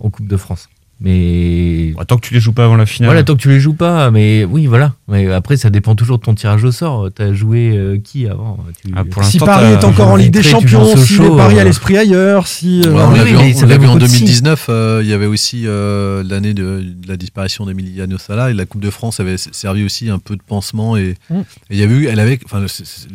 en 0.00 0.10
Coupe 0.10 0.26
de 0.26 0.36
France. 0.36 0.68
Mais 1.00 1.92
Bah, 1.96 2.04
tant 2.04 2.16
que 2.16 2.26
tu 2.26 2.34
les 2.34 2.40
joues 2.40 2.52
pas 2.52 2.64
avant 2.64 2.76
la 2.76 2.86
finale. 2.86 3.08
voilà, 3.08 3.22
tant 3.24 3.34
que 3.34 3.40
tu 3.42 3.48
les 3.48 3.60
joues 3.60 3.74
pas, 3.74 4.10
mais 4.10 4.44
oui, 4.44 4.66
voilà. 4.66 4.94
Mais 5.08 5.30
après, 5.32 5.56
ça 5.56 5.70
dépend 5.70 5.94
toujours 5.94 6.18
de 6.18 6.24
ton 6.24 6.34
tirage 6.34 6.64
au 6.64 6.72
sort. 6.72 7.08
T'as 7.14 7.32
joué 7.32 7.76
euh, 7.76 7.98
qui 8.02 8.26
avant 8.26 8.58
Tu- 8.82 8.92
Ah, 8.96 9.04
pour 9.04 9.24
Si 9.24 9.38
Paris 9.38 9.72
est 9.72 9.84
encore 9.84 10.08
en 10.08 10.16
Ligue 10.16 10.32
des 10.32 10.42
Champions, 10.42 10.96
si 10.96 11.16
Paris 11.18 11.58
a 11.58 11.62
euh, 11.62 11.64
l'esprit 11.64 11.98
ailleurs, 11.98 12.46
si... 12.46 12.82
euh, 12.86 12.92
Ouais, 12.92 13.02
on 13.02 13.10
l'a 13.10 13.24
vu, 13.24 13.36
on 13.36 13.52
ça 13.58 13.66
l'a 13.66 13.76
vu 13.76 13.86
en 13.86 13.94
beaucoup 13.94 13.98
de 14.00 14.06
si. 14.06 14.20
2019. 14.20 14.66
euh, 14.68 15.00
il 15.02 15.08
y 15.08 15.12
avait 15.12 15.26
aussi 15.26 15.64
euh, 15.66 16.22
l'année 16.26 16.54
de, 16.54 16.80
de 16.82 17.08
la 17.08 17.16
disparition 17.16 17.66
d'Emiliano 17.66 18.16
Sala 18.18 18.50
et 18.50 18.54
la 18.54 18.64
Coupe 18.66 18.82
de 18.82 18.90
France 18.90 19.20
avait 19.20 19.36
servi 19.36 19.84
aussi 19.84 20.08
un 20.10 20.18
peu 20.18 20.36
de 20.36 20.42
pansement 20.46 20.96
et 20.96 21.14
Mm. 21.30 21.38
et 21.40 21.44
il 21.70 21.76
y 21.78 21.82
avait 21.82 21.94
eu, 21.94 22.06
elle 22.06 22.20
avait, 22.20 22.38
enfin, 22.44 22.64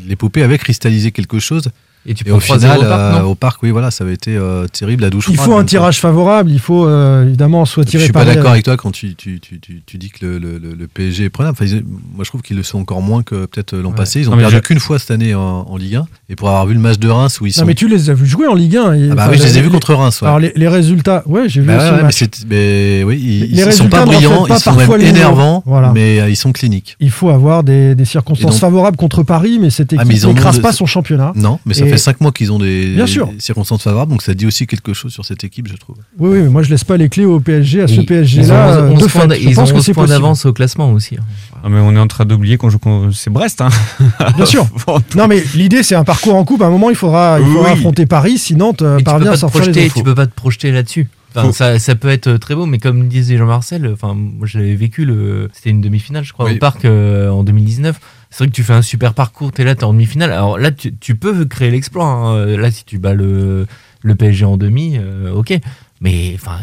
l'épopée 0.07 0.43
avait 0.43 0.57
cristallisé 0.57 1.11
quelque 1.11 1.39
chose. 1.39 1.69
Et 2.05 2.13
tu 2.13 2.23
Et 2.25 2.29
prends 2.29 2.37
au 2.37 2.41
3-0 2.41 2.59
final, 2.59 2.77
au 2.79 2.81
parc, 2.83 2.99
euh, 3.01 3.19
non 3.19 3.25
au 3.29 3.35
parc, 3.35 3.63
oui, 3.63 3.71
voilà, 3.71 3.91
ça 3.91 4.03
avait 4.05 4.13
été 4.13 4.35
euh, 4.35 4.65
terrible 4.67 5.03
la 5.03 5.09
douche 5.09 5.27
il 5.29 5.35
faut 5.37 5.53
un 5.55 5.59
Donc, 5.59 5.67
tirage 5.67 5.99
favorable, 5.99 6.49
il 6.49 6.59
faut 6.59 6.87
euh, 6.87 7.25
évidemment 7.25 7.65
soit 7.65 7.83
Je 7.83 7.89
tiré 7.89 8.03
suis 8.05 8.13
pas 8.13 8.23
d'accord 8.25 8.51
avec 8.51 8.63
toi 8.63 8.77
quand 8.77 8.91
tu, 8.91 9.15
tu, 9.15 9.39
tu, 9.41 9.59
tu, 9.59 9.83
tu 9.85 9.97
dis 9.97 10.09
que 10.09 10.25
le, 10.25 10.37
le, 10.39 10.57
le- 10.57 10.73
le 10.75 10.87
PSG 10.87 11.25
est 11.25 11.29
prenable. 11.29 11.57
Moi, 12.15 12.23
je 12.23 12.29
trouve 12.29 12.41
qu'ils 12.41 12.55
le 12.57 12.63
sont 12.63 12.79
encore 12.79 13.01
moins 13.01 13.21
que 13.21 13.45
peut-être 13.45 13.75
l'an 13.75 13.89
Ouais. 13.89 13.95
passé. 13.95 14.21
Ils 14.21 14.29
ont 14.29 14.31
Non, 14.31 14.37
perdu 14.37 14.55
je- 14.55 14.61
qu'une 14.61 14.79
fois 14.79 14.97
cette 14.97 15.11
année 15.11 15.35
en, 15.35 15.41
en 15.67 15.77
Ligue 15.77 15.95
1. 15.97 16.07
Et 16.29 16.35
pour 16.35 16.47
avoir 16.47 16.65
vu 16.65 16.73
le 16.73 16.79
match 16.79 16.99
de 16.99 17.09
Reims 17.09 17.41
où 17.41 17.45
ils 17.45 17.49
Non 17.49 17.53
sont. 17.61 17.65
mais 17.65 17.75
tu 17.75 17.87
les 17.87 18.09
as 18.09 18.13
vus 18.13 18.27
jouer 18.27 18.47
en 18.47 18.55
Ligue 18.55 18.77
1. 18.77 18.93
et- 18.93 19.09
Ah 19.11 19.15
bah 19.15 19.21
enfin, 19.23 19.31
oui, 19.33 19.37
je 19.37 19.43
les 19.43 19.57
ai 19.57 19.61
vus 19.61 19.69
contre 19.69 19.93
Reims. 19.93 20.21
ouais. 20.21 20.27
Alors 20.27 20.39
les, 20.39 20.53
les 20.55 20.67
résultats, 20.67 21.23
ouais, 21.25 21.49
j'ai 21.49 21.61
vu 21.61 21.67
Bah 21.67 21.77
mais, 22.47 23.03
oui, 23.05 23.47
ils, 23.51 23.71
sont 23.73 23.89
pas 23.89 24.05
brillants, 24.05 24.45
ils 24.47 24.55
sont 24.57 24.73
parfois 24.73 24.97
même 24.97 25.07
énervants, 25.07 25.63
Voilà. 25.65 25.91
mais 25.93 26.19
euh, 26.19 26.29
ils 26.29 26.35
sont 26.35 26.51
cliniques. 26.51 26.95
Il 26.99 27.11
faut 27.11 27.29
avoir 27.29 27.63
des, 27.63 27.93
des 27.95 28.05
circonstances 28.05 28.59
favorables 28.59 28.97
contre 28.97 29.23
Paris, 29.23 29.57
mais 29.59 29.69
cette 29.69 29.93
Ah, 29.97 30.03
équipe 30.03 30.25
n'écrase 30.27 30.59
pas 30.59 30.71
son 30.71 30.85
championnat. 30.85 31.33
Non, 31.35 31.59
mais 31.65 31.73
ça 31.73 31.85
fait 31.91 31.97
5 31.97 32.21
mois 32.21 32.31
qu'ils 32.31 32.51
ont 32.51 32.59
des, 32.59 32.87
Bien 32.95 33.07
sûr. 33.07 33.27
des 33.27 33.39
circonstances 33.39 33.83
favorables, 33.83 34.11
donc 34.11 34.21
ça 34.21 34.33
dit 34.33 34.45
aussi 34.45 34.67
quelque 34.67 34.93
chose 34.93 35.11
sur 35.11 35.25
cette 35.25 35.43
équipe, 35.43 35.67
je 35.67 35.75
trouve. 35.75 35.95
Oui, 36.17 36.29
oui, 36.31 36.39
mais 36.43 36.49
moi 36.49 36.63
je 36.63 36.69
laisse 36.69 36.83
pas 36.83 36.97
les 36.97 37.09
clés 37.09 37.25
au 37.25 37.39
PSG, 37.39 37.81
à 37.83 37.87
ce 37.87 37.93
Ils- 37.93 38.05
PSG 38.05 38.41
ils 38.41 38.51
ont 38.51 38.55
là. 38.55 38.81
11 38.83 39.01
de 39.01 39.07
points 39.07 39.21
fait, 39.21 39.27
d- 39.27 39.35
je 39.41 39.49
ils 39.49 39.55
pense 39.55 39.69
ont 39.69 39.73
que 39.73 39.77
11 39.79 39.85
c'est 39.85 39.93
points 39.93 40.03
possible. 40.03 40.21
d'avance 40.21 40.45
au 40.45 40.53
classement 40.53 40.91
aussi. 40.91 41.15
hein. 41.17 41.23
Ah, 41.63 41.67
mais 41.69 41.79
on 41.79 41.93
est 41.95 41.99
en 41.99 42.07
train 42.07 42.25
d'oublier 42.25 42.57
qu'on 42.57 42.69
joue. 42.69 42.79
C'est 43.13 43.29
Brest, 43.29 43.61
hein. 43.61 43.69
Bien 44.35 44.45
sûr. 44.45 44.67
Non 45.15 45.27
mais 45.27 45.43
l'idée 45.55 45.83
c'est 45.83 45.95
un 45.95 46.03
parcours 46.03 46.35
en 46.35 46.43
coupe. 46.45 46.61
À 46.61 46.65
un 46.67 46.69
moment 46.71 46.89
il 46.89 46.95
faudra, 46.95 47.39
il 47.39 47.45
faudra 47.45 47.63
oui. 47.65 47.71
affronter 47.73 48.05
Paris 48.05 48.37
si 48.37 48.55
Nantes 48.55 48.81
euh, 48.81 48.99
parvient 49.01 49.27
pas 49.27 49.31
à 49.33 49.35
te 49.35 49.39
sortir 49.39 49.61
les 49.61 49.65
projeter, 49.67 49.85
infos. 49.87 49.99
tu 49.99 50.03
peux 50.03 50.15
pas 50.15 50.27
te 50.27 50.33
projeter 50.33 50.71
là-dessus. 50.71 51.07
Enfin, 51.35 51.51
ça, 51.51 51.77
ça 51.77 51.93
peut 51.93 52.09
être 52.09 52.37
très 52.37 52.55
beau, 52.55 52.65
mais 52.65 52.79
comme 52.79 53.07
disait 53.07 53.37
Jean-Marcel, 53.37 53.87
enfin, 53.93 54.15
moi 54.15 54.47
j'avais 54.47 54.73
vécu 54.73 55.05
le. 55.05 55.47
C'était 55.53 55.69
une 55.69 55.79
demi-finale, 55.81 56.23
je 56.23 56.33
crois, 56.33 56.45
Oui. 56.47 56.55
au 56.55 56.57
parc 56.57 56.85
euh, 56.85 57.29
en 57.29 57.43
2019. 57.43 57.99
C'est 58.31 58.43
vrai 58.43 58.47
que 58.47 58.53
tu 58.55 58.63
fais 58.63 58.73
un 58.73 58.81
super 58.83 59.13
parcours, 59.13 59.51
t'es 59.51 59.63
là, 59.63 59.73
t'es 59.75 59.83
en 59.85 59.93
demi-finale. 59.93 60.31
Alors 60.31 60.57
là, 60.59 60.71
tu, 60.71 60.93
tu 60.95 61.15
peux 61.15 61.45
créer 61.45 61.71
l'exploit. 61.71 62.05
hein. 62.05 62.45
Là, 62.45 62.69
si 62.71 62.85
tu 62.85 62.99
bats 62.99 63.13
le, 63.15 63.65
le 64.03 64.15
PSG 64.15 64.45
en 64.45 64.55
demi, 64.57 64.97
euh, 64.99 65.33
ok. 65.33 65.57
Mais 66.01 66.31
enfin, 66.35 66.59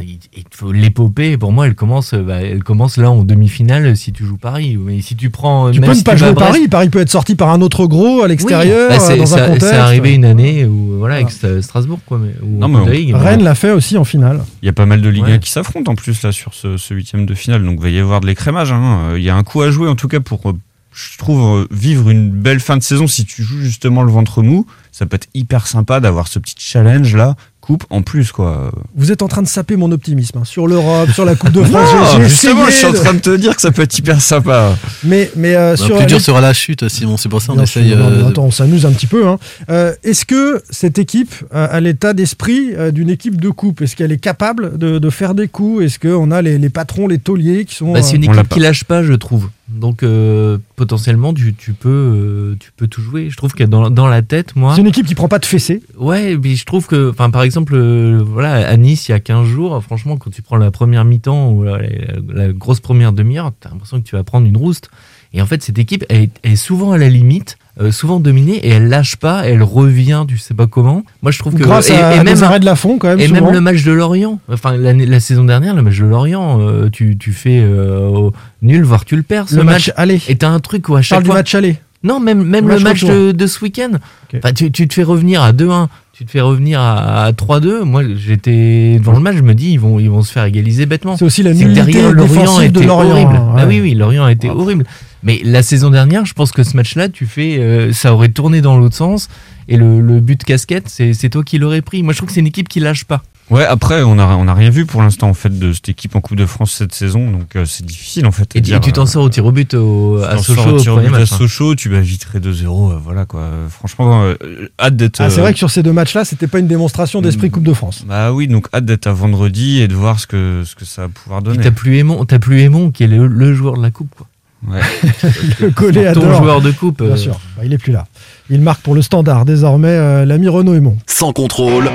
l'épopée. 0.72 1.36
Pour 1.36 1.52
moi, 1.52 1.66
elle 1.66 1.74
commence, 1.74 2.14
euh, 2.14 2.22
bah, 2.22 2.40
elle 2.40 2.62
commence 2.64 2.96
là 2.96 3.10
en 3.10 3.22
demi-finale 3.22 3.96
si 3.96 4.12
tu 4.12 4.24
joues 4.24 4.38
Paris. 4.38 4.76
Mais 4.78 5.00
si 5.00 5.14
tu 5.16 5.28
prends, 5.30 5.70
Tu 5.70 5.80
même 5.80 5.90
peux 5.90 5.94
si 5.94 6.00
ne 6.00 6.04
pas 6.04 6.12
tu 6.12 6.18
jouer 6.18 6.32
Brest- 6.32 6.52
Paris. 6.52 6.68
Paris 6.68 6.88
peut 6.88 7.00
être 7.00 7.10
sorti 7.10 7.34
par 7.34 7.50
un 7.50 7.60
autre 7.60 7.86
gros 7.86 8.22
à 8.22 8.28
l'extérieur, 8.28 8.88
Bah, 8.88 8.98
c'est- 8.98 9.12
euh, 9.12 9.16
dans 9.18 9.34
un 9.36 9.46
contexte. 9.48 9.68
C'est 9.68 9.76
arrivé 9.76 10.14
une 10.14 10.24
année 10.24 10.64
où 10.64 10.96
voilà 10.98 11.16
avec 11.16 11.30
Strasbourg 11.30 12.00
quoi. 12.06 12.18
Mais, 12.18 12.30
Non, 12.42 12.68
mais 12.68 12.78
on- 12.78 12.86
Ligue, 12.86 13.14
Rennes 13.14 13.42
l'a 13.44 13.54
fait 13.54 13.72
aussi 13.72 13.98
en 13.98 14.04
finale. 14.04 14.42
Il 14.62 14.66
y 14.66 14.68
a 14.70 14.72
pas 14.72 14.86
mal 14.86 15.02
de 15.02 15.08
Ligue 15.08 15.24
Ouais. 15.24 15.32
1 15.32 15.38
qui 15.38 15.50
s'affrontent 15.50 15.92
en 15.92 15.96
plus 15.96 16.22
là 16.22 16.32
sur 16.32 16.54
ce, 16.54 16.76
huitième 16.94 17.26
de 17.26 17.34
finale, 17.34 17.62
donc 17.64 17.76
il 17.78 17.82
va 17.82 17.90
y 17.90 17.98
avoir 17.98 18.20
de 18.20 18.26
l'écrémage. 18.26 18.72
hein. 18.72 19.10
Euh, 19.10 19.18
Il 19.18 19.24
y 19.24 19.28
a 19.30 19.36
un 19.36 19.42
coup 19.42 19.60
à 19.62 19.70
jouer 19.70 19.88
en 19.88 19.96
tout 19.96 20.08
cas 20.08 20.20
pour, 20.20 20.48
euh, 20.48 20.54
je 20.96 21.18
trouve, 21.18 21.58
euh, 21.60 21.66
vivre 21.70 22.08
une 22.10 22.30
belle 22.30 22.60
fin 22.60 22.76
de 22.78 22.82
saison. 22.82 23.06
Si 23.06 23.24
tu 23.26 23.42
joues 23.42 23.60
justement 23.60 24.02
le 24.02 24.10
ventre 24.10 24.42
mou, 24.42 24.66
ça 24.92 25.04
peut 25.06 25.16
être 25.16 25.28
hyper 25.34 25.66
sympa 25.66 26.00
d'avoir 26.00 26.26
ce 26.26 26.38
petit 26.38 26.54
challenge 26.58 27.14
là, 27.14 27.34
coupe 27.60 27.84
en 27.90 28.00
plus 28.00 28.32
quoi. 28.32 28.70
Vous 28.94 29.12
êtes 29.12 29.20
en 29.20 29.28
train 29.28 29.42
de 29.42 29.46
saper 29.48 29.76
mon 29.76 29.92
optimisme 29.92 30.38
hein, 30.38 30.44
sur 30.44 30.66
l'Europe, 30.66 31.10
sur 31.10 31.26
la 31.26 31.34
Coupe 31.34 31.52
de 31.52 31.62
France. 31.64 32.16
Justement, 32.22 32.64
je 32.66 32.70
suis 32.70 32.86
en 32.86 32.92
train 32.94 33.12
de 33.12 33.18
te 33.18 33.36
dire 33.36 33.54
que 33.54 33.60
ça 33.60 33.72
peut 33.72 33.82
être 33.82 33.98
hyper 33.98 34.22
sympa. 34.22 34.74
Mais, 35.04 35.30
mais 35.36 35.54
euh, 35.54 35.72
Bah, 35.72 35.76
sur 35.76 35.96
plus 35.98 36.06
dur 36.06 36.20
sera 36.20 36.40
la 36.40 36.54
chute, 36.54 36.88
Simon. 36.88 37.18
C'est 37.18 37.28
pour 37.28 37.42
ça 37.42 37.52
on 37.52 37.56
Bien 37.56 37.64
essaye. 37.64 37.94
non, 37.94 38.08
euh, 38.08 38.28
attends, 38.28 38.44
on 38.44 38.50
s'amuse 38.50 38.86
un 38.86 38.92
petit 38.92 39.06
peu. 39.08 39.26
hein. 39.28 39.38
Euh, 39.68 39.92
Est-ce 40.02 40.24
que 40.24 40.62
cette 40.70 40.98
équipe 40.98 41.34
a 41.50 41.78
l'état 41.80 42.14
d'esprit 42.14 42.70
d'une 42.92 43.10
équipe 43.10 43.38
de 43.38 43.50
coupe? 43.50 43.82
Est-ce 43.82 43.96
qu'elle 43.96 44.12
est 44.12 44.18
capable 44.18 44.78
de, 44.78 44.98
de 44.98 45.10
faire 45.10 45.34
des 45.34 45.48
coups? 45.48 45.84
Est-ce 45.84 45.98
qu'on 45.98 46.30
a 46.30 46.40
les, 46.40 46.56
les 46.58 46.70
patrons, 46.70 47.06
les 47.06 47.18
tauliers 47.18 47.66
qui 47.66 47.74
sont. 47.74 47.92
Bah, 47.92 48.00
c'est 48.02 48.16
une 48.16 48.24
équipe 48.24 48.48
qui 48.48 48.60
lâche 48.60 48.84
pas, 48.84 49.02
je 49.02 49.12
trouve. 49.12 49.50
Donc 49.76 50.02
euh, 50.02 50.58
potentiellement, 50.76 51.32
tu, 51.34 51.54
tu 51.54 51.72
peux, 51.72 51.88
euh, 51.88 52.56
tu 52.58 52.70
peux 52.76 52.86
tout 52.86 53.00
jouer. 53.00 53.30
Je 53.30 53.36
trouve 53.36 53.52
que 53.52 53.62
dans, 53.64 53.90
dans 53.90 54.06
la 54.08 54.22
tête, 54.22 54.56
moi. 54.56 54.74
C'est 54.74 54.80
une 54.80 54.86
équipe 54.86 55.06
qui 55.06 55.14
prend 55.14 55.28
pas 55.28 55.38
de 55.38 55.44
fessée. 55.46 55.82
Ouais, 55.98 56.36
puis 56.36 56.56
je 56.56 56.64
trouve 56.64 56.86
que, 56.86 57.10
enfin, 57.10 57.30
par 57.30 57.42
exemple, 57.42 57.74
euh, 57.74 58.22
voilà, 58.24 58.66
à 58.68 58.76
Nice, 58.76 59.08
il 59.08 59.12
y 59.12 59.14
a 59.14 59.20
15 59.20 59.46
jours, 59.46 59.82
franchement, 59.82 60.16
quand 60.16 60.30
tu 60.30 60.42
prends 60.42 60.56
la 60.56 60.70
première 60.70 61.04
mi-temps 61.04 61.50
ou 61.52 61.64
la, 61.64 61.78
la- 61.78 62.46
la 62.46 62.52
grosse 62.52 62.80
première 62.80 63.12
demi-heure, 63.12 63.52
t'as 63.60 63.70
l'impression 63.70 64.00
que 64.00 64.06
tu 64.08 64.16
vas 64.16 64.24
prendre 64.24 64.46
une 64.46 64.56
rouste. 64.56 64.90
Et 65.32 65.42
en 65.42 65.46
fait, 65.46 65.62
cette 65.62 65.78
équipe, 65.78 66.04
elle 66.08 66.30
est 66.42 66.56
souvent 66.56 66.92
à 66.92 66.98
la 66.98 67.08
limite, 67.08 67.58
euh, 67.80 67.92
souvent 67.92 68.20
dominée, 68.20 68.56
et 68.56 68.70
elle 68.70 68.88
lâche 68.88 69.16
pas, 69.16 69.42
elle 69.46 69.62
revient, 69.62 70.24
tu 70.26 70.38
sais 70.38 70.54
pas 70.54 70.66
comment. 70.66 71.02
Moi, 71.22 71.30
je 71.32 71.38
trouve 71.38 71.54
que. 71.54 71.62
Grâce 71.62 71.90
et, 71.90 71.94
à, 71.94 72.16
et 72.16 72.24
même, 72.24 72.42
arrêts 72.42 72.60
de 72.60 72.64
la 72.64 72.76
fond, 72.76 72.96
quand 72.98 73.08
même. 73.08 73.20
et 73.20 73.26
souvent. 73.28 73.42
même 73.46 73.52
le 73.52 73.60
match 73.60 73.82
de 73.84 73.92
Lorient, 73.92 74.38
enfin 74.50 74.76
la 74.76 75.20
saison 75.20 75.44
dernière, 75.44 75.74
le 75.74 75.82
match 75.82 75.98
de 75.98 76.06
Lorient, 76.06 76.58
euh, 76.60 76.88
tu, 76.90 77.16
tu 77.18 77.32
fais 77.32 77.60
euh, 77.62 78.30
nul, 78.62 78.82
voire 78.84 79.04
tu 79.04 79.14
le 79.16 79.22
perds. 79.22 79.48
Ce 79.50 79.56
Le 79.56 79.64
match 79.64 79.92
aller. 79.96 80.20
Et 80.28 80.36
t'as 80.36 80.48
un 80.48 80.60
truc 80.60 80.88
où 80.88 80.96
à 80.96 81.02
chaque 81.02 81.16
parle 81.16 81.22
du 81.24 81.26
fois. 81.28 81.36
match 81.36 81.54
aller. 81.54 81.76
Non, 82.02 82.20
même, 82.20 82.44
même 82.44 82.68
Le 82.68 82.74
le 82.76 82.80
match 82.80 83.04
de, 83.04 83.32
de 83.32 83.46
ce 83.46 83.62
week-end. 83.64 83.90
Enfin, 84.36 84.52
tu, 84.52 84.70
tu 84.70 84.86
te 84.86 84.94
fais 84.94 85.02
revenir 85.02 85.42
à 85.42 85.52
2-1, 85.52 85.88
tu 86.12 86.24
te 86.24 86.30
fais 86.30 86.40
revenir 86.40 86.78
à, 86.78 87.24
à 87.24 87.32
3-2. 87.32 87.82
Moi, 87.82 88.02
j'étais 88.16 88.98
devant 88.98 89.12
le 89.12 89.20
match, 89.20 89.36
je 89.36 89.42
me 89.42 89.54
dis, 89.54 89.72
ils 89.72 89.80
vont, 89.80 89.98
ils 89.98 90.08
vont 90.10 90.22
se 90.22 90.30
faire 90.30 90.44
égaliser 90.44 90.86
bêtement. 90.86 91.16
C'est 91.16 91.24
aussi 91.24 91.42
la 91.42 91.52
nullité 91.52 91.92
derrière, 91.92 92.12
Lorient 92.12 92.40
défensive 92.42 92.72
de 92.72 92.78
était 92.78 92.86
Lorient, 92.86 93.10
horrible. 93.10 93.40
ouais. 93.56 93.64
oui, 93.66 93.80
oui, 93.80 93.94
Lorient 93.94 94.24
a 94.24 94.30
été 94.32 94.48
horrible. 94.50 94.84
Mais 95.26 95.40
la 95.44 95.62
saison 95.62 95.90
dernière, 95.90 96.24
je 96.24 96.34
pense 96.34 96.52
que 96.52 96.62
ce 96.62 96.76
match-là, 96.76 97.08
tu 97.08 97.26
fais, 97.26 97.58
euh, 97.58 97.92
ça 97.92 98.14
aurait 98.14 98.28
tourné 98.28 98.60
dans 98.60 98.78
l'autre 98.78 98.94
sens. 98.96 99.28
Et 99.68 99.76
le, 99.76 100.00
le 100.00 100.20
but 100.20 100.42
casquette, 100.44 100.88
c'est 100.88 101.12
c'est 101.14 101.28
toi 101.28 101.42
qui 101.42 101.58
l'aurais 101.58 101.82
pris. 101.82 102.02
Moi, 102.04 102.12
je 102.12 102.18
trouve 102.18 102.28
que 102.28 102.32
c'est 102.34 102.40
une 102.40 102.46
équipe 102.46 102.68
qui 102.68 102.78
lâche 102.78 103.04
pas. 103.04 103.22
Ouais, 103.48 103.64
après 103.64 104.02
on 104.02 104.18
a 104.18 104.26
on 104.26 104.48
a 104.48 104.54
rien 104.54 104.70
vu 104.70 104.86
pour 104.86 105.02
l'instant 105.02 105.28
en 105.28 105.34
fait 105.34 105.56
de 105.56 105.72
cette 105.72 105.88
équipe 105.88 106.16
en 106.16 106.20
Coupe 106.20 106.36
de 106.36 106.46
France 106.46 106.72
cette 106.72 106.92
saison, 106.92 107.30
donc 107.30 107.54
euh, 107.54 107.64
c'est 107.64 107.86
difficile 107.86 108.26
en 108.26 108.32
fait. 108.32 108.56
à 108.56 108.58
Et, 108.58 108.60
dire, 108.60 108.78
et 108.78 108.80
tu 108.80 108.90
t'en 108.90 109.02
euh, 109.02 109.06
sors 109.06 109.22
au 109.22 109.28
tir 109.28 109.46
au 109.46 109.52
but 109.52 109.72
au, 109.74 110.20
à 110.20 110.34
t'en 110.34 110.42
Sochaux 110.42 110.62
sors 110.62 110.74
au 110.74 110.80
tir 110.80 110.94
au 110.94 111.00
but 111.00 111.14
à 111.14 111.18
hein. 111.18 111.26
Sochaux, 111.26 111.76
tu 111.76 111.88
vas 111.88 112.00
vitrer 112.00 112.40
2-0, 112.40 112.44
euh, 112.92 112.96
voilà 113.00 113.24
quoi. 113.24 113.48
Franchement, 113.70 114.24
euh, 114.24 114.34
hâte 114.80 114.96
d'être. 114.96 115.20
Ah, 115.20 115.30
c'est 115.30 115.38
euh, 115.38 115.42
vrai 115.42 115.52
que 115.52 115.58
sur 115.58 115.70
ces 115.70 115.84
deux 115.84 115.92
matchs-là, 115.92 116.24
c'était 116.24 116.48
pas 116.48 116.58
une 116.58 116.66
démonstration 116.66 117.22
d'esprit. 117.22 117.50
Coupe 117.52 117.62
de 117.62 117.72
France. 117.72 118.04
Bah 118.08 118.32
oui, 118.32 118.48
donc 118.48 118.66
hâte 118.74 118.84
d'être 118.84 119.06
à 119.06 119.12
vendredi 119.12 119.80
et 119.80 119.86
de 119.86 119.94
voir 119.94 120.18
ce 120.18 120.26
que 120.26 120.64
ce 120.66 120.74
que 120.74 120.84
ça 120.84 121.02
va 121.02 121.08
pouvoir 121.08 121.40
donner. 121.40 121.62
t'as 121.62 121.70
plus 121.70 121.98
Aimon, 121.98 122.24
t'as 122.24 122.40
plus 122.40 122.62
Aimon 122.62 122.90
qui 122.90 123.04
est 123.04 123.08
le, 123.08 123.28
le 123.28 123.54
joueur 123.54 123.76
de 123.76 123.82
la 123.82 123.92
coupe. 123.92 124.12
Quoi. 124.16 124.26
Ouais. 124.66 124.80
Le 125.60 125.70
collet 125.70 126.12
Ton 126.12 126.20
adore. 126.22 126.42
joueur 126.42 126.60
de 126.60 126.70
coupe. 126.72 127.02
Bien 127.02 127.12
euh, 127.12 127.16
sûr, 127.16 127.38
Bah, 127.56 127.62
il 127.64 127.72
est 127.72 127.78
plus 127.78 127.92
là. 127.92 128.06
Il 128.50 128.60
marque 128.60 128.82
pour 128.82 128.94
le 128.94 129.02
standard 129.02 129.44
désormais 129.44 129.88
euh, 129.88 130.24
l'ami 130.24 130.48
Renaud 130.48 130.74
Aymon. 130.74 130.96
Sans 131.06 131.32
contrôle. 131.32 131.88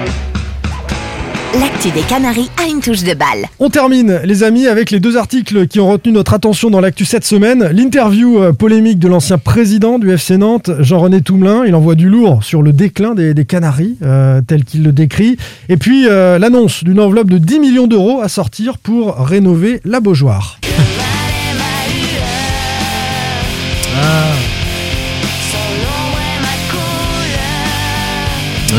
L'actu 1.59 1.91
des 1.91 2.01
Canaries 2.01 2.49
a 2.63 2.69
une 2.69 2.79
touche 2.79 3.03
de 3.03 3.13
balle. 3.13 3.45
On 3.59 3.69
termine, 3.69 4.21
les 4.23 4.43
amis, 4.43 4.67
avec 4.67 4.89
les 4.89 5.01
deux 5.01 5.17
articles 5.17 5.67
qui 5.67 5.81
ont 5.81 5.89
retenu 5.91 6.13
notre 6.13 6.33
attention 6.33 6.69
dans 6.69 6.79
l'actu 6.79 7.03
cette 7.03 7.25
semaine. 7.25 7.69
L'interview 7.73 8.41
euh, 8.41 8.53
polémique 8.53 8.99
de 8.99 9.09
l'ancien 9.09 9.37
président 9.37 9.99
du 9.99 10.09
FC 10.11 10.37
Nantes, 10.37 10.71
Jean-René 10.79 11.19
Toumelin. 11.21 11.65
Il 11.65 11.75
envoie 11.75 11.95
du 11.95 12.07
lourd 12.07 12.41
sur 12.45 12.61
le 12.61 12.71
déclin 12.71 13.15
des, 13.15 13.33
des 13.33 13.43
Canaries, 13.43 13.97
euh, 14.01 14.41
tel 14.47 14.63
qu'il 14.63 14.81
le 14.83 14.93
décrit. 14.93 15.35
Et 15.67 15.75
puis 15.75 16.07
euh, 16.07 16.39
l'annonce 16.39 16.85
d'une 16.85 17.01
enveloppe 17.01 17.29
de 17.29 17.37
10 17.37 17.59
millions 17.59 17.87
d'euros 17.87 18.21
à 18.21 18.29
sortir 18.29 18.77
pour 18.77 19.17
rénover 19.17 19.81
la 19.83 19.99
Beaujoire. 19.99 20.57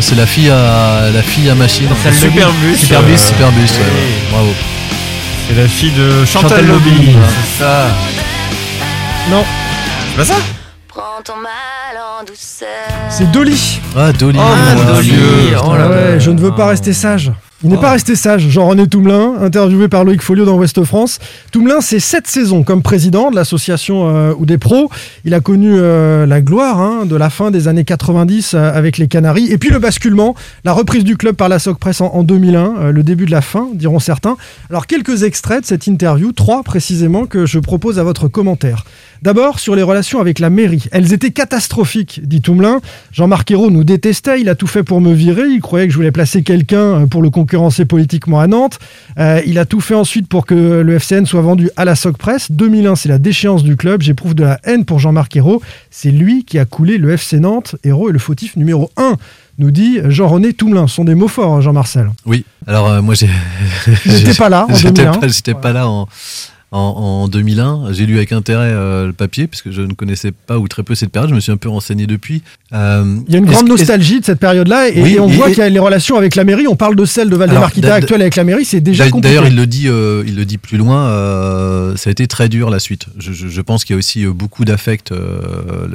C'est 0.00 0.14
la 0.16 0.26
fille 0.26 0.50
à 0.50 1.10
la 1.14 1.22
fille 1.22 1.48
à 1.48 1.54
machine. 1.54 1.88
Superbus, 2.12 2.76
Superbus, 2.76 3.12
euh, 3.12 3.16
Superbus. 3.16 3.60
ouais, 3.60 3.92
oui. 3.94 4.30
Bravo. 4.32 4.52
C'est 5.48 5.54
la 5.54 5.68
fille 5.68 5.92
de 5.92 6.24
Chantal, 6.24 6.50
Chantal 6.50 6.66
Lobby. 6.66 6.90
Lobby. 6.90 7.16
C'est 7.56 7.62
ça. 7.64 7.86
Non, 9.30 9.44
C'est 10.10 10.16
pas 10.16 10.24
ça 10.24 10.40
Prends 10.88 11.22
ton 11.24 11.36
mal 11.36 11.96
en 12.20 12.24
douceur. 12.24 12.68
c'est 13.08 13.30
Dolly. 13.30 13.80
Ah 13.96 14.12
Dolly. 14.12 14.38
Ah, 14.40 14.74
mon 14.74 14.84
Dolly. 14.94 15.10
Dieu. 15.10 15.56
Oh 15.64 15.74
là 15.76 15.82
Ah 15.84 15.88
ouais, 15.88 16.12
là. 16.12 16.18
je 16.18 16.30
ne 16.30 16.40
veux 16.40 16.52
pas 16.54 16.66
rester 16.66 16.92
sage. 16.92 17.30
Il 17.64 17.70
n'est 17.70 17.76
Oh. 17.76 17.80
pas 17.80 17.92
resté 17.92 18.16
sage, 18.16 18.48
Jean-René 18.48 18.88
Toumelin, 18.88 19.34
interviewé 19.40 19.86
par 19.86 20.04
Loïc 20.04 20.20
Folio 20.20 20.44
dans 20.44 20.56
Ouest 20.56 20.82
France. 20.82 21.20
Toumelin, 21.52 21.80
c'est 21.80 22.00
sept 22.00 22.26
saisons 22.26 22.64
comme 22.64 22.82
président 22.82 23.30
de 23.30 23.36
l'association 23.36 24.08
euh, 24.08 24.32
ou 24.36 24.46
des 24.46 24.58
pros. 24.58 24.90
Il 25.24 25.32
a 25.32 25.40
connu 25.40 25.70
euh, 25.72 26.26
la 26.26 26.40
gloire 26.40 26.80
hein, 26.80 27.06
de 27.06 27.14
la 27.14 27.30
fin 27.30 27.50
des 27.52 27.68
années 27.68 27.84
90 27.84 28.54
euh, 28.54 28.72
avec 28.72 28.98
les 28.98 29.06
Canaries. 29.06 29.46
Et 29.52 29.58
puis 29.58 29.70
le 29.70 29.78
basculement, 29.78 30.34
la 30.64 30.72
reprise 30.72 31.04
du 31.04 31.16
club 31.16 31.36
par 31.36 31.48
la 31.48 31.60
SOC 31.60 31.78
Press 31.78 32.00
en, 32.00 32.06
en 32.06 32.24
2001, 32.24 32.74
euh, 32.80 32.92
le 32.92 33.02
début 33.04 33.26
de 33.26 33.30
la 33.30 33.42
fin, 33.42 33.68
diront 33.74 34.00
certains. 34.00 34.36
Alors 34.68 34.88
quelques 34.88 35.22
extraits 35.22 35.60
de 35.62 35.66
cette 35.66 35.86
interview, 35.86 36.32
trois 36.32 36.62
précisément, 36.64 37.26
que 37.26 37.46
je 37.46 37.60
propose 37.60 37.98
à 38.00 38.02
votre 38.02 38.26
commentaire. 38.26 38.84
D'abord, 39.22 39.60
sur 39.60 39.76
les 39.76 39.82
relations 39.84 40.20
avec 40.20 40.40
la 40.40 40.50
mairie. 40.50 40.86
Elles 40.90 41.12
étaient 41.12 41.30
catastrophiques, 41.30 42.20
dit 42.24 42.40
Toumelin. 42.40 42.80
Jean-Marc 43.12 43.50
Ayrault 43.52 43.70
nous 43.70 43.84
détestait, 43.84 44.40
il 44.40 44.48
a 44.48 44.56
tout 44.56 44.66
fait 44.66 44.82
pour 44.82 45.00
me 45.00 45.12
virer, 45.12 45.46
il 45.48 45.60
croyait 45.60 45.86
que 45.86 45.92
je 45.92 45.96
voulais 45.96 46.10
placer 46.10 46.42
quelqu'un 46.42 47.06
pour 47.06 47.22
le 47.22 47.30
concurrencer 47.30 47.84
politiquement 47.84 48.40
à 48.40 48.48
Nantes. 48.48 48.80
Euh, 49.18 49.40
il 49.46 49.60
a 49.60 49.64
tout 49.64 49.80
fait 49.80 49.94
ensuite 49.94 50.26
pour 50.28 50.44
que 50.44 50.54
le 50.54 50.98
FCN 50.98 51.24
soit 51.24 51.40
vendu 51.40 51.70
à 51.76 51.84
la 51.84 51.94
SOC 51.94 52.18
Press. 52.18 52.50
2001, 52.50 52.96
c'est 52.96 53.08
la 53.08 53.18
déchéance 53.18 53.62
du 53.62 53.76
club. 53.76 54.02
J'éprouve 54.02 54.34
de 54.34 54.42
la 54.42 54.58
haine 54.64 54.84
pour 54.84 54.98
Jean-Marc 54.98 55.36
Ayrault. 55.36 55.62
C'est 55.90 56.10
lui 56.10 56.44
qui 56.44 56.58
a 56.58 56.64
coulé 56.64 56.98
le 56.98 57.12
FC 57.12 57.38
Nantes. 57.38 57.76
Ayrault 57.84 58.08
est 58.08 58.12
le 58.12 58.18
fautif 58.18 58.56
numéro 58.56 58.90
1, 58.96 59.14
nous 59.58 59.70
dit 59.70 60.00
Jean-René 60.04 60.52
Toumelin. 60.52 60.88
Ce 60.88 60.96
sont 60.96 61.04
des 61.04 61.14
mots 61.14 61.28
forts, 61.28 61.60
Jean-Marcel. 61.60 62.10
Oui. 62.26 62.44
Alors 62.66 62.88
euh, 62.88 63.02
moi 63.02 63.14
j'ai. 63.14 63.28
J'étais 64.04 64.34
pas 64.34 64.48
là 64.48 64.66
en 64.68 64.74
J'étais 64.74 65.04
2001. 65.04 65.18
pas, 65.18 65.28
j'étais 65.28 65.54
pas 65.54 65.72
là 65.72 65.88
en, 65.88 66.08
en, 66.72 66.78
en 67.24 67.28
2001. 67.28 67.92
J'ai 67.92 68.06
lu 68.06 68.16
avec 68.16 68.32
intérêt 68.32 68.70
euh, 68.72 69.06
le 69.08 69.12
papier 69.12 69.46
parce 69.46 69.60
que 69.62 69.70
je 69.70 69.82
ne 69.82 69.92
connaissais 69.92 70.32
pas 70.32 70.58
ou 70.58 70.66
très 70.68 70.82
peu 70.82 70.94
cette 70.94 71.10
période. 71.10 71.28
Je 71.30 71.34
me 71.34 71.40
suis 71.40 71.52
un 71.52 71.56
peu 71.58 71.68
renseigné 71.68 72.06
depuis. 72.06 72.42
Euh, 72.72 73.18
Il 73.28 73.32
y 73.32 73.36
a 73.36 73.38
une 73.38 73.44
grande 73.46 73.68
nostalgie 73.68 74.20
de 74.20 74.24
cette 74.24 74.40
période-là 74.40 74.88
et, 74.88 75.02
Oui, 75.02 75.12
et 75.14 75.20
on 75.20 75.28
et- 75.28 75.32
voit 75.36 75.48
qu'il 75.50 75.58
y 75.58 75.62
a 75.62 75.68
les 75.68 75.78
relations 75.78 76.16
avec 76.16 76.34
la 76.34 76.44
mairie. 76.44 76.66
On 76.66 76.74
parle 76.76 76.96
de 76.96 77.04
celle 77.04 77.28
de 77.30 77.36
Valdemarquita 77.36 77.94
actuelle 77.94 78.22
avec 78.22 78.36
la 78.36 78.44
mairie, 78.44 78.64
c'est 78.64 78.80
déjà 78.80 79.04
compliqué. 79.10 79.28
D'ailleurs, 79.36 79.46
il 79.46 79.54
le 79.56 79.66
dit, 79.66 79.88
euh, 79.88 80.24
il 80.26 80.34
le 80.34 80.44
dit 80.46 80.58
plus 80.58 80.78
loin. 80.78 81.06
ça 81.96 82.08
a 82.08 82.10
été 82.10 82.26
très 82.26 82.48
dur 82.48 82.70
la 82.70 82.78
suite. 82.78 83.06
Je, 83.18 83.32
je- 83.32 83.48
je 83.48 83.60
pense 83.60 83.84
qu'il 83.84 83.94
y 83.94 83.96
a 83.96 83.98
aussi 83.98 84.24
beaucoup 84.26 84.64
d'affect 84.64 85.10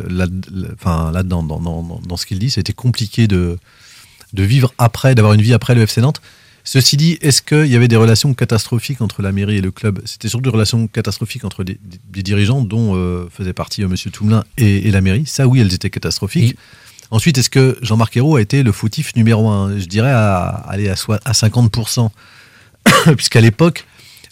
là, 0.10 0.26
enfin 0.80 1.12
là-dedans, 1.12 1.44
dans, 1.44 1.60
dans- 1.60 1.82
dans- 1.82 2.02
dans 2.08 2.18
ce 2.18 2.26
qu'il 2.26 2.40
dit. 2.40 2.50
Ça 2.50 2.60
a 2.60 2.62
été 2.62 2.74
compliqué 2.74 3.28
de 3.28 3.58
de 4.34 4.44
vivre 4.44 4.74
après, 4.78 5.16
d'avoir 5.16 5.34
une 5.34 5.42
vie 5.42 5.54
après 5.54 5.74
le 5.74 5.82
FC 5.84 6.02
Nantes. 6.02 6.22
Ceci 6.70 6.98
dit, 6.98 7.18
est-ce 7.22 7.42
qu'il 7.42 7.68
y 7.68 7.78
avait 7.78 7.88
des 7.88 7.96
relations 7.96 8.34
catastrophiques 8.34 9.00
entre 9.00 9.22
la 9.22 9.32
mairie 9.32 9.56
et 9.56 9.62
le 9.62 9.72
club? 9.72 10.02
C'était 10.04 10.28
surtout 10.28 10.44
des 10.44 10.50
relations 10.50 10.88
catastrophiques 10.88 11.46
entre 11.46 11.64
des, 11.64 11.76
des- 11.82 11.98
des 12.12 12.24
dirigeants 12.24 12.62
dont 12.62 12.94
euh, 12.98 13.30
faisait 13.32 13.54
partie 13.54 13.84
euh, 13.84 13.88
Monsieur 13.88 14.12
Toumelin 14.12 14.44
et, 14.58 14.86
et 14.86 14.92
la 14.92 15.00
mairie. 15.00 15.26
Ça, 15.26 15.48
oui, 15.48 15.62
elles 15.62 15.74
étaient 15.74 15.90
catastrophiques. 15.90 16.58
Ensuite, 17.10 17.38
est-ce 17.38 17.50
que 17.50 17.78
Jean-Marc 17.82 18.18
Ayrault 18.18 18.36
a 18.36 18.42
été 18.42 18.64
le 18.64 18.74
fautif 18.74 19.16
numéro 19.16 19.48
un? 19.50 19.80
Je 19.80 19.86
dirais 19.86 20.12
à, 20.12 20.40
aller 20.46 20.90
à, 20.90 20.96
à 21.24 21.32
50%. 21.32 22.10
Puisqu'à 23.16 23.40
l'époque, 23.40 23.86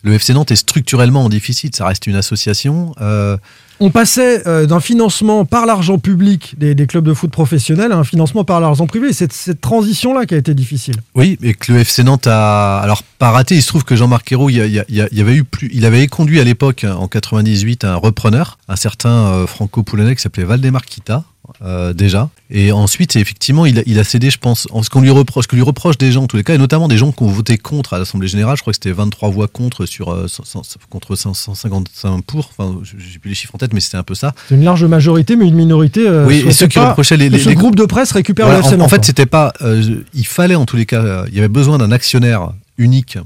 le 0.04 0.14
FC 0.16 0.34
Nantes 0.34 0.52
est 0.52 0.58
structurellement 0.58 1.24
en 1.24 1.30
déficit. 1.30 1.74
Ça 1.74 1.88
reste 1.88 2.06
une 2.06 2.16
association. 2.16 2.94
Euh, 3.00 3.38
On 3.80 3.90
passait 3.90 4.48
euh, 4.48 4.66
d'un 4.66 4.80
financement 4.80 5.44
par 5.44 5.66
l'argent 5.66 5.98
public 5.98 6.56
des, 6.58 6.76
clubs 6.88 7.06
de 7.06 7.14
foot 7.14 7.32
professionnels 7.32 7.92
à 7.92 7.98
un 7.98 8.04
financement 8.04 8.44
par 8.44 8.60
l'argent 8.60 8.88
privé. 8.88 9.12
C'est 9.12 9.32
cette 9.34 9.60
transition-là 9.60 10.26
qui 10.26 10.34
a 10.34 10.38
été 10.38 10.54
difficile. 10.54 10.96
Oui, 11.14 11.38
et 11.42 11.54
que 11.54 11.74
le 11.74 11.80
FC 11.80 12.04
Nantes 12.04 12.28
a 12.28 12.78
alors 12.80 13.04
pas 13.04 13.32
raté. 13.32 13.56
Il 13.56 13.62
se 13.62 13.68
trouve 13.68 13.84
que 13.84 13.96
Jean-Marc 13.96 14.32
Ayrault, 14.32 14.50
il 14.50 14.86
il 14.90 15.22
avait 15.22 15.36
eu 15.36 15.44
plus, 15.44 15.70
il 15.74 15.86
avait 15.86 16.08
conduit 16.08 16.40
à 16.40 16.44
l'époque 16.44 16.86
en 16.86 17.08
98 17.08 17.84
un 17.86 17.96
repreneur, 17.96 18.58
un 18.68 18.76
certain 18.76 19.10
euh, 19.10 19.48
franco-polonais 19.48 20.16
qui 20.16 20.22
s'appelait 20.22 20.44
Valdemar 20.44 20.86
Kita. 20.86 21.24
euh, 21.62 21.94
déjà 21.94 22.30
et 22.50 22.72
ensuite 22.72 23.16
effectivement 23.16 23.68
il 23.68 24.00
a, 24.00 24.04
cédé 24.04 24.32
je 24.32 24.40
pense 24.40 24.68
en 24.72 24.82
ce 24.82 24.90
qu'on 24.90 25.02
lui 25.02 25.12
reproche 25.12 25.46
que 25.46 25.56
lui 25.56 25.62
reproche 25.62 25.96
des 25.98 26.12
gens 26.12 26.24
en 26.24 26.28
tous 26.28 26.38
les 26.38 26.44
cas 26.44 26.56
et 26.56 26.58
notamment 26.58 26.88
des 26.88 26.98
gens 26.98 27.12
qui 27.12 27.22
ont 27.22 27.28
voté 27.28 27.60
contre 27.60 27.94
à 27.94 28.00
l'Assemblée 28.00 28.28
générale 28.28 28.58
je 28.58 28.62
crois 28.62 28.74
que 28.74 28.78
c'était 28.78 28.92
23 28.92 29.30
voix 29.30 29.48
contre 29.48 29.86
sur 29.86 30.28
100 30.28 30.44
100 30.64 30.64
contre 30.90 31.16
155 31.16 32.24
pour 32.24 32.50
enfin 32.58 32.80
j'ai 32.84 33.20
plus 33.20 33.30
les 33.30 33.36
chiffres 33.36 33.54
en 33.54 33.60
tête 33.60 33.65
mais 33.74 33.80
c'était 33.80 33.98
un 33.98 34.04
peu 34.04 34.16
ça 34.16 34.34
C'est 34.50 34.56
une 34.56 34.64
large 34.64 34.84
majorité, 34.86 35.36
mais 35.36 35.48
une 35.48 35.56
minorité. 35.56 36.08
euh, 36.08 36.26
oui, 36.28 36.44
et 36.48 36.52
ceux 36.52 36.68
qui 36.68 36.80
reprochaient 36.80 37.18
les, 37.18 37.30
les- 37.30 37.40
ce 37.40 37.50
les- 37.50 37.56
groupe 37.56 37.76
de 37.76 37.86
presse 37.86 38.12
récupère 38.12 38.46
Voilà, 38.46 38.60
le 38.62 38.66
FC 38.66 38.76
en, 38.76 38.82
en 38.82 38.88
fait, 38.90 39.04
c'était 39.06 39.26
pas. 39.26 39.54
euh, 39.62 40.02
il 40.14 40.26
fallait 40.28 40.56
en 40.56 40.66
tous 40.66 40.76
les 40.78 40.86
cas. 40.86 41.02
euh, 41.04 41.26
il 41.30 41.36
y 41.36 41.40
avait 41.40 41.48
besoin 41.48 41.78
d'un 41.78 41.92
actionnaire 41.92 42.52
unique. 42.78 43.18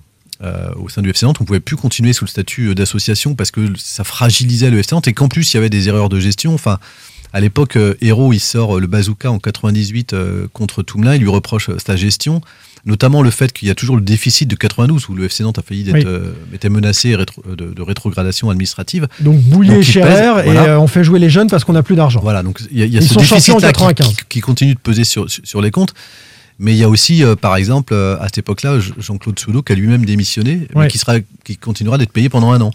au 0.78 0.88
sein 0.88 1.02
du 1.02 1.10
FC 1.10 1.26
Nantes, 1.26 1.38
on 1.42 1.44
pouvait 1.46 1.60
plus 1.60 1.76
continuer 1.76 2.14
sous 2.14 2.24
le 2.26 2.30
statut 2.30 2.74
d'association 2.74 3.36
parce 3.36 3.52
que 3.52 3.62
ça 3.78 4.04
fragilisait 4.06 4.70
le 4.70 4.80
FC 4.80 4.96
Nantes 4.96 5.08
et 5.10 5.14
qu'en 5.14 5.28
plus 5.28 5.54
il 5.54 5.58
y 5.58 5.60
avait 5.60 5.70
des 5.70 5.90
erreurs 5.90 6.08
de 6.08 6.18
gestion. 6.20 6.54
Enfin, 6.54 6.80
à 7.34 7.42
l'époque, 7.42 7.78
Hérault, 8.02 8.32
il 8.34 8.40
sort 8.40 8.80
le 8.80 8.88
bazooka 8.88 9.30
en 9.32 9.38
98 9.40 10.14
euh, 10.14 10.48
contre 10.54 10.82
Toumelin, 10.82 11.16
il 11.16 11.22
lui 11.22 11.30
reproche 11.30 11.70
sa 11.86 11.96
gestion, 11.98 12.42
notamment 12.90 13.22
le 13.22 13.30
fait 13.30 13.54
qu'il 13.54 13.68
y 13.68 13.72
a 13.72 13.76
toujours 13.76 13.96
le 13.96 14.02
déficit 14.02 14.50
de 14.50 14.56
92 14.56 15.08
où 15.08 15.14
le 15.16 15.26
FC 15.26 15.44
Nantes 15.44 15.60
a 15.60 15.62
failli 15.62 15.84
d'être 15.84 15.96
Oui. 15.96 16.04
euh, 16.06 16.34
était 16.54 16.70
menacé 16.70 17.16
rétro- 17.16 17.56
de, 17.56 17.74
de 17.74 17.82
rétrogradation 17.82 18.50
administrative. 18.50 19.08
Donc 19.22 19.40
pèse, 19.66 19.82
Scherer, 19.86 20.42
et 20.42 20.44
voilà. 20.52 20.64
euh, 20.64 20.78
on 20.80 20.88
fait 20.88 21.04
jouer 21.04 21.20
les 21.20 21.30
jeunes 21.30 21.50
parce 21.50 21.64
qu'on 21.64 21.74
n'a 21.74 21.84
plus 21.84 21.96
d'argent. 21.96 22.20
Voilà, 22.22 22.44
donc 22.44 22.60
il 22.72 22.80
y 22.80 22.84
a, 22.84 22.86
y 22.86 22.98
a 22.98 23.02
ce 23.02 23.14
déficit-là 23.14 23.72
qui, 23.72 23.80
95. 23.80 24.08
qui- 24.08 24.16
qui 24.28 24.40
continue 24.42 24.74
de 24.74 24.80
peser 24.80 25.04
sur, 25.06 25.30
sur, 25.30 25.62
les 25.62 25.72
comptes. 25.72 25.94
Mais 26.62 26.74
il 26.74 26.78
y 26.78 26.84
a 26.84 26.90
aussi, 26.90 27.24
euh, 27.24 27.36
par 27.38 27.56
exemple, 27.56 27.94
euh, 27.94 28.18
à 28.20 28.26
cette 28.26 28.40
époque-là, 28.40 28.80
Jean- 28.82 28.94
Jean-Claude 28.98 29.40
Souleau 29.40 29.62
qui 29.62 29.72
a 29.72 29.76
lui-même 29.76 30.04
démissionné, 30.04 30.68
mais 30.76 30.88
qui, 30.90 30.98
sera, 30.98 31.14
qui 31.46 31.56
continuera 31.56 31.98
d'être 31.98 32.12
payé 32.12 32.28
pendant 32.28 32.52
un 32.52 32.60
an. 32.60 32.72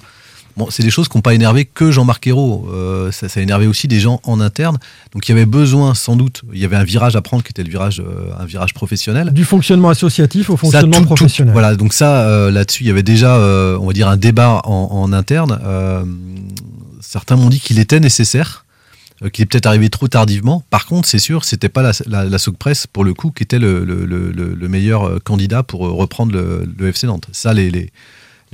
Bon, 0.56 0.68
c'est 0.70 0.84
des 0.84 0.90
choses 0.90 1.08
qui 1.08 1.16
n'ont 1.16 1.22
pas 1.22 1.34
énervé 1.34 1.64
que 1.64 1.90
Jean-Marc 1.90 2.26
Ayrault. 2.28 2.68
Euh, 2.72 3.10
ça, 3.10 3.28
ça 3.28 3.40
a 3.40 3.42
énervé 3.42 3.66
aussi 3.66 3.88
des 3.88 3.98
gens 3.98 4.20
en 4.22 4.40
interne. 4.40 4.78
Donc 5.12 5.28
il 5.28 5.32
y 5.32 5.34
avait 5.34 5.46
besoin, 5.46 5.94
sans 5.94 6.14
doute, 6.14 6.42
il 6.52 6.60
y 6.60 6.64
avait 6.64 6.76
un 6.76 6.84
virage 6.84 7.16
à 7.16 7.22
prendre 7.22 7.42
qui 7.42 7.50
était 7.50 7.64
le 7.64 7.70
virage, 7.70 8.00
euh, 8.00 8.30
un 8.38 8.44
virage 8.44 8.72
professionnel. 8.72 9.32
Du 9.32 9.44
fonctionnement 9.44 9.88
associatif 9.88 10.50
au 10.50 10.54
Ça, 10.56 10.58
fonctionnement 10.58 10.92
tout- 10.98 11.02
tout- 11.02 11.06
professionnel. 11.14 11.52
voilà, 11.52 11.74
donc 11.74 11.92
ça, 11.92 12.28
euh, 12.28 12.50
là-dessus, 12.52 12.84
il 12.84 12.86
y 12.86 12.90
avait 12.90 13.02
déjà, 13.02 13.36
on 13.80 13.86
va 13.86 13.92
dire, 13.92 14.06
un 14.08 14.16
débat 14.16 14.60
en, 14.64 14.88
en 14.92 15.12
interne. 15.12 15.58
Certains 17.00 17.36
m'ont 17.36 17.48
dit 17.48 17.60
qu'il 17.60 17.78
était 17.78 18.00
nécessaire, 18.00 18.64
qu'il 19.32 19.42
est 19.42 19.46
peut-être 19.46 19.66
arrivé 19.66 19.88
trop 19.90 20.08
tardivement. 20.08 20.64
Par 20.70 20.86
contre, 20.86 21.08
c'est 21.08 21.18
sûr, 21.18 21.44
c'était 21.44 21.68
pas 21.68 21.82
la, 21.82 21.92
la, 22.06 22.24
la 22.24 22.38
Socpresse, 22.38 22.86
pour 22.86 23.04
le 23.04 23.14
coup, 23.14 23.30
qui 23.30 23.42
était 23.42 23.58
le, 23.58 23.84
le- 23.84 24.04
le- 24.04 24.32
le- 24.32 24.54
le 24.54 24.68
meilleur 24.68 25.22
candidat 25.22 25.62
pour 25.62 25.80
reprendre 25.80 26.32
le, 26.32 26.68
le 26.76 26.88
FC 26.88 27.06
Nantes. 27.06 27.26
Ça, 27.32 27.52
les, 27.54 27.70
les- 27.70 27.90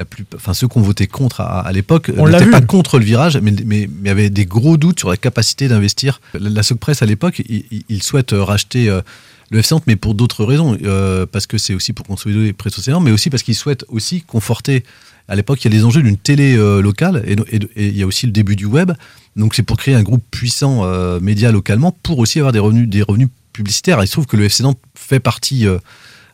la 0.00 0.06
plus, 0.06 0.24
enfin, 0.34 0.54
ceux 0.54 0.66
qui 0.66 0.78
ont 0.78 0.82
voté 0.82 1.06
contre 1.06 1.42
à, 1.42 1.60
à 1.60 1.72
l'époque 1.72 2.08
n'étaient 2.38 2.50
pas 2.50 2.62
contre 2.62 2.98
le 2.98 3.04
virage, 3.04 3.36
mais, 3.36 3.52
mais, 3.66 3.88
mais 4.00 4.08
avaient 4.08 4.30
des 4.30 4.46
gros 4.46 4.78
doutes 4.78 4.98
sur 4.98 5.10
la 5.10 5.18
capacité 5.18 5.68
d'investir. 5.68 6.20
La, 6.32 6.48
la 6.48 6.62
Socpresse, 6.62 7.02
à 7.02 7.06
l'époque, 7.06 7.42
il, 7.46 7.64
il- 7.70 7.84
il 7.90 8.02
souhaite 8.02 8.32
euh, 8.32 8.42
racheter 8.42 8.88
euh, 8.88 9.02
le 9.50 9.58
FC 9.58 9.74
Nantes, 9.74 9.84
mais 9.86 9.96
pour 9.96 10.14
d'autres 10.14 10.44
raisons. 10.46 10.76
Euh, 10.84 11.26
parce 11.30 11.46
que 11.46 11.58
c'est 11.58 11.74
aussi 11.74 11.92
pour 11.92 12.06
consolider 12.06 12.44
les 12.44 12.52
presse 12.54 12.78
océans, 12.78 13.00
mais 13.00 13.10
aussi 13.10 13.28
parce 13.28 13.42
qu'il 13.42 13.54
souhaite 13.54 13.84
aussi 13.88 14.22
conforter. 14.22 14.84
À 15.28 15.36
l'époque, 15.36 15.62
il 15.62 15.70
y 15.70 15.74
a 15.74 15.76
les 15.78 15.84
enjeux 15.84 16.02
d'une 16.02 16.16
télé 16.16 16.56
euh, 16.56 16.80
locale 16.80 17.22
et, 17.26 17.36
et- 17.54 17.60
et 17.76 17.86
il 17.88 17.96
y 17.96 18.02
a 18.02 18.06
aussi 18.06 18.24
le 18.24 18.32
début 18.32 18.56
du 18.56 18.64
web. 18.64 18.92
Donc, 19.36 19.54
c'est 19.54 19.62
pour 19.62 19.76
créer 19.76 19.94
un 19.94 20.02
groupe 20.02 20.24
puissant 20.30 20.82
média 21.20 21.52
localement 21.52 21.92
pour 22.02 22.18
aussi 22.20 22.38
avoir 22.38 22.52
des 22.52 22.58
revenus, 22.58 22.88
des 22.88 23.02
revenus 23.02 23.28
publicitaires. 23.52 24.00
Et 24.00 24.04
il 24.04 24.06
se 24.06 24.12
trouve 24.12 24.26
que 24.26 24.36
le 24.38 24.44
FC 24.44 24.62
Nantes 24.62 24.78
fait 24.94 25.20
partie 25.20 25.66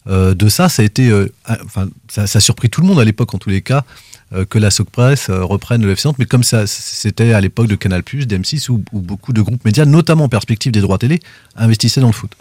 de 0.07 0.49
ça. 0.49 0.69
Ça 0.69 0.83
a 0.83 0.85
été, 0.85 1.11
euh, 1.11 1.33
enfin, 1.65 1.89
ça, 2.09 2.23
a 2.23 2.41
surpris 2.41 2.71
tout 2.71 2.81
le 2.81 2.87
monde 2.87 3.01
à 3.01 3.05
l'époque, 3.05 3.35
en 3.35 3.39
tous 3.39 3.51
les 3.51 3.63
cas, 3.63 3.85
euh, 4.33 4.45
que 4.45 4.59
la 4.59 4.71
Soc 4.71 4.91
Presse 4.91 5.29
euh, 5.31 5.45
reprenne 5.45 5.85
le 5.85 5.93
FC 5.93 6.09
Nantes. 6.09 6.17
Mais 6.19 6.27
comme 6.27 6.45
ça, 6.45 6.67
c'était 6.67 7.33
à 7.33 7.41
l'époque 7.41 7.69
de 7.69 7.77
Canal+, 7.77 8.03
d'M6, 8.03 8.71
où, 8.71 8.83
où 8.93 9.01
beaucoup 9.01 9.33
de 9.33 9.43
groupes 9.43 9.65
médias, 9.65 9.85
notamment 9.85 10.25
en 10.25 10.29
perspective 10.29 10.73
des 10.73 10.81
droits 10.81 10.99
télé, 10.99 11.21
investissaient 11.57 12.01
dans 12.01 12.09
le 12.09 12.13
foot. 12.13 12.33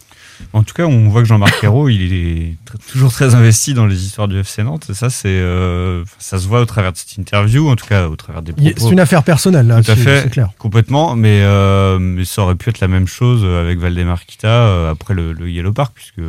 En 0.53 0.63
tout 0.63 0.73
cas, 0.73 0.85
on 0.85 1.09
voit 1.09 1.21
que 1.21 1.27
Jean-Marc 1.27 1.63
Ayrault, 1.63 1.89
il 1.89 2.13
est 2.13 2.55
toujours 2.91 3.11
très 3.11 3.35
investi 3.35 3.73
dans 3.73 3.85
les 3.85 4.05
histoires 4.05 4.27
du 4.27 4.39
FC 4.39 4.63
Nantes. 4.63 4.87
Et 4.89 4.93
ça, 4.93 5.09
c'est, 5.09 5.27
euh, 5.27 6.03
ça 6.19 6.39
se 6.39 6.47
voit 6.47 6.61
au 6.61 6.65
travers 6.65 6.91
de 6.91 6.97
cette 6.97 7.17
interview, 7.17 7.69
en 7.69 7.75
tout 7.75 7.85
cas 7.85 8.07
au 8.07 8.15
travers 8.15 8.41
des 8.41 8.53
propos. 8.53 8.69
C'est 8.77 8.89
une 8.89 8.99
affaire 8.99 9.23
personnelle, 9.23 9.67
là, 9.67 9.81
Tout 9.81 9.91
à 9.91 9.95
fait, 9.95 10.21
c'est 10.23 10.29
clair. 10.29 10.49
complètement. 10.57 11.15
Mais, 11.15 11.41
euh, 11.43 11.99
mais 11.99 12.25
ça 12.25 12.43
aurait 12.43 12.55
pu 12.55 12.69
être 12.69 12.79
la 12.79 12.87
même 12.87 13.07
chose 13.07 13.45
avec 13.45 13.79
Valdemar 13.79 14.25
Kita 14.25 14.47
euh, 14.47 14.91
après 14.91 15.13
le, 15.13 15.33
le 15.33 15.49
Yellow 15.49 15.73
Park, 15.73 15.93
puisque 15.95 16.21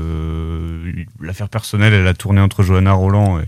l'affaire 1.21 1.49
personnelle, 1.49 1.93
elle 1.93 2.07
a 2.07 2.15
tourné 2.15 2.41
entre 2.41 2.63
Johanna 2.63 2.93
Roland 2.93 3.41
et, 3.41 3.45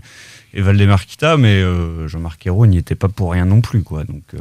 et 0.53 0.61
Valdemar 0.61 1.05
Kita, 1.05 1.37
mais 1.37 1.61
euh, 1.61 2.07
Jean-Marc 2.07 2.45
Ayrault 2.47 2.65
n'y 2.65 2.77
était 2.77 2.95
pas 2.95 3.07
pour 3.07 3.31
rien 3.31 3.45
non 3.45 3.61
plus, 3.61 3.83
quoi. 3.83 4.03
Donc, 4.03 4.23
euh, 4.33 4.37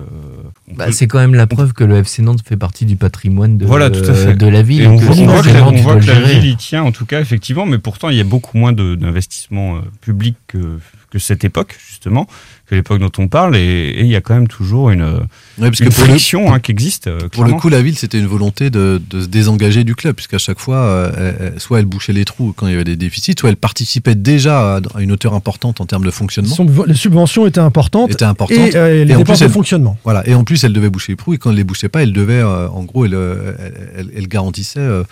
Bah, 0.74 0.86
peut- 0.86 0.92
c'est 0.92 1.06
quand 1.06 1.18
même 1.18 1.34
la 1.34 1.46
preuve 1.46 1.72
que 1.74 1.84
le 1.84 1.96
FC 1.96 2.22
Nantes 2.22 2.40
fait 2.44 2.56
partie 2.56 2.86
du 2.86 2.96
patrimoine 2.96 3.58
de, 3.58 3.66
voilà, 3.66 3.90
tout 3.90 4.08
à 4.08 4.14
fait. 4.14 4.34
de 4.34 4.46
la 4.46 4.62
ville. 4.62 4.82
Et 4.82 4.86
on 4.86 4.96
voit, 4.96 5.14
les 5.14 5.22
on 5.22 5.26
voit 5.26 5.42
que, 5.42 5.48
la, 5.48 5.66
on 5.68 5.72
voit 5.72 5.96
que 5.96 6.06
la 6.06 6.20
ville 6.20 6.46
y 6.46 6.56
tient, 6.56 6.82
en 6.82 6.92
tout 6.92 7.04
cas, 7.06 7.20
effectivement, 7.20 7.66
mais 7.66 7.78
pourtant, 7.78 8.08
il 8.08 8.16
y 8.16 8.20
a 8.20 8.24
beaucoup 8.24 8.56
moins 8.56 8.72
de- 8.72 8.94
d'investissement 8.94 9.76
euh, 9.76 9.80
public 10.00 10.36
que, 10.46 10.78
que 11.10 11.18
cette 11.18 11.42
époque, 11.42 11.74
justement, 11.88 12.26
que 12.66 12.74
l'époque 12.74 12.98
dont 12.98 13.10
on 13.16 13.28
parle, 13.28 13.56
et, 13.56 13.60
et 13.60 14.00
il 14.02 14.08
y 14.08 14.16
a 14.16 14.20
quand 14.20 14.34
même 14.34 14.46
toujours 14.46 14.90
une, 14.90 15.02
Ouais, 15.02 15.20
parce 15.56 15.80
une 15.80 15.88
que 15.88 15.94
pour 15.94 16.04
le- 16.04 16.10
friction 16.10 16.52
hein, 16.52 16.60
qui 16.60 16.70
existe. 16.70 17.06
euh, 17.06 17.18
Pour 17.32 17.44
le 17.44 17.54
coup, 17.54 17.70
la 17.70 17.80
ville, 17.80 17.96
c'était 17.96 18.18
une 18.18 18.26
volonté 18.26 18.68
de, 18.68 19.00
de 19.08 19.22
se 19.22 19.26
désengager 19.26 19.84
du 19.84 19.94
club, 19.94 20.14
puisqu'à 20.14 20.36
chaque 20.36 20.58
fois, 20.58 20.76
euh, 20.76 21.32
elle- 21.54 21.60
soit 21.60 21.78
elle 21.78 21.86
bouchait 21.86 22.12
les 22.12 22.26
trous 22.26 22.52
quand 22.54 22.66
il 22.66 22.72
y 22.72 22.74
avait 22.74 22.84
des 22.84 22.96
déficits, 22.96 23.34
soit 23.38 23.48
elle 23.48 23.56
participait 23.56 24.14
déjà 24.14 24.76
à, 24.76 24.80
à 24.94 25.00
une 25.00 25.10
hauteur 25.12 25.32
importante 25.32 25.80
en 25.80 25.86
termes 25.86 26.04
de 26.04 26.10
fonctionnement. 26.10 26.54
Son- 26.54 26.66
Les 26.86 26.94
subventions 26.94 27.46
étaient 27.46 27.58
importantes. 27.58 28.10
Étaient 28.10 28.24
importantes. 28.26 28.58
Et, 28.58 28.76
euh, 28.76 29.04
les 29.04 29.14
en 29.16 29.24
plus, 29.24 29.40
de 29.40 29.48
fonctionnement. 29.48 29.96
Voilà. 30.04 30.28
Et 30.28 30.34
en 30.34 30.44
plus, 30.44 30.62
elle 30.64 30.74
devait 30.74 30.90
boucher 30.90 31.12
les 31.12 31.16
trous, 31.16 31.32
et 31.32 31.38
quand 31.38 31.48
elle 31.50 31.56
les 31.56 31.64
bouchait 31.64 31.88
pas, 31.88 32.02
elle 32.02 32.12
devait, 32.12 32.34
euh, 32.34 32.68
en 32.68 32.84
gros, 32.84 33.06
elle, 33.06 33.14
elle, 33.14 33.72
elle- 33.96 34.10
elle 34.14 34.28
garantissait 34.28 34.78
euh, 34.80 35.04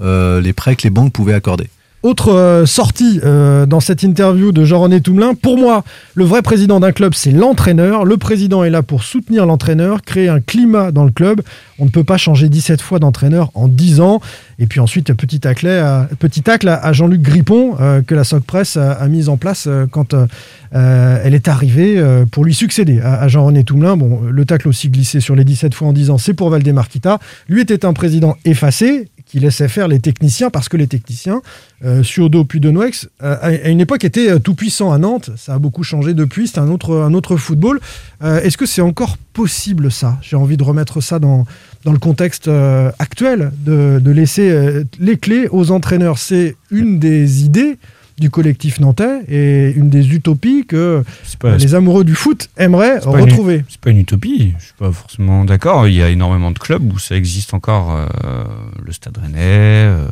euh, 0.00 0.40
les 0.40 0.52
prêts 0.52 0.76
que 0.76 0.82
les 0.84 0.90
banques 0.90 1.12
pouvaient 1.12 1.34
accorder. 1.34 1.68
Autre 2.02 2.32
euh, 2.32 2.64
sortie 2.64 3.20
euh, 3.24 3.66
dans 3.66 3.80
cette 3.80 4.02
interview 4.02 4.52
de 4.52 4.64
Jean-René 4.64 5.02
Toumelin. 5.02 5.34
Pour 5.34 5.58
moi, 5.58 5.84
le 6.14 6.24
vrai 6.24 6.40
président 6.40 6.80
d'un 6.80 6.92
club, 6.92 7.12
c'est 7.12 7.30
l'entraîneur. 7.30 8.06
Le 8.06 8.16
président 8.16 8.64
est 8.64 8.70
là 8.70 8.82
pour 8.82 9.02
soutenir 9.02 9.44
l'entraîneur, 9.44 10.00
créer 10.00 10.30
un 10.30 10.40
climat 10.40 10.92
dans 10.92 11.04
le 11.04 11.10
club. 11.10 11.42
On 11.78 11.84
ne 11.84 11.90
peut 11.90 12.04
pas 12.04 12.16
changer 12.16 12.48
17 12.48 12.80
fois 12.80 13.00
d'entraîneur 13.00 13.50
en 13.52 13.68
10 13.68 14.00
ans. 14.00 14.22
Et 14.58 14.66
puis 14.66 14.80
ensuite, 14.80 15.12
petit 15.12 15.40
tacle 15.40 15.66
à, 15.68 16.08
petit 16.18 16.42
à, 16.48 16.92
Jean-Luc 16.94 17.20
Grippon 17.20 17.76
euh, 17.80 18.00
que 18.00 18.14
la 18.14 18.24
Soc 18.24 18.44
Press 18.44 18.78
a, 18.78 18.92
a 18.92 19.08
mis 19.08 19.28
en 19.28 19.36
place 19.36 19.66
euh, 19.66 19.86
quand 19.90 20.14
euh, 20.14 20.26
euh, 20.74 21.20
elle 21.24 21.34
est 21.34 21.48
arrivée 21.48 21.98
euh, 21.98 22.26
pour 22.26 22.44
lui 22.44 22.54
succéder 22.54 23.00
à, 23.00 23.26
Jean-René 23.28 23.64
Toumelin. 23.64 23.96
Bon, 23.96 24.20
le 24.22 24.44
tacle 24.44 24.68
aussi 24.68 24.88
glissé 24.88 25.20
sur 25.20 25.34
les 25.34 25.44
17 25.44 25.74
fois 25.74 25.88
en 25.88 25.92
10 25.92 26.10
ans, 26.10 26.18
c'est 26.18 26.34
pour 26.34 26.50
Valdemar 26.50 26.88
Kita. 26.88 27.18
Lui 27.48 27.60
était 27.60 27.84
un 27.84 27.92
président 27.92 28.36
effacé 28.44 29.08
qui 29.30 29.38
laissait 29.38 29.68
faire 29.68 29.86
les 29.86 30.00
techniciens 30.00 30.50
parce 30.50 30.68
que 30.68 30.76
les 30.76 30.88
techniciens, 30.88 31.40
euh, 31.84 32.02
Suodo 32.02 32.44
puis 32.44 32.58
de 32.58 32.70
Noex, 32.70 33.08
euh, 33.22 33.36
à 33.40 33.68
une 33.68 33.80
époque 33.80 34.04
étaient 34.04 34.28
euh, 34.30 34.38
tout 34.40 34.54
puissants 34.54 34.92
à 34.92 34.98
Nantes. 34.98 35.30
Ça 35.36 35.54
a 35.54 35.58
beaucoup 35.58 35.84
changé 35.84 36.14
depuis. 36.14 36.48
C'est 36.48 36.58
un 36.58 36.68
autre, 36.68 36.96
un 36.96 37.14
autre 37.14 37.36
football. 37.36 37.80
Euh, 38.22 38.40
Est-ce 38.42 38.56
que 38.56 38.66
c'est 38.66 38.82
encore 38.82 39.16
possible 39.32 39.92
ça? 39.92 40.18
J'ai 40.20 40.34
envie 40.36 40.56
de 40.56 40.64
remettre 40.64 41.00
ça 41.00 41.20
dans, 41.20 41.46
dans 41.84 41.92
le 41.92 41.98
contexte 41.98 42.50
actuel, 42.98 43.52
de, 43.64 44.00
de 44.02 44.10
laisser 44.10 44.84
les 44.98 45.16
clés 45.16 45.46
aux 45.50 45.70
entraîneurs. 45.70 46.18
C'est 46.18 46.56
une 46.70 46.98
des 46.98 47.44
idées 47.44 47.78
du 48.20 48.30
collectif 48.30 48.78
nantais 48.80 49.22
et 49.28 49.72
une 49.72 49.88
des 49.90 50.14
utopies 50.14 50.64
que 50.66 51.02
pas- 51.40 51.56
les 51.56 51.74
amoureux 51.74 52.04
du 52.04 52.14
foot 52.14 52.48
aimeraient 52.58 52.98
retrouver. 52.98 53.64
C'est 53.68 53.80
pas 53.80 53.90
une 53.90 53.98
utopie, 53.98 54.54
je 54.58 54.64
suis 54.66 54.74
pas 54.78 54.92
forcément 54.92 55.44
d'accord. 55.44 55.88
Il 55.88 55.94
y 55.94 56.02
a 56.02 56.08
énormément 56.10 56.50
de 56.50 56.58
clubs 56.58 56.92
où 56.92 56.98
ça 56.98 57.16
existe 57.16 57.54
encore. 57.54 57.96
euh, 57.96 58.44
le 58.84 58.92
Stade 58.92 59.16
Rennais. 59.16 59.36
euh, 59.40 60.06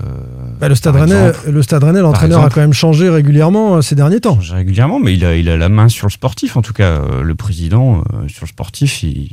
Bah, 0.61 0.69
le 0.69 0.75
Stade 0.75 0.97
Rennais, 0.97 1.29
exemple. 1.29 1.51
le 1.51 1.63
Stade 1.63 1.85
Rennais, 1.85 2.01
l'entraîneur 2.01 2.43
a 2.45 2.49
quand 2.51 2.61
même 2.61 2.73
changé 2.73 3.09
régulièrement 3.11 3.77
euh, 3.77 3.81
ces 3.83 3.95
derniers 3.95 4.21
temps. 4.21 4.39
Régulièrement, 4.51 4.99
mais 4.99 5.15
il 5.15 5.25
a, 5.25 5.37
il 5.37 5.49
a 5.49 5.57
la 5.57 5.69
main 5.69 5.89
sur 5.89 6.07
le 6.07 6.13
sportif, 6.13 6.57
en 6.57 6.63
tout 6.63 6.73
cas. 6.73 7.01
Le 7.23 7.35
président, 7.35 8.03
euh, 8.15 8.29
sur 8.29 8.45
le 8.45 8.49
sportif, 8.49 9.03
il. 9.03 9.31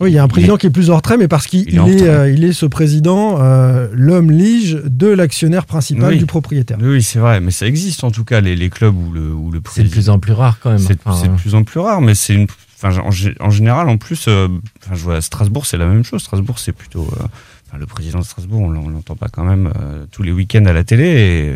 Oui, 0.00 0.10
il 0.10 0.14
y 0.14 0.18
a 0.18 0.22
un 0.24 0.28
président 0.28 0.56
qui 0.56 0.66
est 0.66 0.70
plus 0.70 0.90
en 0.90 0.96
retrait, 0.96 1.16
mais 1.16 1.28
parce 1.28 1.46
qu'il 1.46 1.68
il 1.68 1.78
est 1.78 2.02
euh, 2.02 2.30
il 2.30 2.42
est 2.44 2.52
ce 2.52 2.66
président, 2.66 3.38
euh, 3.40 3.88
l'homme 3.92 4.30
lige 4.30 4.78
de 4.84 5.06
l'actionnaire 5.06 5.66
principal 5.66 6.10
Oui. 6.14 6.18
du 6.18 6.26
propriétaire. 6.26 6.78
Oui, 6.80 7.02
c'est 7.02 7.18
vrai, 7.20 7.40
mais 7.40 7.50
ça 7.52 7.66
existe 7.66 8.02
en 8.04 8.10
tout 8.10 8.24
cas, 8.24 8.40
les, 8.40 8.56
les 8.56 8.70
clubs 8.70 8.96
où 8.96 9.12
le, 9.12 9.32
où 9.32 9.50
le 9.52 9.60
C'est 9.70 9.84
de 9.84 9.88
plus 9.88 10.08
en 10.10 10.18
plus 10.18 10.32
rare 10.32 10.58
quand 10.60 10.70
même. 10.70 10.78
C'est 10.78 10.98
Enfin, 11.04 11.28
de 11.28 11.36
plus 11.36 11.54
en 11.54 11.62
plus 11.64 11.78
rare, 11.80 12.00
mais 12.00 12.14
c'est 12.14 12.34
une. 12.34 12.46
Enfin, 12.82 12.98
en, 13.00 13.10
gé- 13.10 13.36
en 13.40 13.50
général, 13.50 13.88
en 13.88 13.96
plus, 13.96 14.26
euh, 14.28 14.48
enfin, 14.84 14.94
je 14.94 15.02
vois 15.04 15.16
à 15.16 15.20
Strasbourg, 15.20 15.64
c'est 15.64 15.78
la 15.78 15.86
même 15.86 16.04
chose. 16.04 16.22
Strasbourg, 16.22 16.58
c'est 16.58 16.72
plutôt. 16.72 17.08
euh, 17.18 17.22
enfin, 17.68 17.78
le 17.78 17.86
président 17.86 18.18
de 18.18 18.24
Strasbourg, 18.24 18.60
on, 18.62 18.70
l'en- 18.70 18.82
on 18.84 18.88
l'entend 18.88 19.14
pas 19.16 19.28
quand 19.32 19.44
même 19.44 19.72
euh, 19.80 20.04
tous 20.10 20.22
les 20.22 20.32
week-ends 20.32 20.64
à 20.66 20.72
la 20.72 20.82
télé 20.84 21.06
et 21.06 21.52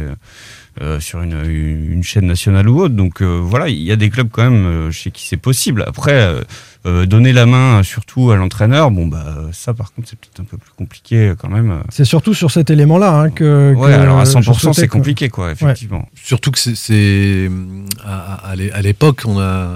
euh, 0.80 1.00
sur 1.00 1.20
une, 1.22 1.44
une 1.44 2.02
chaîne 2.04 2.26
nationale 2.26 2.68
ou 2.68 2.80
autre. 2.80 2.94
Donc 2.94 3.20
euh, 3.20 3.40
voilà, 3.42 3.68
il 3.68 3.82
y 3.82 3.90
a 3.90 3.96
des 3.96 4.10
clubs 4.10 4.28
quand 4.30 4.48
même 4.48 4.64
euh, 4.64 4.90
chez 4.92 5.10
qui 5.10 5.26
c'est 5.26 5.36
possible. 5.36 5.82
Après, 5.86 6.12
euh, 6.86 7.02
Euh, 7.02 7.06
donner 7.06 7.32
la 7.32 7.44
main 7.44 7.82
surtout 7.82 8.30
à 8.30 8.36
l'entraîneur, 8.36 8.90
bon 8.90 9.06
bah 9.06 9.24
ça 9.52 9.74
par 9.74 9.92
contre 9.92 10.08
c'est 10.08 10.18
peut-être 10.18 10.40
un 10.40 10.44
peu 10.44 10.56
plus 10.56 10.70
compliqué 10.76 11.32
quand 11.38 11.48
même. 11.48 11.82
C'est 11.90 12.04
surtout 12.04 12.34
sur 12.34 12.50
cet 12.50 12.70
élément-là 12.70 13.12
hein, 13.20 13.30
que. 13.30 13.74
Ouais, 13.74 13.90
que 13.90 13.94
alors 13.94 14.18
à 14.20 14.24
je 14.24 14.30
100% 14.30 14.42
souhaitais 14.54 14.80
c'est 14.82 14.86
que- 14.88 14.92
compliqué 14.92 15.28
quoi, 15.28 15.50
effectivement. 15.50 16.08
Surtout 16.14 16.50
que 16.50 16.58
c'est- 16.58 17.50
à, 18.06 18.50
à 18.50 18.56
l'é- 18.56 18.72
à 18.72 18.80
l'époque, 18.80 19.22
on 19.26 19.38
a, 19.38 19.68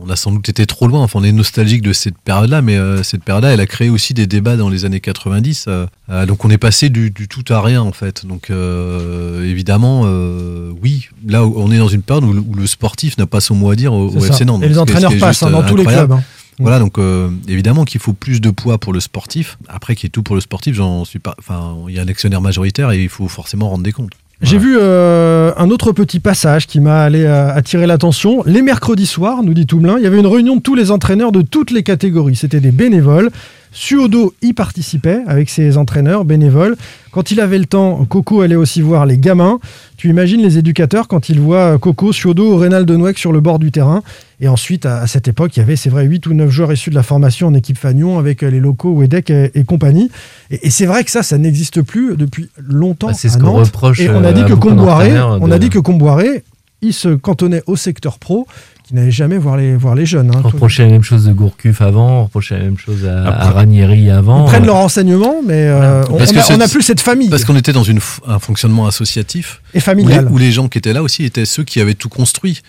on 0.00 0.08
a 0.08 0.16
sans 0.16 0.32
doute 0.32 0.48
été 0.48 0.64
trop 0.66 0.86
loin. 0.86 1.02
Enfin, 1.02 1.18
on 1.20 1.24
est 1.24 1.32
nostalgique 1.32 1.82
de 1.82 1.92
cette 1.92 2.18
période-là, 2.18 2.62
mais 2.62 2.76
euh, 2.76 3.02
cette 3.02 3.24
période-là, 3.24 3.50
elle 3.52 3.60
a 3.60 3.66
créé 3.66 3.90
aussi 3.90 4.14
des 4.14 4.26
débats 4.26 4.56
dans 4.56 4.68
les 4.70 4.84
années 4.84 5.00
90. 5.00 5.66
euh, 5.68 5.86
euh, 6.10 6.24
donc, 6.26 6.44
on 6.44 6.50
est 6.50 6.58
passé 6.58 6.88
du, 6.88 7.10
du 7.10 7.28
tout 7.28 7.44
à 7.52 7.60
rien 7.62 7.82
en 7.82 7.92
fait. 7.92 8.24
Donc, 8.26 8.50
euh, 8.50 9.44
évidemment, 9.48 10.02
euh, 10.04 10.70
oui, 10.82 11.08
là, 11.26 11.44
on 11.44 11.70
est 11.70 11.78
dans 11.78 11.88
une 11.88 12.02
période 12.02 12.24
où, 12.24 12.32
le- 12.32 12.40
où 12.40 12.54
le 12.54 12.66
sportif 12.66 13.18
n'a 13.18 13.26
pas 13.26 13.40
son 13.40 13.54
mot 13.54 13.70
à 13.70 13.76
dire 13.76 13.92
au, 13.92 14.08
au. 14.08 14.24
FC 14.24 14.44
Nantes. 14.44 14.62
Et 14.62 14.68
les 14.68 14.78
entraîneurs 14.78 15.12
passent, 15.18 15.42
hein, 15.42 15.50
dans 15.50 15.62
euh, 15.62 15.68
tous 15.68 15.76
les 15.76 15.84
clubs, 15.84 16.12
hein. 16.12 16.22
Voilà, 16.58 16.78
donc 16.78 16.98
euh, 16.98 17.30
évidemment 17.48 17.84
qu'il 17.84 18.00
faut 18.00 18.12
plus 18.12 18.40
de 18.40 18.50
poids 18.50 18.78
pour 18.78 18.92
le 18.92 19.00
sportif. 19.00 19.58
Après, 19.68 19.94
qu'il 19.94 20.06
y 20.06 20.08
ait 20.08 20.10
tout 20.10 20.22
pour 20.22 20.34
le 20.34 20.40
sportif, 20.40 20.74
j'en 20.74 21.04
suis 21.04 21.18
pas. 21.18 21.34
Enfin, 21.38 21.76
il 21.88 21.94
y 21.94 21.98
a 21.98 22.02
un 22.02 22.08
actionnaire 22.08 22.40
majoritaire 22.40 22.90
et 22.92 23.02
il 23.02 23.08
faut 23.08 23.28
forcément 23.28 23.68
rendre 23.68 23.82
des 23.84 23.92
comptes. 23.92 24.12
J'ai 24.42 24.58
vu 24.58 24.76
euh, 24.78 25.52
un 25.56 25.70
autre 25.70 25.92
petit 25.92 26.20
passage 26.20 26.66
qui 26.66 26.80
m'a 26.80 27.02
allé 27.02 27.22
euh, 27.22 27.54
attirer 27.54 27.86
l'attention. 27.86 28.42
Les 28.44 28.62
mercredis 28.62 29.06
soirs, 29.06 29.42
nous 29.42 29.54
dit 29.54 29.64
Toumelin, 29.64 29.96
il 29.96 30.04
y 30.04 30.06
avait 30.06 30.18
une 30.18 30.26
réunion 30.26 30.56
de 30.56 30.60
tous 30.60 30.74
les 30.74 30.90
entraîneurs 30.90 31.32
de 31.32 31.40
toutes 31.40 31.70
les 31.70 31.82
catégories. 31.82 32.36
C'était 32.36 32.60
des 32.60 32.72
bénévoles. 32.72 33.30
Suodo 33.72 34.34
y 34.42 34.52
participait 34.52 35.20
avec 35.26 35.50
ses 35.50 35.78
entraîneurs 35.78 36.24
bénévoles. 36.24 36.76
Quand 37.10 37.30
il 37.30 37.40
avait 37.40 37.58
le 37.58 37.64
temps, 37.64 38.04
Coco 38.04 38.40
allait 38.40 38.54
aussi 38.54 38.82
voir 38.82 39.06
les 39.06 39.18
gamins. 39.18 39.58
Tu 39.96 40.10
imagines 40.10 40.40
les 40.42 40.58
éducateurs 40.58 41.08
quand 41.08 41.28
ils 41.28 41.40
voient 41.40 41.78
Coco, 41.78 42.12
Suodo 42.12 42.54
ou 42.54 42.56
Reynald 42.56 42.86
Denouec 42.86 43.18
sur 43.18 43.32
le 43.32 43.40
bord 43.40 43.58
du 43.58 43.72
terrain. 43.72 44.02
Et 44.44 44.48
ensuite, 44.48 44.84
à, 44.84 44.98
à 45.00 45.06
cette 45.06 45.26
époque, 45.26 45.56
il 45.56 45.60
y 45.60 45.62
avait, 45.62 45.74
c'est 45.74 45.88
vrai, 45.88 46.04
8 46.04 46.26
ou 46.26 46.34
9 46.34 46.50
joueurs 46.50 46.70
issus 46.70 46.90
de 46.90 46.94
la 46.94 47.02
formation 47.02 47.46
en 47.46 47.54
équipe 47.54 47.78
Fagnon 47.78 48.18
avec 48.18 48.42
euh, 48.42 48.50
les 48.50 48.60
locaux 48.60 48.92
Wedek 48.92 49.30
et, 49.30 49.50
et 49.54 49.64
compagnie. 49.64 50.10
Et, 50.50 50.66
et 50.66 50.70
c'est 50.70 50.84
vrai 50.84 51.02
que 51.02 51.10
ça, 51.10 51.22
ça 51.22 51.38
n'existe 51.38 51.80
plus 51.80 52.14
depuis 52.16 52.50
longtemps. 52.58 53.06
Bah, 53.06 53.14
c'est 53.16 53.30
ce 53.30 53.36
à 53.36 53.40
qu'on 53.40 53.46
Nantes. 53.56 53.66
reproche, 53.68 54.00
Et 54.00 54.10
on 54.10 54.22
a 54.22 54.32
dit 54.34 54.42
euh, 54.42 54.44
à 54.44 54.48
que 54.48 54.52
Comboiré, 54.54 55.18
on 55.40 55.50
a 55.50 55.58
dit 55.58 55.70
que 55.70 55.78
Comboiré, 55.78 56.44
il 56.82 56.92
se 56.92 57.08
cantonnait 57.08 57.62
au 57.66 57.76
secteur 57.76 58.18
pro, 58.18 58.46
qui 58.86 58.94
n'allait 58.94 59.10
jamais 59.10 59.38
voir 59.38 59.56
les, 59.56 59.74
voir 59.76 59.94
les 59.94 60.04
jeunes. 60.04 60.30
hein. 60.36 60.42
On 60.44 60.48
reprochait 60.48 60.84
la 60.84 60.90
même 60.92 61.02
chose 61.02 61.24
de 61.24 61.32
Gourcuff 61.32 61.80
avant, 61.80 62.20
on 62.20 62.24
reprochait 62.24 62.58
la 62.58 62.64
même 62.64 62.76
chose 62.76 63.06
à, 63.06 63.50
Ranieri 63.50 64.10
avant. 64.10 64.44
Ils 64.44 64.48
prennent 64.50 64.66
leurs 64.66 64.76
renseignements, 64.76 65.36
mais 65.42 65.68
euh, 65.68 66.02
on, 66.10 66.18
Parce 66.18 66.32
on 66.32 66.34
que 66.34 66.38
a, 66.40 66.42
c'est- 66.42 66.54
on 66.54 66.60
a 66.60 66.68
plus 66.68 66.82
cette 66.82 67.00
famille. 67.00 67.30
Parce 67.30 67.46
qu'on 67.46 67.56
était 67.56 67.72
dans 67.72 67.82
une, 67.84 68.00
un 68.26 68.38
fonctionnement 68.38 68.86
associatif. 68.86 69.62
Et 69.72 69.80
familial. 69.80 70.26
Où 70.26 70.28
les, 70.28 70.34
où 70.34 70.38
les 70.48 70.52
gens 70.52 70.68
qui 70.68 70.76
étaient 70.76 70.92
là 70.92 71.02
aussi 71.02 71.24
étaient 71.24 71.46
ceux 71.46 71.64
qui 71.64 71.80
avaient 71.80 71.94
tout 71.94 72.10
construit. 72.10 72.60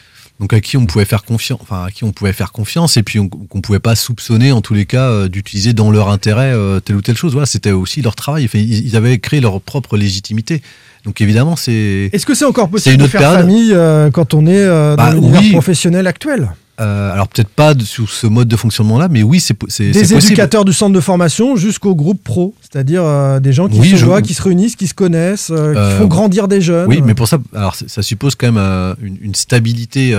Donc 0.41 0.51
à 0.51 0.59
qui 0.59 0.75
on 0.75 0.85
pouvait 0.85 1.05
faire 1.05 1.23
confiance, 1.23 1.59
enfin 1.61 1.85
à 1.85 1.91
qui 1.91 2.03
on 2.03 2.11
pouvait 2.11 2.33
faire 2.33 2.51
confiance 2.51 2.97
et 2.97 3.03
puis 3.03 3.19
on- 3.19 3.29
qu'on 3.29 3.61
pouvait 3.61 3.79
pas 3.79 3.95
soupçonner 3.95 4.51
en 4.51 4.59
tous 4.61 4.73
les 4.73 4.85
cas 4.85 5.09
euh, 5.09 5.27
d'utiliser 5.29 5.71
dans 5.73 5.91
leur 5.91 6.09
intérêt 6.09 6.51
euh, 6.53 6.81
telle 6.81 6.97
ou 6.97 7.01
telle 7.01 7.15
chose. 7.15 7.31
Voilà, 7.31 7.45
c'était 7.45 7.71
aussi 7.71 8.01
leur 8.01 8.15
travail. 8.15 8.49
Ils, 8.53 8.85
ils 8.87 8.95
avaient 8.97 9.17
créé 9.19 9.39
leur 9.39 9.61
propre 9.61 9.95
légitimité. 9.95 10.61
Donc 11.05 11.21
évidemment, 11.21 11.55
c'est. 11.55 12.09
Est-ce 12.11 12.25
que 12.25 12.33
c'est 12.33 12.43
encore 12.45 12.69
possible 12.69 12.95
une 12.95 12.99
de 12.99 13.03
autre 13.03 13.11
faire 13.11 13.21
période. 13.21 13.39
famille 13.41 13.71
euh, 13.73 14.11
quand 14.11 14.33
on 14.33 14.45
est 14.45 14.57
euh, 14.57 14.95
dans 14.97 15.03
Bah, 15.03 15.13
l'univers 15.13 15.39
oui. 15.41 15.51
professionnel 15.51 16.05
actuel? 16.07 16.51
Euh, 16.81 17.13
alors 17.13 17.29
peut-être 17.29 17.47
pas 17.49 17.73
sous 17.85 18.05
ce 18.05 18.27
mode 18.27 18.49
de 18.49 18.55
fonctionnement-là, 18.57 19.07
mais 19.09 19.23
oui, 19.23 19.39
c'est 19.39 19.53
po- 19.53 19.67
c'est 19.69 19.93
c'est 19.93 20.01
Des 20.01 20.13
possible. 20.15 20.33
éducateurs 20.33 20.65
du 20.65 20.73
centre 20.73 20.93
de 20.93 20.99
formation 20.99 21.55
jusqu'au 21.55 21.95
groupe 21.95 22.21
pro, 22.21 22.53
c'est-à-dire 22.61 23.01
euh, 23.05 23.39
des 23.39 23.53
gens 23.53 23.69
qui 23.69 23.79
Oui, 23.79 23.91
se 23.91 23.95
je- 23.95 24.05
voient, 24.05 24.21
qui 24.21 24.33
se 24.33 24.41
réunissent, 24.41 24.75
qui 24.75 24.87
se 24.87 24.93
connaissent, 24.93 25.51
euh, 25.51 25.73
qui 25.73 25.97
font 25.99 26.07
grandir 26.07 26.49
des 26.49 26.59
jeunes. 26.59 26.87
Oui, 26.89 27.01
mais 27.01 27.13
pour 27.13 27.29
ça, 27.29 27.37
alors 27.53 27.75
ça 27.75 28.01
suppose 28.03 28.35
quand 28.35 28.51
même 28.51 28.95
une, 29.01 29.17
une 29.21 29.35
stabilité 29.35 30.13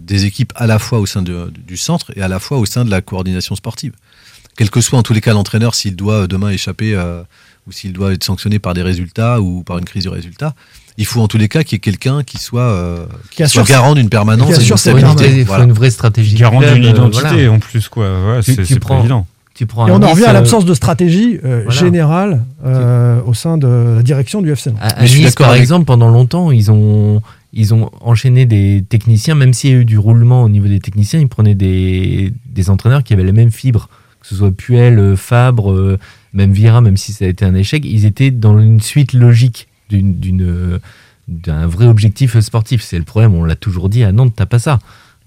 des 0.00 0.24
équipes 0.24 0.52
à 0.56 0.66
la 0.66 0.78
fois 0.78 0.98
au 0.98 1.06
sein 1.06 1.22
de- 1.22 1.52
du 1.66 1.76
centre 1.76 2.12
et 2.16 2.22
à 2.22 2.28
la 2.28 2.38
fois 2.38 2.58
au 2.58 2.66
sein 2.66 2.84
de 2.84 2.90
la 2.90 3.00
coordination 3.00 3.54
sportive. 3.54 3.92
Quel 4.56 4.70
que 4.70 4.80
soit 4.80 4.98
en 4.98 5.02
tous 5.02 5.12
les 5.12 5.20
cas 5.20 5.32
l'entraîneur, 5.34 5.74
s'il 5.74 5.96
doit 5.96 6.26
demain 6.26 6.50
échapper 6.50 6.96
ou 7.66 7.72
s'il 7.72 7.92
doit 7.92 8.12
être 8.12 8.24
sanctionné 8.24 8.58
par 8.58 8.74
des 8.74 8.82
résultats 8.82 9.40
ou 9.40 9.62
par 9.62 9.78
une 9.78 9.84
crise 9.84 10.04
de 10.04 10.08
résultats, 10.10 10.54
il 10.98 11.06
faut 11.06 11.20
en 11.20 11.28
tous 11.28 11.38
les 11.38 11.48
cas 11.48 11.62
qu'il 11.62 11.74
y 11.74 11.76
ait 11.76 11.80
quelqu'un 11.80 12.22
qui 12.22 12.38
soit, 12.38 12.60
euh, 12.62 13.06
qui 13.30 13.42
Qui 13.42 13.48
soit 13.48 13.62
assure- 13.62 13.64
garant 13.74 13.94
d'une 13.94 14.08
permanence 14.08 14.48
qui 14.48 14.52
et 14.54 14.56
assure 14.56 14.78
sa 14.78 14.90
stabilité. 14.92 15.30
Il 15.34 15.40
faut 15.40 15.46
Voilà. 15.48 15.64
une 15.64 15.72
vraie 15.72 15.90
stratégie. 15.90 16.36
Garant 16.36 16.60
d'une 16.60 16.84
euh, 16.84 16.90
identité 16.90 17.20
voilà. 17.28 17.52
en 17.52 17.58
plus 17.58 17.88
quoi. 17.88 18.04
Ouais, 18.36 18.40
c'est 18.42 18.56
pas 18.74 18.80
prends- 18.80 19.00
évident. 19.00 19.26
Tu 19.54 19.64
prends 19.64 19.88
Et 19.88 19.90
on 19.90 20.02
en 20.02 20.10
revient 20.10 20.24
à 20.26 20.30
euh, 20.30 20.32
l'absence 20.34 20.66
de 20.66 20.74
stratégie 20.74 21.38
euh, 21.42 21.62
voilà. 21.64 21.80
générale 21.80 22.42
euh, 22.66 23.20
au 23.24 23.32
sein 23.32 23.56
de 23.56 23.94
la 23.96 24.02
direction 24.02 24.42
du 24.42 24.50
FC 24.52 24.68
Nantes. 24.70 24.78
À, 24.82 24.88
à 24.88 25.00
Mais 25.00 25.06
je 25.06 25.12
suis 25.12 25.24
Nice, 25.24 25.34
par 25.34 25.48
avec- 25.48 25.62
exemple, 25.62 25.86
pendant 25.86 26.10
longtemps, 26.10 26.50
ils 26.50 26.70
ont, 26.70 27.22
ils 27.54 27.72
ont 27.72 27.90
enchaîné 28.02 28.44
des 28.44 28.84
techniciens, 28.86 29.34
même 29.34 29.54
s'il 29.54 29.70
y 29.70 29.72
a 29.72 29.76
eu 29.78 29.84
du 29.86 29.96
roulement 29.96 30.42
au 30.42 30.50
niveau 30.50 30.66
des 30.68 30.78
techniciens, 30.80 31.20
ils 31.20 31.28
prenaient 31.28 31.54
des, 31.54 32.34
des 32.50 32.68
entraîneurs 32.68 33.02
qui 33.02 33.14
avaient 33.14 33.24
la 33.24 33.32
même 33.32 33.50
fibre, 33.50 33.88
que 34.20 34.26
ce 34.28 34.34
soit 34.34 34.50
Puel, 34.50 35.16
Fabre, 35.16 35.96
même 36.34 36.52
Vira, 36.52 36.82
même 36.82 36.98
si 36.98 37.14
ça 37.14 37.24
a 37.24 37.28
été 37.28 37.46
un 37.46 37.54
échec, 37.54 37.82
ils 37.86 38.04
étaient 38.04 38.30
dans 38.30 38.58
une 38.60 38.80
suite 38.82 39.14
logique 39.14 39.65
d'une, 39.88 40.80
d'un 41.28 41.66
vrai 41.66 41.86
objectif 41.86 42.38
sportif. 42.40 42.82
C'est 42.82 42.98
le 42.98 43.04
problème, 43.04 43.34
on 43.34 43.44
l'a 43.44 43.56
toujours 43.56 43.88
dit, 43.88 44.04
à 44.04 44.12
Nantes, 44.12 44.34
t'as 44.36 44.46
pas 44.46 44.58
ça. 44.58 44.78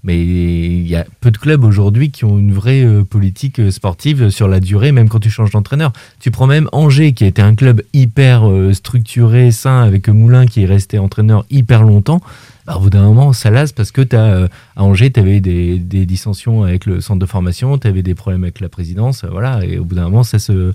Mais 0.02 0.18
il 0.18 0.88
y 0.88 0.96
a 0.96 1.04
peu 1.20 1.30
de 1.30 1.36
clubs 1.36 1.62
aujourd'hui 1.62 2.10
qui 2.10 2.24
ont 2.24 2.38
une 2.38 2.52
vraie 2.52 2.82
euh, 2.82 3.04
politique 3.04 3.60
euh, 3.60 3.70
sportive 3.70 4.30
sur 4.30 4.48
la 4.48 4.58
durée, 4.58 4.92
même 4.92 5.10
quand 5.10 5.18
tu 5.18 5.28
changes 5.28 5.50
d'entraîneur. 5.50 5.92
Tu 6.20 6.30
prends 6.30 6.46
même 6.46 6.68
Angers, 6.72 7.12
qui 7.12 7.24
a 7.24 7.26
été 7.26 7.42
un 7.42 7.54
club 7.54 7.82
hyper 7.92 8.48
euh, 8.48 8.72
structuré, 8.72 9.50
sain, 9.50 9.82
avec 9.82 10.08
Moulin 10.08 10.46
qui 10.46 10.62
est 10.62 10.66
resté 10.66 10.98
entraîneur 10.98 11.44
hyper 11.50 11.82
longtemps. 11.82 12.22
Bah, 12.66 12.76
au 12.76 12.80
bout 12.80 12.90
d'un 12.90 13.02
moment, 13.02 13.34
ça 13.34 13.50
lasse 13.50 13.72
parce 13.72 13.92
que 13.92 14.02
à 14.16 14.48
Angers, 14.76 15.10
tu 15.10 15.20
avais 15.20 15.40
des, 15.40 15.78
des 15.78 16.06
dissensions 16.06 16.62
avec 16.62 16.86
le 16.86 17.02
centre 17.02 17.18
de 17.18 17.26
formation, 17.26 17.76
tu 17.76 17.86
avais 17.86 18.02
des 18.02 18.14
problèmes 18.14 18.44
avec 18.44 18.60
la 18.60 18.70
présidence, 18.70 19.24
voilà, 19.30 19.64
et 19.64 19.78
au 19.78 19.84
bout 19.84 19.96
d'un 19.96 20.04
moment, 20.04 20.22
ça 20.22 20.38
se, 20.38 20.72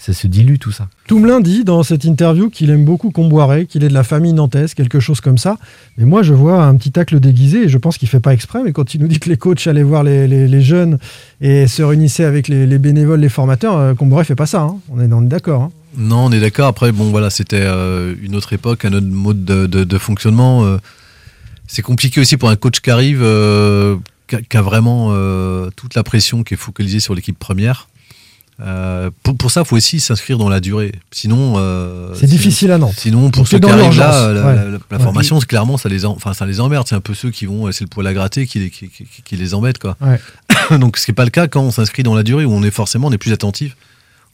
ça 0.00 0.12
se 0.12 0.26
dilue 0.28 0.58
tout 0.60 0.70
ça. 0.72 0.88
Toumelin 1.08 1.40
dit 1.40 1.64
dans 1.64 1.82
cette 1.82 2.04
interview 2.04 2.50
qu'il 2.50 2.70
aime 2.70 2.84
beaucoup 2.84 3.10
Comboiré, 3.10 3.66
qu'il 3.66 3.82
est 3.84 3.88
de 3.88 3.94
la 3.94 4.04
famille 4.04 4.32
nantaise, 4.32 4.72
quelque 4.74 5.00
chose 5.00 5.20
comme 5.20 5.38
ça. 5.38 5.58
Mais 5.96 6.04
moi, 6.04 6.22
je 6.22 6.32
vois 6.32 6.62
un 6.64 6.74
petit 6.76 6.92
tacle 6.92 7.18
déguisé 7.18 7.64
et 7.64 7.68
je 7.68 7.78
pense 7.78 7.98
qu'il 7.98 8.08
fait 8.08 8.20
pas 8.20 8.32
exprès. 8.32 8.60
Mais 8.64 8.72
quand 8.72 8.94
il 8.94 9.00
nous 9.00 9.08
dit 9.08 9.18
que 9.18 9.28
les 9.28 9.36
coachs 9.36 9.66
allaient 9.66 9.82
voir 9.82 10.04
les, 10.04 10.28
les- 10.28 10.46
les 10.46 10.62
jeunes 10.62 10.98
et 11.40 11.66
se 11.66 11.82
réunissaient 11.82 12.24
avec 12.24 12.46
les, 12.48 12.66
les 12.66 12.78
bénévoles, 12.78 13.20
les 13.20 13.28
formateurs, 13.28 13.76
euh, 13.76 13.94
Comboiré 13.94 14.24
fait 14.24 14.36
pas 14.36 14.46
ça. 14.46 14.60
hein. 14.62 14.76
On 14.90 15.00
est, 15.00 15.28
d'accord. 15.28 15.62
hein. 15.62 15.70
Non, 15.96 16.26
on 16.26 16.32
est 16.32 16.40
d'accord. 16.40 16.68
Après, 16.68 16.92
bon, 16.92 17.10
voilà, 17.10 17.28
c'était 17.30 17.60
euh, 17.62 18.14
une 18.22 18.36
autre 18.36 18.52
époque, 18.52 18.84
un 18.84 18.92
autre 18.92 19.06
mode 19.06 19.44
de, 19.44 19.66
de- 19.66 19.84
de 19.84 19.98
fonctionnement. 19.98 20.64
euh. 20.64 20.78
c'est 21.66 21.82
compliqué 21.82 22.20
aussi 22.20 22.36
pour 22.36 22.50
un 22.50 22.56
coach 22.56 22.80
qui 22.80 22.90
arrive, 22.90 23.20
euh, 23.22 23.96
qui, 24.28 24.56
a, 24.56 24.62
vraiment 24.62 25.08
euh, 25.12 25.70
toute 25.74 25.94
la 25.94 26.02
pression 26.04 26.44
qui 26.44 26.54
est 26.54 26.58
focalisée 26.58 27.00
sur 27.00 27.14
l'équipe 27.14 27.38
première. 27.38 27.88
Euh, 28.60 29.10
pour, 29.22 29.36
pour 29.36 29.50
ça, 29.52 29.60
il 29.60 29.66
faut 29.66 29.76
aussi 29.76 30.00
s'inscrire 30.00 30.36
dans 30.36 30.48
la 30.48 30.58
durée. 30.60 30.92
Sinon, 31.12 31.54
euh, 31.58 32.12
C'est 32.14 32.26
difficile 32.26 32.72
à 32.72 32.78
Nantes. 32.78 32.94
Sinon, 32.96 33.30
pour 33.30 33.46
ceux 33.46 33.58
qui 33.60 33.68
arrivent 33.70 33.96
là, 33.98 34.32
la, 34.32 34.46
Ouais. 34.46 34.54
la- 34.56 34.64
la 34.64 34.78
Ouais. 34.98 35.02
formation, 35.04 35.38
clairement, 35.38 35.76
ça 35.76 35.88
les, 35.88 36.04
en- 36.04 36.10
enfin, 36.12 36.34
ça 36.34 36.44
les 36.44 36.58
emmerde. 36.60 36.86
C'est 36.88 36.96
un 36.96 37.00
peu 37.00 37.14
ceux 37.14 37.30
qui 37.30 37.46
vont, 37.46 37.70
c'est 37.70 37.84
le 37.84 37.88
poil 37.88 38.06
à 38.06 38.12
gratter 38.12 38.46
qui, 38.46 38.58
les- 38.58 38.70
qui, 38.70 38.88
qui- 38.88 39.06
qui 39.24 39.36
les 39.36 39.54
embête, 39.54 39.78
quoi. 39.78 39.96
Ouais. 40.00 40.18
Donc, 40.78 40.96
ce 40.98 41.04
qui 41.04 41.12
n'est 41.12 41.14
pas 41.14 41.24
le 41.24 41.30
cas 41.30 41.46
quand 41.46 41.62
on 41.62 41.70
s'inscrit 41.70 42.02
dans 42.02 42.14
la 42.16 42.24
durée, 42.24 42.44
où 42.44 42.52
on 42.52 42.62
est 42.64 42.70
forcément, 42.72 43.06
on 43.08 43.12
est 43.12 43.18
plus 43.18 43.32
attentif 43.32 43.76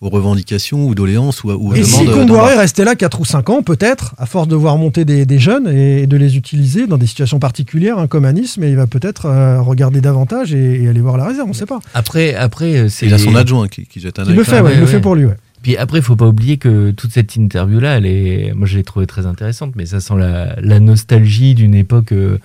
aux 0.04 0.10
revendications 0.10 0.86
ou 0.86 0.94
doléances 0.94 1.42
ou, 1.44 1.50
à- 1.50 1.56
ou 1.56 1.70
aux 1.70 1.74
Et 1.74 1.82
si 1.82 2.00
demandes. 2.00 2.14
Comboiré 2.14 2.42
d'embarque. 2.50 2.58
restait 2.60 2.84
là 2.84 2.94
4 2.94 3.20
ou 3.20 3.24
5 3.24 3.48
ans, 3.50 3.62
peut-être, 3.62 4.14
à 4.18 4.26
force 4.26 4.48
de 4.48 4.54
voir 4.56 4.76
monter 4.76 5.04
des, 5.04 5.24
des 5.26 5.38
jeunes 5.38 5.68
et 5.68 6.06
de 6.06 6.16
les 6.16 6.36
utiliser 6.36 6.86
dans 6.86 6.98
des 6.98 7.06
situations 7.06 7.38
particulières, 7.38 7.98
hein, 7.98 8.06
comme 8.06 8.24
à 8.24 8.32
Nice, 8.32 8.56
mais 8.58 8.70
il 8.70 8.76
va 8.76 8.86
peut-être 8.86 9.26
euh, 9.26 9.60
regarder 9.60 10.00
davantage 10.00 10.52
et, 10.54 10.82
et 10.82 10.88
aller 10.88 11.00
voir 11.00 11.16
la 11.16 11.26
réserve, 11.26 11.46
on 11.46 11.50
ne 11.50 11.54
sait 11.54 11.66
pas. 11.66 11.80
Après, 11.94 12.34
après 12.34 12.76
euh, 12.76 12.88
c'est. 12.88 13.06
Il 13.06 13.14
a 13.14 13.18
son 13.18 13.34
adjoint 13.34 13.68
qui, 13.68 13.86
qui 13.86 14.00
jette 14.00 14.18
un 14.18 14.24
Il 14.24 14.30
œil 14.30 14.36
le 14.36 14.44
quand 14.44 14.50
fait, 14.50 14.60
ouais, 14.60 14.74
il 14.74 14.80
le 14.80 14.86
fait 14.86 15.00
pour 15.00 15.14
lui. 15.14 15.24
ouais. 15.26 15.36
Puis 15.64 15.76
après, 15.78 15.98
il 15.98 16.04
faut 16.04 16.14
pas 16.14 16.28
oublier 16.28 16.58
que 16.58 16.90
toute 16.92 17.10
cette 17.10 17.34
interview-là, 17.36 17.96
elle 17.96 18.04
est, 18.06 18.52
moi 18.54 18.66
je 18.66 18.76
l'ai 18.76 18.84
trouvée 18.84 19.06
très 19.06 19.24
intéressante, 19.24 19.72
mais 19.76 19.86
ça 19.86 19.98
sent 19.98 20.12
la, 20.16 20.54
la 20.60 20.78
nostalgie 20.78 21.54
d'une 21.54 21.74
époque 21.74 22.12
euh, 22.12 22.38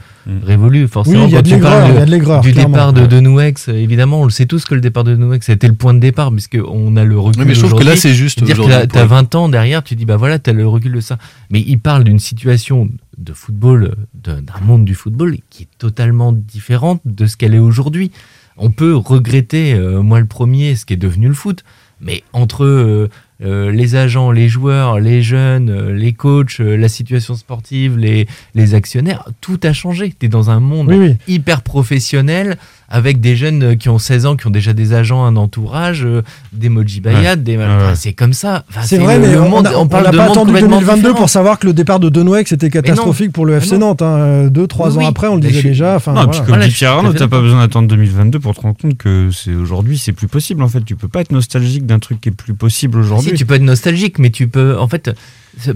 révolue. 0.45 0.87
Forcément, 0.87 1.25
Oui, 1.25 1.29
il 1.29 1.33
y 1.33 1.35
a 1.35 1.41
quand 1.41 1.49
de 1.49 1.55
tu 1.55 1.61
parles 1.61 1.89
il 1.91 1.95
y 1.95 1.97
a 1.97 2.05
de 2.05 2.11
l'aigreur, 2.11 2.39
du 2.41 2.53
clairement. 2.53 2.69
départ 2.71 2.93
de, 2.93 3.05
de 3.05 3.19
Nouex, 3.19 3.67
euh, 3.67 3.73
évidemment, 3.73 4.21
on 4.21 4.23
le 4.23 4.29
sait 4.29 4.45
tous 4.45 4.63
que 4.63 4.73
le 4.73 4.79
départ 4.81 5.03
de 5.03 5.15
Nouex 5.17 5.49
a 5.49 5.53
été 5.53 5.67
le 5.67 5.73
point 5.73 5.93
de 5.93 5.99
départ, 5.99 6.31
puisqu'on 6.31 6.95
a 6.95 7.03
le 7.03 7.19
recul. 7.19 7.41
Oui, 7.41 7.47
mais 7.49 7.55
je 7.55 7.59
trouve 7.65 7.77
que 7.77 7.83
là, 7.85 7.97
c'est 7.97 8.13
juste 8.13 8.41
Dire 8.41 8.55
que 8.57 8.63
tu 8.63 8.71
as 8.71 8.87
pour- 8.87 9.05
20 9.05 9.35
ans 9.35 9.49
derrière, 9.49 9.83
tu 9.83 9.95
dis, 9.95 10.05
bah 10.05 10.15
voilà, 10.15 10.39
tu 10.39 10.49
as 10.49 10.53
le 10.53 10.65
recul 10.65 10.93
de 10.93 11.01
ça. 11.01 11.17
Mais 11.51 11.59
il 11.67 11.77
parle 11.77 12.05
d'une 12.05 12.19
situation 12.19 12.87
de 13.17 13.33
football, 13.33 13.95
de- 14.13 14.39
d'un 14.39 14.65
monde 14.65 14.85
du 14.85 14.95
football 14.95 15.35
qui 15.49 15.63
est 15.63 15.67
totalement 15.77 16.31
différente 16.31 17.01
de 17.03 17.25
ce 17.25 17.35
qu'elle 17.35 17.53
est 17.53 17.59
aujourd'hui. 17.59 18.11
On 18.55 18.71
peut 18.71 18.95
regretter, 18.95 19.73
euh, 19.73 20.01
moi 20.01 20.19
le 20.21 20.25
premier, 20.25 20.75
ce 20.75 20.85
qui 20.85 20.93
est 20.93 20.97
devenu 20.97 21.27
le 21.27 21.33
foot, 21.33 21.63
mais 22.01 22.23
entre 22.33 22.63
euh, 22.65 23.09
euh, 23.41 23.71
les 23.71 23.95
agents, 23.95 24.31
les 24.31 24.49
joueurs, 24.49 24.99
les 24.99 25.21
jeunes, 25.21 25.69
euh, 25.69 25.93
les 25.93 26.13
coachs, 26.13 26.59
euh, 26.59 26.75
la 26.75 26.89
situation 26.89 27.35
sportive, 27.35 27.97
les, 27.97 28.27
les 28.53 28.73
actionnaires, 28.73 29.23
tout 29.41 29.59
a 29.63 29.71
changé. 29.73 30.13
Tu 30.19 30.25
es 30.25 30.29
dans 30.29 30.49
un 30.49 30.59
monde 30.59 30.87
Oui, 30.89 30.97
oui. 30.97 31.15
hyper 31.27 31.61
professionnel 31.61 32.57
avec 32.89 33.19
des 33.21 33.35
jeunes 33.35 33.63
euh, 33.63 33.75
qui 33.75 33.87
ont 33.89 33.99
16 33.99 34.25
ans, 34.25 34.35
qui 34.35 34.47
ont 34.47 34.49
déjà 34.49 34.73
des 34.73 34.93
agents, 34.93 35.23
un 35.23 35.35
entourage, 35.35 36.03
euh, 36.05 36.23
des 36.53 36.69
Moji 36.69 37.01
Bayat, 37.01 37.35
des... 37.35 37.57
enfin, 37.57 37.93
c'est 37.95 38.13
comme 38.13 38.33
ça. 38.33 38.63
Enfin, 38.69 38.81
C'est 38.83 38.97
vrai, 38.97 39.17
le- 39.19 39.27
mais 39.27 39.33
le 39.33 39.41
on 39.41 39.49
monde- 39.49 39.63
n'a 39.65 39.77
on 39.79 39.87
parle 39.87 40.05
de 40.11 40.17
pas 40.17 40.23
monde 40.23 40.31
attendu 40.31 40.47
complètement 40.53 40.77
2022 40.79 40.95
différent. 41.01 41.15
pour 41.17 41.29
savoir 41.29 41.59
que 41.59 41.67
le 41.67 41.73
départ 41.73 41.99
de 41.99 42.09
Denouek 42.09 42.47
c'était 42.47 42.69
catastrophique 42.69 43.31
pour 43.31 43.45
le 43.45 43.55
FC. 43.55 43.77
Nantes. 43.77 44.01
hein. 44.01 44.47
Deux, 44.47 44.65
trois 44.67 44.89
Oui, 44.89 44.95
ans 44.95 44.99
oui. 45.01 45.05
après, 45.05 45.27
on 45.27 45.35
le 45.35 45.41
Mais 45.41 45.47
disait 45.49 45.61
je 45.61 45.67
déjà. 45.67 45.95
Enfin, 45.95 46.13
non, 46.13 46.23
voilà. 46.25 46.41
puis 46.41 46.51
comme 46.51 46.59
dit 46.61 46.69
Pierre 46.69 46.91
Arnaud, 46.93 47.13
t'as 47.13 47.27
pas 47.27 47.41
besoin 47.41 47.59
d'attendre 47.59 47.87
2022 47.87 48.39
pour 48.39 48.55
te 48.55 48.61
rendre 48.61 48.77
compte 48.77 48.97
que 48.97 49.29
c'est 49.31 49.53
aujourd'hui, 49.53 49.97
c'est 49.97 50.11
plus 50.13 50.27
possible. 50.27 50.63
En 50.63 50.67
fait, 50.69 50.83
tu 50.83 50.95
peux 50.95 51.07
pas 51.07 51.21
être 51.21 51.31
nostalgique 51.31 51.85
d'un 51.85 51.99
truc 51.99 52.19
qui 52.21 52.29
est 52.29 52.31
plus 52.31 52.53
possible 52.53 52.97
aujourd'hui. 52.99 53.29
Si, 53.31 53.35
tu 53.35 53.45
peux 53.45 53.53
être 53.55 53.61
nostalgique, 53.61 54.17
mais 54.19 54.29
tu 54.31 54.47
peux. 54.47 54.77
En 54.79 54.87
fait, 54.87 55.11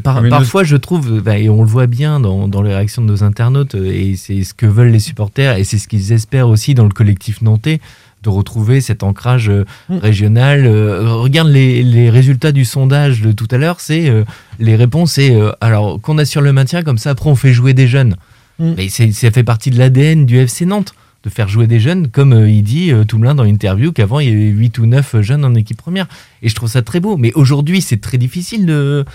par- 0.03 0.17
Ah, 0.23 0.29
parfois, 0.29 0.63
je 0.63 0.75
trouve, 0.77 1.21
bah, 1.21 1.37
et 1.37 1.49
on 1.49 1.61
le 1.61 1.67
voit 1.67 1.87
bien 1.87 2.19
dans, 2.19 2.47
dans 2.47 2.61
les 2.61 2.73
réactions 2.73 3.01
de 3.01 3.07
nos 3.07 3.23
internautes, 3.23 3.75
euh, 3.75 3.91
et 3.91 4.15
c'est 4.15 4.43
ce 4.43 4.53
que 4.53 4.65
veulent 4.65 4.91
les 4.91 4.99
supporters, 4.99 5.57
et 5.57 5.63
c'est 5.63 5.77
ce 5.77 5.87
qu'ils 5.87 6.11
espèrent 6.11 6.47
aussi 6.47 6.73
dans 6.73 6.83
le 6.83 6.89
collectif 6.91 7.41
nantais, 7.41 7.79
de 8.23 8.29
retrouver 8.29 8.79
cet 8.79 9.03
ancrage 9.03 9.49
euh, 9.49 9.65
Mm. 9.89 9.97
régional. 9.97 10.65
Euh, 10.65 11.13
regarde 11.15 11.49
les, 11.49 11.83
les 11.83 12.09
résultats 12.09 12.51
du 12.53 12.63
sondage 12.65 13.21
de 13.21 13.31
tout 13.33 13.47
à 13.51 13.57
l'heure, 13.57 13.79
c'est 13.81 14.09
euh, 14.09 14.23
les 14.59 14.75
réponses, 14.77 15.13
c'est 15.13 15.35
alors 15.59 15.99
qu'on 15.99 16.17
assure 16.17 16.41
le 16.41 16.53
maintien, 16.53 16.83
comme 16.83 16.97
ça 16.97 17.09
après 17.11 17.29
on 17.29 17.35
fait 17.35 17.51
jouer 17.53 17.73
des 17.73 17.87
jeunes. 17.87 18.15
Mm. 18.59 18.73
Mais 18.77 18.87
ça 18.89 19.31
fait 19.31 19.43
partie 19.43 19.71
de 19.71 19.77
l'ADN 19.77 20.25
du 20.25 20.37
FC 20.37 20.65
Nantes 20.65 20.93
de 21.25 21.29
faire 21.29 21.47
jouer 21.47 21.67
des 21.67 21.79
jeunes, 21.79 22.09
comme 22.09 22.33
euh, 22.33 22.49
il 22.49 22.63
dit 22.63 22.91
euh, 22.91 23.03
Toumelin 23.05 23.33
dans 23.33 23.43
l'interview 23.43 23.91
qu'avant 23.93 24.19
il 24.19 24.27
y 24.29 24.31
avait 24.31 24.49
8 24.49 24.77
ou 24.79 24.85
9 24.85 25.21
jeunes 25.21 25.43
en 25.45 25.55
équipe 25.55 25.77
première. 25.77 26.07
Et 26.41 26.49
je 26.49 26.55
trouve 26.55 26.69
ça 26.69 26.81
très 26.81 26.99
beau. 26.99 27.15
Mais 27.17 27.31
aujourd'hui, 27.33 27.81
c'est 27.81 27.99
très 28.01 28.17
difficile 28.17 28.65
de, 28.65 29.05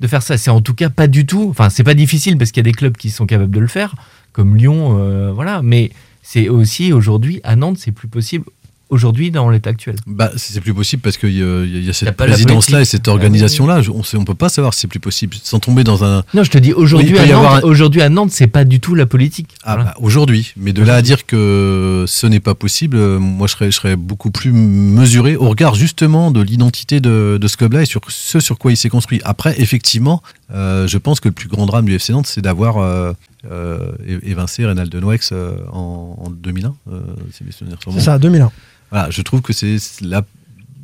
de 0.00 0.06
faire 0.06 0.22
ça. 0.22 0.38
C'est 0.38 0.50
en 0.50 0.60
tout 0.60 0.74
cas 0.74 0.90
pas 0.90 1.06
du 1.06 1.26
tout. 1.26 1.46
Enfin, 1.50 1.70
c'est 1.70 1.84
pas 1.84 1.94
difficile 1.94 2.38
parce 2.38 2.52
qu'il 2.52 2.60
y 2.60 2.66
a 2.66 2.70
des 2.70 2.76
clubs 2.76 2.96
qui 2.96 3.10
sont 3.10 3.26
capables 3.26 3.50
de 3.50 3.60
le 3.60 3.66
faire, 3.66 3.94
comme 4.32 4.56
Lyon, 4.56 4.98
euh, 4.98 5.32
voilà. 5.32 5.62
Mais 5.62 5.90
c'est 6.22 6.48
aussi 6.48 6.92
aujourd'hui, 6.92 7.40
à 7.44 7.56
Nantes, 7.56 7.78
c'est 7.78 7.92
plus 7.92 8.08
possible 8.08 8.44
aujourd'hui 8.90 9.30
dans 9.30 9.50
l'état 9.50 9.70
actuel. 9.70 9.96
Bah, 10.06 10.30
c'est 10.36 10.52
c'est 10.52 10.60
plus 10.60 10.74
possible 10.74 11.02
parce 11.02 11.16
qu'il 11.18 11.32
y, 11.36 11.42
a- 11.42 11.64
y 11.64 11.92
cette 11.94 12.16
présidence-là 12.16 12.80
et 12.80 12.84
cette 12.84 13.06
organisation-là. 13.08 13.82
Je- 13.82 13.90
On 13.90 14.02
ne 14.20 14.24
peut 14.24 14.34
pas 14.34 14.48
savoir 14.48 14.74
si 14.74 14.80
c'est 14.80 14.88
plus 14.88 15.00
possible 15.00 15.36
sans 15.42 15.60
tomber 15.60 15.84
dans 15.84 16.04
un. 16.04 16.22
Non, 16.34 16.42
je 16.44 16.50
te 16.50 16.58
dis 16.58 16.72
aujourd'hui 16.72 17.12
Oui, 17.18 17.30
à 17.30 17.38
un- 17.56 17.60
aujourd'hui 17.60 18.02
à 18.02 18.08
Nantes, 18.08 18.30
c'est 18.32 18.46
pas 18.46 18.64
du 18.64 18.80
tout 18.80 18.94
la 18.94 19.06
politique. 19.06 19.50
Ah, 19.62 19.74
Voilà. 19.76 19.90
bah, 19.90 19.96
aujourd'hui. 20.00 20.52
Mais 20.56 20.72
de 20.72 20.82
là 20.82 20.94
à 20.96 21.02
dire 21.02 21.26
que 21.26 22.04
ce 22.06 22.26
n'est 22.26 22.40
pas 22.40 22.54
possible, 22.54 22.96
euh, 22.96 23.18
moi 23.18 23.46
je 23.46 23.52
serais, 23.52 23.70
je 23.70 23.76
serais 23.76 23.96
beaucoup 23.96 24.30
plus 24.30 24.52
mesuré 24.52 25.36
au 25.36 25.48
regard 25.48 25.74
justement 25.74 26.30
de 26.30 26.40
l'identité 26.40 27.00
de, 27.00 27.38
de 27.40 27.48
ce 27.48 27.56
club-là 27.56 27.82
et 27.82 27.86
sur 27.86 28.00
ce 28.08 28.40
sur 28.40 28.58
quoi 28.58 28.72
il 28.72 28.76
s'est 28.76 28.88
construit. 28.88 29.20
Après, 29.24 29.54
effectivement, 29.60 30.22
euh, 30.52 30.86
je 30.88 30.98
pense 30.98 31.20
que 31.20 31.28
le 31.28 31.32
plus 31.34 31.48
grand 31.48 31.66
drame 31.66 31.84
du 31.84 31.94
FC 31.94 32.12
Nantes, 32.12 32.26
c'est 32.26 32.40
d'avoir 32.42 32.78
euh, 32.78 33.12
euh, 33.50 33.92
évincé 34.22 34.64
Reynald 34.66 34.90
de 34.90 35.00
Noex 35.00 35.30
euh, 35.32 35.56
en, 35.72 36.16
en 36.26 36.30
2001. 36.30 36.74
euh, 36.90 37.00
si 37.32 37.44
mes 37.44 37.52
souvenirs 37.52 37.78
sont 37.84 37.90
C'est 37.92 37.98
bons. 37.98 38.02
ça, 38.04 38.18
2001. 38.18 38.50
Voilà, 38.90 39.10
je 39.10 39.22
trouve 39.22 39.40
que 39.42 39.52
c'est 39.52 39.76
la, 40.00 40.24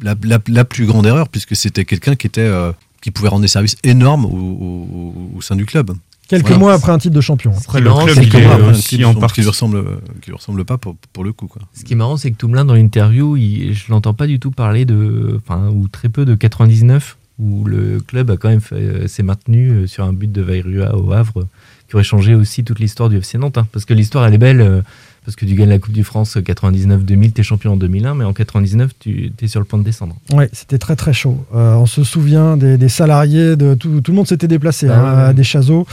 la, 0.02 0.14
la- 0.24 0.38
la 0.46 0.64
plus 0.64 0.86
grande 0.86 1.07
erreur 1.07 1.28
puisque 1.28 1.57
c'était 1.57 1.84
quelqu'un 1.84 2.14
qui 2.16 2.26
était 2.26 2.40
euh, 2.42 2.72
qui 3.00 3.11
pouvait 3.11 3.28
rendre 3.28 3.42
des 3.42 3.48
services 3.48 3.76
énormes 3.84 4.24
au, 4.24 4.28
au- 4.28 5.32
au 5.36 5.40
sein 5.42 5.57
du 5.57 5.66
club. 5.66 5.92
Quelques 6.26 6.44
Voilà. 6.46 6.59
mois 6.59 6.72
après 6.72 6.90
un 6.90 6.96
titre 6.98 7.14
de 7.14 7.20
champion. 7.20 7.52
Après, 7.55 7.80
le 7.82 7.92
club, 7.92 8.07
Quelques 8.16 8.32
il 8.34 8.40
est 8.40 8.44
mois 8.46 8.55
après 8.55 8.66
un 8.68 8.70
aussi 8.70 8.96
titre, 8.96 9.09
en 9.09 9.14
qui 9.14 9.20
partie- 9.20 9.40
lui 9.42 9.48
ressemble, 9.48 9.84
qui 10.22 10.30
lui 10.30 10.36
ressemble 10.36 10.64
pas 10.64 10.78
pour, 10.78 10.96
pour 11.12 11.22
le 11.22 11.34
coup. 11.34 11.46
Quoi. 11.48 11.61
Ce 11.74 11.84
qui 11.84 11.92
est 11.92 11.96
marrant, 11.96 12.16
c'est 12.16 12.30
que 12.30 12.36
Toumelin, 12.36 12.64
dans 12.64 12.72
l'interview, 12.74 13.36
je 13.36 13.90
l'entends 13.90 14.14
pas 14.14 14.26
du 14.26 14.38
tout 14.40 14.50
parler 14.50 14.86
de, 14.86 15.38
enfin, 15.44 15.68
ou 15.68 15.86
très 15.88 16.09
peu 16.09 16.24
de 16.24 16.34
99, 16.34 17.18
où 17.38 17.64
le 17.66 18.00
club 18.00 18.30
a 18.30 18.38
quand 18.38 18.48
même 18.48 18.62
fait- 18.62 18.74
euh, 18.76 19.07
s'est 19.07 19.22
maintenu 19.22 19.68
euh, 19.70 19.86
sur 19.86 20.05
un 20.05 20.14
but 20.14 20.32
de 20.32 20.40
Vairua 20.40 20.96
au 20.96 21.12
Havre, 21.12 21.46
qui 21.88 21.94
aurait 21.94 22.05
changé 22.05 22.34
aussi 22.34 22.64
toute 22.64 22.78
l'histoire 22.80 23.11
du 23.11 23.18
FC 23.18 23.36
Nantes. 23.36 23.59
hein. 23.59 23.66
parce 23.70 23.84
que 23.84 23.92
l'histoire, 23.92 24.24
elle 24.26 24.32
est 24.34 24.38
belle, 24.38 24.62
euh, 24.62 24.80
parce 25.25 25.37
que 25.37 25.47
tu 25.47 25.55
gagnes 25.55 25.70
la 25.70 25.79
Coupe 25.79 25.93
du 25.93 26.05
France 26.05 26.37
99-2000, 26.37 27.33
tu 27.33 27.41
es 27.41 27.45
champion 27.45 27.72
en 27.72 27.77
2001, 27.77 28.14
mais 28.14 28.25
en 28.25 28.33
99, 28.33 28.91
tu 28.99 29.33
es 29.41 29.49
sur 29.49 29.61
le 29.61 29.64
point 29.66 29.79
de 29.79 29.85
descendre. 29.85 30.16
Ouais, 30.33 30.49
c'était 30.53 30.79
très 30.79 30.97
très 30.97 31.12
chaud. 31.12 31.45
Euh, 31.55 31.75
on 31.75 31.87
se 31.87 32.05
souvient 32.05 32.57
des, 32.57 32.77
des 32.77 32.89
salariés, 32.89 33.57
de 33.57 33.75
tout, 33.75 34.01
tout 34.01 34.11
le 34.12 34.16
monde 34.16 34.27
s'était 34.29 34.49
déplacé 34.49 34.89
Ah 34.89 34.95
hein, 35.01 35.16
ouais. 35.16 35.22
à 35.31 35.33
des 35.33 35.45
chaseaux 35.45 35.87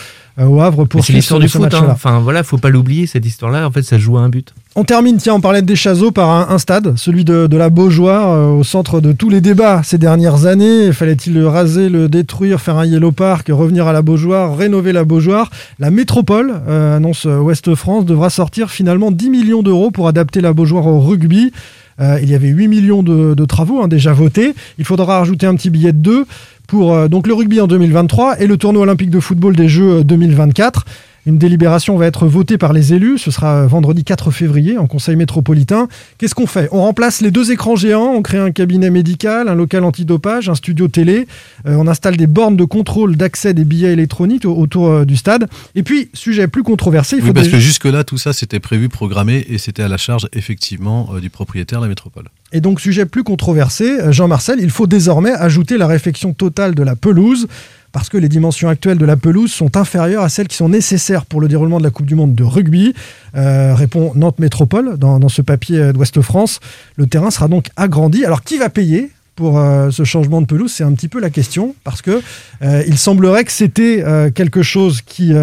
au 0.47 0.61
Havre 0.61 0.85
pour 0.85 1.03
C'est 1.03 1.13
l'histoire 1.13 1.39
du 1.39 1.47
foot. 1.49 1.73
hein. 1.73 1.87
Enfin, 1.89 2.19
voilà, 2.19 2.43
faut 2.43 2.57
pas 2.57 2.69
l'oublier, 2.69 3.07
cette 3.07 3.25
histoire-là. 3.25 3.67
En 3.67 3.71
fait, 3.71 3.83
ça 3.83 3.97
joue 3.97 4.17
à 4.17 4.21
un 4.21 4.29
but. 4.29 4.53
On 4.75 4.83
termine, 4.85 5.17
tiens, 5.17 5.33
on 5.33 5.41
parlait 5.41 5.61
de 5.61 5.67
Deschazos 5.67 6.11
par 6.11 6.29
un, 6.29 6.53
un 6.53 6.57
stade, 6.57 6.97
celui 6.97 7.25
de, 7.25 7.47
de 7.47 7.57
la 7.57 7.69
Beaujoire, 7.69 8.29
euh, 8.29 8.47
au 8.47 8.63
centre 8.63 9.01
de 9.01 9.11
tous 9.11 9.29
les 9.29 9.41
débats 9.41 9.81
ces 9.83 9.97
dernières 9.97 10.45
années. 10.45 10.93
Fallait-il 10.93 11.33
le 11.33 11.47
raser, 11.47 11.89
le 11.89 12.07
détruire, 12.07 12.61
faire 12.61 12.77
un 12.77 12.85
Yellow 12.85 13.11
Park, 13.11 13.47
revenir 13.51 13.87
à 13.87 13.93
la 13.93 14.01
Beaujoire, 14.01 14.55
rénover 14.55 14.93
la 14.93 15.03
Beaujoire? 15.03 15.49
La 15.79 15.91
métropole, 15.91 16.53
euh, 16.69 16.95
annonce 16.95 17.25
euh, 17.25 17.39
Ouest 17.39 17.75
France, 17.75 18.05
devra 18.05 18.29
sortir 18.29 18.69
finalement 18.71 19.11
10 19.11 19.29
millions 19.29 19.61
d'euros 19.63 19.91
pour 19.91 20.07
adapter 20.07 20.39
la 20.39 20.53
Beaujoire 20.53 20.87
au 20.87 21.01
rugby. 21.01 21.51
Euh, 21.99 22.17
il 22.23 22.29
y 22.29 22.35
avait 22.35 22.47
8 22.47 22.69
millions 22.69 23.03
de, 23.03 23.33
de 23.33 23.45
travaux 23.45 23.81
hein, 23.83 23.89
déjà 23.89 24.13
votés. 24.13 24.55
Il 24.79 24.85
faudra 24.85 25.19
rajouter 25.19 25.45
un 25.45 25.55
petit 25.55 25.69
billet 25.69 25.91
de 25.91 25.99
2 25.99 26.25
pour 26.71 26.95
euh, 26.95 27.09
le 27.27 27.33
rugby 27.33 27.59
en 27.59 27.67
2023 27.67 28.39
et 28.39 28.47
le 28.47 28.55
tournoi 28.55 28.83
olympique 28.83 29.09
de 29.09 29.19
football 29.19 29.57
des 29.57 29.67
Jeux 29.67 29.97
euh, 29.97 30.03
2024. 30.05 30.85
Une 31.27 31.37
délibération 31.37 31.97
va 31.97 32.07
être 32.07 32.25
votée 32.25 32.57
par 32.57 32.73
les 32.73 32.93
élus. 32.93 33.19
Ce 33.19 33.29
sera 33.29 33.67
vendredi 33.67 34.03
4 34.03 34.31
février 34.31 34.79
en 34.79 34.87
conseil 34.87 35.15
métropolitain. 35.15 35.87
Qu'est-ce 36.17 36.33
qu'on 36.33 36.47
fait? 36.47 36.67
On 36.71 36.81
remplace 36.81 37.21
les 37.21 37.29
deux 37.29 37.51
écrans 37.51 37.75
géants. 37.75 38.11
On 38.15 38.23
crée 38.23 38.39
un 38.39 38.49
cabinet 38.49 38.89
médical, 38.89 39.47
un 39.47 39.53
local 39.53 39.83
antidopage, 39.83 40.49
un 40.49 40.55
studio 40.55 40.87
télé. 40.87 41.27
Euh, 41.67 41.75
on 41.77 41.87
installe 41.87 42.17
des 42.17 42.25
bornes 42.25 42.57
de 42.57 42.63
contrôle 42.63 43.17
d'accès 43.17 43.53
des 43.53 43.65
billets 43.65 43.93
électroniques 43.93 44.45
au- 44.45 44.55
autour 44.57 44.87
euh, 44.89 45.05
du 45.05 45.15
stade. 45.15 45.47
Et 45.75 45.83
puis, 45.83 46.09
sujet 46.15 46.47
plus 46.47 46.63
controversé, 46.63 47.17
il 47.17 47.21
faut 47.21 47.27
Oui, 47.27 47.33
parce 47.33 47.49
que 47.49 47.59
jusque-là, 47.59 48.03
tout 48.03 48.17
ça, 48.17 48.33
c'était 48.33 48.59
prévu, 48.59 48.89
programmé, 48.89 49.45
et 49.47 49.59
c'était 49.59 49.83
à 49.83 49.87
la 49.87 49.97
charge, 49.97 50.27
effectivement, 50.33 51.09
euh, 51.13 51.19
du 51.19 51.29
propriétaire 51.29 51.79
de 51.81 51.85
la 51.85 51.89
métropole. 51.89 52.25
Et 52.51 52.61
donc, 52.61 52.81
sujet 52.81 53.05
plus 53.05 53.23
controversé, 53.23 54.11
Jean-Marcel, 54.11 54.57
il 54.59 54.71
faut 54.71 54.87
désormais 54.87 55.31
ajouter 55.33 55.77
la 55.77 55.85
réfection 55.87 56.33
totale 56.33 56.73
de 56.75 56.83
la 56.83 56.95
pelouse, 56.95 57.47
parce 57.91 58.09
que 58.09 58.17
les 58.17 58.29
dimensions 58.29 58.69
actuelles 58.69 58.97
de 58.97 59.05
la 59.05 59.17
pelouse 59.17 59.51
sont 59.51 59.77
inférieures 59.77 60.23
à 60.23 60.29
celles 60.29 60.47
qui 60.47 60.55
sont 60.55 60.69
nécessaires 60.69 61.25
pour 61.25 61.41
le 61.41 61.47
déroulement 61.47 61.79
de 61.79 61.83
la 61.83 61.89
Coupe 61.89 62.05
du 62.05 62.15
Monde 62.15 62.35
de 62.35 62.43
rugby. 62.43 62.93
Euh, 63.35 63.73
répond 63.75 64.13
Nantes 64.15 64.39
Métropole 64.39 64.97
dans, 64.97 65.29
ce 65.29 65.41
papier 65.41 65.79
euh, 65.79 65.93
d'Ouest 65.93 66.21
France. 66.21 66.59
Le 66.95 67.07
terrain 67.07 67.31
sera 67.31 67.47
donc 67.47 67.67
agrandi. 67.75 68.25
Alors, 68.25 68.43
qui 68.43 68.57
va 68.57 68.69
payer 68.69 69.11
pour 69.35 69.59
euh, 69.59 69.91
ce 69.91 70.03
changement 70.03 70.41
de 70.41 70.45
pelouse, 70.45 70.71
c'est 70.71 70.83
un 70.83 70.93
petit 70.93 71.07
peu 71.07 71.19
la 71.19 71.29
question, 71.29 71.75
parce 71.83 72.01
que 72.01 72.21
euh, 72.61 72.83
il 72.87 72.97
semblerait 72.97 73.43
que 73.43 73.51
c'était 73.51 74.03
quelque 74.35 74.61
chose 74.61 75.01
qui 75.01 75.33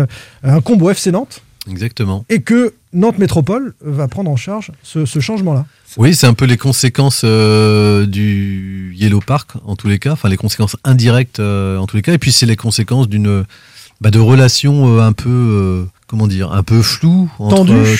incombe 0.42 0.82
au 0.82 0.90
FC 0.90 1.10
Nantes, 1.10 1.42
Exactement. 1.70 2.24
et 2.28 2.40
que 2.42 2.74
Nantes 2.92 3.18
Métropole 3.18 3.74
va 3.80 4.08
prendre 4.08 4.30
en 4.30 4.36
charge 4.36 4.72
ce, 4.82 5.04
ce 5.04 5.20
changement-là. 5.20 5.66
Oui, 5.96 6.14
c'est 6.14 6.26
un 6.26 6.34
peu 6.34 6.44
les 6.44 6.56
conséquences 6.56 7.22
euh, 7.24 8.06
du 8.06 8.94
Yellow 8.96 9.20
Park, 9.20 9.52
en 9.64 9.74
tous 9.76 9.88
les 9.88 9.98
cas, 9.98 10.12
enfin 10.12 10.28
les 10.28 10.36
conséquences 10.36 10.76
indirectes, 10.84 11.40
euh, 11.40 11.78
en 11.78 11.86
tous 11.86 11.96
les 11.96 12.02
cas, 12.02 12.12
et 12.12 12.18
puis 12.18 12.32
c'est 12.32 12.46
les 12.46 12.56
conséquences 12.56 13.08
d'une 13.08 13.44
bah, 14.00 14.10
de 14.10 14.18
relations 14.18 14.98
euh, 14.98 15.02
un 15.02 15.12
peu, 15.12 15.86
comment 16.08 16.26
dire, 16.26 16.52
un 16.52 16.62
peu 16.64 16.82
entre, 17.38 17.56
Tendu. 17.56 17.72
euh, 17.74 17.94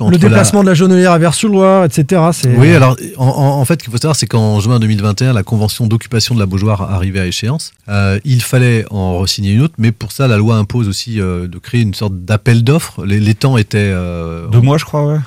entre 0.00 0.10
le 0.12 0.18
la- 0.18 0.28
déplacement 0.28 0.62
de 0.62 0.66
la 0.68 0.74
Genelière 0.74 1.10
à 1.12 1.18
Vers-sur-Loire, 1.18 1.84
etc. 1.84 2.22
Oui, 2.56 2.72
alors 2.74 2.96
en, 3.16 3.26
en- 3.26 3.60
en 3.60 3.64
fait, 3.64 3.80
ce 3.80 3.84
qu'il 3.84 3.90
faut 3.90 3.96
savoir, 3.98 4.14
c'est 4.14 4.26
qu'en 4.26 4.60
juin 4.60 4.78
2021, 4.78 5.32
la 5.32 5.42
convention 5.42 5.86
d'occupation 5.86 6.34
de 6.34 6.40
la 6.40 6.46
Beaujoire 6.46 6.82
arrivait 6.92 7.20
à 7.20 7.26
échéance. 7.26 7.72
Euh, 7.88 8.20
il 8.24 8.42
fallait 8.42 8.84
en 8.90 9.18
re-signer 9.18 9.52
une 9.52 9.62
autre, 9.62 9.74
mais 9.78 9.90
pour 9.90 10.12
ça, 10.12 10.28
la 10.28 10.36
loi 10.36 10.56
impose 10.56 10.86
aussi 10.86 11.20
euh, 11.20 11.48
de 11.48 11.58
créer 11.58 11.80
une 11.80 11.94
sorte 11.94 12.14
d'appel 12.24 12.62
d'offres. 12.62 13.04
Les, 13.06 13.18
les 13.20 13.34
temps 13.34 13.56
étaient. 13.56 13.78
euh, 13.80 14.46
Deux 14.48 14.60
mois, 14.60 14.76
je 14.78 14.84
crois, 14.84 15.06
ouais. 15.06 15.18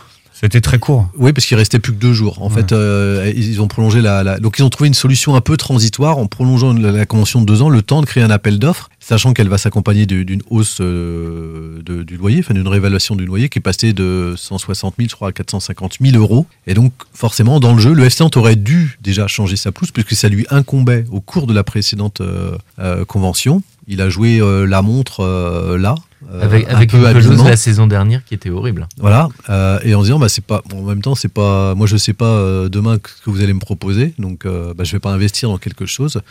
C'était 0.42 0.62
très 0.62 0.80
court. 0.80 1.10
Oui, 1.18 1.34
parce 1.34 1.46
qu'il 1.46 1.58
restait 1.58 1.80
plus 1.80 1.92
que 1.92 1.98
deux 2.00 2.14
jours. 2.14 2.42
En 2.42 2.48
Ouais. 2.50 2.56
fait, 2.56 2.72
euh, 2.72 3.30
ils 3.36 3.62
ont 3.62 3.68
prolongé 3.68 4.00
la, 4.02 4.24
la- 4.24 4.40
Donc, 4.40 4.58
ils 4.58 4.64
ont 4.64 4.70
trouvé 4.70 4.88
une 4.88 4.94
solution 4.94 5.36
un 5.36 5.42
peu 5.42 5.58
transitoire 5.58 6.18
en 6.18 6.28
prolongeant 6.28 6.72
la, 6.72 7.06
convention 7.06 7.42
de 7.42 7.46
deux 7.46 7.62
ans, 7.62 7.68
le 7.70 7.82
temps 7.82 8.00
de 8.00 8.06
créer 8.06 8.24
un 8.24 8.30
appel 8.30 8.58
d'offres, 8.58 8.90
sachant 9.02 9.34
qu'elle 9.34 9.50
va 9.50 9.58
s'accompagner 9.58 10.06
du- 10.06 10.24
d'une 10.24 10.42
hausse 10.50 10.78
euh, 10.80 11.82
de- 11.86 12.04
du 12.04 12.16
loyer, 12.16 12.40
enfin 12.40 12.54
d'une 12.54 12.68
réévaluation 12.70 13.18
du 13.18 13.26
loyer 13.26 13.50
qui 13.50 13.60
est 13.60 13.62
passée 13.62 13.92
de 13.92 14.34
160 14.38 14.94
000, 14.98 15.10
je 15.10 15.16
crois, 15.16 15.28
à 15.30 15.32
450 15.34 15.98
000 16.00 16.16
euros. 16.18 16.46
Et 16.68 16.74
donc, 16.74 16.94
forcément, 17.14 17.60
dans 17.60 17.74
le 17.74 17.82
jeu, 17.82 17.92
le 17.94 18.06
FC 18.06 18.24
Nantes 18.24 18.38
aurait 18.38 18.56
dû 18.56 18.98
déjà 19.02 19.28
changer 19.28 19.58
sa 19.58 19.74
pelouse, 19.74 19.92
puisque 19.92 20.14
ça 20.14 20.30
lui 20.30 20.46
incombait 20.52 21.04
au 21.12 21.20
cours 21.20 21.48
de 21.48 21.54
la 21.54 21.64
précédente 21.66 22.22
euh, 22.22 23.04
convention. 23.06 23.62
Il 23.90 24.02
a 24.02 24.10
joué 24.10 24.40
la 24.68 24.82
montre 24.84 25.76
là. 25.78 25.96
Euh, 26.32 26.42
avec 26.42 26.68
un 26.68 26.76
avec 26.76 26.92
peu 26.92 26.98
une 26.98 27.04
pelouse 27.04 27.28
habilement. 27.28 27.44
la 27.46 27.56
saison 27.56 27.88
dernière 27.88 28.26
qui 28.26 28.34
était 28.34 28.50
horrible. 28.50 28.88
Voilà, 28.98 29.30
euh, 29.50 29.80
et 29.84 29.96
en 29.96 30.02
se 30.02 30.06
disant, 30.06 30.20
bah, 30.20 30.30
c'est 30.30 30.44
pas, 30.44 30.62
bon, 30.70 30.80
en 30.80 30.86
même 30.86 31.02
temps, 31.02 31.16
c'est 31.16 31.32
pas, 31.32 31.76
moi 31.76 31.88
je 31.88 31.98
sais 31.98 32.14
pas 32.14 32.26
euh, 32.26 32.70
demain 32.70 32.98
ce 33.04 33.24
que 33.24 33.30
vous 33.30 33.42
allez 33.42 33.54
me 33.54 33.60
proposer, 33.60 34.14
donc 34.20 34.46
bah, 34.46 34.84
je 34.84 34.92
vais 34.92 35.00
pas 35.00 35.12
investir 35.12 35.50
dans 35.50 35.58
quelque 35.58 35.86
chose 35.86 36.22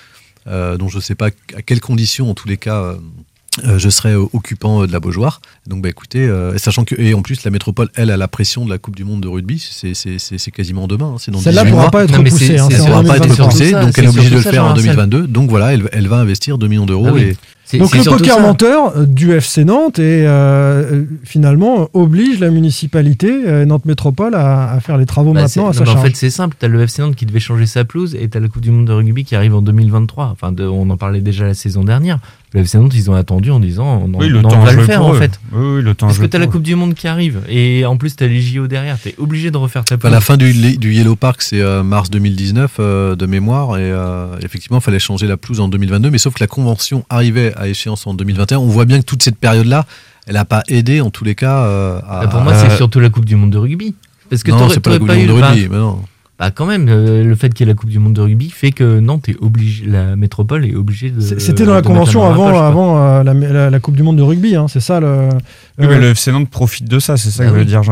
dont 0.47 0.89
je 0.89 0.99
sais 0.99 1.15
pas 1.15 1.29
à 1.57 1.63
quelles 1.63 1.81
conditions, 1.81 2.31
en 2.31 2.35
tous 2.35 2.49
les 2.49 2.57
cas, 2.57 2.95
je 3.63 3.89
serai 3.91 4.15
occupant 4.15 4.87
de 4.87 4.93
la 4.93 5.01
Beaujoire. 5.01 5.41
Donc, 5.69 5.83
bah, 5.83 5.91
écoutez, 5.91 6.21
euh, 6.27 6.57
sachant 6.57 6.85
que, 6.85 6.95
et 6.99 7.13
en 7.15 7.21
plus, 7.23 7.45
la 7.45 7.51
métropole, 7.51 7.89
elle, 7.95 8.11
a 8.11 8.17
la 8.17 8.27
pression 8.27 8.65
de 8.65 8.71
la 8.71 8.79
Coupe 8.79 8.97
du 8.97 9.05
Monde 9.05 9.21
de 9.21 9.29
rugby. 9.29 9.59
C'est- 9.59 9.93
C'est 9.95 10.19
c'est- 10.19 10.39
c'est 10.39 10.51
quasiment 10.51 10.87
demain. 10.89 11.13
hein, 11.15 11.17
c'est 11.19 11.31
dans 11.31 11.39
Celle-là 11.41 11.63
18 11.65 11.73
pourra 11.77 11.91
pas 11.91 12.05
être 12.05 12.17
repoussée. 12.17 12.47
c'est- 12.47 12.59
hein, 12.59 12.69
Elle 12.71 12.77
pourra 12.79 13.03
pas 13.03 13.17
être 13.17 13.23
2023. 13.23 13.45
repoussée, 13.47 13.71
ça, 13.73 13.85
donc 13.85 13.99
elle 13.99 14.05
est 14.05 14.09
obligée 14.09 14.31
de 14.31 14.35
le 14.37 14.41
faire 14.41 14.65
en 14.65 14.69
Jean-Marcel. 14.69 14.85
2022. 14.97 15.27
Donc 15.27 15.51
voilà, 15.51 15.75
elle, 15.75 15.89
elle 15.93 16.09
va 16.09 16.17
investir 16.17 16.57
2 16.59 16.69
millions 16.69 16.87
d'euros. 16.87 17.07
Ah 17.09 17.13
oui. 17.13 17.35
et 17.75 17.79
Donc 17.79 17.95
le 17.95 18.03
poker 18.03 18.37
ça. 18.37 18.41
menteur 18.41 18.97
euh, 18.97 19.05
du 19.05 19.33
FC 19.33 19.63
Nantes 19.67 19.99
et 19.99 20.25
euh, 20.27 21.03
finalement 21.25 21.91
oblige 21.93 22.41
la 22.41 22.49
municipalité 22.51 23.31
euh, 23.47 23.67
Nantes 23.67 23.85
Métropole 23.85 24.35
à, 24.35 24.73
à 24.73 24.81
faire 24.81 24.97
les 24.97 25.05
travaux 25.05 25.35
Bah, 25.35 25.43
maintenant 25.43 25.65
à 25.65 25.75
non, 25.75 25.85
sa 25.85 25.91
en 25.93 25.99
fait, 26.03 26.17
c'est 26.17 26.31
simple. 26.31 26.57
T'as 26.59 26.69
le 26.69 26.81
FC 26.81 27.03
Nantes 27.03 27.15
qui 27.15 27.27
devait 27.27 27.41
changer 27.41 27.67
sa 27.67 27.85
pelouse 27.85 28.17
et 28.19 28.27
t'as 28.29 28.41
la 28.41 28.49
Coupe 28.49 28.63
du 28.63 28.71
Monde 28.71 28.87
de 28.87 28.93
rugby 28.95 29.25
qui 29.25 29.37
arrive 29.37 29.55
en 29.55 29.61
2023. 29.61 30.31
Enfin, 30.33 30.51
de- 30.51 30.65
on 30.65 30.89
en 30.89 30.97
parlait 30.97 31.21
déjà 31.21 31.45
la 31.45 31.53
saison 31.53 31.85
dernière. 31.85 32.19
Le 32.55 32.61
FC 32.61 32.79
Nantes, 32.79 32.95
ils 32.95 33.11
ont 33.11 33.15
attendu 33.15 33.51
en 33.51 33.61
disant 33.61 34.03
on, 34.03 34.19
Oui, 34.19 34.31
le 34.31 34.39
on 34.39 34.43
temps 34.43 34.61
va 34.65 34.73
le 34.73 34.85
faire 34.85 35.05
en 35.05 35.13
eux. 35.15 35.19
fait. 35.19 35.39
Oui, 35.59 35.77
oui, 35.77 35.83
le 35.83 35.95
temps 35.95 36.07
Parce 36.07 36.19
que 36.19 36.27
t'as 36.27 36.39
la. 36.39 36.47
Coupe 36.47 36.63
du 36.63 36.75
Monde 36.77 36.95
qui 36.95 37.09
arrive 37.09 37.41
et 37.49 37.85
en 37.85 37.97
plus 37.97 38.17
t'as 38.17 38.27
les 38.27 38.41
JO 38.41 38.67
derrière. 38.67 38.99
T'es 38.99 39.15
obligé 39.19 39.51
de 39.51 39.57
refaire 39.57 39.85
ta 39.85 39.97
Enfin, 39.97 40.11
la 40.11 40.21
fin 40.21 40.37
du, 40.37 40.53
du 40.79 40.93
Yellow 40.95 41.17
Park, 41.17 41.43
c'est 41.43 41.61
euh, 41.61 41.83
mars 41.83 42.11
2019 42.11 42.77
euh, 42.79 43.17
de 43.17 43.27
mémoire. 43.27 43.77
Et 43.77 43.83
euh, 43.83 44.27
effectivement, 44.43 44.79
il 44.79 44.83
fallait 44.83 44.99
changer 44.99 45.27
la 45.27 45.37
pelouse 45.37 45.61
en 45.61 45.69
2022. 45.69 46.11
Mais 46.11 46.19
sauf 46.19 46.35
que 46.35 46.41
la 46.43 46.47
convention 46.47 47.05
arrivait 47.11 47.53
à 47.57 47.69
échéance 47.69 48.07
en 48.07 48.15
2021. 48.15 48.59
On 48.59 48.67
voit 48.69 48.85
bien 48.85 49.01
que 49.01 49.05
toute 49.05 49.23
cette 49.23 49.37
période-là, 49.39 49.85
elle 50.27 50.35
n'a 50.35 50.45
pas 50.45 50.63
aidé, 50.69 51.01
en 51.01 51.11
tous 51.11 51.25
les 51.25 51.35
cas, 51.35 51.65
euh, 51.65 51.99
à. 52.09 52.21
Bah, 52.23 52.29
pour 52.29 52.41
moi, 52.43 52.55
c'est 52.55 52.77
surtout 52.77 53.01
la 53.01 53.11
Coupe 53.11 53.25
du 53.25 53.37
Monde 53.37 53.51
de 53.51 53.59
rugby. 53.59 53.95
Parce 54.31 54.43
que 54.43 54.51
non, 54.51 54.59
t'aurais- 54.59 54.75
c'est 54.75 54.81
pas 54.81 54.99
Coupe 54.99 55.09
du 55.11 55.15
eu 55.15 55.27
Monde 55.27 55.39
de 55.39 55.43
rugby. 55.43 55.69
mais 55.71 55.79
non. 55.79 56.01
Bah 56.39 56.53
quand 56.53 56.67
même, 56.67 56.87
euh, 56.89 57.25
le 57.25 57.35
fait 57.35 57.53
qu'il 57.53 57.67
y 57.67 57.69
ait 57.69 57.73
la 57.73 57.77
Coupe 57.77 57.91
du 57.91 57.99
Monde 57.99 58.13
de 58.15 58.21
rugby 58.21 58.49
fait 58.51 58.71
que 58.71 59.01
Nantes 59.01 59.29
est 59.29 59.37
obligé, 59.41 59.85
la 59.87 60.15
métropole 60.15 60.65
est 60.65 60.75
obligée 60.77 61.11
de. 61.11 61.21
C'était 61.21 61.65
dans 61.65 61.75
la 61.75 61.83
convention 61.83 62.21
main 62.23 62.37
dans 62.37 62.49
la 62.51 62.67
avant, 62.67 62.97
avant 62.97 62.99
euh, 63.03 63.23
la, 63.25 63.35
la- 63.35 63.71
la 63.71 63.81
Coupe 63.81 63.97
du 63.97 64.05
Monde 64.05 64.19
de 64.19 64.23
rugby. 64.23 64.55
hein, 64.55 64.67
c'est 64.69 64.79
ça 64.79 65.01
le. 65.01 65.29
Oui, 65.81 65.87
mais 65.89 65.95
euh, 65.97 65.99
le 66.01 66.07
FC 66.11 66.31
Nantes 66.31 66.49
profite 66.49 66.89
de 66.89 67.01
ça, 67.01 67.17
c'est 67.17 67.31
ça 67.31 67.43
Bah 67.43 67.51
que 67.51 67.55
veut 67.55 67.61
oui. 67.63 67.67
dire 67.67 67.83
je... 67.83 67.91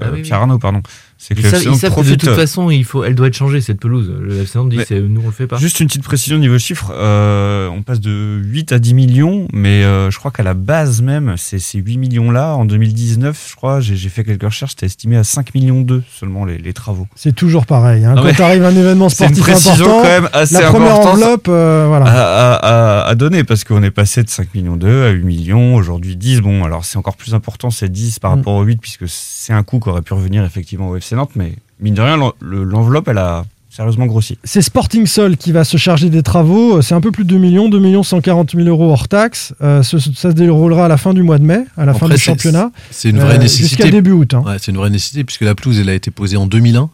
Bah 0.00 0.06
oui, 0.06 0.08
oui. 0.14 0.22
Pierre 0.22 0.38
Arnaud, 0.42 0.58
pardon. 0.58 0.80
C'est 1.18 1.34
que 1.34 1.40
Ils 1.40 1.46
savent, 1.48 1.62
ils 1.64 1.76
savent 1.76 1.94
que 1.94 2.00
de 2.02 2.14
toute 2.14 2.34
façon, 2.34 2.70
il 2.70 2.84
faut, 2.84 3.02
elle 3.02 3.14
doit 3.14 3.28
être 3.28 3.34
changée 3.36 3.60
cette 3.62 3.80
pelouse. 3.80 4.12
Le 4.20 4.40
FC 4.42 4.58
Nantes 4.58 4.68
dit 4.68 4.78
nous 5.08 5.22
on 5.22 5.26
le 5.26 5.32
fait 5.32 5.46
pas. 5.46 5.56
Juste 5.56 5.80
une 5.80 5.86
petite 5.86 6.02
précision 6.02 6.36
niveau 6.38 6.58
chiffre, 6.58 6.92
euh, 6.94 7.68
on 7.68 7.82
passe 7.82 8.00
de 8.00 8.38
8 8.44 8.72
à 8.72 8.78
10 8.78 8.92
millions, 8.94 9.48
mais 9.52 9.82
euh, 9.82 10.10
je 10.10 10.18
crois 10.18 10.30
qu'à 10.30 10.42
la 10.42 10.52
base 10.54 11.00
même, 11.00 11.34
c'est 11.38 11.58
ces 11.58 11.78
8 11.78 11.96
millions-là, 11.96 12.54
en 12.54 12.64
2019, 12.66 13.46
je 13.50 13.56
crois, 13.56 13.80
j'ai 13.80 13.96
j'ai 13.96 14.10
fait 14.10 14.24
quelques 14.24 14.42
recherches, 14.42 14.72
c'était 14.72 14.86
estimé 14.86 15.16
à 15.16 15.24
5 15.24 15.54
millions 15.54 15.80
2 15.80 16.02
seulement 16.20 16.44
les, 16.44 16.58
les 16.58 16.72
travaux. 16.74 17.06
C'est 17.16 17.34
toujours 17.34 17.64
pareil. 17.66 18.04
hein. 18.04 18.14
Quand 18.14 18.22
mais- 18.24 18.34
tu 18.34 18.42
arrives 18.42 18.64
à 18.64 18.68
un 18.68 18.76
événement 18.76 19.08
C'est 19.08 19.26
une 19.26 19.34
sportif 19.34 19.54
précision 19.64 19.86
important, 19.86 20.02
quand 20.02 20.20
même 20.20 20.28
assez 20.34 20.54
la 20.60 20.68
première 20.70 21.00
enveloppe, 21.00 21.46
euh, 21.48 21.86
voilà. 21.88 22.06
à, 22.06 22.12
à- 22.12 23.00
à- 23.00 23.08
à 23.08 23.14
donner 23.14 23.42
parce 23.42 23.64
qu'on 23.64 23.82
est 23.82 23.90
passé 23.90 24.22
de 24.22 24.28
5 24.28 24.54
millions 24.54 24.76
2 24.76 25.04
à 25.06 25.10
8 25.10 25.24
millions, 25.24 25.74
aujourd'hui 25.76 26.16
10. 26.16 26.40
Bon, 26.42 26.62
alors 26.64 26.84
c'est 26.84 26.98
encore 26.98 27.16
plus 27.16 27.34
important, 27.34 27.70
c'est 27.70 27.88
10 27.90 28.18
par 28.18 28.32
Mm. 28.32 28.38
rapport 28.38 28.54
au 28.54 28.62
8 28.62 28.80
puisque 28.80 29.08
c'est 29.08 29.52
un 29.54 29.62
coût 29.62 29.80
qui 29.80 29.88
aurait 29.88 30.02
pu 30.02 30.12
revenir 30.12 30.44
effectivement 30.44 30.88
au 30.90 30.96
FC 30.96 31.05
Nantes, 31.14 31.30
mais 31.36 31.52
mine 31.80 31.94
de 31.94 32.00
rien, 32.02 32.16
l'en- 32.16 32.32
le- 32.40 32.64
l'enveloppe 32.64 33.06
elle 33.08 33.18
a 33.18 33.44
sérieusement 33.70 34.06
grossi. 34.06 34.38
C'est 34.42 34.62
Sporting 34.62 35.06
Sol 35.06 35.36
qui 35.36 35.52
va 35.52 35.62
se 35.62 35.76
charger 35.76 36.08
des 36.08 36.22
travaux. 36.22 36.80
C'est 36.80 36.94
un 36.94 37.00
peu 37.02 37.12
plus 37.12 37.24
de 37.24 37.28
2 37.28 37.36
millions, 37.38 37.68
2 37.68 37.78
millions 37.78 38.02
140 38.02 38.52
000 38.56 38.66
euros 38.68 38.90
hors 38.90 39.06
taxe. 39.06 39.52
Euh, 39.60 39.82
ça 39.82 39.98
se 40.00 40.28
déroulera 40.28 40.86
à 40.86 40.88
la 40.88 40.96
fin 40.96 41.12
du 41.12 41.22
mois 41.22 41.36
de 41.38 41.44
mai, 41.44 41.60
à 41.76 41.84
la 41.84 41.92
fin 41.92 42.06
du 42.08 42.12
c'est- 42.12 42.18
championnat. 42.22 42.70
C'est 42.90 43.10
une 43.10 43.18
vraie 43.18 43.34
Euh, 43.36 43.38
nécessité. 43.38 43.68
Jusqu'à 43.68 43.90
début 43.90 44.12
août. 44.12 44.32
hein. 44.34 44.42
Ouais, 44.46 44.56
c'est 44.58 44.70
une 44.72 44.78
vraie 44.78 44.88
nécessité 44.90 45.24
puisque 45.24 45.42
la 45.42 45.54
pelouse, 45.54 45.78
elle 45.78 45.90
a 45.90 45.94
été 45.94 46.10
posée 46.10 46.38
en 46.38 46.46
2001. 46.46 46.88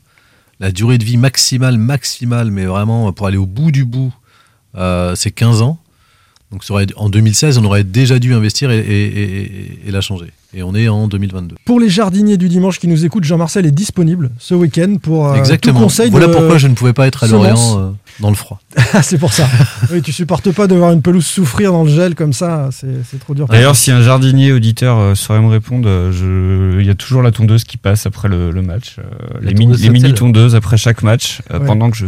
La 0.60 0.70
durée 0.72 0.98
de 0.98 1.04
vie 1.04 1.16
maximale, 1.16 1.78
maximale, 1.78 2.50
mais 2.50 2.66
vraiment 2.66 3.12
pour 3.12 3.26
aller 3.28 3.36
au 3.36 3.46
bout 3.46 3.70
du 3.72 3.84
bout, 3.84 4.12
euh, 4.76 5.14
c'est 5.14 5.30
15 5.30 5.62
ans. 5.62 5.78
Donc 6.50 6.64
ça 6.64 6.74
aurait- 6.74 6.86
en 6.96 7.08
2016, 7.08 7.58
on 7.58 7.64
aurait 7.64 7.84
déjà 7.84 8.18
dû 8.18 8.34
investir 8.34 8.70
et, 8.70 8.78
et- 8.78 9.06
et- 9.06 9.78
et 9.86 9.90
la 9.90 10.00
changer. 10.00 10.26
Et 10.54 10.62
on 10.62 10.74
est 10.74 10.86
en 10.88 11.08
2022. 11.08 11.56
Pour 11.64 11.80
les 11.80 11.88
jardiniers 11.88 12.36
du 12.36 12.48
dimanche 12.50 12.78
qui 12.78 12.86
nous 12.86 13.04
écoutent, 13.06 13.24
Jean-Marcel 13.24 13.64
est 13.64 13.70
disponible 13.70 14.30
ce 14.38 14.54
week-end 14.54 14.96
pour 15.02 15.28
euh, 15.28 15.34
Exactement. 15.34 15.78
tout 15.78 15.84
conseil 15.86 16.10
voilà 16.10 16.26
de 16.26 16.32
pourquoi 16.32 16.58
je 16.58 16.68
ne 16.68 16.74
pouvais 16.74 16.92
pas 16.92 17.06
être 17.06 17.24
à. 17.24 17.26
Lorient 17.26 17.78
euh, 17.78 17.90
dans 18.20 18.28
le 18.28 18.36
froid. 18.36 18.60
Ah, 18.94 19.02
c'est 19.02 19.16
pour 19.16 19.32
ça. 19.32 19.48
oui, 19.90 20.02
tu 20.02 20.12
supportes 20.12 20.50
pas 20.52 20.66
de 20.66 20.74
voir 20.74 20.92
une 20.92 21.00
pelouse 21.00 21.24
souffrir 21.24 21.72
dans 21.72 21.84
le 21.84 21.90
gel 21.90 22.14
comme 22.14 22.34
ça. 22.34 22.68
C'est 22.70 22.86
c'est 23.10 23.18
trop 23.18 23.32
dur. 23.34 23.46
D'ailleurs, 23.46 23.74
si 23.76 23.90
un 23.90 24.02
jardinier 24.02 24.52
auditeur 24.52 24.98
euh, 24.98 25.14
saurait 25.14 25.40
me 25.40 25.48
répondre, 25.48 25.88
euh, 25.88 26.12
je... 26.12 26.78
il 26.80 26.86
y 26.86 26.90
a 26.90 26.94
toujours 26.94 27.22
la 27.22 27.30
tondeuse 27.30 27.64
qui 27.64 27.78
passe 27.78 28.04
après 28.04 28.28
le, 28.28 28.50
le 28.50 28.60
match, 28.60 28.96
euh, 28.98 29.02
les, 29.40 29.54
mini- 29.54 29.64
tondeuse 29.72 29.82
les 29.82 29.88
mini 29.88 30.00
Sotel. 30.02 30.14
tondeuses 30.18 30.54
après 30.54 30.76
chaque 30.76 31.02
match, 31.02 31.40
euh, 31.50 31.58
Ouais. 31.60 31.66
pendant 31.66 31.90
que 31.90 31.96
je, 31.96 32.06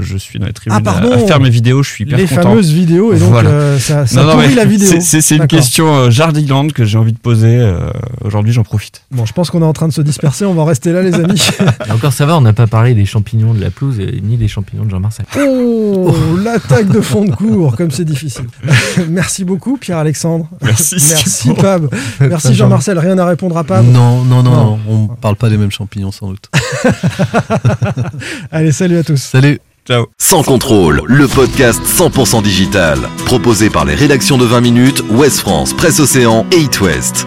je 0.00 0.16
suis 0.16 0.40
dans 0.40 0.46
les 0.46 0.52
tribunes 0.52 0.76
Ah, 0.84 0.90
à- 0.90 0.92
pardon. 1.00 1.12
à, 1.12 1.18
faire 1.18 1.38
mes 1.38 1.50
vidéos, 1.50 1.84
je 1.84 1.90
suis 1.90 2.04
hyper 2.04 2.18
les 2.18 2.26
content. 2.26 2.42
fameuses 2.42 2.72
vidéos 2.72 3.12
et 3.12 3.18
donc 3.20 3.28
Voilà. 3.30 3.50
euh, 3.50 3.78
ça, 3.78 4.06
ça 4.06 4.20
Non, 4.22 4.26
non, 4.28 4.32
pourrit 4.34 4.54
la 4.56 4.64
vidéo. 4.64 4.88
c'est- 4.88 5.00
C'est 5.00 5.20
c'est 5.20 5.36
une 5.36 5.46
question 5.46 5.94
euh, 5.94 6.10
Jardiland 6.10 6.66
que 6.68 6.84
j'ai 6.84 6.98
envie 6.98 7.12
de 7.12 7.18
poser. 7.18 7.58
Euh, 7.84 7.90
Aujourd'hui, 8.24 8.52
j'en 8.52 8.62
profite. 8.64 9.02
Bon, 9.10 9.24
je 9.26 9.32
pense 9.32 9.50
qu'on 9.50 9.62
est 9.62 9.66
en 9.66 9.72
train 9.72 9.88
de 9.88 9.92
se 9.92 10.00
disperser. 10.02 10.44
On 10.44 10.54
va 10.54 10.62
en 10.62 10.64
rester 10.64 10.92
là, 10.92 11.02
les 11.02 11.14
amis. 11.14 11.40
Et 11.88 11.90
encore 11.90 12.12
ça 12.12 12.26
va, 12.26 12.36
on 12.36 12.40
n'a 12.40 12.52
pas 12.52 12.66
parlé 12.66 12.94
des 12.94 13.04
champignons 13.04 13.54
de 13.54 13.60
la 13.60 13.70
pelouse 13.70 13.98
et 14.00 14.20
ni 14.22 14.36
des 14.36 14.48
champignons 14.48 14.84
de 14.84 14.90
Jean-Marcel. 14.90 15.26
Oh, 15.38 16.14
l'attaque 16.42 16.88
de 16.88 17.00
fond 17.00 17.24
de 17.24 17.30
cours, 17.34 17.76
comme 17.76 17.90
c'est 17.90 18.04
difficile. 18.04 18.46
Merci 19.08 19.44
beaucoup, 19.44 19.76
Pierre-Alexandre. 19.76 20.48
Merci, 20.62 20.96
Merci. 21.10 21.52
Pab. 21.54 21.88
Merci, 22.20 22.54
Jean-Marcel. 22.54 22.98
Rien 22.98 23.18
à 23.18 23.26
répondre 23.26 23.56
à 23.56 23.64
Pab. 23.64 23.84
Non, 23.84 24.24
non, 24.24 24.42
non, 24.42 24.50
Non. 24.50 24.64
non, 24.64 24.78
on 24.88 25.06
parle 25.08 25.36
pas 25.36 25.48
des 25.50 25.56
mêmes 25.56 25.70
champignons 25.72 26.12
sans 26.12 26.28
doute. 26.28 26.50
Allez, 28.50 28.72
salut 28.72 28.98
à 28.98 29.02
tous. 29.02 29.16
Salut. 29.22 29.58
Ciao. 29.86 30.06
Sans 30.18 30.42
contrôle, 30.42 31.02
le 31.06 31.28
podcast 31.28 31.82
100% 31.84 32.42
digital. 32.42 32.98
Proposé 33.26 33.68
par 33.68 33.84
les 33.84 33.94
rédactions 33.94 34.38
de 34.38 34.46
20 34.46 34.60
minutes, 34.62 35.02
Ouest 35.10 35.40
France, 35.40 35.74
Presse 35.74 36.00
Océan 36.00 36.46
et 36.52 36.60
It 36.60 36.80
West. 36.80 37.26